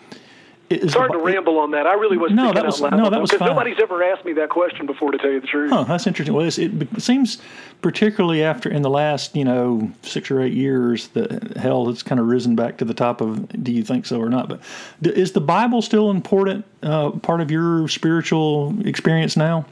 Sorry 0.88 1.08
the- 1.08 1.20
to 1.20 1.24
ramble 1.24 1.60
on 1.60 1.72
that. 1.72 1.86
I 1.86 1.94
really 1.94 2.18
wasn't 2.18 2.38
No, 2.38 2.52
that 2.52 2.66
was- 2.66 2.82
out 2.82 2.92
loud 2.94 2.98
no, 3.04 3.10
that 3.12 3.22
was 3.22 3.32
fine. 3.32 3.48
nobody's 3.48 3.80
ever 3.80 4.02
asked 4.04 4.26
me 4.26 4.34
that 4.34 4.50
question 4.50 4.88
before. 4.88 5.12
To 5.12 5.18
tell 5.20 5.30
you 5.30 5.40
the 5.40 5.46
truth, 5.46 5.72
Oh, 5.72 5.84
that's 5.84 6.08
interesting. 6.08 6.34
Well, 6.36 6.46
it's, 6.48 6.58
it 6.58 6.72
seems 7.00 7.40
particularly 7.82 8.42
after 8.44 8.72
in 8.72 8.82
the 8.82 8.90
last 8.90 9.36
you 9.36 9.46
know 9.46 9.92
six 10.02 10.32
or 10.32 10.42
eight 10.42 10.54
years 10.54 11.10
that 11.10 11.58
hell 11.58 11.86
has 11.88 12.02
kind 12.02 12.20
of 12.20 12.26
risen 12.28 12.56
back 12.56 12.78
to 12.78 12.86
the 12.86 12.94
top 12.96 13.22
of. 13.22 13.48
Do 13.64 13.72
you 13.72 13.84
think 13.84 14.08
so 14.08 14.20
or 14.20 14.30
not? 14.30 14.50
But 14.50 14.62
d- 15.02 15.12
is 15.12 15.34
the 15.34 15.42
Bible 15.42 15.84
still 15.84 16.10
an 16.10 16.16
important 16.16 16.66
uh, 16.82 17.12
part 17.12 17.42
of 17.42 17.52
your 17.52 17.88
spiritual 17.88 18.74
experience 18.88 19.38
now? 19.38 19.66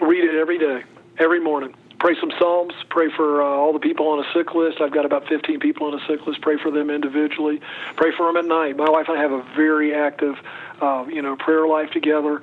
read 0.00 0.22
it 0.24 0.34
every 0.36 0.58
day, 0.58 0.82
every 1.18 1.40
morning. 1.40 1.74
Pray 2.04 2.14
some 2.20 2.30
psalms. 2.38 2.74
Pray 2.90 3.08
for 3.16 3.40
uh, 3.40 3.46
all 3.46 3.72
the 3.72 3.78
people 3.78 4.08
on 4.08 4.18
a 4.22 4.30
sick 4.34 4.54
list. 4.54 4.78
I've 4.82 4.92
got 4.92 5.06
about 5.06 5.26
15 5.26 5.58
people 5.58 5.86
on 5.86 5.98
a 5.98 6.06
sick 6.06 6.26
list. 6.26 6.42
Pray 6.42 6.58
for 6.62 6.70
them 6.70 6.90
individually. 6.90 7.62
Pray 7.96 8.10
for 8.14 8.26
them 8.26 8.36
at 8.36 8.44
night. 8.44 8.76
My 8.76 8.90
wife 8.90 9.06
and 9.08 9.16
I 9.16 9.22
have 9.22 9.32
a 9.32 9.42
very 9.56 9.94
active, 9.94 10.34
uh, 10.82 11.06
you 11.08 11.22
know, 11.22 11.34
prayer 11.36 11.66
life 11.66 11.92
together. 11.92 12.42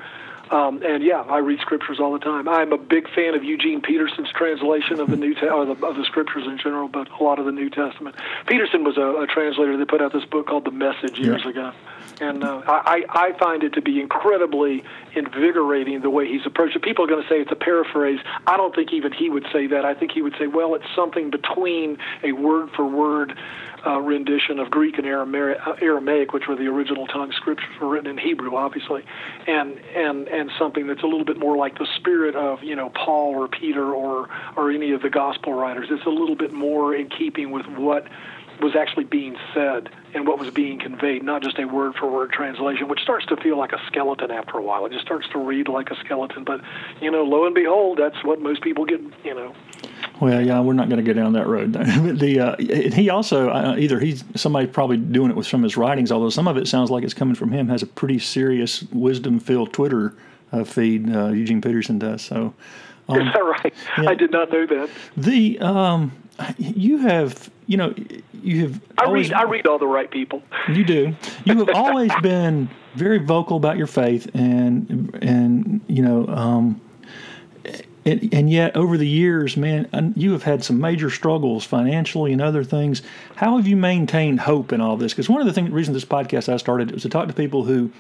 Um, 0.49 0.81
and 0.83 1.03
yeah, 1.03 1.21
I 1.21 1.37
read 1.37 1.59
scriptures 1.59 1.99
all 1.99 2.11
the 2.11 2.17
time. 2.17 2.49
I'm 2.49 2.73
a 2.73 2.77
big 2.79 3.07
fan 3.13 3.35
of 3.35 3.43
Eugene 3.43 3.81
Peterson's 3.81 4.31
translation 4.31 4.99
of 4.99 5.11
the 5.11 5.15
New 5.15 5.35
Te- 5.35 5.47
or 5.47 5.65
the, 5.67 5.85
of 5.85 5.95
the 5.95 6.05
scriptures 6.05 6.47
in 6.47 6.57
general, 6.57 6.87
but 6.87 7.07
a 7.11 7.23
lot 7.23 7.37
of 7.37 7.45
the 7.45 7.51
New 7.51 7.69
Testament. 7.69 8.15
Peterson 8.47 8.83
was 8.83 8.97
a, 8.97 9.21
a 9.21 9.27
translator 9.27 9.77
that 9.77 9.87
put 9.87 10.01
out 10.01 10.11
this 10.11 10.25
book 10.25 10.47
called 10.47 10.65
The 10.65 10.71
Message 10.71 11.19
years 11.19 11.43
Yeah. 11.45 11.51
ago, 11.51 11.71
and 12.19 12.43
uh, 12.43 12.61
I, 12.65 13.03
I 13.09 13.37
find 13.39 13.63
it 13.63 13.73
to 13.73 13.81
be 13.81 13.99
incredibly 13.99 14.83
invigorating 15.15 16.01
the 16.01 16.09
way 16.09 16.27
he's 16.27 16.45
approached 16.45 16.75
it. 16.75 16.83
People 16.83 17.05
are 17.05 17.07
going 17.07 17.23
to 17.23 17.29
say 17.29 17.35
it's 17.35 17.51
a 17.51 17.55
paraphrase. 17.55 18.19
I 18.47 18.57
don't 18.57 18.75
think 18.75 18.93
even 18.93 19.11
he 19.11 19.29
would 19.29 19.45
say 19.53 19.67
that. 19.67 19.85
I 19.85 19.93
think 19.93 20.11
he 20.11 20.21
would 20.21 20.35
say, 20.37 20.47
well, 20.47 20.75
it's 20.75 20.85
something 20.95 21.29
between 21.29 21.97
a 22.23 22.31
word 22.33 22.69
for 22.75 22.85
word 22.85 23.37
rendition 23.85 24.59
of 24.59 24.69
Greek 24.69 24.97
and 24.97 25.07
uh, 25.07 25.75
Aramaic, 25.81 26.33
which 26.33 26.47
were 26.47 26.55
the 26.55 26.67
original 26.67 27.07
tongue 27.07 27.31
scriptures 27.31 27.69
were 27.79 27.89
written 27.89 28.09
in 28.09 28.17
Hebrew, 28.17 28.55
obviously, 28.55 29.03
and 29.47 29.79
and 29.95 30.27
and 30.27 30.51
something 30.59 30.87
that's 30.87 31.01
a 31.03 31.07
little 31.07 31.25
bit 31.25 31.39
more 31.39 31.57
like 31.57 31.77
the 31.77 31.87
spirit 31.97 32.35
of 32.35 32.63
you 32.63 32.75
know 32.75 32.89
Paul 32.89 33.35
or 33.35 33.47
Peter 33.47 33.93
or 33.93 34.29
or 34.55 34.71
any 34.71 34.91
of 34.91 35.01
the 35.01 35.09
gospel 35.09 35.53
writers. 35.53 35.87
It's 35.89 36.05
a 36.05 36.09
little 36.09 36.35
bit 36.35 36.53
more 36.53 36.93
in 36.95 37.09
keeping 37.09 37.51
with 37.51 37.65
what 37.67 38.07
was 38.61 38.75
actually 38.75 39.05
being 39.05 39.35
said 39.53 39.89
and 40.13 40.27
what 40.27 40.39
was 40.39 40.49
being 40.49 40.79
conveyed, 40.79 41.23
not 41.23 41.41
just 41.41 41.57
a 41.59 41.65
word 41.65 41.95
for 41.95 42.09
word 42.09 42.31
translation, 42.31 42.87
which 42.87 42.99
starts 43.01 43.25
to 43.27 43.37
feel 43.37 43.57
like 43.57 43.71
a 43.71 43.79
skeleton 43.87 44.31
after 44.31 44.57
a 44.57 44.61
while. 44.61 44.85
It 44.85 44.91
just 44.91 45.05
starts 45.05 45.27
to 45.29 45.39
read 45.39 45.67
like 45.67 45.89
a 45.89 45.95
skeleton. 46.03 46.43
But, 46.43 46.61
you 47.01 47.11
know, 47.11 47.23
lo 47.23 47.45
and 47.45 47.55
behold, 47.55 47.97
that's 47.97 48.23
what 48.23 48.41
most 48.41 48.61
people 48.61 48.85
get, 48.85 49.01
you 49.23 49.33
know. 49.33 49.53
Well, 50.19 50.45
yeah, 50.45 50.59
we're 50.59 50.73
not 50.73 50.89
going 50.89 51.03
to 51.03 51.13
go 51.13 51.19
down 51.19 51.33
that 51.33 51.47
road. 51.47 51.73
the 52.19 52.39
uh, 52.39 52.55
he 52.57 53.09
also 53.09 53.49
uh, 53.49 53.75
either 53.77 53.99
he's 53.99 54.23
somebody 54.35 54.67
probably 54.67 54.97
doing 54.97 55.31
it 55.31 55.35
with 55.35 55.47
some 55.47 55.61
of 55.61 55.63
his 55.63 55.77
writings, 55.77 56.11
although 56.11 56.29
some 56.29 56.47
of 56.47 56.57
it 56.57 56.67
sounds 56.67 56.91
like 56.91 57.03
it's 57.03 57.13
coming 57.13 57.35
from 57.35 57.51
him. 57.51 57.69
Has 57.69 57.81
a 57.81 57.87
pretty 57.87 58.19
serious 58.19 58.83
wisdom-filled 58.91 59.73
Twitter 59.73 60.15
uh, 60.51 60.63
feed. 60.63 61.13
Uh, 61.13 61.29
Eugene 61.29 61.61
Peterson 61.61 61.97
does 61.97 62.21
so. 62.21 62.53
Um, 63.09 63.21
Is 63.27 63.33
that 63.33 63.39
right? 63.39 63.73
Yeah. 63.97 64.09
I 64.09 64.15
did 64.15 64.31
not 64.31 64.51
know 64.51 64.65
that. 64.67 64.89
The 65.17 65.59
um, 65.59 66.11
you 66.57 66.97
have 66.99 67.49
you 67.67 67.77
know 67.77 67.93
you 68.43 68.67
have. 68.67 68.81
I 68.97 69.05
always, 69.05 69.29
read. 69.29 69.37
I 69.37 69.43
read 69.43 69.67
all 69.67 69.79
the 69.79 69.87
right 69.87 70.09
people. 70.09 70.41
You 70.69 70.83
do. 70.83 71.15
You 71.45 71.59
have 71.59 71.69
always 71.75 72.11
been 72.21 72.69
very 72.95 73.19
vocal 73.19 73.57
about 73.57 73.77
your 73.77 73.87
faith, 73.87 74.29
and 74.33 75.17
and 75.21 75.81
you 75.87 76.01
know. 76.01 76.27
Um, 76.27 76.81
and, 78.03 78.33
and, 78.33 78.49
yet, 78.49 78.75
over 78.75 78.97
the 78.97 79.07
years, 79.07 79.55
man, 79.55 80.13
you 80.17 80.31
have 80.31 80.41
had 80.41 80.63
some 80.63 80.81
major 80.81 81.11
struggles 81.11 81.63
financially 81.63 82.33
and 82.33 82.41
other 82.41 82.63
things. 82.63 83.03
How 83.35 83.57
have 83.57 83.67
you 83.67 83.77
maintained 83.77 84.39
hope 84.39 84.73
in 84.73 84.81
all 84.81 84.97
this? 84.97 85.13
Because 85.13 85.29
one 85.29 85.39
of 85.39 85.45
the 85.45 85.53
things, 85.53 85.69
reasons 85.69 85.93
this 85.93 86.05
podcast 86.05 86.51
I 86.51 86.57
started 86.57 86.89
was 86.91 87.03
to 87.03 87.09
talk 87.09 87.27
to 87.27 87.33
people 87.33 87.63
who 87.63 87.91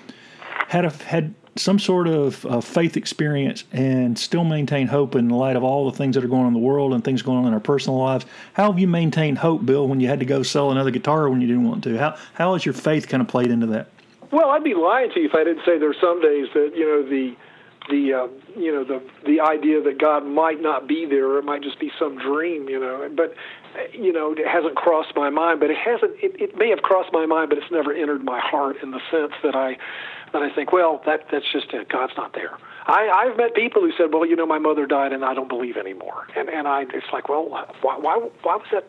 had 0.69 0.85
a, 0.85 0.89
had 0.89 1.35
some 1.57 1.79
sort 1.79 2.07
of 2.07 2.45
uh, 2.45 2.61
faith 2.61 2.95
experience 2.95 3.65
and 3.73 4.17
still 4.17 4.43
maintain 4.43 4.87
hope 4.87 5.15
in 5.15 5.27
the 5.27 5.35
light 5.35 5.55
of 5.55 5.63
all 5.63 5.89
the 5.89 5.97
things 5.97 6.15
that 6.15 6.23
are 6.23 6.27
going 6.27 6.41
on 6.41 6.47
in 6.47 6.53
the 6.53 6.59
world 6.59 6.93
and 6.93 7.03
things 7.03 7.21
going 7.21 7.39
on 7.39 7.45
in 7.45 7.53
our 7.53 7.59
personal 7.59 7.99
lives. 7.99 8.25
How 8.53 8.71
have 8.71 8.79
you 8.79 8.87
maintained 8.87 9.37
hope, 9.37 9.65
Bill, 9.65 9.87
when 9.87 9.99
you 9.99 10.07
had 10.07 10.19
to 10.19 10.25
go 10.25 10.43
sell 10.43 10.71
another 10.71 10.91
guitar 10.91 11.29
when 11.29 11.41
you 11.41 11.47
didn't 11.47 11.67
want 11.67 11.83
to? 11.83 11.97
How 11.97 12.17
how 12.33 12.53
has 12.53 12.65
your 12.65 12.73
faith 12.73 13.07
kind 13.07 13.21
of 13.21 13.27
played 13.27 13.51
into 13.51 13.67
that? 13.67 13.89
Well, 14.31 14.49
I'd 14.49 14.63
be 14.63 14.73
lying 14.73 15.11
to 15.11 15.19
you 15.19 15.27
if 15.27 15.35
I 15.35 15.43
didn't 15.43 15.65
say 15.65 15.77
there's 15.77 15.99
some 15.99 16.21
days 16.21 16.47
that 16.53 16.71
you 16.75 16.85
know 16.85 17.03
the 17.03 17.35
the 17.89 18.13
uh, 18.13 18.27
you 18.57 18.71
know 18.71 18.83
the 18.85 19.01
the 19.25 19.41
idea 19.41 19.81
that 19.81 19.99
God 19.99 20.25
might 20.25 20.61
not 20.61 20.87
be 20.87 21.05
there 21.05 21.27
or 21.27 21.39
it 21.39 21.45
might 21.45 21.63
just 21.63 21.79
be 21.79 21.91
some 21.99 22.17
dream, 22.17 22.69
you 22.69 22.79
know. 22.79 23.09
But 23.13 23.35
you 23.93 24.13
know, 24.13 24.33
it 24.33 24.47
hasn't 24.47 24.75
crossed 24.75 25.15
my 25.15 25.29
mind. 25.29 25.59
But 25.59 25.69
it 25.69 25.77
hasn't. 25.77 26.13
It, 26.21 26.39
it 26.39 26.57
may 26.57 26.69
have 26.69 26.81
crossed 26.81 27.11
my 27.11 27.25
mind, 27.25 27.49
but 27.49 27.57
it's 27.57 27.71
never 27.71 27.93
entered 27.93 28.23
my 28.23 28.39
heart 28.39 28.77
in 28.81 28.91
the 28.91 29.01
sense 29.11 29.33
that 29.43 29.55
I 29.55 29.77
that 30.33 30.41
I 30.41 30.53
think, 30.53 30.71
well, 30.71 31.01
that 31.05 31.25
that's 31.31 31.49
just 31.51 31.73
it. 31.73 31.89
God's 31.89 32.13
not 32.17 32.33
there. 32.33 32.57
I, 32.85 33.09
I've 33.09 33.37
met 33.37 33.53
people 33.53 33.81
who 33.81 33.91
said, 33.97 34.13
well, 34.13 34.25
you 34.25 34.35
know, 34.35 34.45
my 34.45 34.59
mother 34.59 34.85
died 34.85 35.13
and 35.13 35.23
I 35.23 35.33
don't 35.33 35.49
believe 35.49 35.77
anymore. 35.77 36.27
And 36.35 36.49
and 36.49 36.67
I, 36.67 36.83
it's 36.83 37.11
like, 37.13 37.29
well, 37.29 37.47
why 37.47 37.65
why 37.81 38.17
why 38.41 38.55
was 38.55 38.67
that? 38.71 38.85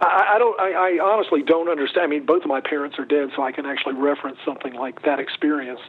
I, 0.00 0.34
I 0.34 0.38
don't. 0.38 0.60
I, 0.60 0.72
I 0.72 0.98
honestly 1.02 1.42
don't 1.42 1.68
understand. 1.68 2.04
I 2.04 2.06
mean, 2.08 2.26
both 2.26 2.42
of 2.42 2.48
my 2.48 2.60
parents 2.60 2.98
are 2.98 3.04
dead, 3.04 3.30
so 3.36 3.42
I 3.42 3.52
can 3.52 3.66
actually 3.66 3.94
reference 3.94 4.38
something 4.44 4.74
like 4.74 5.02
that 5.02 5.20
experience. 5.20 5.80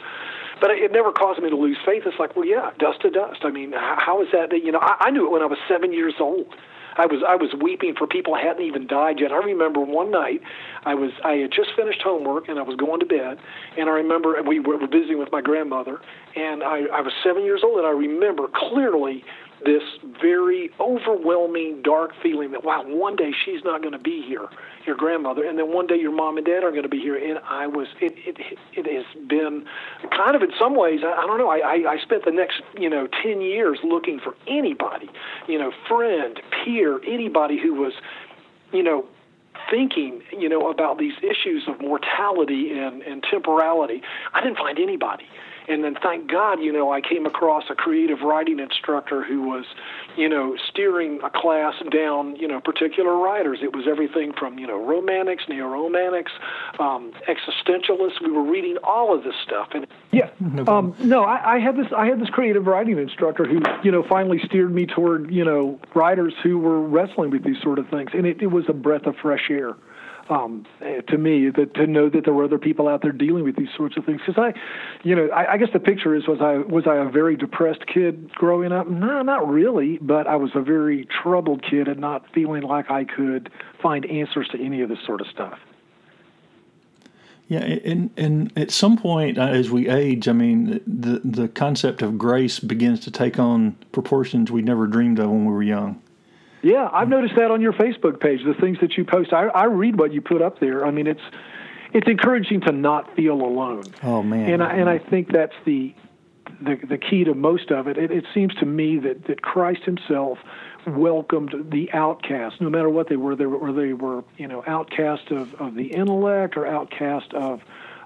But 0.62 0.72
it 0.72 0.92
never 0.92 1.12
caused 1.12 1.42
me 1.42 1.50
to 1.50 1.56
lose 1.56 1.78
faith. 1.86 2.04
It's 2.06 2.18
like, 2.18 2.36
well, 2.36 2.46
yeah, 2.46 2.72
dust 2.80 3.02
to 3.02 3.10
dust. 3.10 3.40
I 3.44 3.52
mean, 3.52 3.74
how, 3.74 3.98
how 4.00 4.22
is 4.22 4.30
that? 4.32 4.52
You 4.54 4.72
know, 4.72 4.80
I, 4.80 5.08
I 5.08 5.10
knew 5.12 5.26
it 5.26 5.32
when 5.32 5.42
I 5.42 5.48
was 5.48 5.58
seven 5.68 5.92
years 5.92 6.14
old. 6.20 6.48
I 6.98 7.06
was 7.06 7.22
I 7.28 7.36
was 7.36 7.54
weeping 7.62 7.96
for 7.98 8.08
people 8.08 8.36
hadn't 8.36 8.64
even 8.64 8.88
died 8.88 9.20
yet. 9.20 9.32
I 9.32 9.38
remember 9.38 9.82
one 9.82 10.12
night 10.12 10.42
I 10.86 10.96
was 10.96 11.12
I 11.24 11.34
had 11.34 11.52
just 11.52 11.70
finished 11.76 12.02
homework 12.02 12.48
and 12.48 12.58
I 12.58 12.62
was 12.62 12.76
going 12.76 13.00
to 13.02 13.06
bed, 13.06 13.38
and 13.78 13.90
I 13.90 13.94
remember 13.94 14.42
we 14.44 14.60
were 14.60 14.78
visiting 14.80 15.20
with 15.20 15.32
my 15.32 15.42
grandmother, 15.42 16.00
and 16.36 16.64
I, 16.64 16.84
I 16.94 17.02
was 17.02 17.14
seven 17.24 17.44
years 17.44 17.62
old, 17.64 17.78
and 17.78 17.88
I 17.88 17.92
remember 17.92 18.48
clearly 18.54 19.24
this 19.66 19.84
very 20.22 20.70
overwhelming, 20.80 21.82
dark 21.84 22.12
feeling 22.22 22.52
that 22.52 22.64
wow, 22.64 22.84
one 22.86 23.16
day 23.16 23.32
she's 23.44 23.64
not 23.64 23.82
going 23.82 23.94
to 23.94 24.00
be 24.00 24.24
here, 24.26 24.48
your 24.86 24.96
grandmother, 24.96 25.44
and 25.44 25.58
then 25.58 25.74
one 25.74 25.88
day 25.88 25.96
your 25.96 26.12
mom 26.16 26.38
and 26.38 26.46
dad 26.46 26.64
are 26.64 26.72
going 26.72 26.84
to 26.84 26.90
be 26.90 27.00
here. 27.00 27.18
And 27.18 27.40
I 27.44 27.68
was, 27.68 27.88
it, 28.00 28.14
it, 28.26 28.58
it 28.74 28.86
has 28.86 29.28
been 29.28 29.66
kind 30.16 30.36
of 30.36 30.42
in 30.42 30.52
some 30.60 30.76
ways, 30.76 31.02
I, 31.04 31.24
I 31.24 31.28
don't 31.28 31.38
know. 31.38 31.50
I, 31.50 31.84
I 31.90 31.98
spent 32.02 32.26
the 32.26 32.32
next, 32.32 32.62
you 32.78 32.90
know, 32.90 33.08
ten 33.24 33.42
years 33.42 33.80
looking 33.84 34.20
for 34.20 34.36
anybody, 34.48 35.10
you 35.48 35.58
know, 35.58 35.72
friend, 35.88 36.40
peer, 36.64 37.00
anybody 37.08 37.60
who 37.62 37.74
was, 37.74 37.94
you 38.72 38.84
know, 38.84 39.06
thinking, 39.72 40.22
you 40.38 40.48
know, 40.48 40.70
about 40.70 41.00
these 41.00 41.14
issues 41.20 41.64
of 41.68 41.82
mortality 41.82 42.72
and, 42.78 43.02
and 43.02 43.26
temporality. 43.30 44.02
I 44.34 44.42
didn't 44.42 44.58
find 44.58 44.78
anybody. 44.80 45.26
And 45.68 45.84
then 45.84 45.96
thank 46.02 46.30
God, 46.30 46.60
you 46.62 46.72
know, 46.72 46.92
I 46.92 47.02
came 47.02 47.26
across 47.26 47.64
a 47.70 47.76
creative 47.76 48.22
writing 48.22 48.60
instructor 48.60 49.24
who 49.24 49.42
was, 49.42 49.66
you 50.16 50.30
know, 50.30 50.56
steering 50.70 51.20
a 51.24 51.30
class 51.30 51.74
down, 51.92 52.36
you 52.36 52.48
know, 52.48 52.62
particular 52.62 53.16
writers. 53.18 53.60
It 53.62 53.76
was 53.76 53.86
everything 53.90 54.34
from, 54.38 54.60
you 54.60 54.68
know, 54.68 54.84
romantics, 54.84 55.44
neo-romantics, 55.50 56.32
um, 56.80 57.14
existentialists. 57.28 58.22
We 58.24 58.32
were 58.32 58.44
reading 58.44 58.78
all 58.84 59.16
of 59.16 59.24
this 59.24 59.36
stuff. 59.44 59.70
And 59.74 59.88
yeah, 60.12 60.30
no, 60.40 60.66
um, 60.68 60.96
no 61.00 61.24
I, 61.24 61.56
I 61.56 61.60
had 61.60 61.78
this. 61.78 61.88
I 61.96 62.06
had 62.06 62.20
this 62.22 62.30
creative 62.30 62.68
writing 62.68 62.98
instructor 62.98 63.46
who, 63.46 63.62
you 63.84 63.92
know, 63.92 64.04
finally 64.08 64.40
steered 64.46 64.74
me 64.74 64.86
toward, 64.86 65.32
you 65.32 65.44
know, 65.44 65.80
writers 65.94 66.34
who 66.44 66.60
were 66.60 66.82
wrestling 66.82 67.32
with 67.32 67.44
these 67.44 67.62
sort 67.62 67.80
of 67.80 67.90
things, 67.90 68.12
and 68.14 68.26
it, 68.26 68.42
it 68.42 68.48
was 68.48 68.66
a 68.68 68.74
breath 68.74 69.06
of 69.06 69.16
fresh 69.22 69.50
air 69.50 69.76
um, 70.30 70.66
to 71.08 71.18
me 71.18 71.50
that 71.50 71.74
to 71.76 71.88
know 71.88 72.10
that 72.10 72.26
there 72.26 72.34
were 72.34 72.44
other 72.44 72.58
people 72.58 72.88
out 72.88 73.02
there 73.02 73.12
dealing 73.12 73.44
with 73.44 73.56
these 73.56 73.70
sorts 73.76 73.98
of 73.98 74.06
things. 74.06 74.22
Because 74.26 74.42
I, 74.42 74.60
you 75.04 75.16
know, 75.16 75.28
I, 75.30 75.54
I 75.54 75.58
guess 75.58 75.70
the 75.74 75.80
picture 75.80 76.16
is 76.16 76.28
was 76.28 76.40
I 76.42 76.58
was 76.58 76.86
I 76.88 76.96
a 76.96 77.10
very 77.10 77.36
depressed 77.36 77.86
kid 77.88 78.32
growing 78.34 78.72
up? 78.72 78.88
No, 78.88 79.22
not 79.22 79.48
really, 79.48 79.98
but 80.02 80.28
I 80.28 80.36
was 80.36 80.52
a 80.56 80.62
very 80.62 81.06
troubled 81.06 81.64
kid 81.64 81.88
and 81.88 82.00
not 82.00 82.26
feeling 82.34 82.64
like 82.64 82.90
I 82.90 83.04
could 83.04 83.52
find 83.82 84.06
answers 84.06 84.48
to 84.50 84.64
any 84.64 84.82
of 84.82 84.90
this 84.90 85.00
sort 85.06 85.22
of 85.22 85.28
stuff. 85.28 85.60
Yeah, 87.48 87.60
and 87.60 88.10
and 88.18 88.52
at 88.58 88.72
some 88.72 88.98
point 88.98 89.38
uh, 89.38 89.44
as 89.44 89.70
we 89.70 89.88
age, 89.88 90.28
I 90.28 90.34
mean, 90.34 90.82
the 90.88 91.22
the 91.24 91.48
concept 91.48 92.02
of 92.02 92.18
grace 92.18 92.60
begins 92.60 93.02
to 93.02 93.12
take 93.12 93.38
on 93.38 93.74
proportions 93.92 94.52
we 94.52 94.64
never 94.64 94.88
dreamed 94.88 95.20
of 95.20 95.30
when 95.30 95.46
we 95.46 95.54
were 95.54 95.62
young. 95.62 96.02
Yeah, 96.66 96.90
I've 96.92 97.10
noticed 97.10 97.36
that 97.36 97.52
on 97.52 97.62
your 97.62 97.74
Facebook 97.74 98.20
page. 98.20 98.44
The 98.44 98.56
things 98.56 98.80
that 98.82 98.98
you 98.98 99.06
post, 99.06 99.32
I, 99.34 99.50
I 99.50 99.66
read 99.66 100.00
what 100.00 100.12
you 100.12 100.20
put 100.20 100.42
up 100.42 100.60
there. 100.60 100.84
I 100.84 100.90
mean, 100.90 101.06
it's 101.06 101.22
it's 101.94 102.08
encouraging 102.08 102.62
to 102.62 102.72
not 102.72 103.16
feel 103.16 103.36
alone. 103.36 103.84
Oh 104.02 104.24
man! 104.24 104.52
And 104.52 104.64
I, 104.64 104.74
and 104.74 104.90
I 104.90 104.98
think 104.98 105.32
that's 105.32 105.54
the 105.64 105.94
the 106.60 106.78
the 106.90 106.98
key 106.98 107.24
to 107.26 107.36
most 107.36 107.70
of 107.70 107.88
it. 107.88 108.00
It, 108.00 108.10
it 108.10 108.26
seems 108.34 108.56
to 108.56 108.66
me 108.66 108.98
that 108.98 109.26
that 109.28 109.44
Christ 109.44 109.84
Himself 109.84 110.40
welcomed 110.88 111.54
the 111.70 111.94
outcast, 111.94 112.60
no 112.60 112.72
matter 112.72 112.90
what 112.90 113.10
they 113.10 113.16
were. 113.16 113.36
They 113.36 113.46
were, 113.46 113.72
they 113.72 113.94
were 113.94 114.24
you 114.38 114.48
know 114.48 114.64
outcast 114.66 115.30
of 115.30 115.54
of 115.62 115.76
the 115.76 115.94
intellect 115.94 116.58
or 116.58 116.66
outcast 116.66 117.32
of 117.36 117.62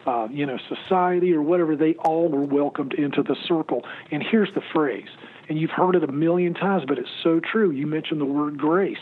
uh, 0.05 0.27
you 0.29 0.45
know 0.45 0.57
society 0.67 1.33
or 1.33 1.41
whatever. 1.41 1.77
They 1.77 1.93
all 1.93 2.27
were 2.27 2.43
welcomed 2.43 2.93
into 2.95 3.23
the 3.23 3.37
circle. 3.47 3.85
And 4.11 4.21
here's 4.21 4.53
the 4.53 4.63
phrase 4.73 5.07
and 5.49 5.59
you've 5.59 5.71
heard 5.71 5.95
it 5.95 6.03
a 6.03 6.11
million 6.11 6.53
times, 6.53 6.83
but 6.87 6.97
it's 6.97 7.09
so 7.23 7.39
true. 7.39 7.71
You 7.71 7.87
mentioned 7.87 8.21
the 8.21 8.25
word 8.25 8.57
grace. 8.57 8.99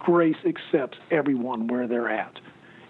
Grace 0.00 0.36
accepts 0.44 0.98
everyone 1.10 1.68
where 1.68 1.86
they're 1.86 2.10
at. 2.10 2.34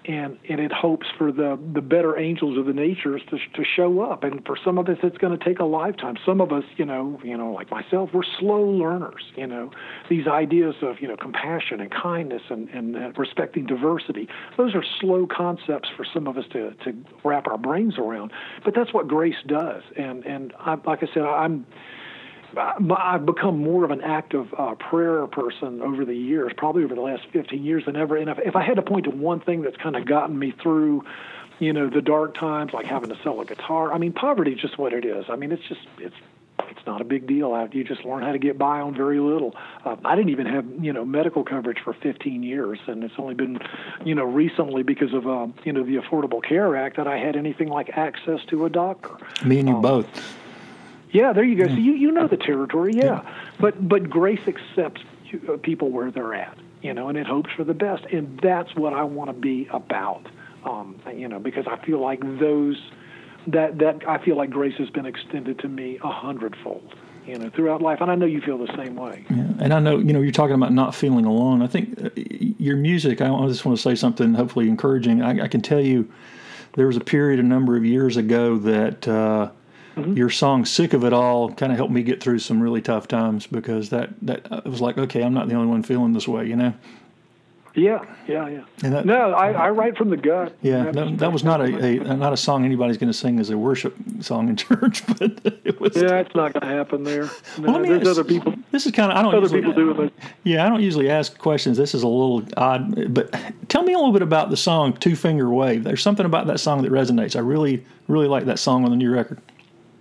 And, 0.06 0.36
and 0.50 0.60
it 0.60 0.70
hopes 0.70 1.06
for 1.16 1.32
the, 1.32 1.58
the 1.72 1.80
better 1.80 2.18
angels 2.18 2.58
of 2.58 2.66
the 2.66 2.74
natures 2.74 3.22
to, 3.30 3.38
to 3.38 3.64
show 3.64 4.02
up. 4.02 4.22
And 4.22 4.44
for 4.44 4.54
some 4.62 4.76
of 4.76 4.86
us, 4.90 4.98
it's 5.02 5.16
going 5.16 5.38
to 5.38 5.42
take 5.42 5.60
a 5.60 5.64
lifetime. 5.64 6.16
Some 6.26 6.42
of 6.42 6.52
us, 6.52 6.64
you 6.76 6.84
know, 6.84 7.18
you 7.24 7.34
know, 7.38 7.52
like 7.52 7.70
myself, 7.70 8.10
we're 8.12 8.22
slow 8.38 8.60
learners. 8.60 9.22
You 9.34 9.46
know, 9.46 9.70
these 10.10 10.26
ideas 10.26 10.74
of 10.82 10.96
you 11.00 11.08
know 11.08 11.16
compassion 11.16 11.80
and 11.80 11.90
kindness 11.90 12.42
and, 12.50 12.68
and 12.68 12.96
uh, 12.96 13.12
respecting 13.16 13.64
diversity. 13.64 14.28
Those 14.58 14.74
are 14.74 14.84
slow 15.00 15.26
concepts 15.26 15.88
for 15.96 16.04
some 16.12 16.26
of 16.28 16.36
us 16.36 16.44
to, 16.52 16.74
to 16.84 16.94
wrap 17.24 17.46
our 17.46 17.56
brains 17.56 17.96
around. 17.96 18.30
But 18.62 18.74
that's 18.74 18.92
what 18.92 19.08
grace 19.08 19.40
does. 19.46 19.84
And 19.96 20.22
and 20.26 20.52
I, 20.58 20.74
like 20.84 21.02
I 21.02 21.06
said, 21.14 21.22
I'm 21.22 21.64
I've 22.58 23.26
become 23.26 23.58
more 23.58 23.84
of 23.84 23.90
an 23.90 24.00
active 24.00 24.52
uh, 24.56 24.74
prayer 24.74 25.26
person 25.26 25.82
over 25.82 26.04
the 26.04 26.14
years, 26.14 26.52
probably 26.56 26.84
over 26.84 26.94
the 26.94 27.00
last 27.00 27.22
15 27.32 27.62
years 27.62 27.84
than 27.86 27.96
ever. 27.96 28.16
And 28.16 28.28
if, 28.30 28.38
if 28.38 28.56
I 28.56 28.62
had 28.62 28.76
to 28.76 28.82
point 28.82 29.04
to 29.04 29.10
one 29.10 29.40
thing 29.40 29.62
that's 29.62 29.76
kind 29.76 29.96
of 29.96 30.06
gotten 30.06 30.38
me 30.38 30.52
through, 30.62 31.04
you 31.58 31.72
know, 31.72 31.88
the 31.88 32.02
dark 32.02 32.36
times, 32.36 32.72
like 32.72 32.86
having 32.86 33.10
to 33.10 33.18
sell 33.22 33.40
a 33.40 33.44
guitar. 33.44 33.92
I 33.92 33.98
mean, 33.98 34.12
poverty 34.12 34.52
is 34.52 34.60
just 34.60 34.78
what 34.78 34.92
it 34.92 35.04
is. 35.04 35.26
I 35.28 35.36
mean, 35.36 35.52
it's 35.52 35.62
just 35.68 35.86
it's 35.98 36.16
it's 36.70 36.86
not 36.86 37.00
a 37.00 37.04
big 37.04 37.26
deal. 37.26 37.68
You 37.72 37.84
just 37.84 38.04
learn 38.04 38.22
how 38.22 38.32
to 38.32 38.38
get 38.38 38.58
by 38.58 38.80
on 38.80 38.94
very 38.94 39.18
little. 39.18 39.56
Uh, 39.84 39.96
I 40.04 40.14
didn't 40.16 40.30
even 40.30 40.46
have 40.46 40.66
you 40.80 40.92
know 40.92 41.04
medical 41.04 41.44
coverage 41.44 41.78
for 41.82 41.92
15 41.92 42.42
years, 42.42 42.78
and 42.86 43.02
it's 43.04 43.14
only 43.18 43.34
been 43.34 43.58
you 44.04 44.14
know 44.14 44.24
recently 44.24 44.82
because 44.82 45.12
of 45.12 45.26
uh, 45.26 45.46
you 45.64 45.72
know 45.72 45.84
the 45.84 45.96
Affordable 45.96 46.42
Care 46.42 46.76
Act 46.76 46.96
that 46.96 47.06
I 47.06 47.18
had 47.18 47.36
anything 47.36 47.68
like 47.68 47.90
access 47.90 48.40
to 48.48 48.64
a 48.64 48.70
doctor. 48.70 49.16
Me 49.44 49.58
and 49.58 49.68
you 49.68 49.76
um, 49.76 49.82
both. 49.82 50.36
Yeah, 51.14 51.32
there 51.32 51.44
you 51.44 51.54
go. 51.54 51.68
So 51.68 51.74
you, 51.74 51.92
you 51.92 52.10
know 52.10 52.26
the 52.26 52.36
territory, 52.36 52.92
yeah. 52.92 53.04
yeah. 53.04 53.34
But 53.60 53.88
but 53.88 54.10
grace 54.10 54.40
accepts 54.48 55.00
uh, 55.48 55.56
people 55.58 55.90
where 55.90 56.10
they're 56.10 56.34
at, 56.34 56.58
you 56.82 56.92
know, 56.92 57.08
and 57.08 57.16
it 57.16 57.26
hopes 57.26 57.50
for 57.56 57.62
the 57.62 57.72
best, 57.72 58.04
and 58.06 58.38
that's 58.42 58.74
what 58.74 58.92
I 58.92 59.04
want 59.04 59.30
to 59.30 59.34
be 59.34 59.68
about, 59.70 60.26
um, 60.64 61.00
you 61.14 61.28
know, 61.28 61.38
because 61.38 61.66
I 61.68 61.76
feel 61.86 62.00
like 62.00 62.20
those 62.40 62.76
that 63.46 63.78
that 63.78 64.06
I 64.08 64.18
feel 64.18 64.36
like 64.36 64.50
grace 64.50 64.76
has 64.78 64.90
been 64.90 65.06
extended 65.06 65.60
to 65.60 65.68
me 65.68 66.00
a 66.02 66.10
hundredfold 66.10 66.96
you 67.26 67.38
know, 67.38 67.48
throughout 67.48 67.80
life. 67.80 68.02
And 68.02 68.10
I 68.10 68.16
know 68.16 68.26
you 68.26 68.42
feel 68.42 68.58
the 68.58 68.76
same 68.76 68.96
way. 68.96 69.24
Yeah. 69.30 69.46
And 69.58 69.72
I 69.72 69.80
know, 69.80 69.96
you 69.96 70.12
know, 70.12 70.20
you're 70.20 70.30
talking 70.30 70.56
about 70.56 70.72
not 70.72 70.94
feeling 70.94 71.24
alone. 71.24 71.62
I 71.62 71.66
think 71.66 71.98
uh, 71.98 72.10
your 72.16 72.76
music, 72.76 73.22
I 73.22 73.28
just 73.46 73.64
want 73.64 73.78
to 73.78 73.82
say 73.82 73.94
something 73.94 74.34
hopefully 74.34 74.68
encouraging. 74.68 75.22
I, 75.22 75.44
I, 75.44 75.48
can 75.48 75.62
tell 75.62 75.80
you 75.80 76.06
there 76.74 76.86
was 76.86 76.98
a 76.98 77.00
period 77.00 77.40
a 77.40 77.42
number 77.42 77.78
of 77.78 77.84
years 77.86 78.18
ago 78.18 78.58
that 78.58 79.08
uh, 79.08 79.50
mm-hmm. 79.96 80.16
your 80.16 80.30
song 80.30 80.64
"Sick 80.64 80.92
of 80.92 81.04
It 81.04 81.12
All" 81.12 81.52
kind 81.52 81.72
of 81.72 81.78
helped 81.78 81.92
me 81.92 82.02
get 82.02 82.22
through 82.22 82.38
some 82.38 82.60
really 82.60 82.82
tough 82.82 83.08
times 83.08 83.46
because 83.46 83.90
that 83.90 84.10
that 84.22 84.46
it 84.50 84.66
was 84.66 84.80
like, 84.80 84.98
okay, 84.98 85.22
I'm 85.22 85.34
not 85.34 85.48
the 85.48 85.54
only 85.54 85.68
one 85.68 85.82
feeling 85.82 86.12
this 86.12 86.28
way, 86.28 86.46
you 86.46 86.56
know. 86.56 86.74
Yeah, 87.76 88.04
yeah, 88.28 88.48
yeah. 88.48 88.88
That, 88.88 89.04
no, 89.04 89.32
I, 89.32 89.50
I 89.50 89.70
write 89.70 89.98
from 89.98 90.08
the 90.08 90.16
gut. 90.16 90.56
Yeah, 90.62 90.92
that, 90.92 91.18
that 91.18 91.32
was 91.32 91.42
not 91.42 91.60
a, 91.60 91.64
a, 91.64 92.16
not 92.16 92.32
a 92.32 92.36
song 92.36 92.64
anybody's 92.64 92.98
going 92.98 93.10
to 93.10 93.18
sing 93.18 93.40
as 93.40 93.50
a 93.50 93.58
worship 93.58 93.96
song 94.20 94.48
in 94.48 94.56
church, 94.56 95.04
but 95.06 95.40
it 95.64 95.80
was. 95.80 95.96
Yeah, 95.96 96.20
it's 96.20 96.34
not 96.36 96.52
going 96.52 96.60
to 96.60 96.68
happen 96.68 97.02
there. 97.02 97.24
No, 97.58 97.72
well, 97.72 97.82
there's 97.82 98.02
ask, 98.02 98.10
other 98.10 98.22
people. 98.22 98.54
This 98.70 98.86
is 98.86 98.92
kind 98.92 99.10
of 99.10 99.18
I 99.18 99.22
don't. 99.22 99.34
Other 99.34 99.42
usually, 99.42 99.62
people 99.62 99.94
do 99.94 100.02
it. 100.02 100.12
Yeah, 100.44 100.64
I 100.64 100.68
don't 100.68 100.82
usually 100.82 101.10
ask 101.10 101.36
questions. 101.36 101.76
This 101.76 101.94
is 101.94 102.04
a 102.04 102.08
little 102.08 102.44
odd, 102.56 103.12
but 103.12 103.34
tell 103.68 103.82
me 103.82 103.92
a 103.92 103.96
little 103.96 104.12
bit 104.12 104.22
about 104.22 104.50
the 104.50 104.56
song 104.56 104.92
Two 104.92 105.16
Finger 105.16 105.50
Wave. 105.50 105.82
There's 105.82 106.02
something 106.02 106.26
about 106.26 106.46
that 106.46 106.60
song 106.60 106.82
that 106.82 106.92
resonates. 106.92 107.34
I 107.34 107.40
really, 107.40 107.84
really 108.06 108.28
like 108.28 108.44
that 108.44 108.60
song 108.60 108.84
on 108.84 108.90
the 108.90 108.96
new 108.96 109.10
record. 109.10 109.40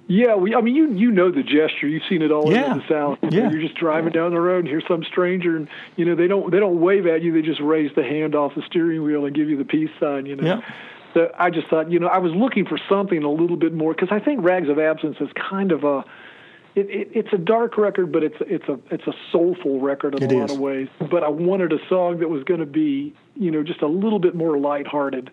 Yeah, 0.08 0.36
we, 0.36 0.54
I 0.54 0.62
mean, 0.62 0.76
you 0.76 0.92
you 0.94 1.12
know 1.12 1.32
the 1.32 1.44
gesture. 1.44 1.88
You've 1.88 2.04
seen 2.10 2.22
it 2.22 2.32
all 2.32 2.52
yeah. 2.52 2.66
over 2.66 2.80
the 2.80 2.88
South. 2.90 3.20
You 3.22 3.40
yeah. 3.40 3.52
You're 3.52 3.62
just 3.62 3.76
driving 3.76 4.12
down 4.12 4.32
the 4.32 4.42
road 4.42 4.60
and 4.60 4.68
here's 4.68 4.86
some 4.88 5.04
stranger, 5.04 5.56
and 5.56 5.68
you 5.96 6.04
know 6.06 6.16
they 6.16 6.28
don't 6.28 6.52
they 6.52 6.60
don't 6.60 6.82
wave 6.82 7.08
at 7.08 7.22
you. 7.22 7.32
They 7.34 7.42
just 7.42 7.62
raise 7.62 7.92
the 7.96 8.04
hand 8.04 8.36
off 8.36 8.54
the 8.56 8.64
steering 8.64 9.04
wheel 9.04 9.26
and 9.26 9.34
give 9.34 9.50
you 9.50 9.58
the 9.58 9.66
peace 9.66 9.92
sign. 10.00 10.26
You 10.26 10.36
know. 10.36 10.46
Yeah. 10.46 10.74
So 11.14 11.32
I 11.38 11.52
just 11.52 11.68
thought, 11.68 11.92
you 11.92 12.00
know, 12.00 12.08
I 12.08 12.18
was 12.18 12.34
looking 12.34 12.66
for 12.66 12.80
something 12.90 13.24
a 13.24 13.30
little 13.30 13.56
bit 13.56 13.72
more 13.72 13.94
because 13.94 14.10
I 14.12 14.20
think 14.20 14.44
Rags 14.44 14.68
of 14.68 14.80
Absence 14.80 15.18
is 15.20 15.30
kind 15.36 15.72
of 15.72 15.84
a 15.84 16.04
it, 16.76 16.90
it, 16.90 17.10
it's 17.14 17.34
a 17.34 17.38
dark 17.38 17.78
record, 17.78 18.12
but 18.12 18.24
it's 18.24 18.38
it's 18.42 18.68
a 18.68 18.80
it's 18.90 19.06
a 19.08 19.14
soulful 19.32 19.80
record 19.80 20.16
in 20.16 20.24
it 20.24 20.32
a 20.32 20.36
is. 20.36 20.42
lot 20.42 20.52
of 20.52 20.60
ways. 20.60 20.88
But 21.00 21.24
I 21.24 21.30
wanted 21.30 21.72
a 21.72 21.78
song 21.88 22.20
that 22.20 22.30
was 22.30 22.44
going 22.44 22.60
to 22.60 22.66
be, 22.66 23.14
you 23.36 23.52
know, 23.52 23.64
just 23.64 23.82
a 23.82 23.88
little 23.88 24.20
bit 24.20 24.36
more 24.36 24.58
lighthearted. 24.58 25.30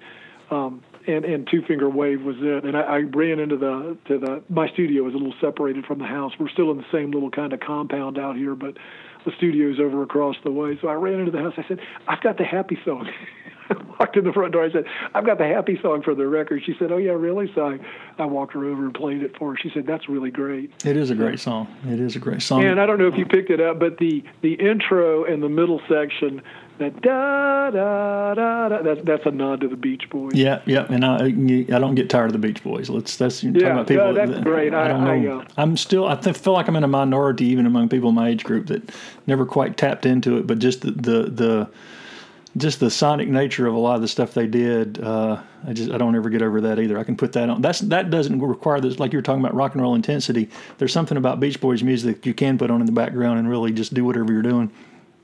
Um, 0.50 0.82
and 1.06 1.24
and 1.24 1.48
Two 1.50 1.62
Finger 1.62 1.88
Wave 1.88 2.22
was 2.22 2.36
it. 2.38 2.64
And 2.64 2.76
I, 2.76 2.80
I 2.80 2.98
ran 2.98 3.38
into 3.38 3.56
the 3.56 3.96
to 4.06 4.18
the 4.18 4.42
my 4.48 4.68
studio 4.68 5.06
is 5.08 5.14
a 5.14 5.16
little 5.16 5.34
separated 5.40 5.86
from 5.86 5.98
the 5.98 6.06
house. 6.06 6.32
We're 6.38 6.48
still 6.48 6.70
in 6.70 6.76
the 6.76 6.86
same 6.92 7.10
little 7.10 7.30
kind 7.30 7.52
of 7.52 7.60
compound 7.60 8.18
out 8.18 8.36
here, 8.36 8.54
but 8.54 8.76
the 9.24 9.32
studio's 9.36 9.78
over 9.78 10.02
across 10.02 10.36
the 10.44 10.50
way. 10.50 10.78
So 10.80 10.88
I 10.88 10.94
ran 10.94 11.20
into 11.20 11.30
the 11.30 11.38
house. 11.38 11.54
I 11.56 11.64
said, 11.68 11.80
I've 12.08 12.22
got 12.22 12.38
the 12.38 12.44
happy 12.44 12.78
song. 12.84 13.08
I 13.70 13.74
walked 14.00 14.16
in 14.16 14.24
the 14.24 14.32
front 14.32 14.52
door. 14.52 14.64
I 14.64 14.72
said, 14.72 14.84
I've 15.14 15.24
got 15.24 15.38
the 15.38 15.46
happy 15.46 15.78
song 15.80 16.02
for 16.02 16.14
the 16.14 16.26
record. 16.26 16.62
She 16.66 16.74
said, 16.78 16.90
Oh 16.90 16.96
yeah, 16.96 17.12
really? 17.12 17.50
So 17.54 17.66
I, 17.66 17.78
I 18.20 18.26
walked 18.26 18.54
her 18.54 18.64
over 18.64 18.84
and 18.84 18.92
played 18.92 19.22
it 19.22 19.36
for 19.38 19.52
her. 19.52 19.58
She 19.62 19.70
said, 19.72 19.86
That's 19.86 20.08
really 20.08 20.30
great. 20.30 20.72
It 20.84 20.96
is 20.96 21.10
a 21.10 21.14
great 21.14 21.38
song. 21.38 21.68
It 21.86 22.00
is 22.00 22.16
a 22.16 22.18
great 22.18 22.42
song. 22.42 22.64
And 22.64 22.80
I 22.80 22.86
don't 22.86 22.98
know 22.98 23.06
if 23.06 23.16
you 23.16 23.26
picked 23.26 23.50
it 23.50 23.60
up, 23.60 23.78
but 23.78 23.98
the 23.98 24.24
the 24.42 24.54
intro 24.54 25.24
and 25.24 25.42
the 25.42 25.48
middle 25.48 25.80
section 25.88 26.42
that 26.80 27.02
da 27.02 27.70
da 27.70 28.34
da 28.34 28.68
da. 28.68 28.82
That's 28.82 29.02
that's 29.04 29.26
a 29.26 29.30
nod 29.30 29.60
to 29.60 29.68
the 29.68 29.76
Beach 29.76 30.08
Boys. 30.10 30.34
Yeah, 30.34 30.62
yeah, 30.66 30.86
and 30.88 31.04
I 31.04 31.26
I 31.26 31.78
don't 31.78 31.94
get 31.94 32.10
tired 32.10 32.26
of 32.26 32.32
the 32.32 32.38
Beach 32.38 32.62
Boys. 32.64 32.88
Let's 32.88 33.16
that's 33.16 33.44
you're 33.44 33.52
yeah, 33.52 33.60
talking 33.60 33.72
about 33.72 33.86
people. 33.86 34.06
Yeah, 34.06 34.12
that's 34.26 34.38
that, 34.38 34.44
great. 34.44 34.74
I, 34.74 34.86
I 34.86 34.88
don't 34.88 35.24
know. 35.24 35.44
I, 35.56 35.62
am 35.62 35.76
still 35.76 36.06
I 36.06 36.16
think, 36.16 36.36
feel 36.36 36.54
like 36.54 36.68
I'm 36.68 36.76
in 36.76 36.84
a 36.84 36.88
minority 36.88 37.44
even 37.46 37.66
among 37.66 37.90
people 37.90 38.08
in 38.08 38.14
my 38.14 38.28
age 38.28 38.44
group 38.44 38.66
that 38.68 38.90
never 39.26 39.46
quite 39.46 39.76
tapped 39.76 40.06
into 40.06 40.38
it. 40.38 40.46
But 40.46 40.58
just 40.58 40.80
the 40.80 40.90
the, 40.92 41.22
the 41.30 41.70
just 42.56 42.80
the 42.80 42.90
sonic 42.90 43.28
nature 43.28 43.66
of 43.66 43.74
a 43.74 43.78
lot 43.78 43.96
of 43.96 44.02
the 44.02 44.08
stuff 44.08 44.34
they 44.34 44.46
did, 44.46 45.00
uh, 45.00 45.40
I 45.66 45.72
just 45.72 45.90
I 45.90 45.98
don't 45.98 46.16
ever 46.16 46.30
get 46.30 46.42
over 46.42 46.62
that 46.62 46.78
either. 46.78 46.98
I 46.98 47.04
can 47.04 47.16
put 47.16 47.32
that 47.34 47.50
on. 47.50 47.60
That's 47.60 47.80
that 47.80 48.10
doesn't 48.10 48.40
require 48.40 48.80
this 48.80 48.98
like 48.98 49.12
you're 49.12 49.22
talking 49.22 49.40
about 49.40 49.54
rock 49.54 49.74
and 49.74 49.82
roll 49.82 49.94
intensity. 49.94 50.48
There's 50.78 50.92
something 50.92 51.18
about 51.18 51.40
Beach 51.40 51.60
Boys 51.60 51.82
music 51.82 52.16
that 52.16 52.26
you 52.26 52.34
can 52.34 52.56
put 52.56 52.70
on 52.70 52.80
in 52.80 52.86
the 52.86 52.92
background 52.92 53.38
and 53.38 53.48
really 53.48 53.70
just 53.70 53.92
do 53.92 54.04
whatever 54.04 54.32
you're 54.32 54.42
doing. 54.42 54.72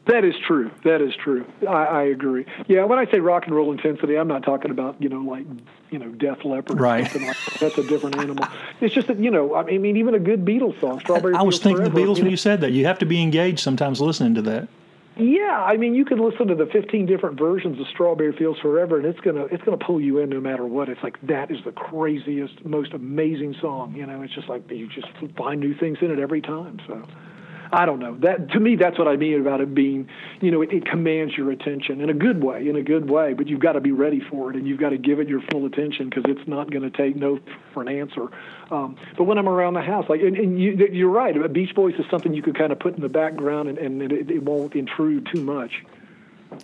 That 0.06 0.24
is 0.24 0.34
true. 0.46 0.70
That 0.84 1.02
is 1.02 1.14
true. 1.16 1.44
I, 1.68 1.84
I 1.84 2.02
agree. 2.04 2.46
Yeah, 2.68 2.84
when 2.84 2.98
I 2.98 3.10
say 3.10 3.18
rock 3.18 3.46
and 3.46 3.54
roll 3.54 3.72
intensity, 3.72 4.16
I'm 4.16 4.28
not 4.28 4.44
talking 4.44 4.70
about 4.70 5.00
you 5.02 5.08
know 5.08 5.20
like 5.20 5.44
you 5.90 5.98
know 5.98 6.08
Def 6.10 6.44
Leppard 6.44 6.80
right. 6.80 7.10
something 7.10 7.26
like 7.26 7.36
that. 7.36 7.60
That's 7.60 7.78
a 7.78 7.86
different 7.88 8.16
animal. 8.16 8.46
It's 8.80 8.94
just 8.94 9.08
that 9.08 9.18
you 9.18 9.30
know 9.30 9.56
I 9.56 9.78
mean 9.78 9.96
even 9.96 10.14
a 10.14 10.20
good 10.20 10.44
Beatles 10.44 10.80
song, 10.80 11.00
Strawberry. 11.00 11.32
Fields. 11.32 11.42
I 11.42 11.42
was 11.42 11.58
thinking 11.58 11.78
Forever, 11.78 11.94
the 11.94 12.00
Beatles 12.00 12.06
you 12.06 12.12
when 12.12 12.24
know? 12.24 12.30
you 12.30 12.36
said 12.36 12.60
that. 12.60 12.70
You 12.70 12.86
have 12.86 13.00
to 13.00 13.06
be 13.06 13.20
engaged 13.20 13.58
sometimes 13.58 14.00
listening 14.00 14.34
to 14.36 14.42
that. 14.42 14.68
Yeah, 15.16 15.64
I 15.64 15.76
mean 15.76 15.94
you 15.96 16.04
can 16.04 16.18
listen 16.18 16.46
to 16.48 16.54
the 16.54 16.66
15 16.66 17.06
different 17.06 17.36
versions 17.36 17.80
of 17.80 17.88
Strawberry 17.88 18.32
Fields 18.36 18.60
Forever, 18.60 18.98
and 18.98 19.06
it's 19.06 19.20
gonna 19.20 19.46
it's 19.46 19.64
gonna 19.64 19.76
pull 19.76 20.00
you 20.00 20.18
in 20.18 20.28
no 20.28 20.40
matter 20.40 20.66
what. 20.66 20.88
It's 20.88 21.02
like 21.02 21.20
that 21.26 21.50
is 21.50 21.58
the 21.64 21.72
craziest, 21.72 22.64
most 22.64 22.92
amazing 22.92 23.56
song. 23.60 23.96
You 23.96 24.06
know, 24.06 24.22
it's 24.22 24.34
just 24.34 24.48
like 24.48 24.70
you 24.70 24.88
just 24.88 25.08
find 25.36 25.58
new 25.58 25.74
things 25.74 25.98
in 26.00 26.12
it 26.12 26.20
every 26.20 26.42
time. 26.42 26.78
So. 26.86 27.02
I 27.72 27.86
don't 27.86 27.98
know. 27.98 28.16
That 28.20 28.50
to 28.50 28.60
me, 28.60 28.76
that's 28.76 28.98
what 28.98 29.08
I 29.08 29.16
mean 29.16 29.40
about 29.40 29.60
it 29.60 29.74
being, 29.74 30.08
you 30.40 30.50
know, 30.50 30.62
it, 30.62 30.72
it 30.72 30.86
commands 30.86 31.36
your 31.36 31.50
attention 31.50 32.00
in 32.00 32.10
a 32.10 32.14
good 32.14 32.42
way, 32.42 32.68
in 32.68 32.76
a 32.76 32.82
good 32.82 33.08
way. 33.08 33.32
But 33.32 33.48
you've 33.48 33.60
got 33.60 33.72
to 33.72 33.80
be 33.80 33.92
ready 33.92 34.20
for 34.30 34.50
it, 34.50 34.56
and 34.56 34.66
you've 34.66 34.80
got 34.80 34.90
to 34.90 34.98
give 34.98 35.20
it 35.20 35.28
your 35.28 35.40
full 35.50 35.66
attention 35.66 36.08
because 36.08 36.24
it's 36.26 36.46
not 36.48 36.70
going 36.70 36.82
to 36.82 36.96
take 36.96 37.16
no 37.16 37.38
for 37.72 37.82
an 37.82 37.88
answer. 37.88 38.28
Um, 38.70 38.96
but 39.16 39.24
when 39.24 39.38
I'm 39.38 39.48
around 39.48 39.74
the 39.74 39.82
house, 39.82 40.06
like, 40.08 40.20
and, 40.20 40.36
and 40.36 40.60
you, 40.60 40.88
you're 40.92 41.10
right. 41.10 41.34
Beach 41.52 41.74
Boys 41.74 41.94
is 41.98 42.04
something 42.10 42.34
you 42.34 42.42
could 42.42 42.56
kind 42.56 42.72
of 42.72 42.78
put 42.78 42.94
in 42.94 43.00
the 43.00 43.08
background, 43.08 43.68
and, 43.68 43.78
and 43.78 44.02
it, 44.12 44.30
it 44.30 44.42
won't 44.42 44.74
intrude 44.74 45.28
too 45.32 45.42
much. 45.42 45.84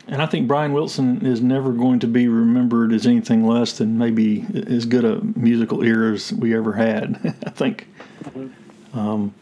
And 0.07 0.23
I 0.23 0.27
think 0.27 0.47
Brian 0.47 0.73
Wilson 0.73 1.27
is 1.27 1.41
never 1.41 1.73
going 1.73 1.99
to 2.01 2.07
be 2.07 2.29
remembered 2.29 2.93
as 2.93 3.07
anything 3.07 3.47
less 3.47 3.79
than 3.79 3.99
maybe 3.99 4.47
as 4.69 4.87
good 4.87 5.05
a 5.05 5.21
musical 5.37 5.83
ear 5.83 6.13
as 6.13 6.33
we 6.33 6.55
ever 6.55 6.73
had. 6.73 7.19
I 7.47 7.51
think. 7.51 7.89
Mm-hmm. 8.25 8.99
Um, 8.99 9.35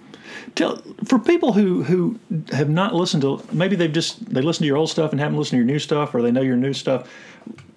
tell 0.54 0.82
for 1.04 1.18
people 1.18 1.52
who 1.52 1.82
who 1.82 2.18
have 2.52 2.68
not 2.68 2.94
listened 2.94 3.22
to 3.22 3.42
maybe 3.52 3.76
they've 3.76 3.92
just 3.92 4.24
they 4.32 4.40
listen 4.40 4.62
to 4.62 4.66
your 4.66 4.76
old 4.76 4.90
stuff 4.90 5.12
and 5.12 5.20
haven't 5.20 5.38
listened 5.38 5.52
to 5.52 5.56
your 5.56 5.66
new 5.66 5.78
stuff 5.78 6.14
or 6.14 6.22
they 6.22 6.30
know 6.30 6.40
your 6.40 6.56
new 6.56 6.72
stuff 6.72 7.10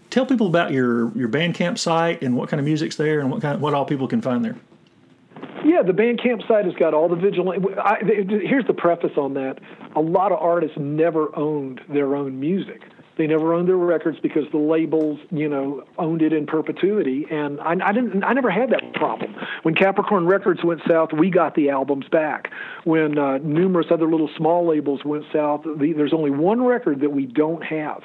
tell 0.10 0.26
people 0.26 0.48
about 0.48 0.72
your 0.72 1.16
your 1.18 1.30
bandcamp 1.30 1.78
site 1.78 2.22
and 2.22 2.36
what 2.36 2.50
kind 2.50 2.60
of 2.60 2.66
music's 2.66 2.96
there 2.96 3.20
and 3.20 3.32
what 3.32 3.42
kind 3.42 3.60
what 3.62 3.74
all 3.74 3.86
people 3.86 4.08
can 4.08 4.22
find 4.22 4.44
there 4.44 4.56
yeah, 5.66 5.82
the 5.82 5.94
Bandcamp 5.94 6.46
site 6.48 6.66
has 6.66 6.74
got 6.76 6.94
all 6.94 7.08
the 7.08 7.16
vigilant. 7.16 7.66
I, 7.80 8.00
here's 8.04 8.68
the 8.68 8.74
preface 8.74 9.18
on 9.18 9.34
that: 9.36 9.60
a 9.96 10.02
lot 10.02 10.32
of 10.32 10.40
artists 10.40 10.78
never 10.78 11.34
owned 11.38 11.82
their 11.88 12.16
own 12.16 12.40
music. 12.40 12.82
They 13.18 13.28
never 13.28 13.54
owned 13.54 13.68
their 13.68 13.78
records 13.78 14.18
because 14.22 14.44
the 14.52 14.58
labels, 14.58 15.20
you 15.30 15.48
know, 15.48 15.84
owned 16.00 16.22
it 16.24 16.34
in 16.34 16.48
perpetuity. 16.48 17.26
And 17.30 17.60
I, 17.62 17.76
I 17.84 17.92
didn't. 17.92 18.24
I 18.24 18.34
never 18.34 18.50
had 18.50 18.72
that 18.72 18.94
problem. 18.94 19.36
When 19.62 19.76
Capricorn 19.76 20.26
Records 20.26 20.64
went 20.64 20.82
south, 20.88 21.14
we 21.14 21.30
got 21.30 21.54
the 21.54 21.70
albums 21.70 22.08
back. 22.12 22.50
When 22.86 23.20
uh, 23.20 23.38
numerous 23.40 23.88
other 23.92 24.10
little 24.10 24.30
small 24.36 24.68
labels 24.68 25.06
went 25.06 25.26
south, 25.32 25.64
the, 25.64 25.94
there's 25.96 26.14
only 26.14 26.32
one 26.32 26.64
record 26.64 27.02
that 27.02 27.12
we 27.12 27.28
don't 27.28 27.64
have, 27.64 28.02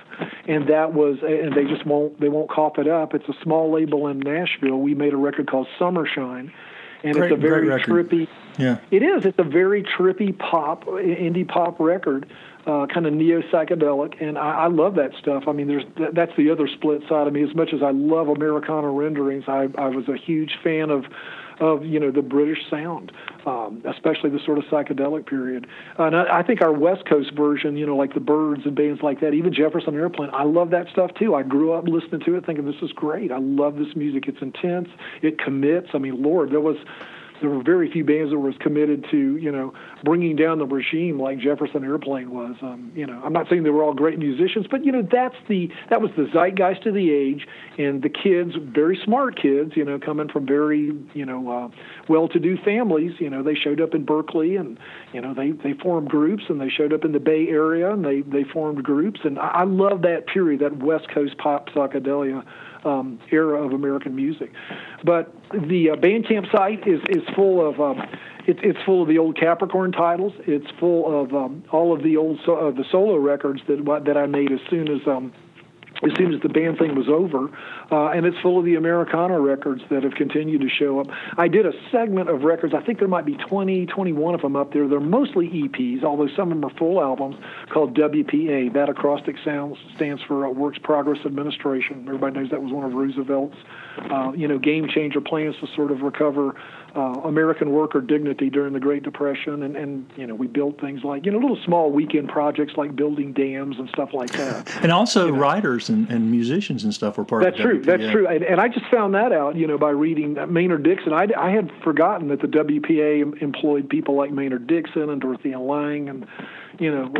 and 0.46 0.68
that 0.68 0.92
was. 0.92 1.18
And 1.22 1.54
they 1.54 1.64
just 1.64 1.86
won't. 1.86 2.20
They 2.20 2.28
won't 2.28 2.50
cough 2.50 2.78
it 2.78 2.86
up. 2.86 3.14
It's 3.14 3.28
a 3.28 3.34
small 3.42 3.72
label 3.72 4.08
in 4.08 4.20
Nashville. 4.20 4.78
We 4.78 4.94
made 4.94 5.14
a 5.14 5.18
record 5.18 5.50
called 5.50 5.68
Summershine 5.78 6.52
and 7.02 7.14
great, 7.14 7.32
it's 7.32 7.38
a 7.38 7.40
very 7.40 7.68
trippy. 7.68 8.28
Yeah, 8.58 8.78
it 8.90 9.02
is. 9.02 9.24
It's 9.24 9.38
a 9.38 9.44
very 9.44 9.84
trippy 9.84 10.36
pop, 10.36 10.84
indie 10.86 11.46
pop 11.46 11.78
record, 11.78 12.26
uh, 12.68 12.86
kind 12.92 13.06
of 13.06 13.14
neo 13.14 13.40
psychedelic, 13.52 14.22
and 14.22 14.36
I, 14.36 14.64
I 14.64 14.66
love 14.68 14.94
that 14.96 15.12
stuff. 15.18 15.44
I 15.46 15.52
mean, 15.52 15.68
there's 15.68 15.84
that's 16.14 16.32
the 16.36 16.50
other 16.50 16.68
split 16.68 17.00
side 17.08 17.26
of 17.26 17.32
me. 17.32 17.42
As 17.42 17.54
much 17.54 17.70
as 17.72 17.82
I 17.82 17.90
love 17.92 18.28
Americana 18.28 18.90
renderings, 18.90 19.44
I, 19.48 19.68
I 19.78 19.88
was 19.88 20.08
a 20.08 20.16
huge 20.16 20.52
fan 20.62 20.90
of 20.90 21.04
of 21.60 21.84
you 21.84 21.98
know 21.98 22.10
the 22.10 22.22
British 22.22 22.58
sound, 22.70 23.10
um, 23.46 23.82
especially 23.88 24.30
the 24.30 24.38
sort 24.44 24.58
of 24.58 24.64
psychedelic 24.64 25.26
period. 25.26 25.66
And 25.96 26.14
I, 26.14 26.40
I 26.40 26.42
think 26.42 26.60
our 26.60 26.72
West 26.72 27.08
Coast 27.08 27.32
version, 27.34 27.76
you 27.76 27.86
know, 27.86 27.96
like 27.96 28.14
the 28.14 28.20
Byrds 28.20 28.62
and 28.64 28.76
bands 28.76 29.00
like 29.02 29.20
that, 29.20 29.32
even 29.32 29.52
Jefferson 29.54 29.94
Airplane, 29.94 30.30
I 30.32 30.44
love 30.44 30.70
that 30.70 30.88
stuff 30.92 31.10
too. 31.18 31.34
I 31.34 31.42
grew 31.42 31.72
up 31.72 31.88
listening 31.88 32.20
to 32.26 32.36
it, 32.36 32.44
thinking 32.44 32.66
this 32.66 32.82
is 32.82 32.92
great. 32.92 33.32
I 33.32 33.38
love 33.38 33.76
this 33.76 33.96
music. 33.96 34.28
It's 34.28 34.42
intense. 34.42 34.88
It 35.22 35.38
commits. 35.38 35.88
I 35.94 35.98
mean, 35.98 36.22
Lord, 36.22 36.50
there 36.50 36.60
was 36.60 36.76
there 37.40 37.50
were 37.50 37.62
very 37.62 37.90
few 37.90 38.04
bands 38.04 38.30
that 38.30 38.38
were 38.38 38.50
as 38.50 38.56
committed 38.60 39.06
to 39.10 39.36
you 39.36 39.50
know 39.50 39.72
bringing 40.04 40.36
down 40.36 40.58
the 40.58 40.66
regime 40.66 41.20
like 41.20 41.38
Jefferson 41.38 41.84
Airplane 41.84 42.30
was. 42.30 42.56
Um, 42.62 42.92
you 42.94 43.06
know, 43.06 43.20
I'm 43.24 43.32
not 43.32 43.48
saying 43.48 43.62
they 43.62 43.70
were 43.70 43.82
all 43.82 43.94
great 43.94 44.18
musicians, 44.18 44.66
but 44.70 44.84
you 44.84 44.92
know 44.92 45.02
that's 45.02 45.36
the 45.48 45.68
that 45.90 46.00
was 46.00 46.10
the 46.16 46.26
zeitgeist 46.32 46.86
of 46.86 46.94
the 46.94 47.10
age, 47.10 47.46
and 47.78 48.02
the 48.02 48.08
kids, 48.08 48.52
very 48.60 48.98
smart 49.04 49.40
kids, 49.40 49.72
you 49.74 49.84
know, 49.84 49.98
coming 49.98 50.28
from 50.28 50.46
very 50.46 50.92
you 51.14 51.24
know 51.24 51.50
uh, 51.50 51.68
well-to-do 52.08 52.56
families. 52.64 53.12
You 53.18 53.30
know, 53.30 53.42
they 53.42 53.54
showed 53.54 53.80
up 53.80 53.94
in 53.94 54.04
Berkeley, 54.04 54.56
and 54.56 54.78
you 55.12 55.20
know 55.20 55.34
they 55.34 55.52
they 55.52 55.74
formed 55.74 56.08
groups, 56.08 56.44
and 56.48 56.60
they 56.60 56.68
showed 56.68 56.92
up 56.92 57.04
in 57.04 57.12
the 57.12 57.20
Bay 57.20 57.48
Area, 57.48 57.92
and 57.92 58.04
they 58.04 58.22
they 58.22 58.44
formed 58.44 58.82
groups, 58.82 59.20
and 59.24 59.38
I, 59.38 59.48
I 59.48 59.64
love 59.64 60.02
that 60.02 60.26
period, 60.26 60.60
that 60.60 60.82
West 60.82 61.08
Coast 61.12 61.36
pop 61.38 61.68
psychedelia 61.70 62.44
um, 62.84 63.18
era 63.30 63.64
of 63.64 63.72
American 63.72 64.14
music. 64.14 64.52
But 65.04 65.34
the 65.52 65.90
uh, 65.90 65.96
Bandcamp 65.96 66.50
site 66.52 66.86
is 66.86 67.00
is 67.08 67.22
full 67.34 67.66
of 67.66 67.80
um, 67.80 67.98
it, 68.46 68.58
it's 68.62 68.78
full 68.84 69.02
of 69.02 69.08
the 69.08 69.18
old 69.18 69.38
Capricorn 69.38 69.92
titles. 69.92 70.32
It's 70.46 70.66
full 70.78 71.22
of 71.22 71.34
um, 71.34 71.64
all 71.70 71.94
of 71.94 72.02
the 72.02 72.16
old 72.16 72.40
so, 72.44 72.56
uh, 72.56 72.70
the 72.70 72.84
solo 72.90 73.16
records 73.16 73.60
that 73.68 73.84
that 74.04 74.16
I 74.16 74.26
made 74.26 74.52
as 74.52 74.60
soon 74.70 74.88
as 74.88 75.06
um, 75.06 75.32
as 76.04 76.12
soon 76.16 76.32
as 76.32 76.40
the 76.40 76.48
band 76.48 76.78
thing 76.78 76.94
was 76.94 77.08
over, 77.08 77.50
uh, 77.90 78.10
and 78.10 78.24
it's 78.26 78.36
full 78.38 78.58
of 78.58 78.64
the 78.64 78.76
Americana 78.76 79.38
records 79.40 79.82
that 79.90 80.04
have 80.04 80.14
continued 80.14 80.60
to 80.60 80.68
show 80.68 81.00
up. 81.00 81.08
I 81.36 81.48
did 81.48 81.66
a 81.66 81.72
segment 81.90 82.28
of 82.28 82.42
records. 82.42 82.74
I 82.74 82.80
think 82.82 82.98
there 82.98 83.08
might 83.08 83.26
be 83.26 83.34
20, 83.34 83.86
21 83.86 84.34
of 84.34 84.42
them 84.42 84.56
up 84.56 84.72
there. 84.72 84.86
They're 84.86 85.00
mostly 85.00 85.48
EPs, 85.48 86.04
although 86.04 86.28
some 86.36 86.52
of 86.52 86.60
them 86.60 86.64
are 86.64 86.76
full 86.76 87.00
albums 87.00 87.36
called 87.70 87.96
WPA. 87.96 88.72
That 88.74 88.88
acrostic 88.88 89.36
sound 89.44 89.76
stands 89.96 90.22
for 90.22 90.46
uh, 90.46 90.50
Works 90.50 90.78
Progress 90.82 91.18
Administration. 91.24 92.04
Everybody 92.06 92.38
knows 92.40 92.50
that 92.50 92.62
was 92.62 92.72
one 92.72 92.84
of 92.84 92.92
Roosevelt's, 92.92 93.56
uh, 94.10 94.32
you 94.36 94.46
know, 94.48 94.58
game 94.58 94.88
changer 94.88 95.20
plans 95.20 95.56
to 95.60 95.66
sort 95.74 95.90
of 95.90 96.02
recover 96.02 96.54
uh, 96.96 97.00
American 97.24 97.70
worker 97.70 98.00
dignity 98.00 98.48
during 98.50 98.72
the 98.72 98.80
Great 98.80 99.02
Depression, 99.02 99.62
and, 99.62 99.76
and 99.76 100.10
you 100.16 100.26
know 100.26 100.34
we 100.34 100.46
built 100.46 100.80
things 100.80 101.04
like 101.04 101.26
you 101.26 101.30
know 101.32 101.38
little 101.38 101.58
small 101.64 101.90
weekend 101.92 102.28
projects 102.28 102.74
like 102.76 102.96
building 102.96 103.32
dams 103.32 103.78
and 103.78 103.88
stuff 103.90 104.10
like 104.12 104.30
that. 104.32 104.68
And 104.82 104.90
also 104.92 105.30
writers 105.30 105.88
and, 105.90 106.08
and 106.10 106.30
musicians 106.30 106.84
and 106.84 106.94
stuff 106.94 107.18
were 107.18 107.24
part 107.24 107.42
That's 107.42 107.56
of 107.58 107.62
true. 107.62 107.80
WPA. 107.82 107.84
That's 107.84 108.10
true. 108.12 108.26
And, 108.26 108.42
and 108.42 108.60
I 108.60 108.68
just 108.68 108.86
found 108.90 109.14
that 109.14 109.32
out, 109.32 109.54
you 109.56 109.66
know, 109.66 109.76
by 109.76 109.90
reading 109.90 110.36
Maynard 110.52 110.82
Dixon. 110.82 111.12
I, 111.12 111.26
I 111.36 111.50
had 111.50 111.70
forgotten 111.84 112.28
that 112.28 112.40
the 112.40 112.46
WPA 112.48 113.42
employed 113.42 113.88
people 113.90 114.14
like 114.16 114.30
Maynard 114.30 114.66
Dixon 114.66 115.10
and 115.10 115.20
Dorothea 115.20 115.58
Lange, 115.60 116.08
and 116.08 116.26
you 116.78 116.90
know, 116.90 117.12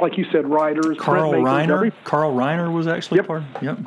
like 0.00 0.16
you 0.16 0.24
said, 0.32 0.48
writers. 0.48 0.96
Carl 0.98 1.32
Reiner. 1.32 1.74
every- 1.74 1.92
Carl 2.04 2.32
Reiner 2.34 2.72
was 2.72 2.86
actually 2.86 3.18
Yep. 3.18 3.26
part. 3.26 3.42
Yep. 3.60 3.78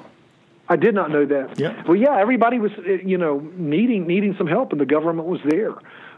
I 0.68 0.76
did 0.76 0.96
not 0.96 1.12
know 1.12 1.26
that. 1.26 1.60
Yeah. 1.60 1.84
Well, 1.88 1.96
yeah, 1.96 2.18
everybody 2.20 2.60
was, 2.60 2.72
uh, 2.78 2.94
you 3.04 3.18
know, 3.18 3.40
needing 3.56 4.08
needing 4.08 4.36
some 4.38 4.48
help, 4.48 4.72
and 4.72 4.82
the 4.82 4.86
government 4.86 5.28
was 5.28 5.40
there. 5.46 5.76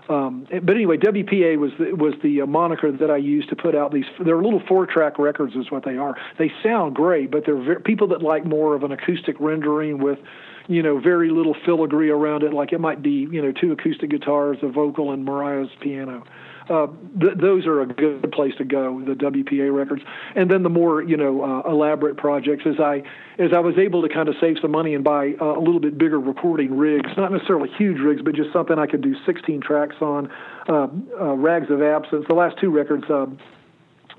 Um, 0.09 0.47
but 0.49 0.75
anyway, 0.75 0.97
WPA 0.97 1.57
was 1.57 1.71
the, 1.77 1.93
was 1.93 2.13
the 2.23 2.41
uh, 2.41 2.45
moniker 2.45 2.91
that 2.91 3.11
I 3.11 3.17
used 3.17 3.49
to 3.49 3.55
put 3.55 3.75
out 3.75 3.91
these. 3.91 4.05
They're 4.23 4.41
little 4.41 4.61
four-track 4.65 5.19
records, 5.19 5.53
is 5.55 5.69
what 5.69 5.83
they 5.83 5.97
are. 5.97 6.15
They 6.39 6.51
sound 6.63 6.95
great, 6.95 7.29
but 7.29 7.45
they're 7.45 7.61
ver- 7.61 7.79
people 7.81 8.07
that 8.07 8.21
like 8.21 8.45
more 8.45 8.73
of 8.73 8.83
an 8.83 8.93
acoustic 8.93 9.35
rendering 9.39 9.97
with, 9.97 10.19
you 10.67 10.81
know, 10.81 10.99
very 10.99 11.29
little 11.29 11.55
filigree 11.65 12.09
around 12.09 12.43
it. 12.43 12.53
Like 12.53 12.71
it 12.71 12.79
might 12.79 13.01
be, 13.01 13.27
you 13.29 13.41
know, 13.41 13.51
two 13.51 13.73
acoustic 13.73 14.09
guitars, 14.09 14.57
a 14.61 14.69
vocal, 14.69 15.11
and 15.11 15.25
Mariah's 15.25 15.69
piano. 15.81 16.23
Uh, 16.69 16.87
th- 17.19 17.37
those 17.39 17.65
are 17.65 17.81
a 17.81 17.85
good 17.85 18.31
place 18.31 18.53
to 18.57 18.65
go, 18.65 19.01
the 19.05 19.13
WPA 19.13 19.73
records, 19.73 20.01
and 20.35 20.51
then 20.51 20.63
the 20.63 20.69
more 20.69 21.01
you 21.01 21.15
know 21.15 21.43
uh, 21.43 21.69
elaborate 21.69 22.17
projects. 22.17 22.63
As 22.65 22.79
I 22.79 23.03
as 23.39 23.51
I 23.53 23.59
was 23.59 23.77
able 23.77 24.01
to 24.01 24.09
kind 24.09 24.27
of 24.27 24.35
save 24.41 24.57
some 24.61 24.71
money 24.71 24.93
and 24.93 25.03
buy 25.03 25.33
uh, 25.39 25.57
a 25.57 25.61
little 25.61 25.79
bit 25.79 25.97
bigger 25.97 26.19
recording 26.19 26.77
rigs, 26.77 27.09
not 27.15 27.31
necessarily 27.31 27.69
huge 27.77 27.99
rigs, 27.99 28.21
but 28.21 28.35
just 28.35 28.51
something 28.51 28.77
I 28.77 28.87
could 28.87 29.01
do 29.01 29.15
16 29.25 29.61
tracks 29.61 29.95
on. 30.01 30.29
Uh, 30.67 30.87
uh, 31.19 31.33
Rags 31.35 31.69
of 31.69 31.81
Absence, 31.81 32.25
the 32.27 32.35
last 32.35 32.57
two 32.59 32.69
records. 32.69 33.05
Uh, 33.09 33.27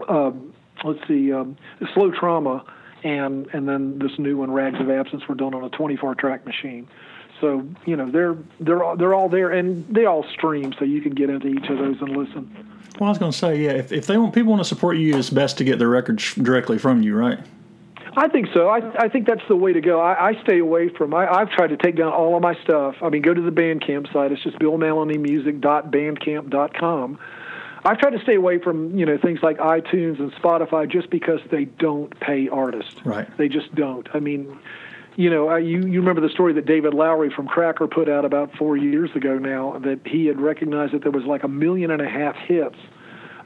uh, 0.09 0.31
let's 0.85 1.01
see, 1.07 1.33
um, 1.33 1.57
Slow 1.95 2.11
Trauma, 2.11 2.65
and 3.05 3.47
and 3.53 3.69
then 3.69 3.99
this 3.99 4.13
new 4.19 4.39
one, 4.39 4.51
Rags 4.51 4.81
of 4.81 4.89
Absence, 4.89 5.23
were 5.29 5.35
done 5.35 5.55
on 5.55 5.65
a 5.65 5.71
24 5.71 6.15
track 6.15 6.47
machine. 6.47 6.89
So 7.41 7.67
you 7.87 7.97
know 7.97 8.11
they're 8.11 8.37
they're 8.61 8.83
all, 8.83 8.97
they're 8.97 9.15
all 9.15 9.29
there, 9.29 9.51
and 9.51 9.87
they 9.95 10.07
all 10.07 10.25
stream, 10.31 10.75
so 10.79 10.85
you 10.85 11.01
can 11.01 11.15
get 11.15 11.31
into 11.31 11.49
each 11.49 11.69
of 11.69 11.79
those 11.79 12.01
and 12.01 12.17
listen. 12.17 12.69
Well, 12.99 13.09
I 13.09 13.11
was 13.11 13.19
going 13.19 13.31
to 13.31 13.39
say, 13.39 13.63
yeah, 13.63 13.73
if, 13.73 13.93
if 13.93 14.07
they 14.07 14.17
want 14.19 14.35
people 14.35 14.51
want 14.51 14.61
to 14.61 14.69
support 14.69 14.97
you, 14.97 15.17
it's 15.17 15.31
best 15.31 15.57
to 15.59 15.65
get 15.65 15.79
their 15.79 15.89
records 15.89 16.35
directly 16.35 16.79
from 16.79 17.01
you, 17.03 17.15
right? 17.15 17.39
I 18.17 18.27
think 18.29 18.49
so. 18.53 18.69
I, 18.69 19.05
I 19.05 19.09
think 19.09 19.29
that's 19.29 19.47
the 19.47 19.55
way 19.55 19.73
to 19.73 19.81
go. 19.81 20.01
I, 20.01 20.31
I 20.31 20.43
stay 20.43 20.59
away 20.59 20.89
from. 20.89 21.15
I, 21.15 21.33
I've 21.33 21.51
tried 21.51 21.69
to 21.69 21.77
take 21.77 21.95
down 21.97 22.13
all 22.13 22.35
of 22.35 22.43
my 22.43 22.57
stuff. 22.65 22.97
I 23.01 23.11
mean, 23.11 23.23
go 23.23 23.33
to 23.33 23.41
the 23.41 23.53
Bandcamp 23.53 24.13
site. 24.13 24.33
It's 24.33 24.43
just 24.43 24.59
billmalloneemusic.bandcamp.com. 24.59 27.19
I've 27.85 27.99
tried 27.99 28.11
to 28.11 28.21
stay 28.23 28.35
away 28.35 28.59
from 28.59 28.99
you 28.99 29.07
know 29.07 29.17
things 29.19 29.39
like 29.43 29.59
iTunes 29.59 30.19
and 30.19 30.33
Spotify 30.33 30.91
just 30.91 31.11
because 31.11 31.39
they 31.51 31.67
don't 31.67 32.19
pay 32.19 32.49
artists. 32.49 32.97
Right. 33.05 33.29
They 33.37 33.49
just 33.49 33.73
don't. 33.75 34.09
I 34.13 34.19
mean, 34.19 34.59
you 35.19 35.29
know, 35.31 35.49
I, 35.49 35.59
you 35.59 35.81
you 35.85 35.99
remember 35.99 36.21
the 36.21 36.29
story 36.33 36.53
that 36.53 36.65
David 36.65 36.95
Lowery 36.95 37.29
from 37.35 37.49
Cracker 37.49 37.89
put 37.89 38.09
out 38.09 38.25
about 38.25 38.55
four 38.55 38.77
years 38.77 39.11
ago 39.17 39.37
now 39.37 39.77
that 39.81 39.99
he 40.07 40.27
had 40.27 40.41
recognized 40.41 40.95
that 40.95 41.03
there 41.03 41.11
was 41.11 41.25
like 41.25 41.43
a 41.43 41.49
million 41.49 41.91
and 41.91 42.01
a 42.01 42.09
half 42.09 42.37
hits 42.37 42.77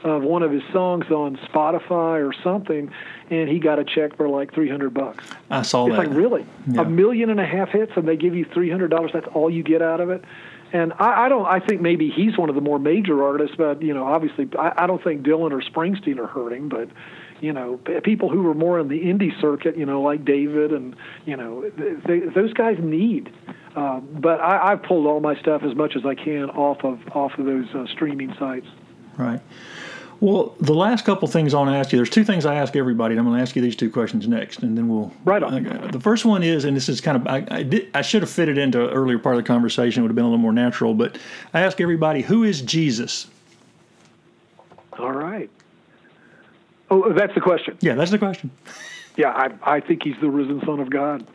of 0.03 0.21
one 0.21 0.43
of 0.43 0.51
his 0.51 0.61
songs 0.71 1.05
on 1.09 1.35
Spotify 1.37 2.23
or 2.23 2.31
something, 2.43 2.91
and 3.31 3.49
he 3.49 3.57
got 3.57 3.79
a 3.79 3.83
check 3.83 4.15
for 4.17 4.29
like 4.29 4.53
three 4.53 4.69
hundred 4.69 4.93
bucks. 4.93 5.25
I 5.49 5.63
saw 5.63 5.87
It's 5.87 5.95
that. 5.95 6.07
like 6.09 6.15
really 6.15 6.45
Yeah. 6.67 6.81
a 6.81 6.85
million 6.85 7.31
and 7.31 7.39
a 7.39 7.45
half 7.45 7.69
hits, 7.69 7.93
and 7.95 8.07
they 8.07 8.17
give 8.17 8.35
you 8.35 8.45
three 8.53 8.69
hundred 8.69 8.91
dollars. 8.91 9.09
That's 9.11 9.27
all 9.33 9.49
you 9.49 9.63
get 9.63 9.81
out 9.81 9.99
of 9.99 10.11
it. 10.11 10.23
And 10.73 10.93
I, 10.99 11.25
I 11.25 11.29
don't. 11.29 11.47
I 11.47 11.59
think 11.59 11.81
maybe 11.81 12.11
he's 12.11 12.37
one 12.37 12.49
of 12.49 12.55
the 12.55 12.61
more 12.61 12.77
major 12.77 13.23
artists, 13.23 13.55
but 13.57 13.81
you 13.81 13.95
know, 13.95 14.05
obviously, 14.05 14.47
I, 14.59 14.83
I 14.83 14.85
don't 14.87 15.03
think 15.03 15.23
Dylan 15.23 15.51
or 15.51 15.61
Springsteen 15.61 16.19
are 16.19 16.27
hurting. 16.27 16.69
But 16.69 16.89
you 17.43 17.51
know, 17.51 17.77
people 18.03 18.29
who 18.29 18.43
were 18.43 18.53
more 18.53 18.79
in 18.79 18.87
the 18.87 19.01
indie 19.01 19.39
circuit, 19.41 19.77
you 19.77 19.85
know, 19.85 20.01
like 20.01 20.23
David, 20.23 20.71
and 20.71 20.95
you 21.25 21.35
know, 21.35 21.69
th- 21.69 21.97
they, 22.07 22.19
those 22.19 22.53
guys 22.53 22.77
need. 22.79 23.31
Uh, 23.75 23.99
but 23.99 24.39
I, 24.39 24.71
I've 24.71 24.83
pulled 24.83 25.05
all 25.05 25.19
my 25.19 25.35
stuff 25.41 25.61
as 25.63 25.75
much 25.75 25.97
as 25.97 26.05
I 26.05 26.15
can 26.15 26.49
off 26.51 26.83
of 26.85 26.99
off 27.15 27.37
of 27.37 27.45
those 27.45 27.67
uh, 27.75 27.85
streaming 27.87 28.33
sites. 28.39 28.67
Right. 29.17 29.41
Well, 30.21 30.55
the 30.61 30.73
last 30.73 31.03
couple 31.03 31.27
things 31.27 31.53
I 31.53 31.57
want 31.57 31.71
to 31.71 31.75
ask 31.75 31.91
you, 31.91 31.97
there's 31.97 32.09
two 32.09 32.23
things 32.23 32.45
I 32.45 32.55
ask 32.55 32.77
everybody. 32.77 33.11
and 33.11 33.19
I'm 33.19 33.25
going 33.25 33.35
to 33.35 33.41
ask 33.41 33.57
you 33.57 33.61
these 33.61 33.75
two 33.75 33.89
questions 33.89 34.25
next, 34.25 34.59
and 34.59 34.77
then 34.77 34.87
we'll. 34.87 35.11
Right 35.25 35.43
on. 35.43 35.67
Uh, 35.67 35.89
the 35.91 35.99
first 35.99 36.23
one 36.23 36.43
is, 36.43 36.63
and 36.63 36.77
this 36.77 36.87
is 36.87 37.01
kind 37.01 37.17
of, 37.17 37.27
I, 37.27 37.45
I, 37.51 37.63
did, 37.63 37.89
I 37.93 38.03
should 38.03 38.21
have 38.21 38.31
fitted 38.31 38.57
into 38.57 38.87
an 38.87 38.93
earlier 38.93 39.19
part 39.19 39.35
of 39.35 39.43
the 39.43 39.47
conversation. 39.47 39.99
It 39.99 40.03
would 40.03 40.11
have 40.11 40.15
been 40.15 40.23
a 40.23 40.29
little 40.29 40.37
more 40.37 40.53
natural, 40.53 40.93
but 40.93 41.17
I 41.53 41.59
ask 41.59 41.81
everybody, 41.81 42.21
who 42.21 42.43
is 42.43 42.61
Jesus? 42.61 43.27
All 44.97 45.11
right. 45.11 45.49
Oh, 46.89 47.11
that's 47.13 47.33
the 47.33 47.41
question. 47.41 47.77
Yeah, 47.81 47.95
that's 47.95 48.11
the 48.11 48.17
question. 48.19 48.51
Yeah, 49.15 49.29
I, 49.29 49.75
I 49.75 49.79
think 49.79 50.03
he's 50.03 50.15
the 50.21 50.29
risen 50.29 50.61
Son 50.65 50.79
of 50.79 50.89
God. 50.89 51.25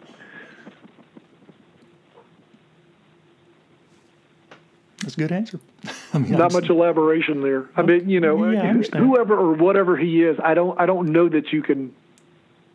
That's 5.02 5.14
a 5.14 5.20
good 5.20 5.32
answer. 5.32 5.60
I 6.12 6.18
mean, 6.18 6.32
Not 6.32 6.52
much 6.52 6.68
elaboration 6.68 7.40
there. 7.42 7.68
I 7.76 7.82
mean, 7.82 8.08
you 8.08 8.20
know, 8.20 8.50
Yeah, 8.50 8.62
uh, 8.62 8.66
understand. 8.66 9.04
whoever 9.04 9.36
or 9.36 9.52
whatever 9.54 9.96
he 9.96 10.22
is, 10.22 10.38
I 10.42 10.54
don't, 10.54 10.78
I 10.80 10.86
don't 10.86 11.12
know 11.12 11.28
that 11.28 11.52
you 11.52 11.62
can. 11.62 11.94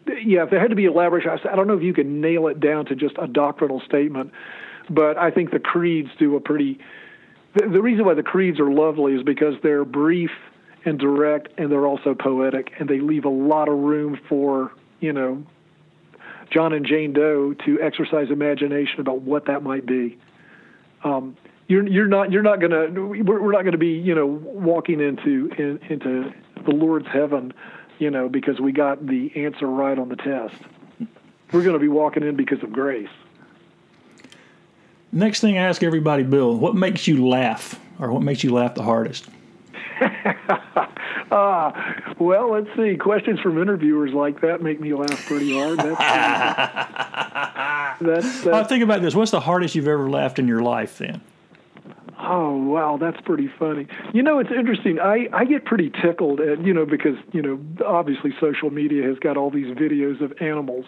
Yeah, 0.08 0.44
if 0.44 0.50
there 0.50 0.60
had 0.60 0.70
to 0.70 0.76
be 0.76 0.86
elaboration, 0.86 1.32
I 1.50 1.56
don't 1.56 1.68
know 1.68 1.78
if 1.78 1.84
you 1.84 1.94
can 1.94 2.20
nail 2.22 2.48
it 2.48 2.60
down 2.60 2.86
to 2.88 2.96
just 2.96 3.16
a 3.20 3.28
doctrinal 3.28 3.82
statement. 3.82 4.32
But 4.90 5.18
I 5.18 5.32
think 5.32 5.52
the 5.52 5.60
creeds 5.60 6.10
do 6.18 6.36
a 6.36 6.42
pretty. 6.42 6.80
The, 7.56 7.68
the 7.70 7.82
reason 7.82 8.06
why 8.06 8.14
the 8.16 8.24
creeds 8.24 8.60
are 8.60 8.70
lovely 8.72 9.14
is 9.14 9.24
because 9.24 9.56
they're 9.64 9.86
brief 9.86 10.32
and 10.86 11.00
direct, 11.00 11.50
and 11.58 11.72
they're 11.72 11.88
also 11.88 12.14
poetic, 12.14 12.72
and 12.80 12.90
they 12.90 13.00
leave 13.00 13.26
a 13.26 13.30
lot 13.30 13.70
of 13.70 13.78
room 13.78 14.20
for 14.28 14.72
you 15.00 15.14
know 15.14 15.44
John 16.50 16.74
and 16.74 16.86
Jane 16.86 17.14
Doe 17.14 17.54
to 17.66 17.82
exercise 17.82 18.30
imagination 18.30 19.00
about 19.00 19.22
what 19.22 19.46
that 19.46 19.64
might 19.64 19.86
be. 19.86 20.18
Um, 21.04 21.36
you're 21.68 21.88
you're 21.88 22.08
not 22.08 22.32
you're 22.32 22.44
not 22.44 22.60
gonna 22.60 22.88
we're, 22.92 23.42
we're 23.42 23.52
not 23.52 23.64
gonna 23.64 23.78
be 23.78 23.94
you 23.94 24.14
know 24.14 24.26
walking 24.26 25.00
into 25.00 25.50
in, 25.58 25.80
into 25.90 26.34
the 26.66 26.72
Lord's 26.72 27.08
heaven, 27.08 27.54
you 28.00 28.10
know, 28.12 28.30
because 28.30 28.60
we 28.60 28.72
got 28.72 29.06
the 29.06 29.32
answer 29.36 29.68
right 29.68 29.98
on 29.98 30.10
the 30.10 30.16
test. 30.16 30.56
We're 31.52 31.64
gonna 31.64 31.80
be 31.80 31.88
walking 31.88 32.24
in 32.24 32.36
because 32.36 32.62
of 32.64 32.72
grace. 32.72 33.10
Next 35.12 35.42
thing 35.42 35.58
I 35.58 35.62
ask 35.62 35.84
everybody, 35.84 36.24
Bill, 36.24 36.56
what 36.56 36.76
makes 36.76 37.08
you 37.08 37.28
laugh, 37.28 37.80
or 38.00 38.12
what 38.12 38.24
makes 38.24 38.44
you 38.44 38.52
laugh 38.52 38.74
the 38.74 38.84
hardest? 38.84 39.30
Ah, 41.32 42.14
well, 42.20 42.52
let's 42.52 42.68
see. 42.78 42.96
Questions 42.96 43.40
from 43.40 43.60
interviewers 43.60 44.14
like 44.14 44.42
that 44.42 44.62
make 44.62 44.80
me 44.80 44.94
laugh 44.94 45.26
pretty 45.26 45.58
hard. 45.58 45.80
That's 45.80 46.00
that's, 48.02 48.46
Uh, 48.46 48.52
that's 48.52 48.70
think 48.70 48.84
about 48.84 49.02
this. 49.02 49.16
What's 49.16 49.32
the 49.32 49.40
hardest 49.40 49.74
you've 49.74 49.88
ever 49.88 50.10
laughed 50.10 50.38
in 50.38 50.48
your 50.48 50.62
life? 50.62 51.00
Then. 51.00 51.22
Oh 52.20 52.56
wow, 52.58 52.98
that's 52.98 53.20
pretty 53.22 53.50
funny. 53.60 53.88
You 54.14 54.22
know, 54.22 54.40
it's 54.40 54.52
interesting. 54.52 55.00
I 55.00 55.28
I 55.34 55.46
get 55.46 55.66
pretty 55.66 55.92
tickled 56.02 56.40
at 56.40 56.64
you 56.64 56.74
know 56.74 56.86
because 56.86 57.18
you 57.32 57.42
know 57.42 57.60
obviously 57.86 58.34
social 58.40 58.70
media 58.70 59.04
has 59.08 59.18
got 59.20 59.36
all 59.36 59.50
these 59.50 59.76
videos 59.76 60.22
of 60.22 60.34
animals 60.40 60.86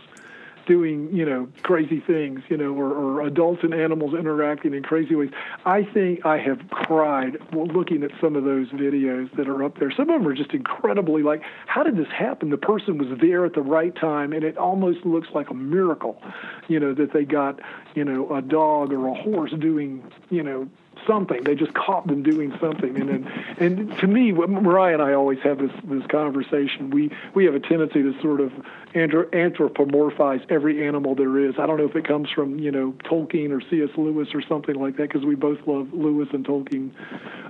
doing 0.66 1.10
you 1.14 1.26
know 1.26 1.48
crazy 1.64 2.00
things 2.00 2.42
you 2.50 2.58
know 2.58 2.74
or, 2.74 2.92
or 2.92 3.22
adults 3.22 3.64
and 3.64 3.74
animals 3.74 4.14
interacting 4.14 4.74
in 4.74 4.84
crazy 4.84 5.16
ways. 5.16 5.32
I 5.66 5.84
think 5.84 6.26
I 6.26 6.38
have 6.38 6.60
cried 6.70 7.38
looking 7.54 8.04
at 8.04 8.12
some 8.22 8.36
of 8.36 8.44
those 8.44 8.70
videos 8.70 9.36
that 9.38 9.48
are 9.48 9.64
up 9.64 9.80
there. 9.80 9.92
Some 9.92 10.10
of 10.10 10.22
them 10.22 10.28
are 10.28 10.36
just 10.36 10.52
incredibly 10.52 11.24
like, 11.24 11.44
how 11.68 11.84
did 11.84 11.98
this 11.98 12.08
happen? 12.08 12.50
The 12.50 12.58
person 12.58 12.98
was 12.98 13.08
there 13.20 13.46
at 13.46 13.54
the 13.54 13.62
right 13.62 13.96
time, 13.96 14.34
and 14.34 14.44
it 14.44 14.58
almost 14.58 15.06
looks 15.06 15.30
like 15.34 15.50
a 15.50 15.54
miracle, 15.54 16.22
you 16.68 16.80
know, 16.80 16.94
that 16.94 17.14
they 17.14 17.26
got 17.26 17.60
you 17.96 18.04
know 18.04 18.34
a 18.36 18.42
dog 18.42 18.92
or 18.92 19.08
a 19.08 19.14
horse 19.14 19.54
doing 19.60 20.04
you 20.30 20.44
know 20.44 20.68
something. 21.08 21.44
They 21.44 21.56
just 21.56 21.74
caught 21.74 22.08
them 22.08 22.24
doing 22.24 22.54
something. 22.60 23.00
And 23.00 23.10
and, 23.10 23.28
and 23.60 23.98
to 24.00 24.08
me, 24.08 24.32
Muriah 24.32 24.94
and 24.94 25.02
I 25.02 25.14
always 25.14 25.40
have 25.44 25.60
this 25.60 25.72
this 25.86 26.06
conversation. 26.08 26.90
We 26.90 27.12
we 27.34 27.46
have 27.46 27.56
a 27.56 27.60
tendency 27.60 28.04
to 28.04 28.20
sort 28.22 28.42
of 28.42 28.52
anthropomorphize 28.94 30.50
every 30.50 30.88
animal 30.88 31.16
there 31.16 31.38
is. 31.40 31.56
I 31.60 31.66
don't 31.66 31.78
know 31.78 31.86
if 31.86 31.96
it 31.96 32.08
comes 32.08 32.30
from 32.30 32.60
you 32.60 32.72
know 32.72 32.94
Tolkien 33.04 33.52
or 33.52 33.62
C.S. 33.70 33.90
Lewis 33.98 34.30
or 34.34 34.42
something 34.42 34.76
like 34.76 34.98
that, 34.98 35.10
because 35.10 35.26
we 35.26 35.36
both 35.36 35.60
love 35.66 35.94
Lewis 35.94 36.30
and 36.34 36.46
Tolkien. 36.46 36.92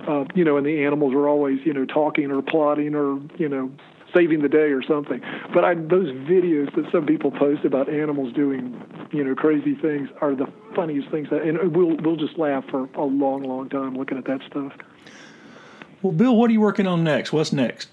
Uh, 0.08 0.24
you 0.34 0.44
know, 0.44 0.56
and 0.56 0.66
the 0.66 0.84
animals 0.84 1.14
are 1.14 1.28
always 1.28 1.58
you 1.64 1.72
know 1.72 1.84
talking 1.84 2.30
or 2.30 2.42
plotting 2.42 2.94
or 2.94 3.20
you 3.38 3.48
know 3.48 3.70
saving 4.16 4.42
the 4.42 4.48
day 4.48 4.72
or 4.72 4.82
something. 4.82 5.20
But 5.52 5.64
I, 5.64 5.74
those 5.74 6.12
videos 6.26 6.74
that 6.74 6.90
some 6.90 7.06
people 7.06 7.30
post 7.30 7.64
about 7.64 7.88
animals 7.88 8.32
doing, 8.32 8.80
you 9.12 9.22
know, 9.22 9.34
crazy 9.34 9.74
things 9.74 10.08
are 10.20 10.34
the 10.34 10.46
funniest 10.74 11.10
things. 11.10 11.28
That, 11.30 11.42
and 11.42 11.74
we'll 11.76 11.96
we'll 11.96 12.16
just 12.16 12.38
laugh 12.38 12.64
for 12.70 12.88
a 12.94 13.04
long, 13.04 13.42
long 13.42 13.68
time 13.68 13.96
looking 13.96 14.18
at 14.18 14.24
that 14.24 14.40
stuff. 14.48 14.72
Well, 16.02 16.12
Bill, 16.12 16.36
what 16.36 16.50
are 16.50 16.52
you 16.52 16.60
working 16.60 16.86
on 16.86 17.04
next? 17.04 17.32
What's 17.32 17.52
next? 17.52 17.88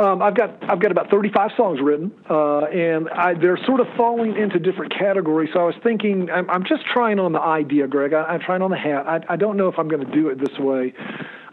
Um, 0.00 0.22
I've 0.22 0.34
got 0.34 0.56
I've 0.62 0.80
got 0.80 0.90
about 0.92 1.10
35 1.10 1.50
songs 1.58 1.78
written, 1.82 2.10
uh, 2.30 2.60
and 2.64 3.10
I, 3.10 3.34
they're 3.34 3.58
sort 3.66 3.80
of 3.80 3.86
falling 3.98 4.34
into 4.34 4.58
different 4.58 4.96
categories. 4.96 5.50
So 5.52 5.60
I 5.60 5.64
was 5.64 5.74
thinking, 5.82 6.30
I'm, 6.30 6.48
I'm 6.48 6.64
just 6.64 6.86
trying 6.86 7.18
on 7.18 7.32
the 7.32 7.40
idea, 7.40 7.86
Greg. 7.86 8.14
I, 8.14 8.22
I'm 8.22 8.40
trying 8.40 8.62
on 8.62 8.70
the 8.70 8.78
hat. 8.78 9.06
I, 9.06 9.20
I 9.28 9.36
don't 9.36 9.58
know 9.58 9.68
if 9.68 9.78
I'm 9.78 9.88
going 9.88 10.02
to 10.02 10.10
do 10.10 10.30
it 10.30 10.38
this 10.40 10.58
way. 10.58 10.94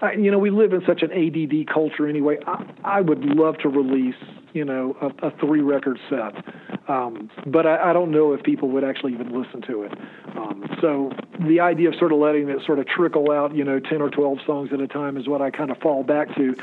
I, 0.02 0.14
you 0.14 0.32
know, 0.32 0.40
we 0.40 0.50
live 0.50 0.72
in 0.72 0.82
such 0.88 1.02
an 1.02 1.12
ADD 1.12 1.68
culture 1.68 2.08
anyway. 2.08 2.38
I, 2.48 2.64
I 2.86 3.02
would 3.02 3.20
love 3.26 3.58
to 3.64 3.68
release, 3.68 4.16
you 4.54 4.64
know, 4.64 4.96
a, 5.02 5.28
a 5.28 5.32
three 5.42 5.60
record 5.60 6.00
set, 6.10 6.42
um, 6.88 7.30
but 7.48 7.68
I, 7.68 7.90
I 7.90 7.94
don't 7.94 8.12
know 8.12 8.32
if 8.32 8.44
people 8.44 8.70
would 8.70 8.86
actually 8.86 9.12
even 9.12 9.38
listen 9.38 9.62
to 9.64 9.84
it. 9.84 9.92
Um, 10.38 10.64
so 10.80 11.12
the 11.46 11.60
idea 11.60 11.90
of 11.90 11.96
sort 11.96 12.14
of 12.14 12.20
letting 12.20 12.48
it 12.48 12.60
sort 12.66 12.80
of 12.80 12.88
trickle 12.88 13.30
out, 13.30 13.54
you 13.54 13.66
know, 13.66 13.82
10 13.82 14.02
or 14.02 14.10
12 14.10 14.38
songs 14.46 14.70
at 14.72 14.80
a 14.80 14.88
time 14.88 15.18
is 15.18 15.28
what 15.28 15.42
I 15.42 15.52
kind 15.52 15.70
of 15.70 15.80
fall 15.80 16.04
back 16.04 16.34
to. 16.38 16.56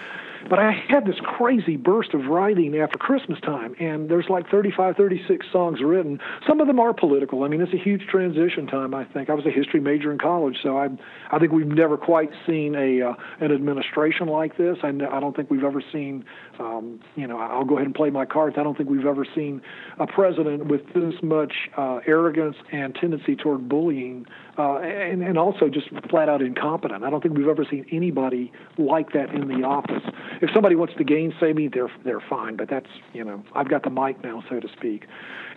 But 0.49 0.59
I 0.59 0.73
had 0.73 1.07
this 1.07 1.17
crazy 1.23 1.77
burst 1.77 2.13
of 2.13 2.27
writing 2.27 2.77
after 2.77 2.99
Christmas 2.99 3.41
time, 3.41 3.75
and 3.81 4.11
there's 4.11 4.27
like 4.29 4.49
35, 4.51 4.97
36 4.97 5.47
songs 5.51 5.81
written. 5.83 6.21
Some 6.47 6.61
of 6.61 6.67
them 6.67 6.79
are 6.79 6.93
political. 6.93 7.45
I 7.45 7.49
mean, 7.49 7.61
it's 7.61 7.73
a 7.73 7.79
huge 7.79 8.07
transition 8.07 8.67
time. 8.67 8.95
I 8.95 9.05
think 9.05 9.31
I 9.31 9.35
was 9.35 9.47
a 9.47 9.51
history 9.51 9.81
major 9.81 10.13
in 10.13 10.19
college, 10.19 10.57
so 10.63 10.77
I, 10.77 10.89
I 11.31 11.39
think 11.39 11.53
we've 11.53 11.67
never 11.67 11.97
quite 11.97 12.31
seen 12.47 12.75
a 12.75 13.11
uh, 13.11 13.15
an 13.41 13.53
administration 13.53 14.29
like 14.29 14.57
this. 14.57 14.77
I, 14.83 14.89
I 14.89 15.21
don't 15.21 15.35
think 15.35 15.51
we've 15.51 15.65
ever 15.65 15.83
seen, 15.93 16.25
um, 16.59 17.01
you 17.17 17.27
know, 17.27 17.39
I'll 17.39 17.65
go 17.65 17.77
ahead 17.77 17.87
and 17.87 17.95
play 17.95 18.11
my 18.11 18.27
cards. 18.27 18.57
I 18.59 18.63
don't 18.63 18.77
think 18.77 18.91
we've 18.91 19.07
ever 19.07 19.27
seen 19.35 19.63
a 19.99 20.07
president 20.07 20.67
with 20.67 20.83
this 20.95 21.15
much 21.23 21.53
uh, 21.77 22.01
arrogance 22.07 22.57
and 22.71 22.95
tendency 22.95 23.35
toward 23.35 23.69
bullying, 23.69 24.27
uh, 24.59 24.79
and, 24.79 25.23
and 25.23 25.39
also 25.39 25.69
just 25.69 25.89
flat 26.11 26.29
out 26.29 26.43
incompetent. 26.43 27.05
I 27.05 27.11
don't 27.11 27.23
think 27.23 27.37
we've 27.37 27.49
ever 27.49 27.67
seen 27.69 27.87
anybody 27.91 28.53
like 28.79 29.13
that 29.13 29.35
in 29.35 29.49
the 29.49 29.67
office 29.67 30.03
if 30.41 30.51
somebody 30.53 30.75
wants 30.75 30.95
to 30.99 31.05
gainsay 31.05 31.53
me, 31.53 31.69
they're 31.69 31.91
they're 32.05 32.21
fine. 32.21 32.57
But 32.57 32.69
that's 32.69 32.89
you 33.13 33.25
know 33.25 33.43
I've 33.55 33.69
got 33.69 33.83
the 33.83 33.91
mic 33.91 34.23
now, 34.23 34.43
so 34.49 34.61
to 34.61 34.69
speak, 34.77 35.07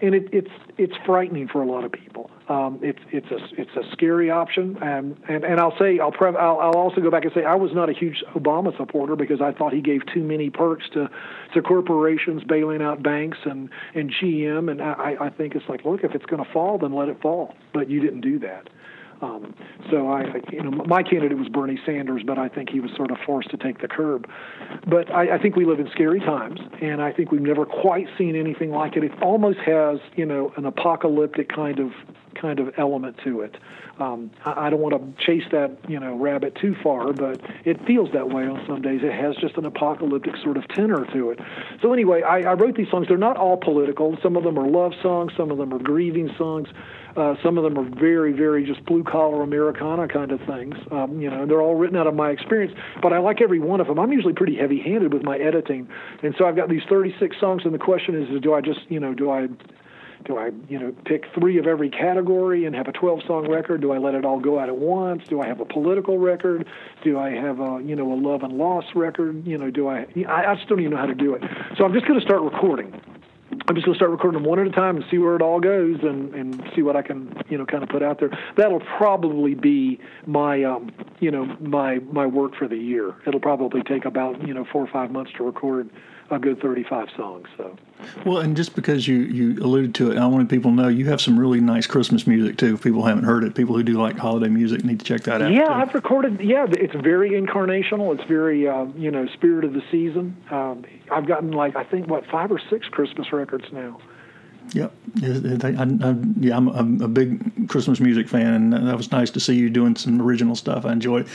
and 0.02 0.16
it, 0.16 0.30
it's 0.32 0.52
it's 0.78 0.94
frightening 1.06 1.48
for 1.48 1.62
a 1.62 1.66
lot 1.66 1.84
of 1.84 1.92
people. 1.92 2.30
Um, 2.50 2.80
it's 2.82 3.00
it's 3.12 3.30
a 3.32 3.38
it's 3.60 3.76
a 3.76 3.92
scary 3.92 4.30
option, 4.30 4.78
and 4.82 5.18
and, 5.28 5.44
and 5.44 5.60
I'll 5.60 5.78
say 5.78 6.00
I'll, 6.00 6.12
pre- 6.12 6.36
I'll 6.36 6.60
I'll 6.60 6.78
also 6.78 7.02
go 7.02 7.12
back 7.12 7.24
and 7.24 7.34
say 7.34 7.44
I 7.44 7.56
was 7.56 7.72
not 7.74 7.90
a 7.90 7.94
huge 7.94 8.24
Obama 8.36 8.76
supporter 8.78 9.16
because 9.16 9.42
I 9.42 9.52
thought 9.52 9.74
he 9.74 9.82
gave 9.82 10.02
too 10.14 10.24
many 10.24 10.50
perks 10.50 10.86
to 10.94 11.10
to 11.54 11.62
corporations 11.62 12.44
bailing 12.44 12.82
out 12.82 13.04
banks 13.04 13.38
and 13.46 13.70
and 13.96 14.12
GM, 14.12 14.72
and 14.72 14.82
I 14.82 15.16
I 15.20 15.30
think 15.30 15.56
it's 15.56 15.68
like 15.68 15.84
look 15.84 16.04
if 16.04 16.16
it's 16.16 16.26
going 16.26 16.44
to 16.44 16.52
fall 16.52 16.78
then 16.78 16.94
let 16.94 17.10
it 17.10 17.22
fall, 17.22 17.54
but 17.74 17.90
you 17.90 18.00
didn't 18.00 18.22
do 18.22 18.40
that. 18.40 18.70
Um, 19.22 19.56
so 19.90 20.10
I, 20.10 20.42
you 20.52 20.62
know, 20.62 20.72
my 20.86 21.02
candidate 21.02 21.38
was 21.38 21.48
Bernie 21.50 21.80
Sanders, 21.86 22.22
but 22.26 22.38
I 22.38 22.50
think 22.50 22.70
he 22.70 22.80
was 22.80 22.92
sort 22.96 23.12
of 23.12 23.18
forced 23.26 23.50
to 23.52 23.58
take 23.58 23.82
the 23.82 23.88
curb. 23.88 24.30
But 24.88 25.12
I, 25.12 25.36
I 25.36 25.38
think 25.40 25.56
we 25.56 25.66
live 25.66 25.80
in 25.80 25.90
scary 25.92 26.20
times, 26.20 26.60
and 26.82 27.02
I 27.02 27.12
think 27.12 27.32
we've 27.32 27.42
never 27.42 27.66
quite 27.66 28.08
seen 28.18 28.36
anything 28.36 28.72
like 28.72 28.96
it. 28.96 29.04
It 29.04 29.12
almost 29.22 29.60
has, 29.60 30.00
you 30.16 30.26
know, 30.26 30.54
an 30.58 30.66
apocalyptic 30.66 31.50
kind 31.50 31.80
of 31.80 31.92
kind 32.40 32.60
of 32.60 32.74
element 32.78 33.18
to 33.24 33.42
it. 33.42 33.56
Um, 34.00 34.32
I, 34.46 34.68
I 34.68 34.70
don't 34.70 34.80
want 34.80 34.96
to 34.96 35.26
chase 35.26 35.44
that, 35.52 35.78
you 35.88 36.00
know, 36.00 36.16
rabbit 36.16 36.56
too 36.56 36.76
far, 36.84 37.14
but 37.14 37.42
it 37.66 37.86
feels 37.86 38.12
that 38.14 38.30
way 38.30 38.44
on 38.44 38.64
some 38.68 38.82
days. 38.82 39.02
It 39.04 39.14
has 39.14 39.36
just 39.38 39.58
an 39.58 39.66
apocalyptic 39.66 40.36
sort 40.44 40.58
of 40.58 40.68
tenor 40.70 41.06
to 41.14 41.32
it. 41.32 41.40
So 41.82 41.94
anyway, 41.94 42.22
I, 42.22 42.42
I 42.42 42.54
wrote 42.54 42.76
these 42.76 42.90
songs. 42.90 43.08
They're 43.08 43.18
not 43.18 43.38
all 43.38 43.58
political. 43.58 44.18
Some 44.22 44.36
of 44.36 44.44
them 44.44 44.58
are 44.58 44.68
love 44.68 44.94
songs. 45.02 45.34
Some 45.36 45.52
of 45.52 45.58
them 45.58 45.74
are 45.74 45.80
grieving 45.80 46.30
songs. 46.38 46.70
Uh, 47.18 47.36
some 47.42 47.58
of 47.58 47.64
them 47.64 47.80
are 47.80 48.00
very, 48.00 48.32
very 48.32 48.64
just 48.64 48.86
blue 48.86 49.04
collar 49.04 49.42
Americana 49.42 50.08
kind 50.08 50.32
of 50.32 50.40
things. 50.42 50.76
Um, 50.92 51.20
you 51.20 51.32
know, 51.32 51.48
they're 51.48 51.62
all 51.62 51.74
written 51.74 51.98
out 51.98 52.06
of 52.06 52.14
my 52.14 52.30
experience, 52.30 52.74
but 53.02 53.12
I 53.12 53.18
like 53.18 53.42
every 53.42 53.60
one 53.60 53.82
of 53.82 53.88
them. 53.88 53.98
I'm 53.98 54.12
usually 54.12 54.34
pretty 54.34 54.56
heavy 54.56 54.80
handed 54.80 55.12
with 55.12 55.24
my 55.24 55.36
editing, 55.36 55.90
and 56.22 56.36
so 56.38 56.46
I've 56.46 56.56
got 56.56 56.70
these 56.70 56.84
36 56.88 57.36
songs, 57.40 57.64
and 57.66 57.74
the 57.74 57.80
question 57.80 58.22
is, 58.22 58.30
is 58.30 58.40
do 58.42 58.54
I 58.54 58.62
just, 58.62 58.82
you 58.90 59.00
know, 59.00 59.16
do 59.16 59.32
I 59.32 59.48
do 60.28 60.38
I, 60.38 60.52
you 60.68 60.78
know, 60.78 60.94
pick 61.06 61.26
three 61.34 61.58
of 61.58 61.66
every 61.66 61.90
category 61.90 62.66
and 62.66 62.76
have 62.76 62.88
a 62.88 62.92
12 62.92 63.22
song 63.26 63.50
record? 63.50 63.82
Do 63.82 63.94
I 63.94 63.98
let 63.98 64.14
it 64.14 64.26
all 64.26 64.40
go 64.40 64.60
out 64.60 64.68
at 64.68 64.78
once? 64.78 65.24
Do 65.28 65.42
I 65.42 65.48
have 65.48 65.62
a 65.62 65.66
political 65.66 66.20
record? 66.20 66.68
Do 67.04 67.18
I 67.18 67.32
have 67.32 67.60
a, 67.62 67.82
you 67.84 67.96
know, 67.96 68.12
a 68.12 68.16
love 68.16 68.44
and 68.44 68.58
loss 68.58 68.84
record? 68.94 69.48
You 69.48 69.58
know, 69.58 69.72
do 69.72 69.88
I, 69.88 70.06
I 70.28 70.56
just 70.56 70.68
don't 70.68 70.82
even 70.82 70.92
know 70.92 70.98
how 70.98 71.06
to 71.06 71.16
do 71.16 71.34
it. 71.34 71.44
So 71.78 71.86
I'm 71.86 71.94
just 71.94 72.06
going 72.06 72.20
to 72.20 72.26
start 72.26 72.42
recording. 72.42 72.94
I'm 73.70 73.76
just 73.76 73.86
going 73.86 73.96
to 73.96 73.98
start 73.98 74.12
recording 74.12 74.42
them 74.42 74.50
one 74.50 74.60
at 74.60 74.68
a 74.68 74.72
time 74.72 74.98
and 74.98 75.06
see 75.10 75.18
where 75.18 75.36
it 75.36 75.42
all 75.42 75.62
goes 75.62 76.00
and, 76.02 76.34
and 76.36 76.72
see 76.76 76.82
what 76.82 76.98
I 76.98 77.02
can, 77.02 77.34
you 77.50 77.58
know, 77.58 77.66
kind 77.66 77.82
of 77.82 77.90
put 77.90 78.04
out 78.04 78.20
there. 78.20 78.30
That'll 78.58 78.82
probably 78.82 79.56
be 79.56 80.00
my, 80.26 80.64
um, 80.64 80.92
you 81.20 81.32
know, 81.32 81.46
my 81.60 82.00
my 82.00 82.26
work 82.26 82.56
for 82.56 82.68
the 82.68 82.78
year. 82.78 83.16
It'll 83.26 83.40
probably 83.40 83.82
take 83.84 84.04
about, 84.04 84.46
you 84.46 84.54
know, 84.54 84.66
four 84.72 84.84
or 84.84 84.88
five 84.88 85.12
months 85.12 85.32
to 85.38 85.44
record 85.44 85.90
a 86.30 86.40
good 86.40 86.62
35 86.62 87.08
songs. 87.16 87.48
So. 87.56 87.76
Well, 88.26 88.40
and 88.40 88.56
just 88.56 88.76
because 88.76 89.08
you 89.08 89.18
you 89.18 89.64
alluded 89.64 89.96
to 89.96 90.12
it, 90.12 90.18
I 90.18 90.26
wanted 90.28 90.50
people 90.50 90.72
to 90.72 90.76
know 90.76 90.88
you 90.88 91.06
have 91.08 91.22
some 91.22 91.40
really 91.40 91.60
nice 91.60 91.88
Christmas 91.88 92.28
music 92.28 92.58
too. 92.58 92.76
If 92.76 92.84
people 92.84 93.04
haven't 93.04 93.24
heard 93.24 93.44
it, 93.44 93.56
people 93.56 93.76
who 93.76 93.84
do 93.84 93.94
like 93.94 94.18
holiday 94.18 94.50
music 94.50 94.84
need 94.84 95.00
to 95.00 95.06
check 95.06 95.24
that 95.24 95.42
out. 95.42 95.52
Yeah, 95.52 95.66
too. 95.66 95.72
I've 95.72 95.94
recorded. 95.94 96.40
Yeah, 96.42 96.68
it's 96.70 96.96
very 96.96 97.32
incarnational. 97.32 98.18
It's 98.18 98.28
very 98.28 98.68
uh, 98.68 98.86
you 98.96 99.12
know 99.12 99.28
spirit 99.28 99.66
of 99.66 99.74
the 99.74 99.84
season. 99.92 100.38
Um, 100.52 100.86
I've 101.12 101.28
gotten 101.28 101.52
like 101.52 101.76
I 101.76 101.84
think 101.84 102.08
what 102.08 102.26
five 102.28 102.52
or 102.52 102.62
six 102.70 102.88
Christmas 102.88 103.32
records 103.32 103.66
now. 103.72 104.00
Yep. 104.74 104.94
I, 105.24 105.68
I, 105.68 106.16
yeah, 106.40 106.58
I'm, 106.58 106.68
I'm, 106.68 107.02
a 107.02 107.08
big 107.08 107.70
Christmas 107.70 108.02
music 108.02 108.28
fan, 108.28 108.74
and 108.74 108.88
that 108.88 108.98
was 108.98 109.12
nice 109.12 109.30
to 109.32 109.40
see 109.40 109.56
you 109.56 109.70
doing 109.70 109.96
some 109.96 110.22
original 110.22 110.56
stuff. 110.56 110.86
I 110.86 110.92
enjoyed. 110.92 111.28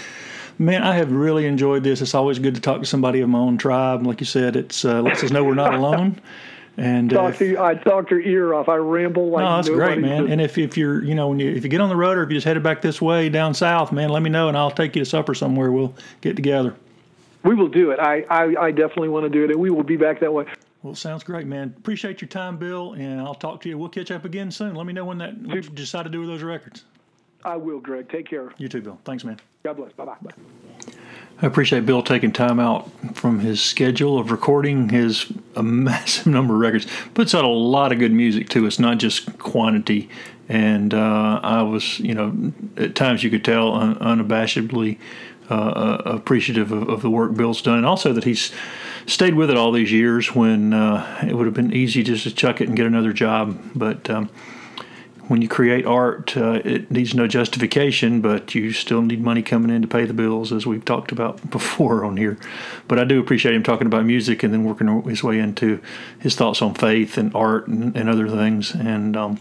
Man, 0.58 0.82
I 0.82 0.96
have 0.96 1.12
really 1.12 1.46
enjoyed 1.46 1.82
this. 1.82 2.00
It's 2.00 2.14
always 2.14 2.38
good 2.38 2.54
to 2.54 2.60
talk 2.60 2.80
to 2.80 2.86
somebody 2.86 3.20
of 3.20 3.28
my 3.28 3.38
own 3.38 3.58
tribe. 3.58 4.06
Like 4.06 4.20
you 4.20 4.26
said, 4.26 4.56
it's 4.56 4.84
uh, 4.84 5.02
lets 5.02 5.24
us 5.24 5.30
know 5.30 5.44
we're 5.44 5.54
not 5.54 5.74
alone. 5.74 6.20
And 6.76 7.10
talk 7.10 7.34
uh, 7.34 7.38
to 7.38 7.44
you, 7.44 7.62
I 7.62 7.74
talk 7.74 8.10
your 8.10 8.20
ear 8.20 8.54
off. 8.54 8.68
I 8.68 8.76
ramble 8.76 9.28
like 9.28 9.42
that. 9.42 9.48
no, 9.48 9.56
that's 9.56 9.68
great, 9.68 9.98
man. 9.98 10.30
And 10.30 10.40
if, 10.40 10.56
if 10.56 10.76
you're 10.76 11.04
you 11.04 11.14
know 11.14 11.28
when 11.28 11.38
you 11.38 11.50
if 11.50 11.64
you 11.64 11.68
get 11.68 11.80
on 11.80 11.88
the 11.88 11.96
road 11.96 12.16
or 12.16 12.22
if 12.22 12.30
you 12.30 12.36
just 12.36 12.46
headed 12.46 12.62
back 12.62 12.80
this 12.80 13.00
way 13.00 13.28
down 13.28 13.54
south, 13.54 13.92
man, 13.92 14.08
let 14.08 14.22
me 14.22 14.30
know 14.30 14.48
and 14.48 14.56
I'll 14.56 14.70
take 14.70 14.96
you 14.96 15.04
to 15.04 15.08
supper 15.08 15.34
somewhere. 15.34 15.70
We'll 15.70 15.94
get 16.22 16.36
together. 16.36 16.74
We 17.42 17.54
will 17.54 17.68
do 17.68 17.90
it. 17.90 17.98
I 17.98 18.24
I, 18.30 18.66
I 18.66 18.70
definitely 18.70 19.10
want 19.10 19.24
to 19.24 19.30
do 19.30 19.44
it, 19.44 19.50
and 19.50 19.60
we 19.60 19.70
will 19.70 19.82
be 19.82 19.96
back 19.96 20.20
that 20.20 20.32
way. 20.32 20.46
Well, 20.82 20.94
sounds 20.94 21.22
great, 21.22 21.46
man. 21.46 21.74
Appreciate 21.76 22.20
your 22.20 22.28
time, 22.28 22.56
Bill, 22.56 22.94
and 22.94 23.20
I'll 23.20 23.34
talk 23.34 23.60
to 23.62 23.68
you. 23.68 23.78
We'll 23.78 23.88
catch 23.88 24.10
up 24.10 24.24
again 24.24 24.50
soon. 24.50 24.74
Let 24.74 24.86
me 24.86 24.92
know 24.92 25.04
when 25.04 25.18
that 25.18 25.36
what 25.38 25.56
you 25.56 25.70
decide 25.70 26.04
to 26.04 26.10
do 26.10 26.20
with 26.20 26.28
those 26.28 26.42
records. 26.42 26.84
I 27.44 27.56
will, 27.56 27.80
Greg. 27.80 28.08
Take 28.08 28.28
care. 28.28 28.52
You 28.56 28.68
too, 28.68 28.80
Bill. 28.80 28.98
Thanks, 29.04 29.24
man. 29.24 29.38
God 29.62 29.76
bless. 29.76 29.92
Bye-bye. 29.92 30.32
I 31.40 31.46
appreciate 31.46 31.86
Bill 31.86 32.02
taking 32.02 32.32
time 32.32 32.60
out 32.60 32.90
from 33.14 33.40
his 33.40 33.60
schedule 33.60 34.18
of 34.18 34.30
recording 34.30 34.88
his 34.88 35.32
a 35.56 35.62
massive 35.62 36.26
number 36.26 36.54
of 36.54 36.60
records. 36.60 36.86
Puts 37.14 37.34
out 37.34 37.44
a 37.44 37.48
lot 37.48 37.92
of 37.92 37.98
good 37.98 38.12
music 38.12 38.48
too. 38.48 38.66
It's 38.66 38.78
not 38.78 38.98
just 38.98 39.38
quantity. 39.38 40.08
And 40.48 40.92
uh, 40.92 41.40
I 41.42 41.62
was, 41.62 41.98
you 42.00 42.14
know, 42.14 42.52
at 42.76 42.94
times 42.94 43.24
you 43.24 43.30
could 43.30 43.44
tell 43.44 43.74
un- 43.74 43.96
unabashedly 43.96 44.98
uh, 45.50 45.54
uh, 45.54 46.02
appreciative 46.04 46.72
of, 46.72 46.88
of, 46.88 47.02
the 47.02 47.10
work 47.10 47.34
Bill's 47.34 47.62
done, 47.62 47.78
and 47.78 47.86
also 47.86 48.12
that 48.12 48.24
he's 48.24 48.52
stayed 49.06 49.34
with 49.34 49.50
it 49.50 49.56
all 49.56 49.72
these 49.72 49.90
years 49.90 50.34
when 50.34 50.72
uh, 50.72 51.24
it 51.26 51.34
would 51.34 51.46
have 51.46 51.54
been 51.54 51.72
easy 51.72 52.02
just 52.02 52.22
to 52.24 52.34
chuck 52.34 52.60
it 52.60 52.68
and 52.68 52.76
get 52.76 52.86
another 52.86 53.12
job. 53.12 53.58
But 53.74 54.08
um, 54.08 54.30
when 55.32 55.40
you 55.40 55.48
create 55.48 55.86
art, 55.86 56.36
uh, 56.36 56.60
it 56.62 56.90
needs 56.90 57.14
no 57.14 57.26
justification, 57.26 58.20
but 58.20 58.54
you 58.54 58.70
still 58.70 59.00
need 59.00 59.22
money 59.22 59.40
coming 59.40 59.74
in 59.74 59.80
to 59.80 59.88
pay 59.88 60.04
the 60.04 60.12
bills, 60.12 60.52
as 60.52 60.66
we've 60.66 60.84
talked 60.84 61.10
about 61.10 61.50
before 61.50 62.04
on 62.04 62.18
here. 62.18 62.36
But 62.86 62.98
I 62.98 63.04
do 63.04 63.18
appreciate 63.18 63.54
him 63.54 63.62
talking 63.62 63.86
about 63.86 64.04
music 64.04 64.42
and 64.42 64.52
then 64.52 64.62
working 64.62 65.02
his 65.04 65.24
way 65.24 65.38
into 65.38 65.80
his 66.18 66.36
thoughts 66.36 66.60
on 66.60 66.74
faith 66.74 67.16
and 67.16 67.34
art 67.34 67.66
and, 67.66 67.96
and 67.96 68.10
other 68.10 68.28
things. 68.28 68.74
And 68.74 69.16
um, 69.16 69.40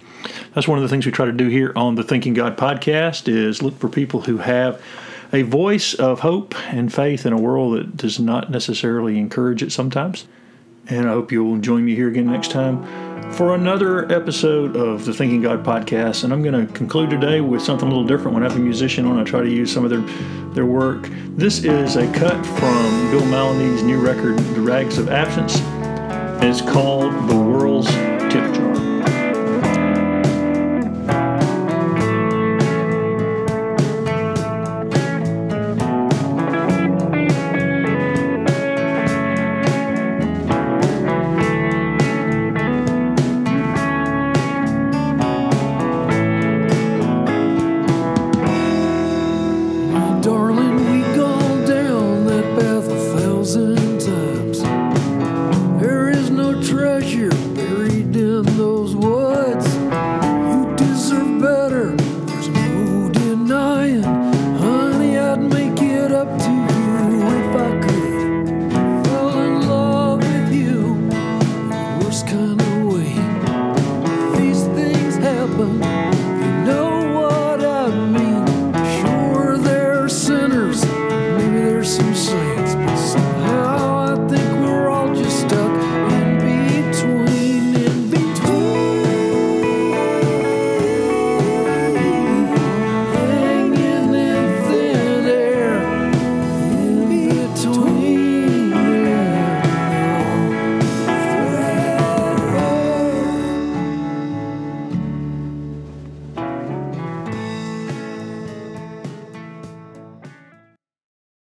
that's 0.55 0.65
one 0.65 0.77
of 0.77 0.83
the 0.83 0.87
things 0.87 1.05
we 1.05 1.11
try 1.11 1.25
to 1.25 1.33
do 1.33 1.49
here 1.49 1.73
on 1.75 1.95
the 1.95 2.03
Thinking 2.03 2.35
God 2.35 2.55
podcast 2.55 3.27
is 3.27 3.61
look 3.61 3.77
for 3.77 3.89
people 3.89 4.21
who 4.21 4.37
have 4.37 4.81
a 5.33 5.41
voice 5.41 5.93
of 5.93 6.21
hope 6.21 6.55
and 6.73 6.93
faith 6.93 7.25
in 7.25 7.33
a 7.33 7.37
world 7.37 7.77
that 7.77 7.97
does 7.97 8.17
not 8.17 8.49
necessarily 8.49 9.19
encourage 9.19 9.61
it 9.61 9.73
sometimes. 9.73 10.25
And 10.87 11.07
I 11.07 11.13
hope 11.13 11.31
you'll 11.31 11.59
join 11.59 11.85
me 11.85 11.95
here 11.95 12.09
again 12.09 12.25
next 12.25 12.51
time 12.51 12.83
for 13.33 13.55
another 13.55 14.11
episode 14.11 14.75
of 14.75 15.05
the 15.05 15.13
Thinking 15.13 15.41
God 15.41 15.63
podcast. 15.63 16.23
And 16.23 16.33
I'm 16.33 16.43
going 16.43 16.67
to 16.67 16.73
conclude 16.73 17.09
today 17.09 17.39
with 17.39 17.61
something 17.61 17.87
a 17.87 17.89
little 17.89 18.05
different. 18.05 18.33
When 18.33 18.43
I 18.43 18.49
have 18.49 18.57
a 18.57 18.61
musician 18.61 19.05
on, 19.05 19.19
I 19.19 19.23
try 19.23 19.41
to 19.41 19.49
use 19.49 19.71
some 19.71 19.85
of 19.85 19.89
their, 19.89 20.01
their 20.53 20.65
work. 20.65 21.07
This 21.37 21.63
is 21.63 21.95
a 21.95 22.11
cut 22.13 22.45
from 22.45 23.11
Bill 23.11 23.25
Mallonee's 23.25 23.83
new 23.83 24.01
record, 24.01 24.37
The 24.39 24.61
Rags 24.61 24.97
of 24.97 25.09
Absence. 25.09 25.61
It's 26.43 26.61
called 26.61 27.13
The 27.29 27.35
World's 27.35 27.89